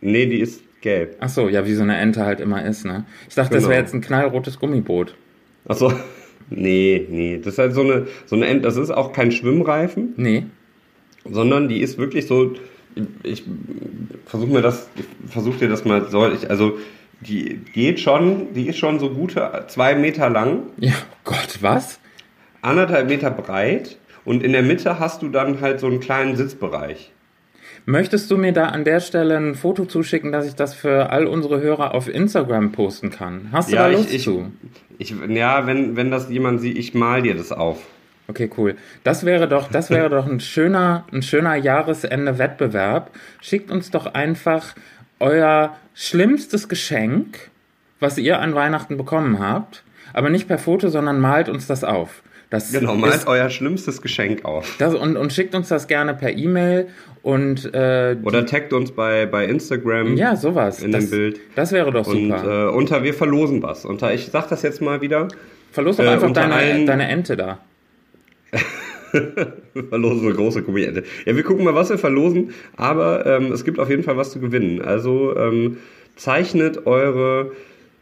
Nee, 0.00 0.26
die 0.26 0.40
ist 0.40 0.60
gelb. 0.80 1.14
Ach 1.20 1.28
so, 1.28 1.48
ja, 1.48 1.64
wie 1.66 1.74
so 1.74 1.82
eine 1.84 1.96
Ente 1.96 2.24
halt 2.24 2.40
immer 2.40 2.64
ist, 2.66 2.84
ne? 2.84 3.04
Ich 3.28 3.36
dachte, 3.36 3.54
das 3.54 3.62
Genau. 3.62 3.70
wäre 3.70 3.80
jetzt 3.82 3.94
ein 3.94 4.00
knallrotes 4.00 4.58
Gummiboot. 4.58 5.14
Achso. 5.66 5.92
Nee, 6.52 7.06
nee, 7.08 7.36
das 7.38 7.52
ist 7.52 7.58
halt 7.60 7.74
so 7.74 7.82
eine, 7.82 8.08
so 8.26 8.34
eine 8.34 8.46
Ent, 8.48 8.64
das 8.64 8.76
ist 8.76 8.90
auch 8.90 9.12
kein 9.12 9.30
Schwimmreifen, 9.30 10.14
Nee. 10.16 10.46
sondern 11.24 11.68
die 11.68 11.80
ist 11.80 11.96
wirklich 11.96 12.26
so, 12.26 12.54
ich 13.22 13.44
versuche 14.26 14.50
mir 14.50 14.62
das, 14.62 14.88
versuche 15.28 15.58
dir 15.58 15.68
das 15.68 15.84
mal, 15.84 16.08
soll 16.10 16.34
ich, 16.34 16.50
also 16.50 16.78
die 17.20 17.60
geht 17.72 18.00
schon, 18.00 18.54
die 18.54 18.68
ist 18.68 18.78
schon 18.78 18.98
so 18.98 19.10
gute 19.10 19.64
zwei 19.68 19.94
Meter 19.94 20.30
lang, 20.30 20.64
Ja, 20.78 20.94
Gott, 21.24 21.58
was? 21.60 22.00
anderthalb 22.62 23.08
Meter 23.08 23.30
breit 23.30 23.98
und 24.24 24.42
in 24.42 24.52
der 24.52 24.62
Mitte 24.62 24.98
hast 24.98 25.22
du 25.22 25.28
dann 25.28 25.60
halt 25.60 25.80
so 25.80 25.86
einen 25.86 26.00
kleinen 26.00 26.36
Sitzbereich. 26.36 27.12
Möchtest 27.86 28.30
du 28.30 28.36
mir 28.36 28.52
da 28.52 28.66
an 28.66 28.84
der 28.84 29.00
Stelle 29.00 29.36
ein 29.38 29.54
Foto 29.54 29.86
zuschicken, 29.86 30.32
dass 30.32 30.46
ich 30.46 30.54
das 30.54 30.74
für 30.74 31.10
all 31.10 31.26
unsere 31.26 31.60
Hörer 31.60 31.94
auf 31.94 32.08
Instagram 32.08 32.72
posten 32.72 33.10
kann? 33.10 33.48
Hast 33.52 33.72
du 33.72 33.76
da 33.76 33.88
Lust 33.88 34.10
ich, 34.10 34.16
ich, 34.16 34.24
zu? 34.24 34.50
ich, 34.98 35.14
ja, 35.28 35.66
wenn, 35.66 35.96
wenn 35.96 36.10
das 36.10 36.28
jemand 36.28 36.60
sieht, 36.60 36.76
ich 36.76 36.92
mal 36.94 37.22
dir 37.22 37.34
das 37.34 37.52
auf. 37.52 37.78
Okay, 38.30 38.48
cool. 38.56 38.76
Das 39.04 39.24
wäre 39.26 39.48
doch, 39.48 39.68
das 39.70 39.90
wäre 39.90 40.08
doch 40.08 40.26
ein 40.26 40.38
schöner, 40.40 41.04
ein 41.12 41.22
schöner 41.22 41.56
Jahresende-Wettbewerb. 41.56 43.10
Schickt 43.40 43.70
uns 43.70 43.90
doch 43.90 44.14
einfach 44.14 44.74
euer 45.18 45.76
schlimmstes 45.94 46.68
Geschenk, 46.68 47.50
was 47.98 48.18
ihr 48.18 48.38
an 48.40 48.54
Weihnachten 48.54 48.96
bekommen 48.96 49.38
habt, 49.38 49.82
aber 50.12 50.30
nicht 50.30 50.48
per 50.48 50.58
Foto, 50.58 50.88
sondern 50.88 51.20
malt 51.20 51.48
uns 51.48 51.66
das 51.66 51.84
auf. 51.84 52.22
Das 52.50 52.72
Genau, 52.72 52.94
malt 52.96 53.14
ist, 53.14 53.26
euer 53.28 53.48
schlimmstes 53.48 54.02
Geschenk 54.02 54.44
auf. 54.44 54.74
das, 54.78 54.94
und, 54.94 55.16
und 55.16 55.32
schickt 55.32 55.54
uns 55.54 55.68
das 55.68 55.86
gerne 55.86 56.14
per 56.14 56.30
E-Mail 56.36 56.88
und 57.22 57.72
äh, 57.74 58.16
Oder 58.24 58.44
taggt 58.44 58.72
uns 58.72 58.90
bei, 58.92 59.26
bei 59.26 59.44
Instagram. 59.44 60.16
ja, 60.16 60.34
sowas. 60.34 60.82
in 60.82 60.90
das, 60.90 61.04
dem 61.04 61.10
Bild. 61.10 61.40
Das 61.54 61.70
wäre 61.70 61.92
doch 61.92 62.06
Und 62.08 62.28
super. 62.30 62.66
äh, 62.68 62.70
unter 62.70 63.04
wir 63.04 63.14
verlosen 63.14 63.62
was. 63.62 63.84
Unter 63.84 64.12
ich 64.12 64.26
sag 64.32 64.48
das 64.48 64.62
jetzt 64.62 64.80
mal 64.80 65.00
wieder. 65.00 65.28
Verlos 65.70 65.96
doch 65.98 66.04
äh, 66.04 66.08
einfach 66.08 66.32
deine, 66.32 66.54
allen- 66.54 66.86
deine 66.86 67.08
Ente 67.08 67.36
da. 67.36 67.58
Verlosen 69.88 70.26
eine 70.26 70.34
große 70.34 70.62
Komödie. 70.62 71.02
Ja, 71.26 71.36
wir 71.36 71.42
gucken 71.42 71.64
mal, 71.64 71.74
was 71.74 71.90
wir 71.90 71.98
verlosen, 71.98 72.50
aber 72.76 73.26
ähm, 73.26 73.52
es 73.52 73.64
gibt 73.64 73.78
auf 73.78 73.90
jeden 73.90 74.02
Fall 74.02 74.16
was 74.16 74.30
zu 74.30 74.40
gewinnen. 74.40 74.80
Also 74.82 75.36
ähm, 75.36 75.78
zeichnet 76.16 76.86
eure 76.86 77.52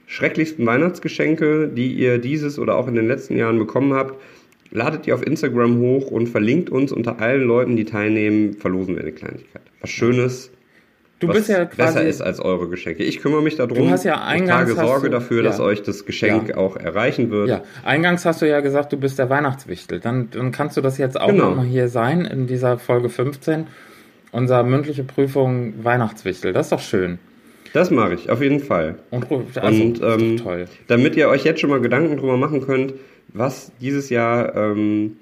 schrecklichsten 0.06 0.66
Weihnachtsgeschenke, 0.66 1.68
die 1.68 1.92
ihr 1.92 2.18
dieses 2.18 2.58
oder 2.58 2.76
auch 2.76 2.88
in 2.88 2.94
den 2.94 3.06
letzten 3.06 3.36
Jahren 3.36 3.58
bekommen 3.58 3.92
habt, 3.94 4.20
ladet 4.70 5.06
die 5.06 5.12
auf 5.12 5.26
Instagram 5.26 5.78
hoch 5.78 6.10
und 6.10 6.28
verlinkt 6.28 6.70
uns 6.70 6.92
unter 6.92 7.20
allen 7.20 7.44
Leuten, 7.44 7.76
die 7.76 7.84
teilnehmen, 7.84 8.54
verlosen 8.54 8.96
wir 8.96 9.02
eine 9.02 9.12
Kleinigkeit. 9.12 9.62
Was 9.80 9.90
Schönes, 9.90 10.50
Du 11.20 11.26
was 11.28 11.36
bist 11.36 11.48
ja 11.48 11.64
besser 11.64 11.92
quasi. 11.94 12.08
ist 12.08 12.20
als 12.20 12.38
eure 12.40 12.68
Geschenke. 12.68 13.02
Ich 13.02 13.20
kümmere 13.20 13.42
mich 13.42 13.56
darum. 13.56 13.76
Du 13.76 13.90
hast 13.90 14.04
ja 14.04 14.14
ich 14.14 14.20
eingangs 14.20 14.70
trage 14.72 14.80
hast 14.80 14.86
Sorge 14.88 15.06
du- 15.10 15.12
dafür, 15.12 15.42
dass 15.42 15.58
ja. 15.58 15.64
euch 15.64 15.82
das 15.82 16.06
Geschenk 16.06 16.50
Ja. 16.50 16.56
auch 16.58 16.76
erreichen 16.76 17.30
wird. 17.30 17.48
Ja, 17.48 17.62
eingangs 17.84 18.24
hast 18.24 18.40
du 18.40 18.48
ja 18.48 18.60
gesagt, 18.60 18.92
du 18.92 18.96
bist 18.98 19.18
der 19.18 19.28
Weihnachtswichtel. 19.28 19.98
Dann, 19.98 20.30
dann 20.30 20.52
kannst 20.52 20.76
du 20.76 20.80
das 20.80 20.96
jetzt 20.98 21.20
auch 21.20 21.28
Genau. 21.28 21.50
nochmal 21.50 21.66
hier 21.66 21.88
sein 21.88 22.20
in 22.24 22.46
dieser 22.46 22.78
Folge 22.78 23.08
15. 23.08 23.66
Unser 24.30 24.62
mündliche 24.62 25.04
Prüfung 25.04 25.72
Weihnachtswichtel. 25.82 26.52
Das 26.52 26.66
ist 26.66 26.72
doch 26.72 26.80
schön. 26.80 27.18
Das 27.72 27.90
mache 27.90 28.14
ich, 28.14 28.30
auf 28.30 28.40
jeden 28.40 28.60
Fall. 28.60 28.96
Und, 29.10 29.26
also, 29.58 29.82
Und 29.82 30.00
ähm, 30.02 30.36
toll. 30.38 30.66
damit 30.86 31.16
ihr 31.16 31.28
euch 31.28 31.44
jetzt 31.44 31.60
schon 31.60 31.70
mal 31.70 31.80
Gedanken 31.80 32.16
drüber 32.16 32.36
machen 32.36 32.64
könnt, 32.64 32.94
was 33.34 33.72
dieses 33.80 34.08
Jahr. 34.08 34.54
Ähm, 34.54 35.16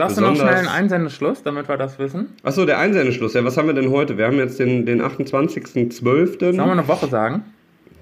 Sagst 0.00 0.16
du 0.16 0.22
noch 0.22 0.34
schnell 0.34 0.54
einen 0.54 0.68
Einsendeschluss, 0.68 1.42
damit 1.42 1.68
wir 1.68 1.76
das 1.76 1.98
wissen? 1.98 2.32
achso, 2.42 2.64
der 2.64 2.78
Einsendeschluss. 2.78 3.34
Ja, 3.34 3.44
was 3.44 3.56
haben 3.58 3.66
wir 3.66 3.74
denn 3.74 3.90
heute? 3.90 4.16
Wir 4.16 4.26
haben 4.26 4.38
jetzt 4.38 4.58
den, 4.58 4.86
den 4.86 5.02
28.12. 5.02 6.38
Sollen 6.40 6.56
wir 6.56 6.64
eine 6.64 6.88
Woche 6.88 7.06
sagen? 7.08 7.44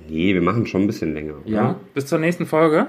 Nee, 0.08 0.32
wir 0.32 0.42
machen 0.42 0.66
schon 0.66 0.82
ein 0.82 0.86
bisschen 0.86 1.12
länger. 1.12 1.34
Ja. 1.44 1.74
Bis 1.94 2.06
zur 2.06 2.18
nächsten 2.20 2.46
Folge. 2.46 2.74
Oder? 2.76 2.88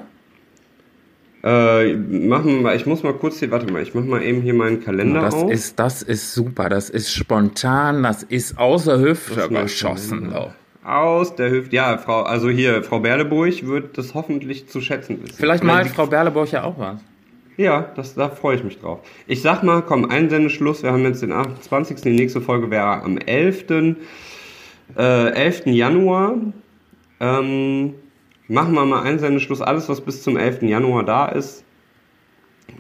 Äh, 1.41 1.95
machen 1.95 2.63
wir 2.63 2.75
ich 2.75 2.85
muss 2.85 3.01
mal 3.01 3.13
kurz 3.13 3.39
hier, 3.39 3.49
warte 3.49 3.71
mal, 3.71 3.81
ich 3.81 3.95
mach 3.95 4.03
mal 4.03 4.21
eben 4.21 4.41
hier 4.41 4.53
meinen 4.53 4.83
Kalender 4.83 5.21
Das 5.21 5.33
auf. 5.33 5.49
ist, 5.49 5.79
das 5.79 6.03
ist 6.03 6.33
super. 6.33 6.69
Das 6.69 6.89
ist 6.89 7.11
spontan. 7.13 8.03
Das 8.03 8.23
ist 8.23 8.57
außer 8.57 8.99
Hüfte 8.99 9.47
geschossen. 9.49 10.33
Aus 10.83 11.35
der 11.35 11.49
Hüfte. 11.49 11.75
Ja, 11.75 11.97
Frau, 11.97 12.23
also 12.23 12.49
hier, 12.49 12.83
Frau 12.83 12.99
Berleburg 12.99 13.65
wird 13.65 13.97
das 13.97 14.13
hoffentlich 14.13 14.67
zu 14.67 14.81
schätzen 14.81 15.21
wissen. 15.23 15.35
Vielleicht 15.37 15.63
Oder 15.63 15.73
malt 15.73 15.87
Frau 15.87 16.07
Berleburg 16.07 16.51
ja 16.51 16.63
auch 16.63 16.77
was. 16.77 16.99
Ja, 17.59 17.91
das, 17.93 18.15
da 18.15 18.29
freue 18.29 18.55
ich 18.55 18.63
mich 18.63 18.79
drauf. 18.79 19.01
Ich 19.27 19.41
sag 19.41 19.63
mal, 19.63 19.81
komm, 19.81 20.09
Einsendeschluss. 20.09 20.81
Wir 20.81 20.93
haben 20.93 21.03
jetzt 21.03 21.21
den 21.21 21.33
28. 21.33 21.99
Die 21.99 22.11
nächste 22.11 22.39
Folge 22.39 22.71
wäre 22.71 23.03
am 23.03 23.17
11. 23.17 23.65
Äh, 24.97 25.31
11. 25.31 25.65
Januar. 25.65 26.37
Ähm, 27.19 27.95
machen 28.47 28.73
wir 28.73 28.85
mal 28.85 29.01
Einsendeschluss. 29.01 29.59
Alles, 29.59 29.89
was 29.89 29.99
bis 29.99 30.23
zum 30.23 30.37
11. 30.37 30.61
Januar 30.69 31.03
da 31.03 31.27
ist, 31.27 31.65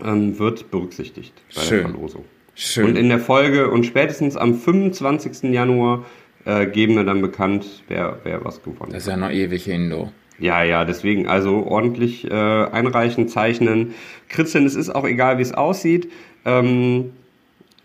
ähm, 0.01 0.39
wird 0.39 0.71
berücksichtigt 0.71 1.33
bei 1.53 1.61
Schön. 1.61 1.79
der 1.79 1.89
Verlosung. 1.89 2.23
Schön. 2.55 2.85
Und 2.85 2.95
in 2.95 3.09
der 3.09 3.19
Folge 3.19 3.69
und 3.69 3.85
spätestens 3.85 4.37
am 4.37 4.53
25. 4.55 5.51
Januar 5.51 6.05
äh, 6.45 6.67
geben 6.67 6.95
wir 6.95 7.03
dann 7.03 7.21
bekannt, 7.21 7.83
wer, 7.89 8.19
wer 8.23 8.45
was 8.45 8.63
gewonnen 8.63 8.79
hat. 8.79 8.93
das 8.93 9.03
ist 9.03 9.09
ja 9.09 9.17
noch 9.17 9.31
ewig 9.31 9.65
hin, 9.65 9.89
du. 9.89 10.09
Ja, 10.39 10.63
ja, 10.63 10.85
deswegen 10.85 11.27
also 11.27 11.65
ordentlich 11.65 12.29
äh, 12.29 12.33
einreichen, 12.33 13.27
zeichnen, 13.27 13.93
kritzeln. 14.29 14.65
Es 14.65 14.75
ist 14.75 14.89
auch 14.89 15.05
egal, 15.05 15.37
wie 15.37 15.41
es 15.41 15.53
aussieht. 15.53 16.11
Ähm, 16.45 17.11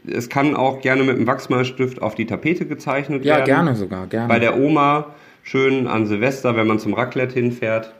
es 0.06 0.28
kann 0.28 0.54
auch 0.54 0.80
gerne 0.80 1.02
mit 1.02 1.16
einem 1.16 1.26
Wachsmalstift 1.26 2.00
auf 2.02 2.14
die 2.14 2.26
Tapete 2.26 2.66
gezeichnet 2.66 3.24
Ja, 3.24 3.36
werden. 3.36 3.46
gerne 3.46 3.74
sogar, 3.74 4.06
gerne. 4.06 4.28
Bei 4.28 4.38
der 4.38 4.58
Oma 4.58 5.14
schön 5.42 5.86
an 5.86 6.06
Silvester, 6.06 6.56
wenn 6.56 6.66
man 6.66 6.78
zum 6.78 6.94
Raclette 6.94 7.34
hinfährt. 7.34 7.92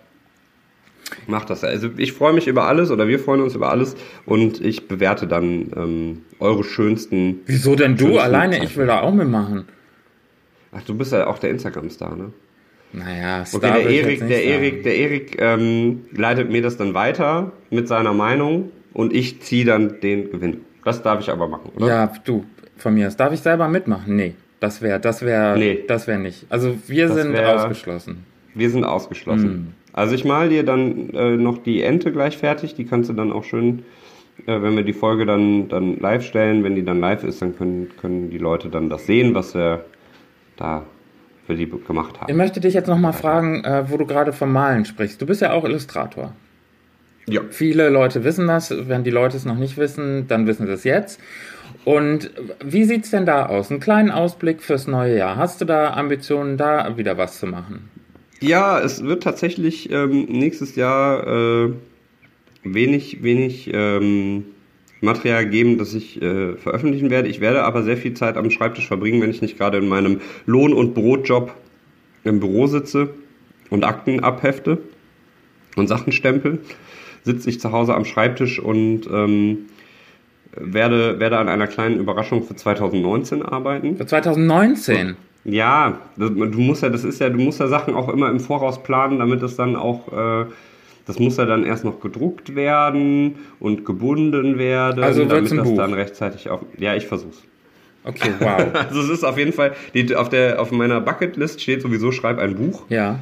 Macht 1.27 1.51
das. 1.51 1.65
Also 1.65 1.91
ich 1.97 2.13
freue 2.13 2.33
mich 2.33 2.47
über 2.47 2.65
alles 2.65 2.91
oder 2.91 3.09
wir 3.09 3.19
freuen 3.19 3.41
uns 3.41 3.55
über 3.55 3.71
alles 3.71 3.95
und 4.27 4.61
ich 4.61 4.89
bewerte 4.89 5.27
dann 5.27 5.71
ähm, 5.77 6.23
eure 6.41 6.65
schönsten. 6.65 7.41
Wieso 7.47 7.75
denn 7.77 7.97
du 7.97 8.07
schönsten 8.07 8.21
alleine? 8.25 8.55
Ich 8.57 8.61
Zeichnungen. 8.63 8.77
will 8.79 8.87
da 8.87 9.01
auch 9.03 9.13
mitmachen. 9.15 9.65
Ach, 10.73 10.83
du 10.83 10.95
bist 10.97 11.13
ja 11.13 11.27
auch 11.27 11.39
der 11.39 11.51
Instagram-Star, 11.51 12.17
ne? 12.17 12.33
Naja, 12.97 13.45
Star 13.45 13.59
Okay, 13.73 13.83
der 13.83 13.91
Erik, 13.91 14.19
der 14.21 14.29
sagen. 14.29 14.49
Erik, 14.49 14.83
der 14.85 14.97
Erik 14.97 15.37
ähm, 15.41 16.01
leitet 16.13 16.51
mir 16.51 16.63
das 16.63 16.77
dann 16.77 16.95
weiter 16.95 17.53
mit 17.71 17.89
seiner 17.89 18.13
Meinung 18.15 18.71
und 18.93 19.13
ich 19.13 19.41
ziehe 19.43 19.65
dann 19.65 20.01
den 20.01 20.31
Gewinn. 20.31 20.61
Das 20.85 21.03
darf 21.03 21.21
ich 21.21 21.29
aber 21.31 21.49
machen, 21.49 21.71
oder? 21.77 21.87
Ja, 21.87 22.13
du, 22.25 22.45
von 22.77 22.95
mir 22.95 23.09
aus. 23.09 23.17
Darf 23.17 23.33
ich 23.33 23.41
selber 23.41 23.67
mitmachen? 23.69 24.15
Nee. 24.17 24.35
Das 24.61 24.81
wäre, 24.81 25.01
das 25.01 25.23
wäre, 25.23 25.59
Nee. 25.59 25.81
das 25.89 26.07
wäre 26.07 26.19
nicht. 26.19 26.47
Also 26.49 26.77
wir 26.87 27.09
Das 27.09 27.17
sind 27.17 27.33
wär- 27.33 27.57
ausgeschlossen. 27.57 28.25
Wir 28.55 28.71
sind 28.71 28.85
ausgeschlossen. 28.85 29.49
Hm. 29.51 29.67
Also 29.93 30.15
ich 30.15 30.25
mal 30.25 30.49
dir 30.49 30.63
dann 30.65 31.11
äh, 31.11 31.37
noch 31.37 31.59
die 31.59 31.83
Ente 31.83 32.13
gleich 32.13 32.39
fertig. 32.39 32.75
Die 32.75 32.85
kannst 32.85 33.11
du 33.11 33.15
dann 33.15 33.33
auch 33.33 33.45
schön, 33.45 33.81
äh, 34.47 34.63
wenn 34.63 34.77
wir 34.77 34.85
die 34.85 34.93
Folge 34.93 35.27
dann, 35.27 35.69
dann 35.69 35.99
live 35.99 36.25
stellen, 36.25 36.63
wenn 36.65 36.75
die 36.77 36.85
dann 36.85 37.01
live 37.01 37.25
ist, 37.25 37.43
dann 37.43 37.57
können, 37.57 37.91
können 38.01 38.31
die 38.31 38.39
Leute 38.39 38.69
dann 38.69 38.89
das 38.89 39.07
sehen, 39.07 39.35
was 39.35 39.55
wir 39.55 39.85
da 40.57 40.85
für 41.47 41.55
die 41.55 41.69
gemacht 41.69 42.15
Ich 42.15 42.21
haben. 42.23 42.37
möchte 42.37 42.61
dich 42.61 42.75
jetzt 42.75 42.89
nochmal 42.89 43.13
fragen, 43.13 43.65
äh, 43.65 43.85
wo 43.91 43.97
du 43.97 44.07
gerade 44.07 44.33
vom 44.33 44.53
Malen 44.53 44.85
sprichst. 44.85 45.21
Du 45.21 45.27
bist 45.27 45.41
ja 45.41 45.53
auch 45.53 45.65
Illustrator. 45.65 46.33
Ja. 47.27 47.41
Viele 47.51 47.89
Leute 47.89 48.25
wissen 48.25 48.47
das. 48.47 48.75
Wenn 48.89 49.05
die 49.05 49.11
Leute 49.11 49.37
es 49.37 49.45
noch 49.45 49.57
nicht 49.57 49.77
wissen, 49.79 50.27
dann 50.29 50.47
wissen 50.47 50.67
sie 50.67 50.73
es 50.73 50.85
jetzt. 50.85 51.21
Und 51.85 52.31
wie 52.63 52.85
sieht's 52.85 53.11
denn 53.11 53.27
da 53.27 53.47
aus? 53.47 53.71
Einen 53.71 53.81
kleinen 53.81 54.11
Ausblick 54.11 54.63
fürs 54.63 54.87
neue 54.87 55.17
Jahr. 55.17 55.37
Hast 55.37 55.61
du 55.61 55.65
da 55.65 55.95
Ambitionen, 55.95 56.57
da 56.57 56.97
wieder 56.97 57.17
was 57.17 57.41
zu 57.41 57.47
machen? 57.47 57.89
Ja, 58.41 58.79
es 58.81 59.03
wird 59.03 59.23
tatsächlich 59.23 59.91
ähm, 59.91 60.27
nächstes 60.29 60.77
Jahr 60.77 61.27
äh, 61.27 61.73
wenig, 62.63 63.23
wenig 63.23 63.71
ähm, 63.73 64.45
Material 65.05 65.47
geben, 65.47 65.79
das 65.79 65.95
ich 65.95 66.21
äh, 66.21 66.57
veröffentlichen 66.57 67.11
werde. 67.11 67.29
Ich 67.29 67.41
werde 67.41 67.65
aber 67.65 67.83
sehr 67.83 67.97
viel 67.97 68.15
Zeit 68.15 68.37
am 68.37 68.51
Schreibtisch 68.51 68.87
verbringen, 68.87 69.23
wenn 69.23 69.31
ich 69.31 69.43
nicht 69.43 69.59
gerade 69.59 69.79
in 69.79 69.89
meinem 69.89 70.21
Lohn- 70.47 70.73
und 70.73 70.95
Brotjob 70.95 71.55
im 72.25 72.41
Büro 72.41 72.67
sitze 72.67 73.11
und 73.71 73.85
Akten 73.85 74.21
abhefte 74.21 74.79
und 75.77 75.89
Sachen 75.89 76.13
stempel, 76.13 76.61
sitze 77.23 77.51
ich 77.51 77.61
zu 77.61 77.73
Hause 77.73 77.95
am 77.95 78.05
Schreibtisch 78.05 78.59
und 78.59 79.07
ähm, 79.13 79.67
werde, 80.57 81.19
werde 81.21 81.39
an 81.39 81.49
einer 81.49 81.67
kleinen 81.67 81.99
Überraschung 81.99 82.43
für 82.43 82.55
2019 82.55 83.43
arbeiten. 83.43 83.97
Für 83.97 84.07
2019? 84.07 85.17
Ja, 85.45 85.99
das, 86.17 86.31
du 86.31 86.61
musst 86.61 86.83
ja, 86.83 86.89
das 86.89 87.05
ist 87.05 87.21
ja, 87.21 87.29
du 87.29 87.39
musst 87.39 87.61
ja 87.61 87.67
Sachen 87.67 87.95
auch 87.95 88.09
immer 88.09 88.31
im 88.31 88.41
Voraus 88.41 88.83
planen, 88.83 89.19
damit 89.19 89.43
es 89.43 89.57
dann 89.57 89.77
auch, 89.77 90.09
äh, 90.13 90.47
das 91.07 91.19
muss 91.19 91.37
ja 91.37 91.45
dann 91.45 91.65
erst 91.65 91.85
noch 91.85 92.01
gedruckt 92.01 92.55
werden 92.55 93.37
und 93.61 93.85
gebunden 93.85 94.59
werden, 94.59 95.03
Also 95.03 95.25
damit 95.25 95.53
das 95.53 95.69
Buch? 95.69 95.77
dann 95.77 95.93
rechtzeitig 95.95 96.49
auf. 96.51 96.61
Ja, 96.79 96.95
ich 96.95 97.07
versuch's. 97.07 97.43
Okay, 98.05 98.33
wow. 98.39 98.63
Also 98.89 99.01
es 99.01 99.09
ist 99.11 99.25
auf 99.25 99.39
jeden 99.39 99.53
Fall, 99.53 99.73
die, 99.95 100.15
auf 100.17 100.29
der, 100.29 100.61
auf 100.61 100.71
meiner 100.73 101.01
Bucketlist 101.01 101.61
steht 101.61 101.83
sowieso, 101.83 102.13
schreib 102.13 102.39
ein 102.39 102.55
Buch. 102.57 102.85
ja. 102.89 103.21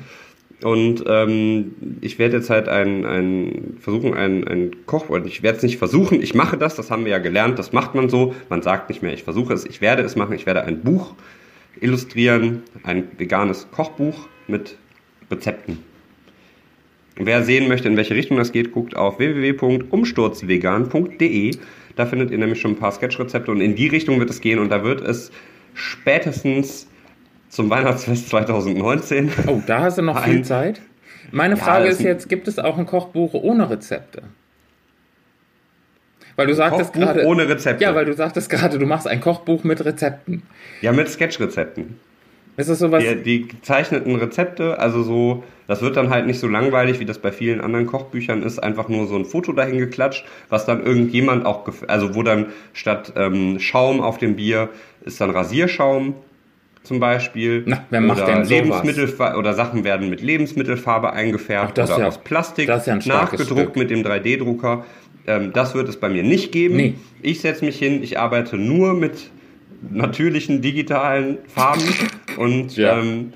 Und 0.63 1.03
ähm, 1.09 1.75
ich 2.03 2.21
werde 2.21 2.37
jetzt 2.37 2.49
halt 2.49 2.69
ein, 2.69 3.05
ein 3.05 3.77
versuchen, 3.81 4.15
ein, 4.15 4.47
ein 4.47 4.71
Koch, 4.87 5.09
und 5.09 5.27
ich 5.27 5.43
werde 5.43 5.57
es 5.57 5.65
nicht 5.65 5.77
versuchen, 5.77 6.23
ich 6.23 6.35
mache 6.35 6.57
das, 6.57 6.77
das 6.77 6.89
haben 6.89 7.05
wir 7.05 7.11
ja 7.11 7.19
gelernt, 7.19 7.59
das 7.59 7.73
macht 7.73 7.97
man 7.97 8.09
so, 8.09 8.33
man 8.49 8.63
sagt 8.63 8.89
nicht 8.89 9.03
mehr, 9.03 9.13
ich 9.13 9.25
versuche 9.25 9.53
es, 9.53 9.65
ich 9.67 9.81
werde 9.81 10.05
es 10.05 10.15
machen, 10.15 10.35
ich 10.37 10.47
werde 10.47 10.63
ein 10.63 10.83
Buch 10.83 11.15
illustrieren, 11.81 12.63
ein 12.85 13.09
veganes 13.19 13.67
Kochbuch 13.73 14.29
mit 14.47 14.77
Rezepten. 15.33 15.79
Wer 17.17 17.43
sehen 17.45 17.69
möchte, 17.69 17.89
in 17.89 17.97
welche 17.97 18.15
Richtung 18.15 18.37
das 18.39 18.53
geht, 18.53 18.73
guckt 18.73 18.97
auf 18.97 19.19
www.umsturzvegan.de. 19.19 21.57
Da 21.97 22.07
findet 22.07 22.31
ihr 22.31 22.39
nämlich 22.39 22.59
schon 22.61 22.73
ein 22.73 22.77
paar 22.79 22.93
Sketchrezepte 22.93 23.51
und 23.51 23.61
in 23.61 23.75
die 23.75 23.89
Richtung 23.89 24.19
wird 24.19 24.31
es 24.31 24.41
gehen 24.41 24.59
und 24.59 24.71
da 24.71 24.83
wird 24.83 25.03
es 25.03 25.31
spätestens 25.75 26.89
zum 27.51 27.69
Weihnachtsfest 27.69 28.31
2019 28.31 29.31
Oh, 29.47 29.61
da 29.67 29.81
hast 29.83 29.99
du 29.99 30.03
noch 30.03 30.25
viel 30.25 30.43
Zeit. 30.43 30.81
Meine 31.33 31.57
Ja, 31.57 31.63
Frage 31.63 31.89
ist- 31.89 32.01
jetzt, 32.01 32.31
gibt 32.31 32.49
es 32.49 32.59
auch 32.59 32.79
ein 32.79 32.87
Kochbuch 32.87 33.35
ohne 33.35 33.69
Rezepte? 33.69 34.23
Weil 36.37 36.47
du 36.47 36.55
sagtest 36.55 36.95
Kochbuch 36.95 37.09
gerade. 37.13 37.27
ohne 37.27 37.47
Rezepte. 37.47 37.85
Ja, 37.85 37.95
weil 37.95 38.07
du 38.07 38.15
sagtest 38.15 38.49
gerade, 38.49 38.79
du 38.79 38.87
machst 38.87 39.07
ein 39.07 39.21
Kochbuch 39.21 39.65
mit 39.65 39.85
Rezepten. 39.85 40.45
Ja, 40.81 40.93
mit 40.93 41.11
Sketchrezepten. 41.11 41.99
Ist 42.57 42.69
das 42.69 42.79
sowas? 42.81 43.03
Die, 43.03 43.23
die 43.23 43.49
gezeichneten 43.49 44.15
Rezepte, 44.17 44.79
also 44.79 45.03
so, 45.03 45.43
das 45.69 45.81
wird 45.81 45.97
dann 45.97 46.11
halt 46.11 46.27
nicht 46.27 46.39
so 46.39 46.49
langweilig, 46.49 47.01
wie 47.01 47.07
das 47.07 47.19
bei 47.19 47.33
vielen 47.33 47.61
anderen 47.61 47.87
Kochbüchern 47.87 48.43
ist, 48.43 48.59
einfach 48.59 48.89
nur 48.89 49.07
so 49.07 49.17
ein 49.17 49.25
Foto 49.25 49.53
dahin 49.53 49.79
geklatscht, 49.79 50.25
was 50.51 50.67
dann 50.67 50.85
irgendjemand 50.85 51.47
auch, 51.47 51.67
also 51.89 52.15
wo 52.15 52.23
dann 52.23 52.47
statt 52.75 53.15
ähm, 53.17 53.59
Schaum 53.59 54.01
auf 54.01 54.19
dem 54.19 54.37
Bier 54.37 54.69
ist 55.05 55.21
dann 55.21 55.31
Rasierschaum 55.31 56.15
zum 56.83 57.01
Beispiel. 57.01 57.63
Na, 57.67 57.85
wer 57.91 58.01
macht 58.01 58.23
oder 58.23 58.35
denn 58.35 58.45
sowas? 58.45 58.83
Lebensmittelfa- 58.85 59.37
oder 59.37 59.55
Sachen 59.55 59.85
werden 59.85 60.11
mit 60.11 60.21
Lebensmittelfarbe 60.21 61.13
eingefärbt 61.13 61.79
Ach, 61.79 61.85
oder 61.89 61.99
ja- 62.01 62.09
aus 62.09 62.19
Plastik 62.19 62.69
ja 62.69 62.97
nachgedruckt 63.07 63.61
Stück. 63.61 63.77
mit 63.77 63.91
dem 63.91 64.03
3D-Drucker. 64.03 64.85
Ähm, 65.27 65.53
das 65.53 65.75
wird 65.75 65.89
es 65.89 65.97
bei 65.97 66.09
mir 66.09 66.23
nicht 66.25 66.53
geben. 66.53 66.77
Nee. 66.77 66.95
Ich 67.23 67.41
setze 67.41 67.65
mich 67.65 67.79
hin, 67.79 68.03
ich 68.03 68.19
arbeite 68.19 68.57
nur 68.57 68.95
mit 68.95 69.31
natürlichen 69.91 70.63
digitalen 70.63 71.39
Farben 71.49 71.83
und 72.37 72.77
Ja. 72.77 72.99
ähm, 73.01 73.33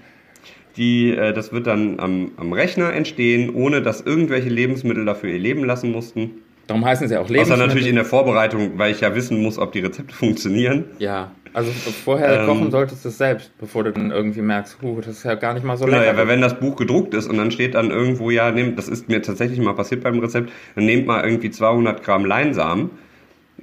die, 0.77 1.10
äh, 1.10 1.32
das 1.32 1.52
wird 1.52 1.66
dann 1.66 1.98
am, 2.01 2.32
am 2.36 2.52
Rechner 2.52 2.93
entstehen, 2.93 3.51
ohne 3.55 3.81
dass 3.82 4.02
irgendwelche 4.02 4.48
Lebensmittel 4.51 5.05
dafür 5.05 5.31
ihr 5.31 5.39
Leben 5.39 5.64
lassen 5.64 5.90
mussten. 5.90 6.31
Darum 6.66 6.85
heißen 6.85 7.09
sie 7.09 7.16
auch 7.16 7.23
Außer 7.24 7.32
Lebensmittel. 7.32 7.66
natürlich 7.66 7.86
in 7.89 7.94
der 7.94 8.05
Vorbereitung, 8.05 8.73
weil 8.77 8.90
ich 8.90 9.01
ja 9.01 9.14
wissen 9.14 9.40
muss, 9.40 9.56
ob 9.59 9.73
die 9.73 9.81
Rezepte 9.81 10.14
funktionieren. 10.14 10.85
Ja, 10.98 11.31
also 11.52 11.70
vorher 11.70 12.40
Ähm, 12.40 12.47
kochen 12.47 12.70
solltest 12.70 13.05
du 13.05 13.09
es 13.09 13.16
selbst, 13.18 13.56
bevor 13.59 13.85
du 13.85 13.93
dann 13.93 14.10
irgendwie 14.10 14.43
merkst, 14.43 14.77
huh, 14.82 14.97
das 15.01 15.18
ist 15.18 15.24
ja 15.24 15.36
gar 15.36 15.55
nicht 15.55 15.64
mal 15.64 15.77
so 15.78 15.86
Genau, 15.86 15.98
lecker. 15.98 16.10
ja, 16.12 16.16
weil 16.18 16.28
wenn 16.28 16.40
das 16.43 16.59
Buch 16.60 16.77
gedruckt 16.77 17.14
ist 17.14 17.28
und 17.28 17.39
dann 17.39 17.51
steht 17.52 17.74
dann 17.74 17.90
irgendwo, 17.90 18.31
ja, 18.31 18.51
nehmt, 18.51 18.77
das 18.78 18.89
ist 18.89 19.09
mir 19.09 19.23
tatsächlich 19.23 19.59
mal 19.60 19.74
passiert 19.74 20.02
beim 20.02 20.18
Rezept, 20.18 20.51
dann 20.74 20.85
nehmt 20.85 21.06
mal 21.06 21.24
irgendwie 21.24 21.51
200 21.51 22.02
Gramm 22.02 22.24
Leinsamen. 22.27 22.90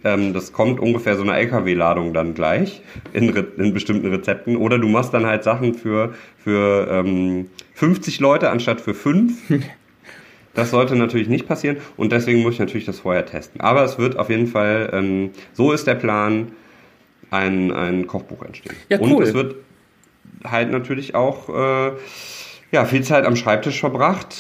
Ähm, 0.04 0.34
das 0.34 0.54
kommt 0.54 0.80
ungefähr 0.80 1.16
so 1.16 1.24
eine 1.24 1.36
LKW-Ladung 1.36 2.14
dann 2.14 2.34
gleich 2.34 2.82
in, 3.14 3.30
Re 3.30 3.46
in 3.58 3.74
bestimmten 3.74 4.08
Rezepten. 4.08 4.58
Oder 4.58 4.78
du 4.78 4.88
machst 4.88 5.14
dann 5.14 5.26
halt 5.26 5.44
Sachen 5.44 5.74
für, 5.74 6.14
für 6.38 6.88
ähm, 6.90 7.50
50 7.74 8.20
Leute 8.20 8.50
anstatt 8.50 8.82
für 8.82 8.94
5. 8.94 9.34
Das 10.56 10.70
sollte 10.70 10.96
natürlich 10.96 11.30
nicht 11.30 11.48
passieren 11.48 11.78
und 11.98 12.12
deswegen 12.12 12.44
muss 12.44 12.54
ich 12.54 12.60
natürlich 12.60 12.86
das 12.86 13.00
vorher 13.00 13.26
testen. 13.26 13.60
Aber 13.60 13.84
es 13.84 13.98
wird 13.98 14.20
auf 14.20 14.30
jeden 14.30 14.46
Fall, 14.46 14.88
ähm, 14.94 15.32
so 15.54 15.72
ist 15.72 15.88
der 15.88 15.96
Plan, 15.96 16.52
ein, 17.32 17.72
ein 17.72 18.06
Kochbuch 18.06 18.44
entstehen. 18.44 18.76
Ja, 18.88 19.00
Und 19.00 19.12
cool. 19.12 19.24
es 19.24 19.34
wird 19.34 19.56
halt 20.44 20.72
natürlich 20.72 21.16
auch 21.16 21.50
äh, 21.50 21.92
ja, 22.72 22.86
viel 22.86 23.04
Zeit 23.04 23.26
am 23.26 23.36
Schreibtisch 23.36 23.80
verbracht 23.80 24.36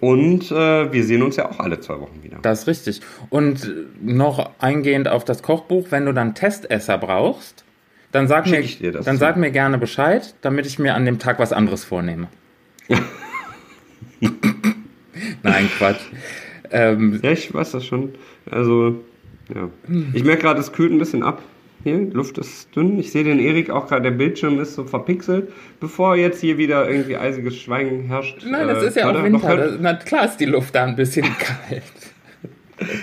und 0.00 0.50
äh, 0.50 0.92
wir 0.92 1.04
sehen 1.04 1.22
uns 1.22 1.36
ja 1.36 1.48
auch 1.50 1.58
alle 1.60 1.80
zwei 1.80 2.00
Wochen 2.00 2.22
wieder. 2.22 2.38
Das 2.42 2.60
ist 2.60 2.66
richtig. 2.66 3.00
Und 3.30 3.70
noch 4.02 4.50
eingehend 4.58 5.08
auf 5.08 5.24
das 5.24 5.42
Kochbuch, 5.42 5.86
wenn 5.90 6.06
du 6.06 6.12
dann 6.12 6.34
Testesser 6.34 6.98
brauchst, 6.98 7.64
dann 8.12 8.28
sag, 8.28 8.48
Schick 8.48 8.80
mir, 8.80 8.92
dann 8.92 9.02
zu. 9.04 9.16
sag 9.16 9.36
mir 9.36 9.50
gerne 9.50 9.78
Bescheid, 9.78 10.34
damit 10.40 10.66
ich 10.66 10.78
mir 10.78 10.94
an 10.94 11.04
dem 11.04 11.18
Tag 11.18 11.38
was 11.38 11.52
anderes 11.52 11.84
vornehme. 11.84 12.28
Nein, 15.42 15.68
Quatsch. 15.76 16.00
Ähm, 16.70 17.20
Ja, 17.22 17.30
ich 17.32 17.52
weiß 17.52 17.72
das 17.72 17.84
schon. 17.84 18.14
Also, 18.50 19.02
ja. 19.54 19.68
Ich 20.12 20.24
merke 20.24 20.42
gerade, 20.42 20.60
es 20.60 20.72
kühlt 20.72 20.92
ein 20.92 20.98
bisschen 20.98 21.22
ab. 21.22 21.42
Hier, 21.84 21.98
Luft 22.12 22.38
ist 22.38 22.74
dünn. 22.74 22.98
Ich 22.98 23.12
sehe 23.12 23.24
den 23.24 23.38
Erik 23.38 23.70
auch 23.70 23.86
gerade, 23.86 24.02
der 24.02 24.10
Bildschirm 24.10 24.58
ist 24.60 24.74
so 24.74 24.84
verpixelt. 24.84 25.52
Bevor 25.80 26.16
jetzt 26.16 26.40
hier 26.40 26.58
wieder 26.58 26.88
irgendwie 26.90 27.16
eisiges 27.16 27.56
Schweigen 27.56 28.04
herrscht. 28.06 28.44
nein, 28.44 28.66
das 28.66 28.82
äh, 28.82 28.86
ist 28.88 28.96
ja 28.96 29.08
auch 29.10 29.14
er- 29.14 29.24
Winter. 29.24 29.48
Hört, 29.48 29.78
Na 29.80 29.94
klar 29.94 30.24
ist 30.24 30.38
die 30.38 30.46
Luft 30.46 30.74
da 30.74 30.84
ein 30.84 30.96
bisschen 30.96 31.24
kalt. 31.38 31.82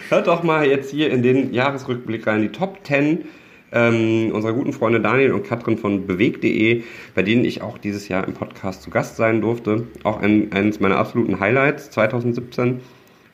hört 0.09 0.27
doch 0.27 0.43
mal 0.43 0.65
jetzt 0.67 0.91
hier 0.91 1.09
in 1.11 1.23
den 1.23 1.53
Jahresrückblick 1.53 2.27
rein. 2.27 2.41
Die 2.41 2.49
Top 2.49 2.79
10 2.85 3.25
ähm, 3.71 4.31
unserer 4.31 4.53
guten 4.53 4.73
Freunde 4.73 5.01
Daniel 5.01 5.33
und 5.33 5.43
Katrin 5.45 5.77
von 5.77 6.05
beweg.de, 6.07 6.83
bei 7.13 7.23
denen 7.23 7.43
ich 7.45 7.61
auch 7.61 7.77
dieses 7.77 8.07
Jahr 8.07 8.25
im 8.27 8.33
Podcast 8.33 8.81
zu 8.83 8.89
Gast 8.89 9.15
sein 9.17 9.41
durfte. 9.41 9.87
Auch 10.03 10.21
ein, 10.21 10.51
eines 10.53 10.79
meiner 10.79 10.97
absoluten 10.97 11.39
Highlights 11.39 11.89
2017. 11.91 12.79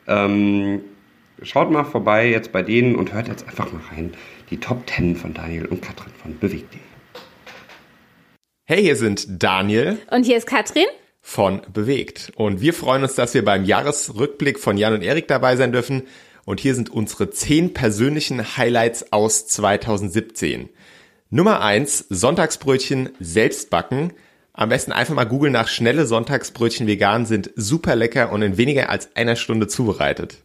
Ähm, 0.08 0.80
schaut 1.42 1.70
mal 1.70 1.84
vorbei 1.84 2.28
jetzt 2.28 2.50
bei 2.50 2.62
denen 2.62 2.96
und 2.96 3.12
hört 3.12 3.28
jetzt 3.28 3.46
einfach 3.46 3.72
mal 3.72 3.82
rein. 3.94 4.12
Die 4.52 4.60
Top 4.60 4.86
10 4.86 5.16
von 5.16 5.32
Daniel 5.32 5.64
und 5.64 5.80
Katrin 5.80 6.12
von 6.20 6.38
beweg.de. 6.38 6.78
Hey, 8.66 8.82
hier 8.82 8.96
sind 8.96 9.42
Daniel 9.42 9.96
Und 10.10 10.26
hier 10.26 10.36
ist 10.36 10.46
Katrin. 10.46 10.84
von 11.22 11.62
Bewegt. 11.72 12.32
Und 12.36 12.60
wir 12.60 12.74
freuen 12.74 13.02
uns, 13.02 13.14
dass 13.14 13.32
wir 13.32 13.46
beim 13.46 13.64
Jahresrückblick 13.64 14.60
von 14.60 14.76
Jan 14.76 14.92
und 14.92 15.02
Erik 15.02 15.26
dabei 15.26 15.56
sein 15.56 15.72
dürfen. 15.72 16.02
Und 16.44 16.60
hier 16.60 16.74
sind 16.74 16.90
unsere 16.90 17.30
zehn 17.30 17.72
persönlichen 17.72 18.58
Highlights 18.58 19.10
aus 19.10 19.46
2017. 19.46 20.68
Nummer 21.30 21.62
eins: 21.62 22.04
Sonntagsbrötchen 22.10 23.08
selbst 23.20 23.70
backen. 23.70 24.12
Am 24.52 24.68
besten 24.68 24.92
einfach 24.92 25.14
mal 25.14 25.24
googeln 25.24 25.54
nach 25.54 25.68
schnelle 25.68 26.04
Sonntagsbrötchen 26.04 26.86
vegan 26.86 27.24
sind 27.24 27.52
super 27.56 27.96
lecker 27.96 28.30
und 28.30 28.42
in 28.42 28.58
weniger 28.58 28.90
als 28.90 29.16
einer 29.16 29.36
Stunde 29.36 29.66
zubereitet. 29.66 30.44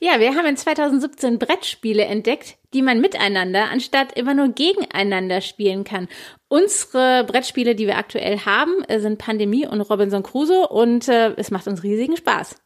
Ja, 0.00 0.20
wir 0.20 0.34
haben 0.34 0.46
in 0.46 0.56
2017 0.56 1.38
Brettspiele 1.38 2.04
entdeckt, 2.04 2.56
die 2.74 2.82
man 2.82 3.00
miteinander 3.00 3.70
anstatt 3.70 4.12
immer 4.18 4.34
nur 4.34 4.48
gegeneinander 4.48 5.40
spielen 5.40 5.84
kann. 5.84 6.08
Unsere 6.48 7.24
Brettspiele, 7.24 7.74
die 7.74 7.86
wir 7.86 7.96
aktuell 7.96 8.40
haben, 8.40 8.84
äh, 8.88 9.00
sind 9.00 9.18
Pandemie 9.18 9.66
und 9.66 9.80
Robinson 9.80 10.22
Crusoe 10.22 10.68
und 10.68 11.08
äh, 11.08 11.32
es 11.36 11.50
macht 11.50 11.66
uns 11.66 11.82
riesigen 11.82 12.16
Spaß. 12.16 12.56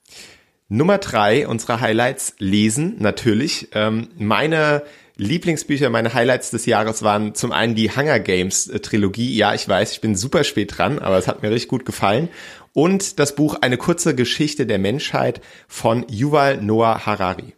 Nummer 0.69 0.99
drei 0.99 1.49
unserer 1.49 1.81
Highlights 1.81 2.35
lesen, 2.39 2.97
natürlich. 2.99 3.69
Ähm, 3.73 4.09
meine 4.19 4.83
Lieblingsbücher, 5.17 5.91
meine 5.91 6.15
Highlights 6.15 6.51
des 6.51 6.67
Jahres 6.67 7.03
waren 7.03 7.35
zum 7.35 7.53
einen 7.53 7.75
die 7.75 7.91
Hunger 7.91 8.21
Games 8.21 8.69
äh, 8.69 8.79
Trilogie. 8.81 9.35
Ja, 9.37 9.55
ich 9.55 9.69
weiß, 9.69 9.93
ich 9.93 10.01
bin 10.01 10.15
super 10.15 10.45
spät 10.45 10.77
dran, 10.77 10.99
aber 10.99 11.19
es 11.19 11.27
hat 11.27 11.43
mir 11.43 11.51
richtig 11.51 11.69
gut 11.69 11.85
gefallen. 11.85 12.29
Und 12.73 13.19
das 13.19 13.35
Buch 13.35 13.57
Eine 13.61 13.79
kurze 13.79 14.15
Geschichte 14.15 14.67
der 14.67 14.79
Menschheit 14.79 15.41
von 15.67 16.07
Yuval 16.09 16.59
Noah 16.59 17.07
Harari. 17.07 17.55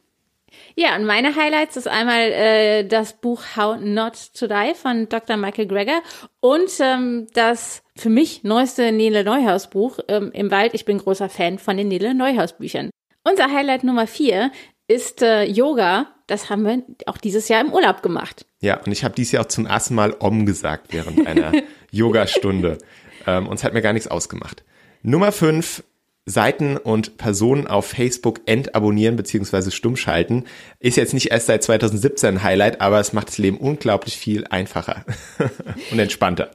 Ja, 0.77 0.97
und 0.97 1.05
meine 1.05 1.35
Highlights 1.35 1.77
ist 1.77 1.89
einmal 1.89 2.31
äh, 2.33 2.85
das 2.85 3.15
Buch 3.21 3.43
How 3.57 3.79
Not 3.81 4.35
to 4.35 4.47
Die 4.47 4.75
von 4.75 5.09
Dr. 5.09 5.37
Michael 5.37 5.67
Greger 5.67 6.01
und 6.41 6.71
ähm, 6.81 7.27
das 7.33 7.83
für 7.97 8.11
mich 8.11 8.45
neueste 8.45 8.93
Nele 8.93 9.25
Neuhaus 9.25 9.69
Buch 9.71 9.99
ähm, 10.09 10.31
im 10.33 10.51
Wald. 10.51 10.75
Ich 10.75 10.85
bin 10.85 10.99
großer 10.99 11.29
Fan 11.29 11.59
von 11.59 11.77
den 11.77 11.89
Nele 11.89 12.15
Neuhaus 12.15 12.57
Büchern. 12.57 12.91
Unser 13.25 13.53
Highlight 13.53 13.85
Nummer 13.85 14.07
vier 14.07 14.51
ist 14.89 15.23
äh, 15.23 15.45
Yoga. 15.45 16.09
Das 16.27 16.49
haben 16.49 16.65
wir 16.65 16.83
auch 17.07 17.19
dieses 17.19 17.49
Jahr 17.49 17.61
im 17.61 17.73
Urlaub 17.73 18.03
gemacht. 18.03 18.47
Ja, 18.61 18.79
und 18.79 18.93
ich 18.93 19.05
habe 19.05 19.15
dieses 19.15 19.33
Jahr 19.33 19.45
auch 19.45 19.49
zum 19.49 19.67
ersten 19.67 19.95
Mal 19.95 20.17
Om 20.19 20.47
gesagt 20.47 20.93
während 20.93 21.27
einer 21.27 21.53
Yogastunde. 21.91 22.79
Ähm, 23.27 23.47
uns 23.49 23.65
hat 23.65 23.75
mir 23.75 23.83
gar 23.83 23.93
nichts 23.93 24.09
ausgemacht. 24.09 24.65
Nummer 25.03 25.33
fünf 25.33 25.83
Seiten 26.27 26.77
und 26.77 27.17
Personen 27.17 27.67
auf 27.67 27.87
Facebook 27.87 28.41
entabonnieren 28.47 29.17
bzw. 29.17 29.71
stummschalten. 29.71 30.47
Ist 30.79 30.97
jetzt 30.97 31.15
nicht 31.15 31.31
erst 31.31 31.47
seit 31.47 31.63
2017 31.63 32.37
ein 32.37 32.43
Highlight, 32.43 32.81
aber 32.81 33.01
es 33.01 33.13
macht 33.13 33.29
das 33.29 33.39
Leben 33.39 33.57
unglaublich 33.57 34.17
viel 34.17 34.47
einfacher 34.49 35.05
und 35.91 35.99
entspannter. 35.99 36.51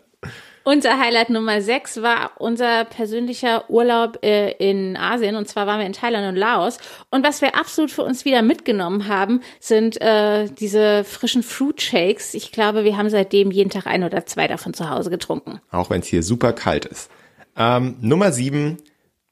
Unser 0.68 1.00
Highlight 1.00 1.30
Nummer 1.30 1.62
6 1.62 2.02
war 2.02 2.32
unser 2.40 2.86
persönlicher 2.86 3.70
Urlaub 3.70 4.26
äh, 4.26 4.50
in 4.54 4.98
Asien 4.98 5.36
und 5.36 5.48
zwar 5.48 5.68
waren 5.68 5.80
wir 5.80 5.86
in 5.86 5.94
Thailand 5.94 6.28
und 6.28 6.36
Laos 6.36 6.80
und 7.12 7.24
was 7.24 7.42
wir 7.44 7.54
absolut 7.56 7.92
für 7.92 8.02
uns 8.02 8.26
wieder 8.26 8.42
mitgenommen 8.42 9.08
haben, 9.08 9.42
sind 9.60 10.02
äh, 10.02 10.50
diese 10.50 11.04
frischen 11.04 11.44
Fruit 11.44 11.80
Shakes. 11.80 12.34
Ich 12.34 12.52
glaube, 12.52 12.84
wir 12.84 12.98
haben 12.98 13.12
seitdem 13.12 13.52
jeden 13.52 13.70
Tag 13.70 13.86
ein 13.86 14.04
oder 14.04 14.26
zwei 14.26 14.48
davon 14.48 14.74
zu 14.74 14.90
Hause 14.90 15.12
getrunken. 15.12 15.62
Auch 15.70 15.92
wenn 15.92 16.00
es 16.00 16.08
hier 16.08 16.24
super 16.24 16.52
kalt 16.52 16.86
ist. 16.86 17.12
Ähm, 17.56 17.98
Nummer 18.02 18.32
sieben 18.32 18.78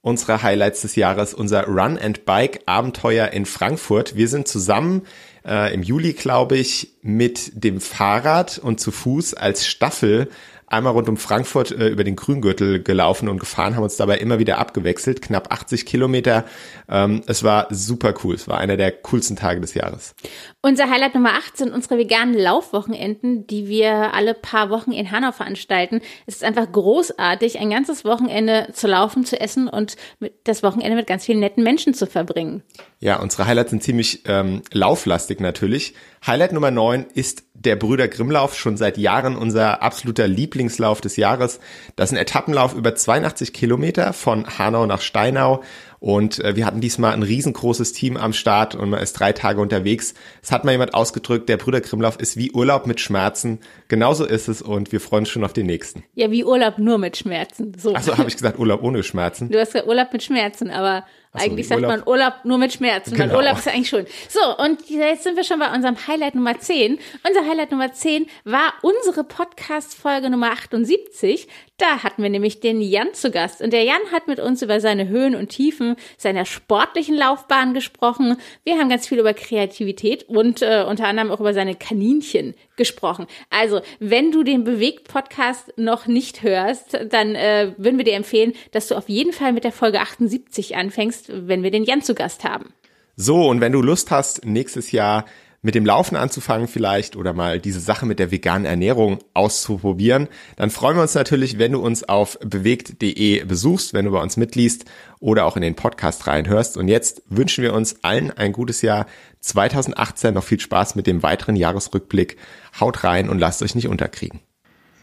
unserer 0.04 0.44
Highlights 0.44 0.82
des 0.82 0.96
Jahres, 0.96 1.34
unser 1.34 1.66
Run 1.66 1.98
and 1.98 2.26
Bike 2.26 2.60
Abenteuer 2.66 3.30
in 3.30 3.46
Frankfurt. 3.46 4.16
Wir 4.16 4.28
sind 4.28 4.50
zusammen 4.50 5.04
äh, 5.46 5.74
im 5.74 5.82
Juli, 5.82 6.12
glaube 6.12 6.58
ich, 6.58 6.92
mit 7.02 7.64
dem 7.64 7.80
Fahrrad 7.80 8.60
und 8.60 8.82
zu 8.82 8.92
Fuß 8.92 9.34
als 9.34 9.66
Staffel 9.66 10.30
einmal 10.74 10.94
rund 10.94 11.08
um 11.08 11.18
Frankfurt 11.18 11.72
äh, 11.72 11.88
über 11.88 12.04
den 12.04 12.16
Grüngürtel 12.16 12.82
gelaufen 12.82 13.30
und 13.30 13.40
gefahren, 13.40 13.76
haben 13.76 13.84
uns 13.84 13.96
dabei 13.96 14.18
immer 14.18 14.40
wieder 14.40 14.58
abgewechselt, 14.58 15.22
knapp 15.22 15.52
80 15.54 15.86
Kilometer. 15.86 16.46
Ähm, 16.90 17.22
es 17.28 17.44
war 17.44 17.68
super 17.70 18.14
cool. 18.24 18.36
Es 18.36 18.48
war 18.48 18.58
einer 18.58 18.78
der 18.78 18.92
coolsten 18.92 19.36
Tage 19.36 19.62
des 19.62 19.74
Jahres. 19.74 20.16
Unser 20.62 20.90
Highlight 20.90 21.16
Nummer 21.16 21.34
8 21.34 21.58
sind 21.58 21.74
unsere 21.74 21.98
veganen 21.98 22.38
Laufwochenenden, 22.38 23.48
die 23.48 23.68
wir 23.68 24.14
alle 24.14 24.34
paar 24.34 24.70
Wochen 24.70 24.92
in 24.92 25.12
Hanau 25.12 25.32
veranstalten. 25.32 26.02
Es 26.26 26.36
ist 26.36 26.44
einfach 26.44 26.72
großartig, 26.72 27.60
ein 27.60 27.70
ganzes 27.70 28.06
Wochenende 28.06 28.70
zu 28.74 28.88
laufen, 28.88 29.26
zu 29.26 29.40
essen 29.40 29.68
und 29.68 29.96
das 30.44 30.64
Wochenende 30.64 30.96
mit 30.96 31.08
ganz 31.08 31.26
vielen 31.26 31.40
netten 31.40 31.64
Menschen 31.64 31.94
zu 31.94 32.08
verbringen. 32.08 32.64
Ja, 33.00 33.20
unsere 33.20 33.46
Highlights 33.46 33.72
sind 33.72 33.84
ziemlich 33.84 34.24
ähm, 34.26 34.62
lauflastig 34.72 35.40
natürlich. 35.40 35.94
Highlight 36.26 36.54
Nummer 36.54 36.72
9 36.72 37.08
ist 37.14 37.44
der 37.66 37.76
Brüder 37.76 38.08
Grimmlauf, 38.08 38.56
schon 38.58 38.78
seit 38.78 38.98
Jahren 38.98 39.36
unser 39.36 39.82
absoluter 39.82 40.28
Lieblingslauf 40.28 41.02
des 41.02 41.16
Jahres. 41.16 41.60
Das 41.96 42.10
ist 42.10 42.18
ein 42.18 42.22
Etappenlauf 42.22 42.74
über 42.74 42.96
82 42.96 43.54
Kilometer 43.54 44.14
von 44.14 44.46
Hanau 44.58 44.86
nach 44.86 45.02
Steinau 45.02 45.64
Und 46.04 46.44
äh, 46.44 46.58
wir 46.58 46.66
hatten 46.66 46.82
diesmal 46.82 47.14
ein 47.14 47.24
riesengroßes 47.24 47.94
Team 47.94 48.18
am 48.18 48.34
Start 48.34 48.76
und 48.76 48.90
man 48.90 49.02
ist 49.02 49.14
drei 49.14 49.32
Tage 49.32 49.62
unterwegs. 49.62 50.14
Es 50.42 50.52
hat 50.52 50.66
mal 50.66 50.72
jemand 50.74 50.94
ausgedrückt, 50.94 51.48
der 51.48 51.56
Brüder 51.56 51.80
Grimlauf 51.80 52.20
ist 52.20 52.36
wie 52.36 52.52
Urlaub 52.52 52.88
mit 52.88 53.00
Schmerzen. 53.00 53.60
Genauso 53.88 54.26
ist 54.26 54.50
es 54.50 54.62
und 54.62 54.92
wir 54.92 55.00
freuen 55.00 55.22
uns 55.22 55.30
schon 55.30 55.46
auf 55.46 55.54
den 55.54 55.66
nächsten. 55.66 56.04
Ja, 56.14 56.30
wie 56.30 56.44
Urlaub 56.44 56.78
nur 56.78 56.98
mit 56.98 57.16
Schmerzen. 57.16 57.74
So. 57.78 57.96
Achso, 57.96 58.18
habe 58.18 58.28
ich 58.28 58.36
gesagt, 58.36 58.60
Urlaub 58.60 58.84
ohne 58.84 59.02
Schmerzen. 59.02 59.50
Du 59.50 59.58
hast 59.58 59.72
gesagt 59.72 59.88
Urlaub 59.88 60.12
mit 60.12 60.24
Schmerzen, 60.24 60.72
aber 60.72 61.06
so, 61.36 61.44
eigentlich 61.44 61.68
sagt 61.68 61.82
Urlaub- 61.82 61.98
man 61.98 62.08
Urlaub 62.08 62.34
nur 62.44 62.58
mit 62.58 62.74
Schmerzen. 62.74 63.18
Weil 63.18 63.28
Genau. 63.28 63.40
Urlaub 63.40 63.58
ist 63.58 63.66
ja 63.66 63.72
eigentlich 63.74 63.90
schön. 63.90 64.06
So, 64.30 64.58
und 64.64 64.90
jetzt 64.90 65.24
sind 65.24 65.36
wir 65.36 65.44
schon 65.44 65.60
bei 65.60 65.74
unserem 65.74 65.96
Highlight 66.08 66.36
Nummer 66.36 66.60
10. 66.60 67.00
Unser 67.28 67.48
Highlight 67.50 67.72
Nummer 67.72 67.92
10 67.92 68.28
war 68.44 68.74
unsere 68.82 69.24
Podcast-Folge 69.24 70.30
Nummer 70.30 70.52
78. 70.52 71.48
Da 71.78 72.04
hatten 72.04 72.22
wir 72.22 72.30
nämlich 72.30 72.60
den 72.60 72.82
Jan 72.82 73.14
zu 73.14 73.32
Gast. 73.32 73.62
Und 73.62 73.74
der 73.74 73.84
Jan 73.84 74.00
hat 74.12 74.28
mit 74.28 74.40
uns 74.40 74.62
über 74.62 74.80
seine 74.80 75.08
Höhen 75.08 75.36
und 75.36 75.50
Tiefen 75.50 75.96
seiner 76.18 76.46
sportlichen 76.46 77.16
Laufbahn 77.16 77.74
gesprochen. 77.74 78.38
Wir 78.64 78.78
haben 78.78 78.90
ganz 78.90 79.08
viel 79.08 79.20
über 79.20 79.34
Kreativität 79.34 80.30
und 80.30 80.62
äh, 80.62 80.86
unter 80.88 81.08
anderem 81.08 81.32
auch 81.32 81.40
über 81.40 81.54
seine 81.54 81.76
Kaninchen 81.76 82.54
gesprochen. 82.76 83.26
Also, 83.50 83.82
wenn 84.00 84.32
du 84.32 84.44
den 84.44 84.64
Bewegt-Podcast 84.64 85.74
noch 85.78 86.08
nicht 86.08 86.44
hörst, 86.44 86.98
dann 87.10 87.36
äh, 87.36 87.74
würden 87.78 87.98
wir 87.98 88.06
dir 88.06 88.14
empfehlen, 88.14 88.54
dass 88.72 88.88
du 88.88 88.96
auf 88.96 89.10
jeden 89.10 89.34
Fall 89.34 89.52
mit 89.54 89.64
der 89.64 89.72
Folge 89.72 90.00
78 90.00 90.76
anfängst, 90.76 91.23
wenn 91.28 91.64
wir 91.64 91.72
den 91.72 91.84
Jan 91.84 92.02
zu 92.02 92.16
Gast 92.16 92.44
haben. 92.44 92.74
So, 93.16 93.48
und 93.48 93.62
wenn 93.62 93.72
du 93.72 93.82
Lust 93.82 94.12
hast, 94.12 94.46
nächstes 94.46 94.92
Jahr 94.92 95.26
mit 95.64 95.76
dem 95.76 95.86
Laufen 95.86 96.16
anzufangen 96.16 96.68
vielleicht 96.68 97.16
oder 97.16 97.34
mal 97.34 97.60
diese 97.60 97.80
Sache 97.80 98.06
mit 98.06 98.20
der 98.20 98.32
veganen 98.32 98.66
Ernährung 98.66 99.20
auszuprobieren, 99.34 100.28
dann 100.58 100.70
freuen 100.70 100.98
wir 100.98 101.02
uns 101.02 101.16
natürlich, 101.16 101.58
wenn 101.58 101.72
du 101.72 101.80
uns 101.80 102.04
auf 102.04 102.38
bewegt.de 102.42 103.46
besuchst, 103.46 103.94
wenn 103.94 104.06
du 104.06 104.12
bei 104.12 104.22
uns 104.22 104.36
mitliest 104.36 104.86
oder 105.20 105.46
auch 105.46 105.56
in 105.56 105.62
den 105.62 105.76
Podcast 105.76 106.28
reinhörst. 106.28 106.76
Und 106.76 106.90
jetzt 106.90 107.24
wünschen 107.30 107.64
wir 107.64 107.74
uns 107.74 108.04
allen 108.04 108.30
ein 108.32 108.52
gutes 108.52 108.82
Jahr 108.82 109.08
2018, 109.40 110.34
noch 110.34 110.44
viel 110.44 110.60
Spaß 110.60 110.96
mit 110.96 111.08
dem 111.08 111.24
weiteren 111.24 111.56
Jahresrückblick. 111.56 112.38
Haut 112.80 113.06
rein 113.06 113.30
und 113.30 113.40
lasst 113.40 113.64
euch 113.64 113.74
nicht 113.74 113.88
unterkriegen. 113.88 114.42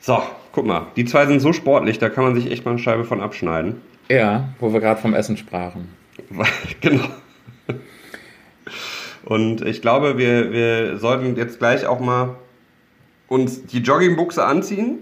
So, 0.01 0.23
guck 0.53 0.67
mal, 0.67 0.89
die 0.97 1.07
zwei 1.07 1.27
sind 1.27 1.41
so 1.41 1.53
sportlich, 1.53 1.99
da 1.99 2.11
kann 2.11 2.25
man 2.25 2.35
sich 2.35 2.51
echt 2.51 2.65
mal 2.67 2.73
eine 2.73 2.81
Scheibe 2.81 3.05
von 3.05 3.21
abschneiden. 3.21 3.81
Ja, 4.11 4.49
wo 4.59 4.73
wir 4.73 4.81
gerade 4.81 5.01
vom 5.01 5.15
Essen 5.15 5.37
sprachen. 5.37 6.00
genau. 6.81 7.05
Und 9.25 9.63
ich 9.63 9.83
glaube, 9.83 10.19
wir, 10.19 10.53
wir 10.53 10.99
sollten 10.99 11.37
jetzt 11.37 11.59
gleich 11.59 11.87
auch 11.87 12.01
mal 12.01 12.37
uns 13.29 13.65
die 13.65 13.79
Joggingbuchse 13.79 14.45
anziehen. 14.45 14.99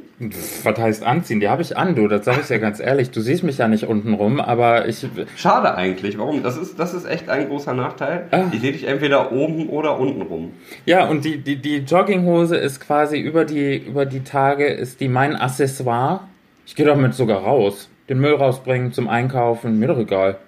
Was 0.65 0.79
heißt 0.79 1.05
anziehen? 1.05 1.41
Die 1.41 1.49
habe 1.49 1.63
ich 1.63 1.77
an, 1.77 1.95
du. 1.95 2.09
Das 2.09 2.25
sage 2.25 2.41
ich 2.43 2.49
ja 2.49 2.59
ganz 2.59 2.81
ehrlich. 2.81 3.11
Du 3.11 3.21
siehst 3.21 3.45
mich 3.45 3.57
ja 3.59 3.69
nicht 3.69 3.85
unten 3.85 4.13
rum, 4.15 4.41
aber 4.41 4.87
ich. 4.89 5.07
Schade 5.37 5.75
eigentlich. 5.77 6.19
Warum? 6.19 6.43
Das 6.43 6.59
ist, 6.59 6.79
das 6.79 6.93
ist 6.93 7.07
echt 7.07 7.31
ein 7.31 7.49
großer 7.49 7.73
Nachteil. 7.73 8.27
Ah. 8.33 8.43
Ich 8.53 8.61
sehe 8.61 8.73
dich 8.73 8.85
entweder 8.85 9.33
oben 9.33 9.69
oder 9.69 9.99
unten 9.99 10.23
rum. 10.23 10.53
Ja, 10.85 11.07
und 11.07 11.25
die, 11.25 11.39
die, 11.39 11.57
die 11.57 11.79
Jogginghose 11.79 12.57
ist 12.57 12.81
quasi 12.81 13.19
über 13.19 13.45
die, 13.45 13.79
über 13.79 14.05
die 14.05 14.25
Tage, 14.25 14.67
ist 14.67 15.01
die 15.01 15.09
mein 15.09 15.37
Accessoire. 15.37 16.21
Ich 16.67 16.75
gehe 16.75 16.85
damit 16.85 17.15
sogar 17.15 17.39
raus. 17.39 17.89
Den 18.09 18.19
Müll 18.19 18.35
rausbringen 18.35 18.93
zum 18.93 19.09
Einkaufen, 19.09 19.79
mir 19.79 19.89
doch 19.89 19.99
egal. 19.99 20.39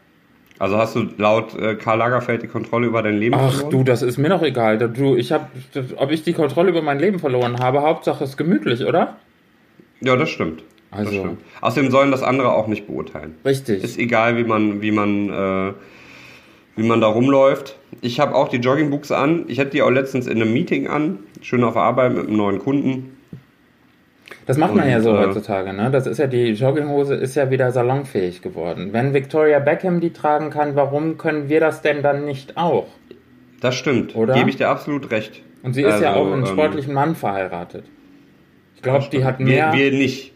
Also 0.60 0.76
hast 0.76 0.94
du 0.94 1.06
laut 1.16 1.58
äh, 1.58 1.74
Karl 1.74 1.98
Lagerfeld 1.98 2.42
die 2.42 2.46
Kontrolle 2.46 2.86
über 2.86 3.02
dein 3.02 3.16
Leben 3.18 3.34
Ach 3.34 3.50
verloren? 3.50 3.70
du, 3.70 3.82
das 3.82 4.02
ist 4.02 4.18
mir 4.18 4.28
doch 4.28 4.42
egal. 4.42 4.76
Du, 4.78 5.16
ich 5.16 5.32
hab, 5.32 5.50
ob 5.96 6.10
ich 6.12 6.22
die 6.22 6.34
Kontrolle 6.34 6.68
über 6.68 6.82
mein 6.82 7.00
Leben 7.00 7.18
verloren 7.18 7.58
habe, 7.60 7.80
Hauptsache 7.80 8.22
ist 8.24 8.36
gemütlich, 8.36 8.84
oder? 8.84 9.16
Ja, 10.02 10.16
das 10.16 10.28
stimmt. 10.28 10.62
Das 10.90 11.00
Also, 11.00 11.12
stimmt. 11.20 11.40
Außerdem 11.62 11.90
sollen 11.90 12.10
das 12.10 12.22
andere 12.22 12.52
auch 12.52 12.66
nicht 12.66 12.86
beurteilen. 12.86 13.36
richtig. 13.44 13.82
Ist 13.82 13.98
egal, 13.98 14.36
wie 14.36 14.44
man, 14.44 14.82
wie 14.82 14.90
man, 14.90 15.30
äh, 15.30 15.72
wie 16.76 16.86
man 16.86 17.00
da 17.00 17.06
rumläuft. 17.06 17.76
Ich 18.02 18.20
habe 18.20 18.34
auch 18.34 18.48
die 18.48 18.58
Joggingbuchse 18.58 19.16
an. 19.16 19.44
Ich 19.48 19.58
hatte 19.60 19.70
die 19.70 19.80
auch 19.82 19.90
letztens 19.90 20.26
in 20.26 20.42
einem 20.42 20.52
Meeting 20.52 20.88
an. 20.88 21.20
Schön 21.40 21.64
auf 21.64 21.76
Arbeit 21.78 22.12
mit 22.14 22.26
einem 22.28 22.36
neuen 22.36 22.58
Kunden. 22.58 23.16
Das 24.46 24.56
macht 24.56 24.74
man 24.74 24.84
Und, 24.84 24.90
ja 24.90 25.00
so 25.00 25.14
äh, 25.14 25.18
heutzutage, 25.18 25.72
ne? 25.72 25.90
Das 25.90 26.06
ist 26.06 26.18
ja, 26.18 26.26
die 26.26 26.50
Jogginghose 26.52 27.14
ist 27.14 27.34
ja 27.34 27.50
wieder 27.50 27.70
salonfähig 27.72 28.42
geworden. 28.42 28.92
Wenn 28.92 29.14
Victoria 29.14 29.58
Beckham 29.60 30.00
die 30.00 30.12
tragen 30.12 30.50
kann, 30.50 30.74
warum 30.76 31.18
können 31.18 31.48
wir 31.48 31.60
das 31.60 31.82
denn 31.82 32.02
dann 32.02 32.24
nicht 32.24 32.56
auch? 32.56 32.86
Das 33.60 33.74
stimmt. 33.74 34.16
Oder? 34.16 34.34
Gebe 34.34 34.50
ich 34.50 34.56
dir 34.56 34.68
absolut 34.68 35.10
recht. 35.10 35.42
Und 35.62 35.74
sie 35.74 35.82
ist 35.82 36.00
ja 36.00 36.14
Also, 36.14 36.20
auch 36.20 36.24
mit 36.24 36.32
einem 36.34 36.44
ähm, 36.44 36.52
sportlichen 36.52 36.94
Mann 36.94 37.14
verheiratet. 37.14 37.84
Ich 38.76 38.82
glaube, 38.82 39.06
die 39.12 39.24
hat 39.24 39.38
wir, 39.38 39.46
mehr. 39.46 39.72
wir 39.74 39.92
nicht. 39.92 40.32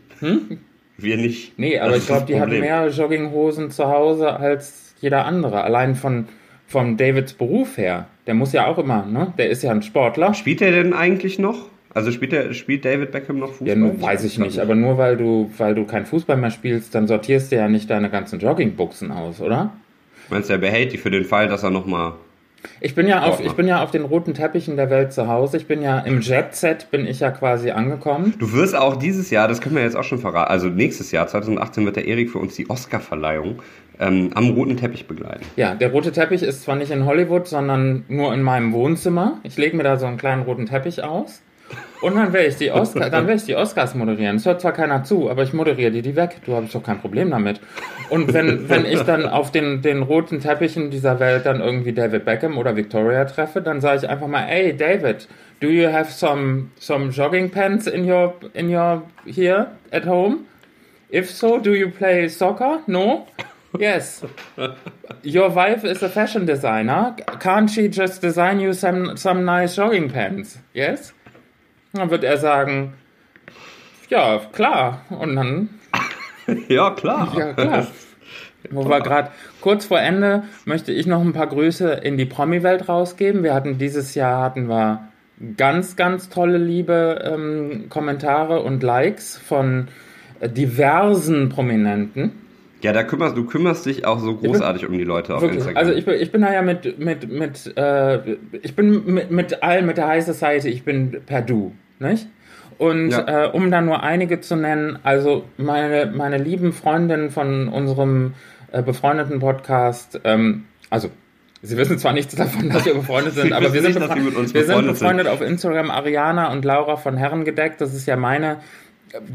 Wir 0.98 1.16
nicht. 1.16 1.58
nee, 1.58 1.78
aber 1.78 1.92
Das 1.92 2.00
ich 2.00 2.06
glaube, 2.06 2.26
die 2.26 2.38
hat 2.38 2.50
mehr 2.50 2.88
Jogginghosen 2.88 3.70
zu 3.70 3.86
Hause 3.88 4.36
als 4.36 4.94
jeder 5.00 5.24
andere. 5.24 5.64
Allein 5.64 5.94
von, 5.94 6.28
von 6.66 6.96
Davids 6.96 7.32
Beruf 7.32 7.78
her. 7.78 8.06
Der 8.26 8.34
muss 8.34 8.52
ja 8.52 8.66
auch 8.66 8.78
immer, 8.78 9.04
ne? 9.06 9.32
Der 9.38 9.48
ist 9.48 9.62
ja 9.62 9.70
ein 9.70 9.82
Sportler. 9.82 10.34
Spielt 10.34 10.62
er 10.62 10.70
denn 10.70 10.92
eigentlich 10.92 11.38
noch? 11.38 11.70
Also 11.94 12.10
spielt, 12.10 12.32
er, 12.32 12.52
spielt 12.54 12.84
David 12.84 13.12
Beckham 13.12 13.38
noch 13.38 13.50
Fußball? 13.50 13.68
Ja, 13.68 13.76
nur, 13.76 14.02
weiß 14.02 14.24
ich 14.24 14.38
nicht, 14.38 14.58
aber 14.58 14.74
nur 14.74 14.98
weil 14.98 15.16
du, 15.16 15.50
weil 15.56 15.76
du 15.76 15.84
kein 15.86 16.04
Fußball 16.04 16.36
mehr 16.36 16.50
spielst, 16.50 16.94
dann 16.94 17.06
sortierst 17.06 17.52
du 17.52 17.56
ja 17.56 17.68
nicht 17.68 17.88
deine 17.88 18.10
ganzen 18.10 18.40
Joggingbuchsen 18.40 19.12
aus, 19.12 19.40
oder? 19.40 19.72
Meinst 20.28 20.48
du, 20.48 20.54
er 20.54 20.58
behält 20.58 20.92
die 20.92 20.98
für 20.98 21.12
den 21.12 21.24
Fall, 21.24 21.48
dass 21.48 21.62
er 21.62 21.70
nochmal... 21.70 22.14
Ich 22.80 22.94
bin 22.94 23.06
ja 23.06 23.22
auf, 23.22 23.44
ich 23.44 23.52
bin 23.52 23.68
ja 23.68 23.82
auf 23.82 23.90
den 23.90 24.06
roten 24.06 24.32
Teppichen 24.32 24.76
der 24.76 24.88
Welt 24.88 25.12
zu 25.12 25.28
Hause. 25.28 25.58
Ich 25.58 25.66
bin 25.66 25.82
ja 25.82 25.98
im 25.98 26.22
Jet 26.22 26.54
Set, 26.54 26.90
bin 26.90 27.06
ich 27.06 27.20
ja 27.20 27.30
quasi 27.30 27.70
angekommen. 27.70 28.34
Du 28.38 28.52
wirst 28.54 28.74
auch 28.74 28.96
dieses 28.96 29.30
Jahr, 29.30 29.48
das 29.48 29.60
können 29.60 29.76
wir 29.76 29.82
jetzt 29.82 29.96
auch 29.96 30.04
schon 30.04 30.18
verraten, 30.18 30.50
also 30.50 30.68
nächstes 30.68 31.12
Jahr, 31.12 31.28
2018, 31.28 31.84
wird 31.84 31.96
der 31.96 32.08
Erik 32.08 32.30
für 32.30 32.38
uns 32.38 32.56
die 32.56 32.70
Oscar-Verleihung 32.70 33.60
ähm, 34.00 34.30
am 34.34 34.50
roten 34.50 34.78
Teppich 34.78 35.06
begleiten. 35.06 35.44
Ja, 35.56 35.74
der 35.74 35.92
rote 35.92 36.10
Teppich 36.10 36.42
ist 36.42 36.62
zwar 36.62 36.76
nicht 36.76 36.90
in 36.90 37.04
Hollywood, 37.04 37.46
sondern 37.46 38.04
nur 38.08 38.32
in 38.32 38.42
meinem 38.42 38.72
Wohnzimmer. 38.72 39.40
Ich 39.42 39.58
lege 39.58 39.76
mir 39.76 39.84
da 39.84 39.98
so 39.98 40.06
einen 40.06 40.16
kleinen 40.16 40.42
roten 40.42 40.66
Teppich 40.66 41.04
aus. 41.04 41.42
Und 42.04 42.16
dann 42.16 42.34
werde 42.34 42.48
ich 42.48 42.56
die 42.56 42.70
Oscar, 42.70 43.08
dann 43.08 43.26
werde 43.26 43.38
ich 43.38 43.46
die 43.46 43.56
Oscars 43.56 43.94
moderieren. 43.94 44.36
Es 44.36 44.44
hört 44.44 44.60
zwar 44.60 44.72
keiner 44.72 45.04
zu, 45.04 45.30
aber 45.30 45.42
ich 45.42 45.54
moderiere 45.54 45.90
die, 45.90 46.02
die 46.02 46.14
weg. 46.16 46.36
Du 46.44 46.54
hast 46.54 46.74
doch 46.74 46.82
kein 46.82 47.00
Problem 47.00 47.30
damit. 47.30 47.60
Und 48.10 48.34
wenn, 48.34 48.68
wenn 48.68 48.84
ich 48.84 49.00
dann 49.00 49.26
auf 49.26 49.50
den, 49.50 49.80
den 49.80 50.02
roten 50.02 50.38
Teppichen 50.38 50.90
dieser 50.90 51.18
Welt 51.18 51.46
dann 51.46 51.62
irgendwie 51.62 51.94
David 51.94 52.26
Beckham 52.26 52.58
oder 52.58 52.76
Victoria 52.76 53.24
treffe, 53.24 53.62
dann 53.62 53.80
sage 53.80 54.00
ich 54.02 54.08
einfach 54.10 54.26
mal, 54.26 54.42
hey 54.42 54.76
David, 54.76 55.26
do 55.60 55.68
you 55.68 55.90
have 55.90 56.12
some, 56.12 56.68
some 56.78 57.08
jogging 57.08 57.48
pants 57.48 57.86
in 57.86 58.04
your, 58.04 58.34
in 58.52 58.68
your, 58.68 59.02
here 59.24 59.68
at 59.90 60.04
home? 60.04 60.40
If 61.10 61.30
so, 61.30 61.58
do 61.58 61.72
you 61.72 61.88
play 61.90 62.28
soccer? 62.28 62.80
No? 62.86 63.26
Yes. 63.78 64.22
Your 65.22 65.48
wife 65.54 65.84
is 65.84 66.02
a 66.02 66.10
fashion 66.10 66.44
designer. 66.44 67.16
Can't 67.40 67.70
she 67.70 67.88
just 67.88 68.20
design 68.20 68.60
you 68.60 68.74
some, 68.74 69.16
some 69.16 69.46
nice 69.46 69.74
jogging 69.76 70.10
pants? 70.10 70.58
Yes? 70.74 71.14
Dann 71.94 72.10
wird 72.10 72.24
er 72.24 72.36
sagen, 72.36 72.94
ja, 74.08 74.40
klar. 74.52 75.00
Und 75.10 75.36
dann, 75.36 75.68
Ja, 76.68 76.90
klar. 76.90 77.32
ja, 77.36 77.52
klar. 77.52 77.86
Wo 78.70 78.88
wir 78.88 79.00
gerade 79.00 79.30
kurz 79.60 79.86
vor 79.86 80.00
Ende 80.00 80.44
möchte 80.64 80.90
ich 80.92 81.06
noch 81.06 81.20
ein 81.20 81.32
paar 81.32 81.46
Grüße 81.46 81.92
in 81.92 82.16
die 82.16 82.24
Promi-Welt 82.24 82.88
rausgeben. 82.88 83.42
Wir 83.42 83.54
hatten 83.54 83.78
dieses 83.78 84.14
Jahr 84.14 84.42
hatten 84.42 84.68
wir 84.68 85.08
ganz, 85.56 85.96
ganz 85.96 86.30
tolle 86.30 86.58
liebe 86.58 87.22
ähm, 87.24 87.86
Kommentare 87.90 88.62
und 88.62 88.82
Likes 88.82 89.36
von 89.36 89.88
diversen 90.42 91.48
Prominenten. 91.48 92.32
Ja, 92.82 92.92
da 92.92 93.02
kümmerst 93.02 93.36
du 93.36 93.44
kümmerst 93.44 93.86
dich 93.86 94.06
auch 94.06 94.18
so 94.18 94.36
großartig 94.36 94.86
um 94.86 94.92
die 94.96 95.04
Leute 95.04 95.34
auf 95.34 95.40
Wirklich. 95.42 95.58
Instagram. 95.60 95.78
Also 95.82 95.92
ich 95.92 96.04
bin, 96.04 96.14
ich 96.20 96.32
bin 96.32 96.42
da 96.42 96.52
ja 96.52 96.62
mit, 96.62 96.98
mit, 96.98 97.30
mit, 97.30 97.76
äh, 97.76 98.36
ich 98.62 98.76
bin 98.76 99.04
mit, 99.06 99.30
mit 99.30 99.62
allen, 99.62 99.86
mit 99.86 99.96
der 99.96 100.08
High 100.08 100.24
Society, 100.24 100.68
ich 100.68 100.84
bin 100.84 101.22
per 101.24 101.40
Du, 101.42 101.72
nicht? 101.98 102.26
Und 102.78 103.10
Ja. 103.10 103.44
äh, 103.44 103.48
um 103.50 103.70
da 103.70 103.80
nur 103.80 104.02
einige 104.02 104.40
zu 104.40 104.56
nennen, 104.56 104.98
also 105.04 105.44
meine, 105.56 106.06
meine 106.06 106.38
lieben 106.38 106.72
Freundinnen 106.72 107.30
von 107.30 107.68
unserem 107.68 108.34
äh, 108.72 108.82
befreundeten 108.82 109.38
Podcast, 109.40 110.20
ähm, 110.24 110.64
also 110.90 111.10
Sie 111.66 111.78
wissen 111.78 111.98
zwar 111.98 112.12
nichts 112.12 112.34
davon, 112.36 112.68
dass 112.68 112.84
wir 112.84 112.92
befreundet 112.92 113.32
sind, 113.36 113.54
aber 113.54 113.72
wir 113.72 113.80
sind, 113.80 113.98
nicht, 113.98 114.12
Sie 114.12 114.20
mit 114.20 114.34
uns 114.36 114.52
wir 114.52 114.64
sind 114.64 114.68
befreundet 114.68 114.96
sind. 114.96 115.08
befreundet 115.08 115.28
auf 115.28 115.40
Instagram. 115.40 115.90
Ariana 115.90 116.52
und 116.52 116.62
Laura 116.62 116.96
von 116.96 117.16
Herrengedeckt, 117.16 117.80
das 117.80 117.94
ist 117.94 118.06
ja 118.06 118.16
meine 118.16 118.58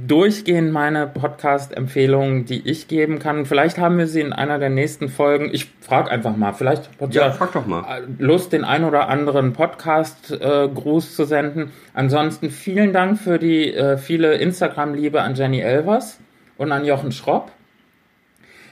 durchgehend 0.08 0.72
meine 0.72 1.08
Podcast-Empfehlungen, 1.08 2.46
die 2.46 2.68
ich 2.68 2.88
geben 2.88 3.20
kann. 3.20 3.46
Vielleicht 3.46 3.78
haben 3.78 3.98
wir 3.98 4.08
sie 4.08 4.22
in 4.22 4.34
einer 4.34 4.60
der 4.60 4.70
nächsten 4.70 5.10
Folgen. 5.10 5.50
Ich 5.54 5.68
frage 5.82 6.12
einfach 6.12 6.36
mal. 6.36 6.54
Vielleicht 6.54 6.90
hat 7.00 7.14
Ja, 7.14 7.32
frag 7.32 7.54
doch 7.54 7.66
mal. 7.66 8.04
Lust, 8.18 8.52
den 8.52 8.66
ein 8.66 8.84
oder 8.84 9.08
anderen 9.08 9.54
Podcast-Gruß 9.54 11.16
zu 11.16 11.24
senden. 11.24 11.72
Ansonsten 11.94 12.50
vielen 12.50 12.92
Dank 12.94 13.20
für 13.20 13.40
die 13.40 13.74
äh, 13.74 13.98
viele 13.98 14.36
Instagram-Liebe 14.36 15.22
an 15.22 15.36
Jenny 15.36 15.60
Elvers 15.62 16.20
und 16.58 16.72
an 16.72 16.84
Jochen 16.84 17.12
Schropp. 17.12 17.52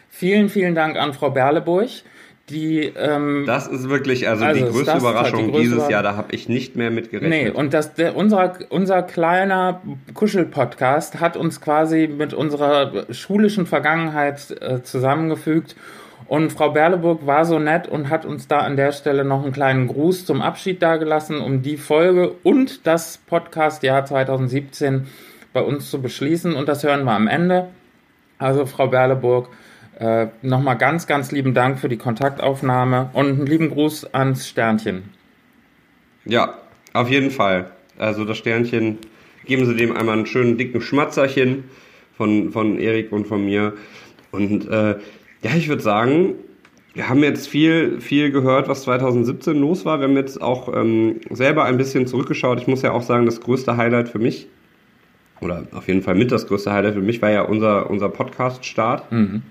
Vielen, 0.09 0.49
vielen 0.49 0.75
Dank 0.75 0.97
an 0.97 1.13
Frau 1.13 1.29
Berleburg, 1.29 1.89
die 2.49 2.83
ähm, 2.95 3.43
Das 3.45 3.67
ist 3.67 3.89
wirklich 3.89 4.27
also, 4.29 4.45
Also, 4.45 4.65
die 4.65 4.71
größte 4.71 4.93
halt 4.93 5.01
die 5.01 5.05
Überraschung 5.05 5.51
größte 5.51 5.61
dieses. 5.61 5.89
Jahr. 5.89 6.03
Da 6.03 6.15
habe 6.15 6.33
ich 6.33 6.47
nicht 6.47 6.75
mehr 6.75 6.91
mit 6.91 7.11
Nee, 7.11 7.19
gerechnet. 7.19 7.55
und 7.55 7.73
das, 7.73 7.93
der, 7.93 8.15
unser, 8.15 8.53
unser 8.69 9.03
kleiner 9.03 9.81
Kuschel-Podcast 10.13 11.19
hat 11.19 11.35
uns 11.35 11.59
quasi 11.59 12.07
mit 12.07 12.33
unserer 12.33 13.05
schulischen 13.11 13.65
Vergangenheit 13.65 14.55
äh, 14.61 14.81
zusammengefügt 14.83 15.75
Und 16.27 16.51
Frau 16.51 16.71
Berleburg 16.71 17.25
war 17.25 17.45
so 17.45 17.59
nett 17.59 17.87
und 17.87 18.09
hat 18.09 18.25
uns 18.25 18.47
da 18.47 18.59
an 18.59 18.75
der 18.75 18.91
Stelle 18.91 19.23
noch 19.23 19.43
einen 19.43 19.53
kleinen 19.53 19.87
Gruß 19.87 20.25
zum 20.25 20.41
Abschied 20.41 20.81
dagelassen, 20.81 21.39
um 21.41 21.61
die 21.61 21.77
Folge 21.77 22.33
und 22.43 22.85
das 22.87 23.17
Podcast-Jahr 23.27 24.05
2017 24.05 25.07
bei 25.53 25.61
uns 25.61 25.89
zu 25.89 26.01
beschließen. 26.01 26.53
Und 26.55 26.67
das 26.69 26.83
hören 26.83 27.03
wir 27.05 27.13
am 27.13 27.27
Ende. 27.27 27.67
Also, 28.39 28.65
Frau 28.65 28.87
Berleburg, 28.87 29.49
äh, 29.99 30.27
nochmal 30.41 30.77
ganz, 30.77 31.07
ganz 31.07 31.31
lieben 31.31 31.53
Dank 31.53 31.79
für 31.79 31.89
die 31.89 31.97
Kontaktaufnahme 31.97 33.09
und 33.13 33.27
einen 33.27 33.45
lieben 33.47 33.69
Gruß 33.69 34.13
ans 34.13 34.47
Sternchen. 34.47 35.09
Ja, 36.25 36.55
auf 36.93 37.09
jeden 37.09 37.31
Fall. 37.31 37.71
Also 37.97 38.25
das 38.25 38.37
Sternchen, 38.37 38.99
geben 39.45 39.65
Sie 39.65 39.75
dem 39.75 39.95
einmal 39.95 40.17
einen 40.17 40.25
schönen 40.25 40.57
dicken 40.57 40.81
Schmatzerchen 40.81 41.63
von, 42.15 42.51
von 42.51 42.77
Erik 42.77 43.11
und 43.11 43.27
von 43.27 43.43
mir. 43.43 43.73
Und 44.31 44.69
äh, 44.69 44.97
ja, 45.41 45.55
ich 45.55 45.67
würde 45.69 45.81
sagen, 45.81 46.35
wir 46.93 47.09
haben 47.09 47.23
jetzt 47.23 47.47
viel, 47.47 48.01
viel 48.01 48.31
gehört, 48.31 48.67
was 48.67 48.83
2017 48.83 49.57
los 49.57 49.85
war. 49.85 49.99
Wir 49.99 50.07
haben 50.07 50.17
jetzt 50.17 50.41
auch 50.41 50.73
ähm, 50.75 51.21
selber 51.29 51.63
ein 51.63 51.77
bisschen 51.77 52.07
zurückgeschaut. 52.07 52.59
Ich 52.59 52.67
muss 52.67 52.81
ja 52.81 52.91
auch 52.91 53.03
sagen, 53.03 53.25
das 53.25 53.41
größte 53.41 53.77
Highlight 53.77 54.09
für 54.09 54.19
mich, 54.19 54.47
oder 55.39 55.63
auf 55.73 55.87
jeden 55.87 56.01
Fall 56.01 56.15
mit 56.15 56.31
das 56.31 56.47
größte 56.47 56.71
Highlight 56.71 56.95
für 56.95 57.01
mich, 57.01 57.21
war 57.21 57.29
ja 57.29 57.41
unser, 57.41 57.89
unser 57.89 58.09
Podcast-Start. 58.09 59.11
Mhm. 59.11 59.43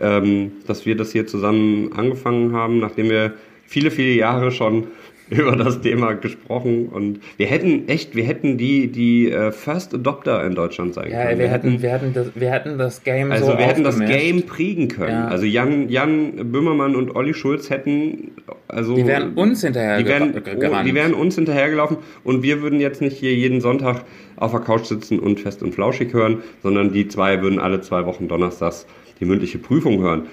Ähm, 0.00 0.52
dass 0.66 0.86
wir 0.86 0.96
das 0.96 1.12
hier 1.12 1.26
zusammen 1.26 1.92
angefangen 1.92 2.52
haben, 2.52 2.78
nachdem 2.78 3.10
wir 3.10 3.34
viele, 3.66 3.90
viele 3.90 4.14
Jahre 4.14 4.50
schon 4.50 4.86
über 5.30 5.54
das 5.54 5.80
Thema 5.80 6.14
gesprochen 6.14 6.88
und 6.88 7.20
wir 7.36 7.46
hätten 7.46 7.88
echt, 7.88 8.16
wir 8.16 8.24
hätten 8.24 8.58
die, 8.58 8.88
die 8.88 9.32
uh, 9.32 9.52
First 9.52 9.94
Adopter 9.94 10.44
in 10.44 10.56
Deutschland 10.56 10.94
sein 10.94 11.08
ja, 11.10 11.22
können. 11.22 11.38
Wir, 11.38 11.44
wir 11.44 11.48
hätten, 11.52 11.82
wir 11.82 11.90
hätten 11.90 12.12
das, 12.12 12.30
wir 12.34 12.50
hätten 12.50 12.78
das 12.78 13.04
Game 13.04 13.30
also 13.30 13.46
so 13.46 13.58
wir 13.58 13.64
hätten 13.64 13.84
das 13.84 14.00
Game 14.00 14.42
prägen 14.42 14.88
können. 14.88 15.12
Ja. 15.12 15.28
Also 15.28 15.44
Jan, 15.44 15.88
Jan 15.88 16.50
Böhmermann 16.50 16.96
und 16.96 17.14
Olli 17.14 17.32
Schulz 17.32 17.70
hätten, 17.70 18.32
also 18.66 18.96
die 18.96 19.06
wären 19.06 19.34
uns 19.34 19.62
hinterher 19.62 19.98
die 19.98 20.06
wären, 20.06 20.34
oh, 20.34 20.84
die 20.84 20.94
wären 20.94 21.14
uns 21.14 21.36
hinterhergelaufen 21.36 21.98
und 22.24 22.42
wir 22.42 22.60
würden 22.60 22.80
jetzt 22.80 23.00
nicht 23.00 23.16
hier 23.16 23.32
jeden 23.32 23.60
Sonntag 23.60 24.04
auf 24.34 24.50
der 24.50 24.60
Couch 24.60 24.86
sitzen 24.86 25.20
und 25.20 25.38
fest 25.38 25.62
und 25.62 25.74
flauschig 25.74 26.12
hören, 26.12 26.38
sondern 26.62 26.92
die 26.92 27.06
zwei 27.06 27.40
würden 27.40 27.60
alle 27.60 27.80
zwei 27.82 28.04
Wochen 28.04 28.26
donnerstags 28.26 28.84
die 29.20 29.26
mündliche 29.26 29.58
Prüfung 29.58 30.00
hören. 30.00 30.26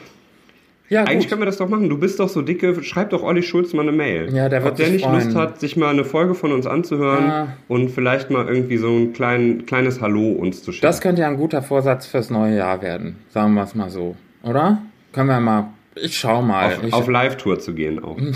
Ja, 0.90 1.04
Eigentlich 1.04 1.24
gut. 1.24 1.30
können 1.30 1.42
wir 1.42 1.46
das 1.48 1.58
doch 1.58 1.68
machen. 1.68 1.90
Du 1.90 1.98
bist 1.98 2.20
doch 2.20 2.30
so 2.30 2.42
dicke. 2.42 2.82
Schreib 2.82 3.10
doch 3.10 3.22
Olli 3.22 3.44
Schulz 3.44 3.74
mal 3.74 3.82
eine 3.82 3.92
Mail. 3.92 4.34
Ja, 4.34 4.48
der 4.48 4.64
wird 4.64 4.72
Ob 4.72 4.78
der 4.78 4.90
nicht 4.90 5.04
freuen. 5.04 5.26
Lust 5.26 5.36
hat, 5.36 5.60
sich 5.60 5.76
mal 5.76 5.90
eine 5.90 6.06
Folge 6.06 6.34
von 6.34 6.54
uns 6.54 6.66
anzuhören 6.66 7.28
ja. 7.28 7.48
und 7.68 7.90
vielleicht 7.90 8.30
mal 8.30 8.48
irgendwie 8.48 8.78
so 8.78 8.88
ein 8.88 9.12
klein, 9.12 9.66
kleines 9.66 10.00
Hallo 10.00 10.32
uns 10.32 10.64
zu 10.64 10.72
schicken. 10.72 10.88
Das 10.88 11.02
könnte 11.02 11.24
ja 11.24 11.28
ein 11.28 11.36
guter 11.38 11.62
Vorsatz 11.62 12.06
fürs 12.06 12.30
neue 12.30 12.56
Jahr 12.56 12.82
werden. 12.82 13.18
Sagen 13.30 13.54
wir 13.54 13.64
es 13.64 13.76
mal 13.76 13.90
so. 13.90 14.16
Oder? 14.44 14.82
Können 15.12 15.28
wir 15.28 15.40
mal. 15.42 15.68
Ich 15.96 16.18
schau 16.18 16.42
mal. 16.42 16.76
Auf, 16.76 16.94
auf 16.94 17.08
Live-Tour 17.08 17.60
zu 17.60 17.74
gehen 17.74 18.04
auch. 18.04 18.18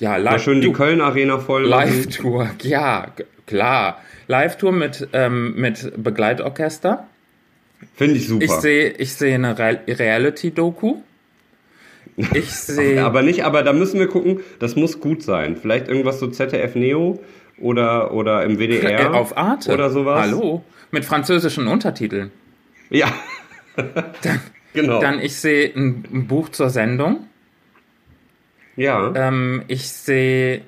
Ja, 0.00 0.12
ja 0.12 0.16
live. 0.16 0.32
Mal 0.32 0.38
schön 0.38 0.60
die 0.62 0.72
Köln-Arena 0.72 1.38
voll 1.38 1.66
Live-Tour, 1.66 2.48
ja, 2.62 3.08
klar. 3.46 3.98
Live-Tour 4.28 4.72
mit, 4.72 5.08
ähm, 5.12 5.54
mit 5.56 5.92
Begleitorchester. 6.02 7.06
Finde 8.00 8.16
ich 8.16 8.28
super. 8.28 8.46
Ich 8.46 8.50
sehe 8.52 8.88
ich 8.92 9.12
seh 9.12 9.34
eine 9.34 9.58
Re 9.58 9.80
Reality-Doku. 9.86 11.02
Ich 12.32 12.50
sehe. 12.50 13.04
aber 13.04 13.20
nicht, 13.20 13.44
aber 13.44 13.62
da 13.62 13.74
müssen 13.74 14.00
wir 14.00 14.06
gucken, 14.06 14.40
das 14.58 14.74
muss 14.74 15.00
gut 15.00 15.22
sein. 15.22 15.58
Vielleicht 15.58 15.88
irgendwas 15.88 16.18
so 16.18 16.26
ZDF 16.28 16.76
Neo 16.76 17.22
oder, 17.58 18.14
oder 18.14 18.42
im 18.44 18.58
WDR. 18.58 19.00
Äh, 19.00 19.04
auf 19.08 19.36
Arte. 19.36 19.74
Oder 19.74 19.90
sowas. 19.90 20.18
Hallo. 20.18 20.64
Mit 20.90 21.04
französischen 21.04 21.66
Untertiteln. 21.66 22.30
Ja. 22.88 23.12
dann, 23.76 24.40
genau. 24.72 25.02
Dann 25.02 25.20
ich 25.20 25.36
sehe 25.36 25.70
ein, 25.76 26.04
ein, 26.10 26.26
Buch 26.26 26.48
zur 26.48 26.70
Sendung. 26.70 27.26
Ja. 28.76 29.12
Ähm, 29.14 29.64
ich 29.68 29.86
sehe. 29.86 30.62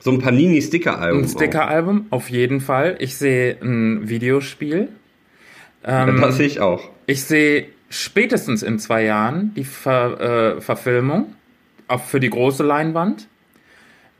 So 0.00 0.10
ein 0.10 0.18
Panini-Sticker-Album. 0.18 1.22
Ein 1.22 1.28
Sticker-Album, 1.28 2.08
auf 2.10 2.28
jeden 2.28 2.60
Fall. 2.60 2.96
Ich 2.98 3.16
sehe 3.16 3.56
ein 3.62 4.06
Videospiel. 4.10 4.88
Ähm, 5.88 6.20
das 6.20 6.36
sehe 6.36 6.46
ich 6.46 6.60
auch. 6.60 6.88
Ich 7.06 7.24
sehe 7.24 7.66
spätestens 7.88 8.62
in 8.62 8.78
zwei 8.78 9.04
Jahren 9.04 9.52
die 9.56 9.64
Ver, 9.64 10.56
äh, 10.56 10.60
Verfilmung 10.60 11.34
auch 11.88 12.04
für 12.04 12.20
die 12.20 12.30
große 12.30 12.62
Leinwand. 12.62 13.28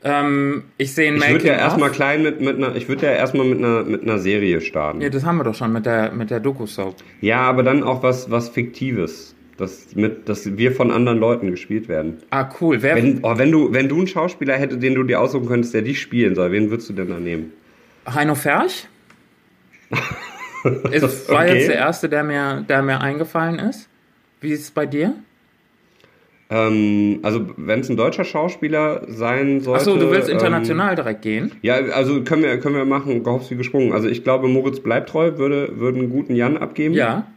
Ähm, 0.03 0.63
ich 0.77 0.93
sehe 0.93 1.13
Ich 1.13 1.29
würde 1.29 1.47
ja 1.47 1.55
erstmal 1.55 1.91
klein 1.91 2.23
mit, 2.23 2.41
mit 2.41 2.55
einer, 2.55 2.75
ich 2.75 2.87
würde 2.87 3.05
ja 3.05 3.11
erstmal 3.11 3.45
mit 3.45 3.59
einer, 3.59 3.83
mit 3.83 4.01
einer 4.01 4.17
Serie 4.17 4.61
starten. 4.61 5.01
Ja, 5.01 5.09
das 5.09 5.25
haben 5.25 5.37
wir 5.37 5.43
doch 5.43 5.55
schon 5.55 5.71
mit 5.71 5.85
der, 5.85 6.11
mit 6.11 6.31
der 6.31 6.39
Doku-Soap. 6.39 6.95
Ja, 7.21 7.41
aber 7.41 7.63
dann 7.63 7.83
auch 7.83 8.01
was, 8.01 8.31
was 8.31 8.49
Fiktives. 8.49 9.35
Das 9.57 9.93
mit, 9.93 10.29
dass 10.29 10.57
wir 10.57 10.71
von 10.71 10.89
anderen 10.89 11.19
Leuten 11.19 11.51
gespielt 11.51 11.89
werden. 11.89 12.19
Ah, 12.29 12.49
cool. 12.61 12.81
Wer 12.81 12.95
wenn, 12.95 13.19
oh, 13.23 13.37
wenn 13.37 13.51
du, 13.51 13.73
wenn 13.73 13.89
du 13.89 13.97
einen 13.97 14.07
Schauspieler 14.07 14.55
hättest, 14.55 14.81
den 14.81 14.95
du 14.95 15.03
dir 15.03 15.19
aussuchen 15.19 15.47
könntest, 15.47 15.73
der 15.73 15.81
dich 15.81 15.99
spielen 15.99 16.33
soll, 16.33 16.53
wen 16.53 16.69
würdest 16.69 16.89
du 16.89 16.93
denn 16.93 17.09
da 17.09 17.19
nehmen? 17.19 17.51
Heino 18.07 18.35
Ferch? 18.35 18.87
Es 20.91 21.29
war 21.29 21.43
okay. 21.43 21.55
jetzt 21.55 21.69
der 21.69 21.75
erste, 21.75 22.09
der 22.09 22.23
mir, 22.23 22.65
der 22.67 22.81
mir 22.81 23.01
eingefallen 23.01 23.59
ist. 23.59 23.89
Wie 24.41 24.51
ist 24.51 24.61
es 24.61 24.71
bei 24.71 24.85
dir? 24.85 25.13
Ähm, 26.49 27.19
also, 27.21 27.47
wenn 27.57 27.81
es 27.81 27.89
ein 27.89 27.97
deutscher 27.97 28.23
Schauspieler 28.23 29.03
sein 29.07 29.61
sollte. 29.61 29.81
Achso, 29.81 29.97
du 29.97 30.09
willst 30.09 30.29
international 30.29 30.89
ähm, 30.89 30.95
direkt 30.95 31.21
gehen? 31.21 31.51
Ja, 31.61 31.75
also 31.75 32.23
können 32.23 32.41
wir, 32.41 32.59
können 32.59 32.75
wir 32.75 32.85
machen, 32.85 33.23
gehofft 33.23 33.51
wie 33.51 33.55
gesprungen. 33.55 33.93
Also, 33.93 34.07
ich 34.07 34.23
glaube, 34.23 34.47
Moritz 34.47 34.79
Bleibtreu 34.79 35.37
würde, 35.37 35.79
würde 35.79 35.99
einen 35.99 36.09
guten 36.09 36.35
Jan 36.35 36.57
abgeben. 36.57 36.95
Ja. 36.95 37.27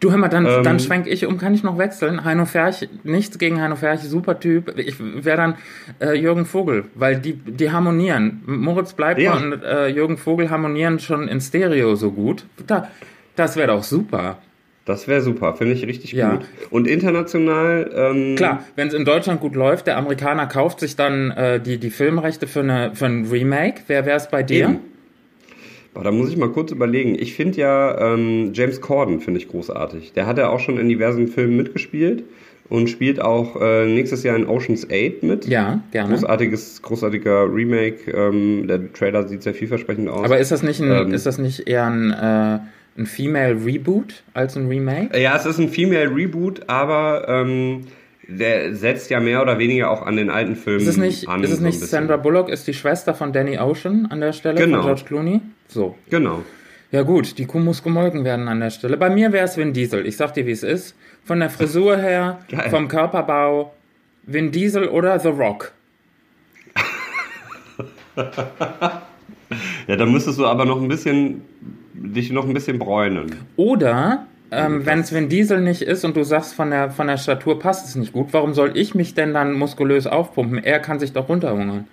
Du 0.00 0.10
hör 0.10 0.18
mal, 0.18 0.28
dann, 0.28 0.46
ähm, 0.46 0.62
dann 0.62 0.80
schwenk 0.80 1.06
ich 1.06 1.26
um, 1.26 1.38
kann 1.38 1.54
ich 1.54 1.62
noch 1.62 1.78
wechseln? 1.78 2.24
Heino 2.24 2.44
Ferch, 2.44 2.88
nichts 3.04 3.38
gegen 3.38 3.60
Heino 3.60 3.76
Ferch, 3.76 4.00
super 4.00 4.40
Typ. 4.40 4.78
Ich 4.78 4.96
wäre 4.98 5.36
dann 5.36 5.54
äh, 6.00 6.14
Jürgen 6.14 6.44
Vogel, 6.44 6.84
weil 6.94 7.16
die, 7.16 7.34
die 7.34 7.70
harmonieren. 7.70 8.42
Moritz 8.46 8.94
bleibt 8.94 9.20
ja. 9.20 9.34
und 9.34 9.62
äh, 9.62 9.88
Jürgen 9.88 10.16
Vogel 10.16 10.50
harmonieren 10.50 10.98
schon 10.98 11.28
in 11.28 11.40
Stereo 11.40 11.94
so 11.94 12.10
gut. 12.10 12.44
Da, 12.66 12.88
das 13.36 13.56
wäre 13.56 13.68
doch 13.68 13.82
super. 13.82 14.38
Das 14.84 15.06
wäre 15.06 15.20
super, 15.20 15.54
finde 15.54 15.74
ich 15.74 15.86
richtig 15.86 16.12
ja. 16.12 16.32
gut. 16.32 16.46
Und 16.70 16.88
international. 16.88 17.90
Ähm 17.94 18.36
Klar, 18.36 18.64
wenn 18.74 18.88
es 18.88 18.94
in 18.94 19.04
Deutschland 19.04 19.40
gut 19.40 19.54
läuft, 19.54 19.86
der 19.86 19.96
Amerikaner 19.96 20.46
kauft 20.46 20.80
sich 20.80 20.96
dann 20.96 21.30
äh, 21.30 21.60
die, 21.60 21.78
die 21.78 21.90
Filmrechte 21.90 22.48
für, 22.48 22.60
eine, 22.60 22.90
für 22.94 23.06
ein 23.06 23.26
Remake. 23.26 23.82
Wer 23.86 24.06
wäre 24.06 24.16
es 24.16 24.28
bei 24.28 24.42
dir? 24.42 24.70
Eben. 24.70 24.80
Boah, 25.94 26.04
da 26.04 26.10
muss 26.10 26.30
ich 26.30 26.36
mal 26.36 26.48
kurz 26.48 26.70
überlegen. 26.72 27.16
Ich 27.18 27.34
finde 27.34 27.58
ja 27.58 28.14
ähm, 28.14 28.52
James 28.54 28.80
Corden 28.80 29.20
finde 29.20 29.40
ich 29.40 29.48
großartig. 29.48 30.12
Der 30.12 30.26
hat 30.26 30.38
ja 30.38 30.48
auch 30.48 30.60
schon 30.60 30.78
in 30.78 30.88
diversen 30.88 31.28
Filmen 31.28 31.56
mitgespielt 31.56 32.24
und 32.68 32.88
spielt 32.88 33.20
auch 33.20 33.60
äh, 33.60 33.86
nächstes 33.86 34.22
Jahr 34.22 34.34
in 34.34 34.46
Ocean's 34.46 34.86
8 34.90 35.22
mit. 35.22 35.46
Ja, 35.46 35.82
gerne. 35.90 36.14
Großartiges, 36.14 36.80
großartiger 36.80 37.52
Remake. 37.52 38.10
Ähm, 38.10 38.66
der 38.66 38.90
Trailer 38.94 39.28
sieht 39.28 39.42
sehr 39.42 39.52
vielversprechend 39.52 40.08
aus. 40.08 40.24
Aber 40.24 40.38
ist 40.38 40.50
das 40.50 40.62
nicht, 40.62 40.80
ein, 40.80 40.90
ähm, 40.90 41.12
ist 41.12 41.26
das 41.26 41.36
nicht 41.36 41.68
eher 41.68 41.86
ein, 41.86 42.10
äh, 42.10 42.60
ein 42.98 43.06
Female 43.06 43.62
Reboot 43.62 44.22
als 44.32 44.56
ein 44.56 44.68
Remake? 44.68 45.18
Ja, 45.20 45.36
es 45.36 45.44
ist 45.44 45.58
ein 45.58 45.68
Female 45.68 46.14
Reboot, 46.14 46.62
aber 46.68 47.26
ähm, 47.28 47.82
der 48.26 48.74
setzt 48.74 49.10
ja 49.10 49.20
mehr 49.20 49.42
oder 49.42 49.58
weniger 49.58 49.90
auch 49.90 50.06
an 50.06 50.16
den 50.16 50.30
alten 50.30 50.56
Filmen 50.56 50.80
ist 50.80 50.88
es 50.88 50.96
nicht, 50.96 51.28
an. 51.28 51.42
Ist 51.42 51.50
es 51.50 51.60
nicht 51.60 51.78
so 51.78 51.84
Sandra 51.86 52.16
Bullock, 52.16 52.48
ist 52.48 52.66
die 52.66 52.74
Schwester 52.74 53.14
von 53.14 53.32
Danny 53.32 53.58
Ocean 53.58 54.06
an 54.10 54.20
der 54.20 54.32
Stelle 54.32 54.58
genau. 54.58 54.78
von 54.78 54.86
George 54.86 55.02
Clooney? 55.06 55.40
So. 55.72 55.96
Genau. 56.10 56.42
Ja 56.90 57.02
gut, 57.02 57.38
die 57.38 57.46
Kuh 57.46 57.58
muss 57.58 57.82
gemolken 57.82 58.24
werden 58.24 58.48
an 58.48 58.60
der 58.60 58.70
Stelle. 58.70 58.98
Bei 58.98 59.08
mir 59.08 59.32
wäre 59.32 59.46
es 59.46 59.56
Vin 59.56 59.72
Diesel. 59.72 60.06
Ich 60.06 60.18
sag 60.18 60.34
dir, 60.34 60.46
wie 60.46 60.50
es 60.50 60.62
ist. 60.62 60.94
Von 61.24 61.40
der 61.40 61.48
Frisur 61.48 61.96
her, 61.96 62.40
Geil. 62.50 62.68
vom 62.68 62.88
Körperbau, 62.88 63.72
Vin 64.24 64.50
Diesel 64.50 64.88
oder 64.88 65.18
The 65.18 65.28
Rock. 65.28 65.72
ja, 69.86 69.96
da 69.96 70.04
müsstest 70.04 70.38
du 70.38 70.46
aber 70.46 70.66
noch 70.66 70.82
ein 70.82 70.88
bisschen 70.88 71.42
dich 71.94 72.30
noch 72.30 72.46
ein 72.46 72.52
bisschen 72.52 72.78
bräunen. 72.78 73.36
Oder 73.56 74.26
ähm, 74.50 74.84
wenn 74.84 75.00
es 75.00 75.14
Vin 75.14 75.30
Diesel 75.30 75.62
nicht 75.62 75.80
ist 75.80 76.04
und 76.04 76.14
du 76.14 76.24
sagst, 76.24 76.52
von 76.52 76.70
der, 76.70 76.90
von 76.90 77.06
der 77.06 77.16
Statur 77.16 77.58
passt 77.58 77.88
es 77.88 77.96
nicht 77.96 78.12
gut, 78.12 78.28
warum 78.32 78.52
soll 78.52 78.76
ich 78.76 78.94
mich 78.94 79.14
denn 79.14 79.32
dann 79.32 79.54
muskulös 79.54 80.06
aufpumpen? 80.06 80.62
Er 80.62 80.78
kann 80.80 81.00
sich 81.00 81.12
doch 81.14 81.30
runterhungern. 81.30 81.86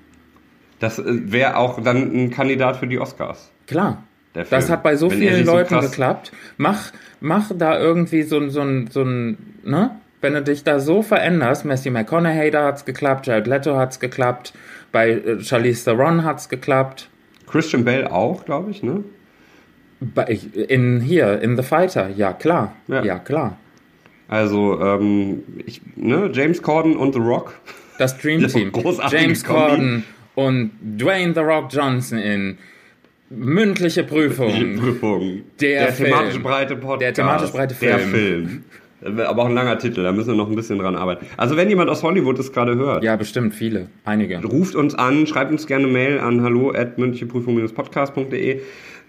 Das 0.80 0.99
äh, 0.99 1.03
wäre 1.06 1.57
auch 1.57 1.81
dann 1.81 2.11
ein 2.14 2.31
Kandidat 2.31 2.77
für 2.77 2.88
die 2.88 2.99
Oscars. 2.99 3.51
Klar. 3.68 4.03
Das 4.34 4.69
hat 4.69 4.84
bei 4.84 4.95
so 4.95 5.10
wenn 5.10 5.18
vielen 5.19 5.45
Leuten 5.45 5.81
so 5.81 5.81
geklappt. 5.81 6.31
Mach, 6.57 6.91
mach 7.19 7.51
da 7.56 7.80
irgendwie 7.80 8.23
so, 8.23 8.47
so, 8.49 8.64
so 8.89 9.03
ein, 9.03 9.38
ne? 9.64 9.91
Wenn 10.22 10.34
du 10.34 10.43
dich 10.43 10.64
da 10.64 10.80
so 10.80 11.01
veränderst, 11.01 11.65
Messi 11.65 11.89
McConaughey, 11.89 12.51
da 12.51 12.65
hat's 12.65 12.85
geklappt, 12.85 13.27
Jared 13.27 13.47
Leto 13.47 13.77
hat's 13.77 13.99
geklappt, 13.99 14.53
bei 14.91 15.11
äh, 15.11 15.41
Charlize 15.41 15.85
Theron 15.85 16.23
hat's 16.23 16.49
geklappt. 16.49 17.10
Christian 17.47 17.85
Bell 17.85 18.06
auch, 18.06 18.45
glaube 18.45 18.72
ich, 18.72 18.84
ne? 18.84 19.03
In 20.68 21.01
hier, 21.01 21.41
in 21.41 21.57
The 21.57 21.64
Fighter, 21.64 22.10
ja 22.10 22.34
klar. 22.34 22.73
Ja, 22.88 23.03
ja 23.03 23.19
klar. 23.19 23.57
Also, 24.27 24.80
ähm, 24.80 25.43
ich, 25.65 25.81
ne, 25.95 26.30
James 26.31 26.61
Corden 26.61 26.95
und 26.95 27.14
The 27.14 27.19
Rock. 27.19 27.53
Das 27.97 28.18
Dream 28.18 28.47
Team. 28.47 28.72
James 29.10 29.43
Corden 29.43 30.06
und 30.48 30.72
Dwayne 30.82 31.34
The 31.34 31.41
Rock 31.41 31.68
Johnson 31.72 32.18
in 32.18 32.57
mündliche 33.30 34.03
Prüfung. 34.03 34.78
Prüfung. 34.78 35.41
Der, 35.60 35.86
der 35.88 35.95
thematisch 35.95 36.41
breite 36.41 36.76
Podcast. 36.76 37.02
Der 37.02 37.14
thematisch 37.14 37.52
breite 37.52 37.76
Film. 37.76 37.91
Der 37.98 37.99
Film. 37.99 38.64
Aber 39.02 39.44
auch 39.44 39.45
ein 39.48 39.53
langer 39.53 39.78
Titel, 39.78 40.03
da 40.03 40.11
müssen 40.11 40.30
wir 40.30 40.36
noch 40.36 40.49
ein 40.49 40.56
bisschen 40.56 40.78
dran 40.78 40.95
arbeiten. 40.95 41.26
Also 41.38 41.56
wenn 41.56 41.70
jemand 41.70 41.90
aus 41.90 42.03
Hollywood 42.03 42.38
das 42.38 42.52
gerade 42.52 42.76
hört, 42.76 43.02
Ja, 43.03 43.16
bestimmt 43.16 43.56
viele. 43.56 43.88
Einige. 44.03 44.44
ruft 44.44 44.76
uns 44.76 44.94
an, 44.94 45.26
schreibt 45.26 45.52
uns 45.52 45.68
gerne 45.68 45.88
Mail 45.88 46.20
an 46.20 46.41
hallo 46.44 46.72
at 46.72 46.98
podcastde 46.98 48.60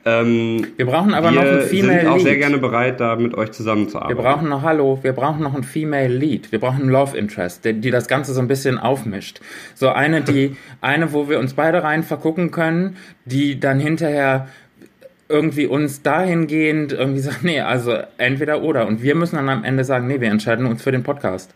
ähm, 0.05 0.67
Wir 0.77 0.87
brauchen 0.87 1.13
aber 1.15 1.31
wir 1.31 1.43
noch 1.43 1.43
ein 1.43 1.61
sind 1.61 1.81
Female 1.81 2.11
auch 2.11 2.19
sehr 2.19 2.33
Lead. 2.33 2.41
gerne 2.41 2.59
bereit, 2.59 3.01
da 3.01 3.17
mit 3.17 3.35
euch 3.35 3.49
Wir 3.49 3.53
zusammenzuarbeiten. 3.53 4.17
brauchen 4.23 4.49
noch, 4.49 4.63
hallo, 4.63 4.99
wir 5.03 5.13
brauchen 5.13 5.43
noch 5.43 5.55
ein 5.55 5.63
Female 5.63 6.09
Lead. 6.09 6.51
Wir 6.53 6.59
brauchen 6.61 6.83
einen 6.83 6.91
Love 6.91 7.17
Interest, 7.17 7.65
die, 7.65 7.75
die 7.75 7.91
das 7.91 8.09
Ganze 8.09 8.33
so 8.33 8.41
ein 8.41 8.49
bisschen 8.49 8.79
aufmischt. 8.79 9.41
So 9.75 9.91
eine, 9.91 10.23
die, 10.23 10.57
eine, 10.81 11.13
wo 11.13 11.29
wir 11.29 11.39
uns 11.39 11.55
beide 11.55 11.83
rein 11.83 12.03
vergucken 12.03 12.51
können, 12.51 12.97
die 13.27 13.61
dann 13.61 13.79
hinterher 13.79 14.49
irgendwie 15.29 15.67
uns 15.67 16.03
dahingehend 16.03 16.93
irgendwie 16.93 17.21
sagt, 17.21 17.43
nee, 17.45 17.61
also 17.61 17.97
entweder 18.19 18.63
oder. 18.63 18.87
Und 18.87 19.03
wir 19.03 19.15
müssen 19.15 19.37
dann 19.37 19.49
am 19.49 19.65
Ende 19.65 19.85
sagen, 19.85 20.07
nee, 20.07 20.21
wir 20.21 20.31
entscheiden 20.31 20.67
uns 20.67 20.83
für 20.83 20.93
den 20.93 21.03
Podcast. 21.03 21.55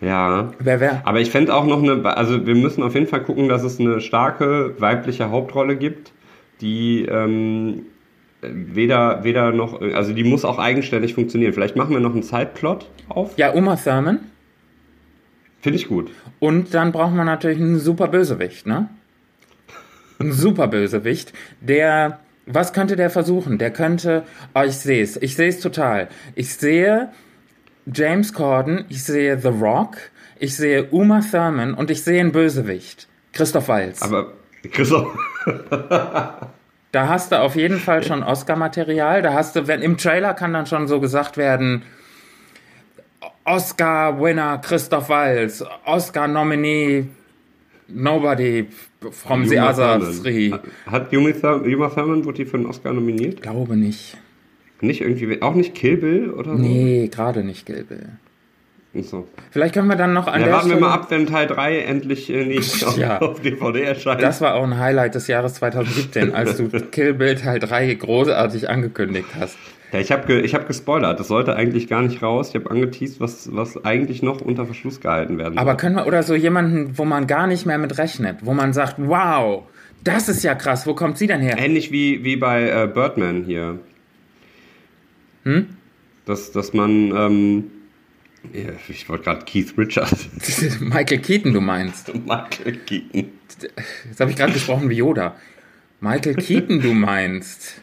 ja. 0.00 0.52
Wer 0.58 0.80
wer? 0.80 1.02
Aber 1.04 1.20
ich 1.20 1.30
fände 1.30 1.52
auch 1.54 1.66
noch 1.66 1.82
eine, 1.82 2.04
also 2.16 2.46
wir 2.46 2.54
müssen 2.54 2.82
auf 2.82 2.94
jeden 2.94 3.06
Fall 3.06 3.22
gucken, 3.22 3.48
dass 3.48 3.62
es 3.64 3.80
eine 3.80 4.00
starke 4.00 4.74
weibliche 4.80 5.30
Hauptrolle 5.30 5.76
gibt, 5.76 6.12
die 6.60 7.04
ähm, 7.04 7.86
weder, 8.42 9.24
weder 9.24 9.52
noch, 9.52 9.80
also 9.80 10.12
die 10.12 10.24
muss 10.24 10.44
auch 10.44 10.58
eigenständig 10.58 11.14
funktionieren. 11.14 11.52
Vielleicht 11.52 11.76
machen 11.76 11.92
wir 11.92 12.00
noch 12.00 12.12
einen 12.12 12.22
Sideplot 12.22 12.90
auf. 13.08 13.36
Ja, 13.36 13.52
Uma 13.52 13.76
Thurman. 13.76 14.20
Finde 15.60 15.78
ich 15.78 15.88
gut. 15.88 16.10
Und 16.38 16.74
dann 16.74 16.92
brauchen 16.92 17.16
wir 17.16 17.24
natürlich 17.24 17.58
einen 17.58 17.78
super 17.78 18.08
Bösewicht, 18.08 18.66
ne? 18.66 18.88
Ein 20.18 20.32
super 20.32 20.68
Bösewicht, 20.68 21.32
der, 21.60 22.20
was 22.46 22.72
könnte 22.72 22.96
der 22.96 23.10
versuchen? 23.10 23.58
Der 23.58 23.70
könnte, 23.70 24.22
oh, 24.54 24.62
ich 24.62 24.76
sehe 24.76 25.02
es, 25.02 25.16
ich 25.20 25.36
sehe 25.36 25.48
es 25.48 25.60
total. 25.60 26.08
Ich 26.34 26.54
sehe 26.54 27.10
James 27.92 28.32
Corden, 28.32 28.84
ich 28.88 29.04
sehe 29.04 29.38
The 29.38 29.48
Rock, 29.48 29.96
ich 30.38 30.56
sehe 30.56 30.84
Uma 30.90 31.20
Thurman 31.20 31.74
und 31.74 31.90
ich 31.90 32.02
sehe 32.02 32.20
einen 32.20 32.32
Bösewicht. 32.32 33.08
Christoph 33.32 33.68
Waltz. 33.68 34.00
Aber 34.02 34.32
Christoph, 34.72 35.14
Da 36.92 37.08
hast 37.08 37.30
du 37.32 37.40
auf 37.42 37.56
jeden 37.56 37.78
Fall 37.78 38.02
schon 38.02 38.22
Oscar-Material. 38.22 39.20
Da 39.20 39.34
hast 39.34 39.54
du, 39.54 39.66
wenn 39.66 39.82
im 39.82 39.98
Trailer 39.98 40.32
kann 40.32 40.54
dann 40.54 40.64
schon 40.64 40.88
so 40.88 40.98
gesagt 40.98 41.36
werden, 41.36 41.82
Oscar-Winner 43.44 44.58
Christoph 44.58 45.08
Waltz, 45.08 45.62
Oscar-Nominee 45.84 47.06
Nobody 47.88 48.66
from 49.12 49.46
the 49.46 49.56
Uma 49.58 49.70
other 49.70 49.98
Thurman. 49.98 50.22
three. 50.22 50.52
Hat 50.90 51.12
Uma 51.12 51.32
Thurman, 51.32 51.72
Uma 51.74 51.88
Thurman 51.90 52.24
wurde 52.24 52.38
die 52.38 52.44
für 52.46 52.56
einen 52.56 52.66
Oscar 52.66 52.92
nominiert? 52.92 53.42
Glaube 53.42 53.76
nicht. 53.76 54.16
Nicht 54.80 55.00
irgendwie, 55.00 55.40
auch 55.42 55.54
nicht 55.54 55.74
Kill 55.74 55.96
Bill 55.98 56.30
oder 56.30 56.56
so? 56.56 56.62
Nee, 56.62 57.08
gerade 57.12 57.44
nicht 57.44 57.66
Gilbel. 57.66 58.10
So. 59.02 59.26
Vielleicht 59.50 59.74
können 59.74 59.88
wir 59.88 59.96
dann 59.96 60.12
noch 60.12 60.26
an 60.26 60.40
Ja, 60.40 60.46
der 60.46 60.54
warten 60.54 60.66
wir 60.68 60.76
Stelle, 60.76 60.86
mal 60.86 60.94
ab, 60.94 61.06
wenn 61.10 61.26
Teil 61.26 61.46
3 61.46 61.78
endlich 61.80 62.30
äh, 62.30 62.44
nicht 62.44 62.84
auf, 62.86 62.96
Ja. 62.96 63.18
auf 63.20 63.40
DVD 63.40 63.82
erscheint. 63.82 64.22
Das 64.22 64.40
war 64.40 64.54
auch 64.54 64.64
ein 64.64 64.78
Highlight 64.78 65.14
des 65.14 65.26
Jahres 65.28 65.54
2017, 65.54 66.34
als 66.34 66.56
du 66.56 66.68
Kill 66.90 67.14
Bill 67.14 67.34
Teil 67.34 67.58
3 67.58 67.94
großartig 67.94 68.68
angekündigt 68.68 69.28
hast. 69.38 69.56
Ja, 69.92 70.00
ich 70.00 70.10
habe 70.10 70.26
ge 70.26 70.40
ich 70.40 70.54
hab 70.54 70.66
gespoilert. 70.66 71.20
Das 71.20 71.28
sollte 71.28 71.54
eigentlich 71.54 71.86
gar 71.88 72.02
nicht 72.02 72.20
raus. 72.22 72.48
Ich 72.50 72.54
habe 72.56 72.70
angeteased, 72.70 73.20
was, 73.20 73.48
was 73.54 73.84
eigentlich 73.84 74.20
noch 74.22 74.40
unter 74.40 74.66
Verschluss 74.66 75.00
gehalten 75.00 75.38
werden 75.38 75.56
Aber 75.58 75.72
soll. 75.72 75.76
können 75.78 75.96
wir, 75.96 76.06
oder 76.06 76.22
so 76.24 76.34
jemanden, 76.34 76.98
wo 76.98 77.04
man 77.04 77.26
gar 77.28 77.46
nicht 77.46 77.66
mehr 77.66 77.78
mit 77.78 77.96
rechnet, 77.96 78.38
wo 78.42 78.52
man 78.52 78.72
sagt, 78.72 78.96
wow, 78.98 79.62
das 80.02 80.28
ist 80.28 80.42
ja 80.42 80.54
krass, 80.56 80.86
wo 80.88 80.94
kommt 80.94 81.18
sie 81.18 81.28
denn 81.28 81.40
her? 81.40 81.56
Ähnlich 81.58 81.92
wie, 81.92 82.24
wie 82.24 82.36
bei 82.36 82.68
äh, 82.68 82.88
Birdman 82.92 83.44
hier. 83.44 83.78
Hm? 85.44 85.66
Dass, 86.26 86.50
dass 86.50 86.72
man, 86.74 87.12
ähm, 87.16 87.64
ich 88.88 89.08
wollte 89.08 89.24
gerade 89.24 89.44
Keith 89.44 89.76
Richards. 89.76 90.28
Michael 90.80 91.18
Keaton, 91.18 91.52
du 91.52 91.60
meinst. 91.60 92.12
Michael 92.14 92.76
Keaton. 92.86 93.32
Jetzt 94.08 94.20
habe 94.20 94.30
ich 94.30 94.36
gerade 94.36 94.52
gesprochen 94.52 94.90
wie 94.90 94.96
Yoda. 94.96 95.36
Michael 96.00 96.34
Keaton, 96.34 96.80
du 96.80 96.92
meinst. 96.92 97.80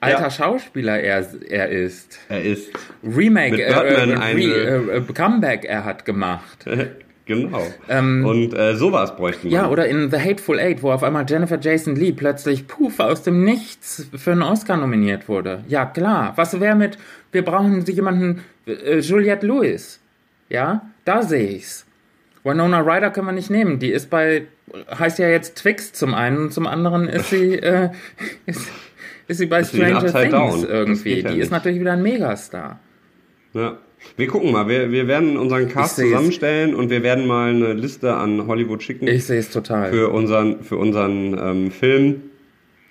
Alter 0.00 0.22
Ja. 0.22 0.30
Schauspieler 0.30 1.00
er, 1.00 1.26
er 1.48 1.68
ist. 1.68 2.18
Er 2.28 2.42
ist. 2.42 2.70
Remake, 3.02 3.62
äh, 3.62 3.70
äh, 3.70 3.74
Re, 3.74 4.92
äh, 4.92 4.96
äh, 4.98 5.00
Comeback 5.12 5.64
er 5.64 5.84
hat 5.84 6.04
gemacht. 6.04 6.64
Genau. 7.26 7.60
Ähm, 7.88 8.24
Und 8.24 8.54
äh, 8.54 8.76
sowas 8.76 9.16
bräuchten 9.16 9.50
wir. 9.50 9.50
Ja, 9.50 9.68
oder 9.68 9.86
in 9.86 10.10
The 10.10 10.18
Hateful 10.18 10.60
Eight, 10.60 10.82
wo 10.82 10.92
auf 10.92 11.02
einmal 11.02 11.26
Jennifer 11.28 11.58
Jason 11.60 11.96
Lee 11.96 12.12
plötzlich, 12.12 12.68
puff, 12.68 13.00
aus 13.00 13.24
dem 13.24 13.44
Nichts 13.44 14.08
für 14.16 14.32
einen 14.32 14.42
Oscar 14.42 14.76
nominiert 14.76 15.28
wurde. 15.28 15.64
Ja, 15.68 15.86
klar. 15.86 16.32
Was 16.36 16.58
wäre 16.60 16.76
mit, 16.76 16.98
wir 17.32 17.44
brauchen 17.44 17.84
jemanden, 17.84 18.44
äh, 18.66 19.00
Juliette 19.00 19.44
Lewis. 19.44 20.00
Ja, 20.48 20.82
da 21.04 21.22
sehe 21.22 21.48
ich's. 21.48 21.84
Winona 22.44 22.80
Ryder 22.80 23.10
können 23.10 23.26
wir 23.26 23.32
nicht 23.32 23.50
nehmen. 23.50 23.80
Die 23.80 23.90
ist 23.90 24.08
bei, 24.08 24.46
heißt 24.96 25.18
ja 25.18 25.28
jetzt 25.28 25.56
Twix 25.56 25.92
zum 25.92 26.14
einen 26.14 26.38
und 26.38 26.52
zum 26.52 26.68
anderen 26.68 27.08
ist 27.08 27.30
sie, 27.30 27.54
äh, 27.58 27.90
ist, 28.46 28.70
ist 29.26 29.38
sie 29.38 29.46
bei 29.46 29.60
in 29.60 29.64
Stranger 29.64 30.12
Things 30.12 30.30
Down? 30.30 30.64
Irgendwie. 30.64 31.14
geht 31.16 31.24
ja 31.24 31.32
Die 31.32 31.40
ist 31.40 31.50
natürlich 31.50 31.80
wieder 31.80 31.94
ein 31.94 32.02
Megastar. 32.02 32.78
Ja. 33.52 33.78
Wir 34.16 34.26
gucken 34.28 34.52
mal, 34.52 34.68
wir, 34.68 34.92
wir 34.92 35.08
werden 35.08 35.36
unseren 35.36 35.68
Cast 35.68 35.96
zusammenstellen 35.96 36.74
und 36.74 36.90
wir 36.90 37.02
werden 37.02 37.26
mal 37.26 37.50
eine 37.50 37.72
Liste 37.72 38.14
an 38.14 38.46
Hollywood 38.46 38.82
schicken 38.82 39.06
Ich 39.08 39.24
sehe 39.24 39.38
es 39.40 39.50
total. 39.50 39.90
für 39.90 40.10
unseren, 40.10 40.62
für 40.62 40.76
unseren 40.76 41.36
ähm, 41.38 41.70
Film, 41.70 42.22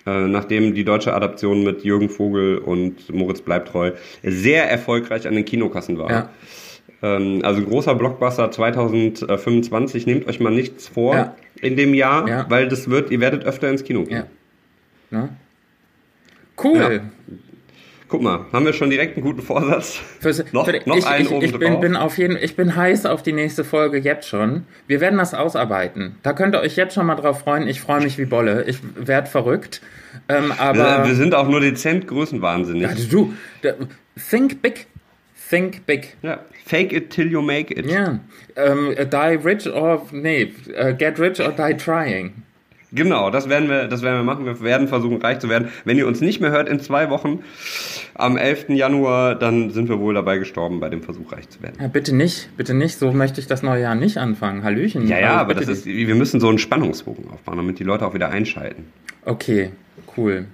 äh, 0.06 0.26
nachdem 0.28 0.74
die 0.74 0.84
deutsche 0.84 1.14
Adaption 1.14 1.64
mit 1.64 1.82
Jürgen 1.84 2.08
Vogel 2.08 2.58
und 2.58 3.12
Moritz 3.14 3.40
Bleibtreu 3.40 3.92
sehr 4.22 4.70
erfolgreich 4.70 5.26
an 5.26 5.34
den 5.34 5.44
Kinokassen 5.44 5.98
war. 5.98 6.10
Ja. 6.10 6.30
Ähm, 7.02 7.40
also 7.42 7.62
großer 7.62 7.94
Blockbuster 7.94 8.50
2025, 8.50 10.06
nehmt 10.06 10.26
euch 10.28 10.40
mal 10.40 10.52
nichts 10.52 10.88
vor 10.88 11.14
Ja. 11.14 11.36
in 11.60 11.76
dem 11.76 11.94
Jahr, 11.94 12.28
Ja. 12.28 12.46
weil 12.48 12.68
das 12.68 12.88
wird, 12.90 13.10
ihr 13.10 13.20
werdet 13.20 13.44
öfter 13.44 13.68
ins 13.70 13.84
Kino 13.84 14.04
gehen. 14.04 14.24
Ja. 15.10 15.18
Ne? 15.18 15.28
Cool. 16.62 17.02
Guck 18.08 18.22
mal, 18.22 18.46
haben 18.52 18.64
wir 18.64 18.72
schon 18.72 18.90
direkt 18.90 19.16
einen 19.16 19.24
guten 19.24 19.42
Vorsatz? 19.42 20.00
Fürs, 20.20 20.44
Noch- 20.52 20.64
für, 20.66 20.80
noch 20.86 20.96
ich, 20.96 21.06
einen 21.06 21.26
ich, 21.26 21.32
oben 21.32 21.44
ich 21.44 21.58
bin, 21.58 21.72
drauf. 21.72 21.80
bin 21.80 21.96
auf 21.96 22.18
jeden, 22.18 22.36
ich 22.40 22.54
bin 22.54 22.76
heiß 22.76 23.04
auf 23.04 23.22
die 23.22 23.32
nächste 23.32 23.64
Folge 23.64 23.98
jetzt 23.98 24.28
schon. 24.28 24.64
Wir 24.86 25.00
werden 25.00 25.18
das 25.18 25.34
ausarbeiten. 25.34 26.14
Da 26.22 26.32
könnt 26.32 26.54
ihr 26.54 26.60
euch 26.60 26.76
jetzt 26.76 26.94
schon 26.94 27.06
mal 27.06 27.16
drauf 27.16 27.40
freuen. 27.40 27.66
Ich 27.66 27.80
freue 27.80 28.00
mich 28.00 28.16
wie 28.16 28.24
Bolle. 28.26 28.64
Ich 28.68 28.78
werde 28.94 29.28
verrückt. 29.28 29.80
Ähm, 30.28 30.52
aber 30.56 31.02
wir, 31.02 31.08
wir 31.08 31.14
sind 31.16 31.34
auch 31.34 31.48
nur 31.48 31.60
dezent 31.60 32.06
größenwahnsinnig. 32.06 32.82
ja, 32.82 32.94
du, 33.10 33.32
think 34.30 34.62
big, 34.62 34.86
think 35.50 35.84
big. 35.86 36.16
Ja. 36.22 36.38
Fake 36.64 36.92
it 36.92 37.10
till 37.10 37.30
you 37.30 37.42
make 37.42 37.74
it. 37.74 37.90
Ja, 37.90 38.20
ähm, 38.56 38.94
die 38.96 39.36
rich 39.44 39.68
or 39.72 40.06
nee, 40.12 40.52
äh, 40.74 40.94
get 40.94 41.18
rich 41.18 41.40
or 41.40 41.52
die 41.52 41.76
trying. 41.76 42.32
Genau, 42.96 43.30
das 43.30 43.48
werden 43.48 43.68
wir, 43.68 43.86
das 43.88 44.02
werden 44.02 44.16
wir 44.16 44.24
machen. 44.24 44.46
Wir 44.46 44.60
werden 44.62 44.88
versuchen, 44.88 45.20
reich 45.22 45.38
zu 45.38 45.48
werden. 45.48 45.68
Wenn 45.84 45.98
ihr 45.98 46.06
uns 46.06 46.20
nicht 46.20 46.40
mehr 46.40 46.50
hört 46.50 46.68
in 46.68 46.80
zwei 46.80 47.10
Wochen, 47.10 47.40
am 48.14 48.36
11. 48.36 48.70
Januar, 48.70 49.34
dann 49.34 49.70
sind 49.70 49.88
wir 49.88 50.00
wohl 50.00 50.14
dabei 50.14 50.38
gestorben, 50.38 50.80
bei 50.80 50.88
dem 50.88 51.02
Versuch, 51.02 51.30
reich 51.32 51.48
zu 51.48 51.62
werden. 51.62 51.76
Ja, 51.80 51.88
bitte 51.88 52.16
nicht, 52.16 52.48
bitte 52.56 52.74
nicht. 52.74 52.98
So 52.98 53.12
möchte 53.12 53.40
ich 53.40 53.46
das 53.46 53.62
neue 53.62 53.82
Jahr 53.82 53.94
nicht 53.94 54.16
anfangen. 54.16 54.64
Hallöchen. 54.64 55.06
Ja, 55.06 55.18
ja, 55.18 55.28
Also 55.28 55.40
aber 55.40 55.54
das 55.54 55.68
ist, 55.68 55.86
wir 55.86 56.14
müssen 56.14 56.40
so 56.40 56.48
einen 56.48 56.58
Spannungsbogen 56.58 57.30
aufbauen, 57.30 57.58
damit 57.58 57.78
die 57.78 57.84
Leute 57.84 58.06
auch 58.06 58.14
wieder 58.14 58.30
einschalten. 58.30 58.86
Okay, 59.24 59.70
cool. 60.16 60.46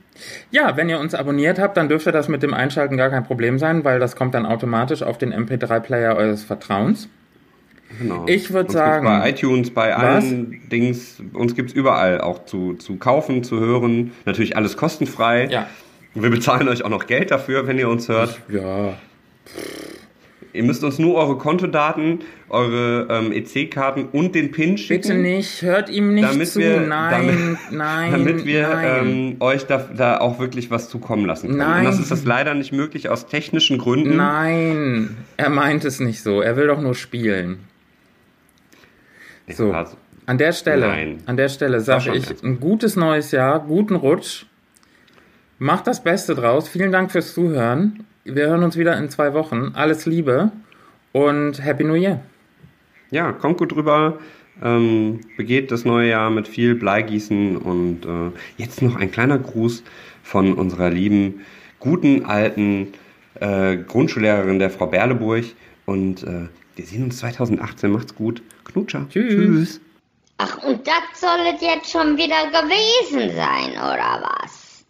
Ja, 0.51 0.77
wenn 0.77 0.89
ihr 0.89 0.99
uns 0.99 1.15
abonniert 1.15 1.59
habt, 1.59 1.77
dann 1.77 1.89
dürfte 1.89 2.11
das 2.13 2.29
mit 2.29 2.43
dem 2.43 2.55
Einschalten 2.55 2.97
gar 2.97 3.11
kein 3.11 3.25
Problem 3.25 3.59
sein, 3.59 3.85
weil 3.85 3.99
das 4.01 4.17
kommt 4.17 4.35
dann 4.35 4.47
automatisch 4.47 5.03
auf 5.03 5.17
den 5.17 5.33
MP3-Player 5.33 6.17
eures 6.17 6.43
Vertrauens. 6.43 7.09
Genau. 8.01 8.25
Ich 8.27 8.53
würd 8.53 8.67
Uns 8.67 8.73
sagen- 8.75 9.05
bei 9.05 9.31
iTunes, 9.31 9.71
bei 9.71 9.91
Was? 9.91 9.97
allen 10.25 10.61
Dings, 10.71 11.23
uns 11.33 11.55
gibt's 11.55 11.73
überall 11.73 12.21
auch 12.21 12.45
zu, 12.47 12.75
zu 12.75 12.97
kaufen, 12.97 13.45
zu 13.45 13.61
hören. 13.61 14.13
Natürlich 14.25 14.57
alles 14.57 14.77
kostenfrei. 14.77 15.47
Ja. 15.51 15.67
Wir 16.15 16.31
bezahlen 16.31 16.69
euch 16.69 16.85
auch 16.85 16.91
noch 16.91 17.07
Geld 17.07 17.31
dafür, 17.31 17.67
wenn 17.67 17.79
ihr 17.79 17.89
uns 17.89 18.09
hört. 18.09 18.41
Ja. 18.49 18.95
Ihr 20.55 20.65
müsst 20.65 20.85
uns 20.85 20.99
nur 20.99 21.15
eure 21.15 21.39
Kontodaten, 21.39 22.21
eure 22.51 23.07
ähm, 23.09 23.33
EC-Karten 23.33 24.05
und 24.13 24.35
den 24.35 24.51
PIN 24.51 24.77
schicken. 24.77 25.01
Bitte 25.01 25.15
nicht, 25.15 25.63
hört 25.63 25.89
ihm 25.89 26.13
nicht 26.13 26.29
Damit 26.31 26.49
zu. 26.49 26.61
wir- 26.61 26.81
nein, 26.81 27.57
nein, 27.71 28.13
damit 28.13 28.45
wir 28.45 28.69
nein. 28.69 29.07
ähm, 29.07 29.37
euch 29.41 29.65
da, 29.65 29.79
da 29.97 30.19
auch 30.19 30.39
wirklich 30.39 30.71
was 30.71 30.91
zukommen 30.91 31.25
lassen 31.25 31.47
können. 31.47 31.59
Nein. 31.59 31.79
Und 31.79 31.85
das 31.87 31.99
ist 31.99 32.11
das 32.11 32.27
leider 32.27 32.53
nicht 32.53 32.71
möglich 32.73 33.09
aus 33.09 33.27
technischen 33.27 33.79
Gründen. 33.79 34.15
nein, 34.17 35.17
er 35.39 35.49
meint 35.49 35.87
es 35.87 36.01
nicht 36.01 36.23
so. 36.23 36.43
Er 36.43 36.55
will 36.57 36.67
doch 36.67 36.83
nur 36.83 36.95
spielen. 36.95 37.61
So. 39.49 39.73
Also, 39.73 39.97
An 40.27 40.39
der 40.39 40.53
Stelle, 40.53 40.87
Nein. 40.87 41.19
an 41.27 41.37
der 41.37 41.49
Stelle 41.49 41.81
sage 41.81 42.15
ich 42.15 42.27
ernst. 42.29 42.45
ein 42.45 42.61
gutes 42.61 42.97
neues 42.97 43.33
Jahr, 43.33 43.61
guten 43.61 43.97
Rutsch. 43.97 44.47
Macht 45.59 45.87
das 45.87 46.03
Beste 46.03 46.35
draus. 46.35 46.69
Vielen 46.69 46.93
Dank 46.93 47.11
fürs 47.13 47.35
Zuhören. 47.35 48.05
Wir 48.25 48.47
hören 48.49 48.63
uns 48.63 48.77
wieder 48.77 48.97
in 48.99 49.09
zwei 49.11 49.35
Wochen. 49.35 49.73
Alles 49.75 50.07
Liebe 50.07 50.51
und 51.13 51.63
Happy 51.63 51.85
New 51.85 51.95
Year. 51.95 52.21
ja, 53.11 53.33
kommt 53.33 53.59
gut 53.59 53.73
drüber. 53.73 54.19
Ähm, 54.63 55.21
begeht 55.37 55.71
das 55.73 55.85
neue 55.85 56.11
Jahr 56.11 56.31
mit 56.31 56.47
viel 56.47 56.75
Bleigießen 56.75 57.57
und 57.57 58.05
äh, 58.05 58.31
jetzt 58.59 58.83
noch 58.83 58.97
ein 58.97 59.11
kleiner 59.11 59.39
Gruß 59.39 59.83
von 60.23 60.53
unserer 60.55 60.91
lieben, 60.91 61.41
guten, 61.81 62.25
alten 62.27 62.89
äh, 63.41 63.77
Grundschullehrerin 63.79 64.59
der 64.59 64.71
Frau 64.71 64.87
Berleburg. 64.87 65.45
Und 65.87 66.23
äh, 66.23 66.49
wir 66.77 66.85
sehen 66.85 67.05
uns 67.05 67.19
2018. 67.19 67.91
Macht's 67.91 68.15
gut. 68.15 68.43
Knutscher. 68.65 69.07
Tschüss. 69.09 69.29
Tschüss. 69.29 69.81
Ach, 70.39 70.59
und 70.65 70.87
das 70.87 71.21
soll 71.21 71.39
es 71.55 71.61
jetzt 71.61 71.91
schon 71.91 72.17
wieder 72.17 72.47
gewesen 72.47 73.35
sein, 73.37 73.71
oder 73.73 74.23
was? 74.23 74.85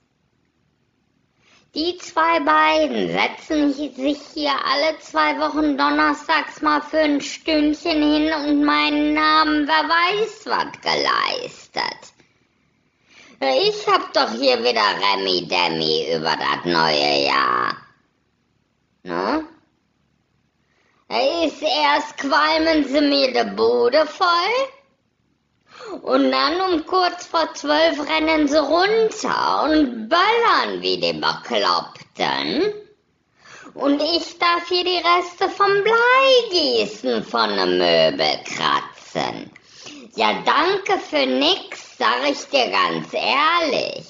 Die 1.74 1.96
zwei 1.98 2.38
beiden 2.40 3.08
setzen 3.08 3.72
sich 3.72 4.18
hier 4.34 4.52
alle 4.52 4.98
zwei 5.00 5.38
Wochen 5.38 5.78
donnerstags 5.78 6.60
mal 6.60 6.82
für 6.82 6.98
ein 6.98 7.20
Stündchen 7.20 8.02
hin 8.02 8.30
und 8.32 8.62
meinen 8.62 9.14
Namen, 9.14 9.66
wer 9.66 9.88
weiß 9.88 10.46
was, 10.46 10.72
geleistet. 10.82 12.12
Ich 13.40 13.86
hab 13.88 14.12
doch 14.12 14.30
hier 14.32 14.58
wieder 14.58 14.82
Remi 15.00 15.48
Demi 15.48 16.14
über 16.14 16.36
das 16.36 16.64
neue 16.64 17.26
Jahr. 17.26 17.76
Ne? 19.02 19.44
Ist 21.12 21.62
erst 21.62 22.16
qualmen 22.16 22.84
sie 22.84 23.02
mir 23.02 23.32
de 23.34 23.44
Bude 23.54 24.06
voll 24.06 24.68
und 26.00 26.30
dann 26.30 26.60
um 26.62 26.86
kurz 26.86 27.26
vor 27.26 27.52
zwölf 27.52 28.00
rennen 28.08 28.48
sie 28.48 28.58
runter 28.58 29.64
und 29.64 30.08
böllern 30.08 30.80
wie 30.80 30.98
die 30.98 31.12
Bekloppten. 31.12 32.72
Und 33.74 34.00
ich 34.00 34.38
darf 34.38 34.66
hier 34.68 34.84
die 34.84 35.02
Reste 35.02 35.50
vom 35.50 35.70
Bleigießen 35.82 37.22
von 37.24 37.56
ne 37.56 37.66
Möbel 37.66 38.38
kratzen. 38.44 39.50
Ja, 40.16 40.42
danke 40.46 40.98
für 40.98 41.26
nix, 41.26 41.98
sag 41.98 42.26
ich 42.30 42.42
dir 42.48 42.70
ganz 42.70 43.12
ehrlich. 43.12 44.06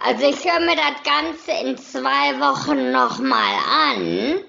Also 0.00 0.26
ich 0.26 0.44
höre 0.44 0.60
mir 0.60 0.76
das 0.76 1.02
Ganze 1.04 1.52
in 1.62 1.76
zwei 1.76 2.40
Wochen 2.40 2.90
nochmal 2.90 3.54
an. 3.70 4.44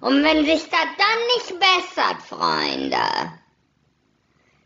Und 0.00 0.24
wenn 0.24 0.44
sich 0.46 0.62
das 0.70 0.88
dann 0.98 1.20
nicht 1.36 1.60
bessert, 1.60 2.22
Freunde, 2.22 3.32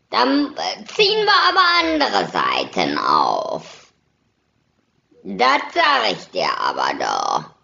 dann 0.09 0.55
äh, 0.55 0.85
ziehen 0.85 1.25
wir 1.25 1.33
aber 1.49 1.61
andere 1.81 2.31
Seiten 2.31 2.97
auf. 2.97 3.91
Das 5.23 5.61
sag 5.73 6.11
ich 6.11 6.29
dir 6.29 6.49
aber 6.57 6.93
doch. 6.99 7.54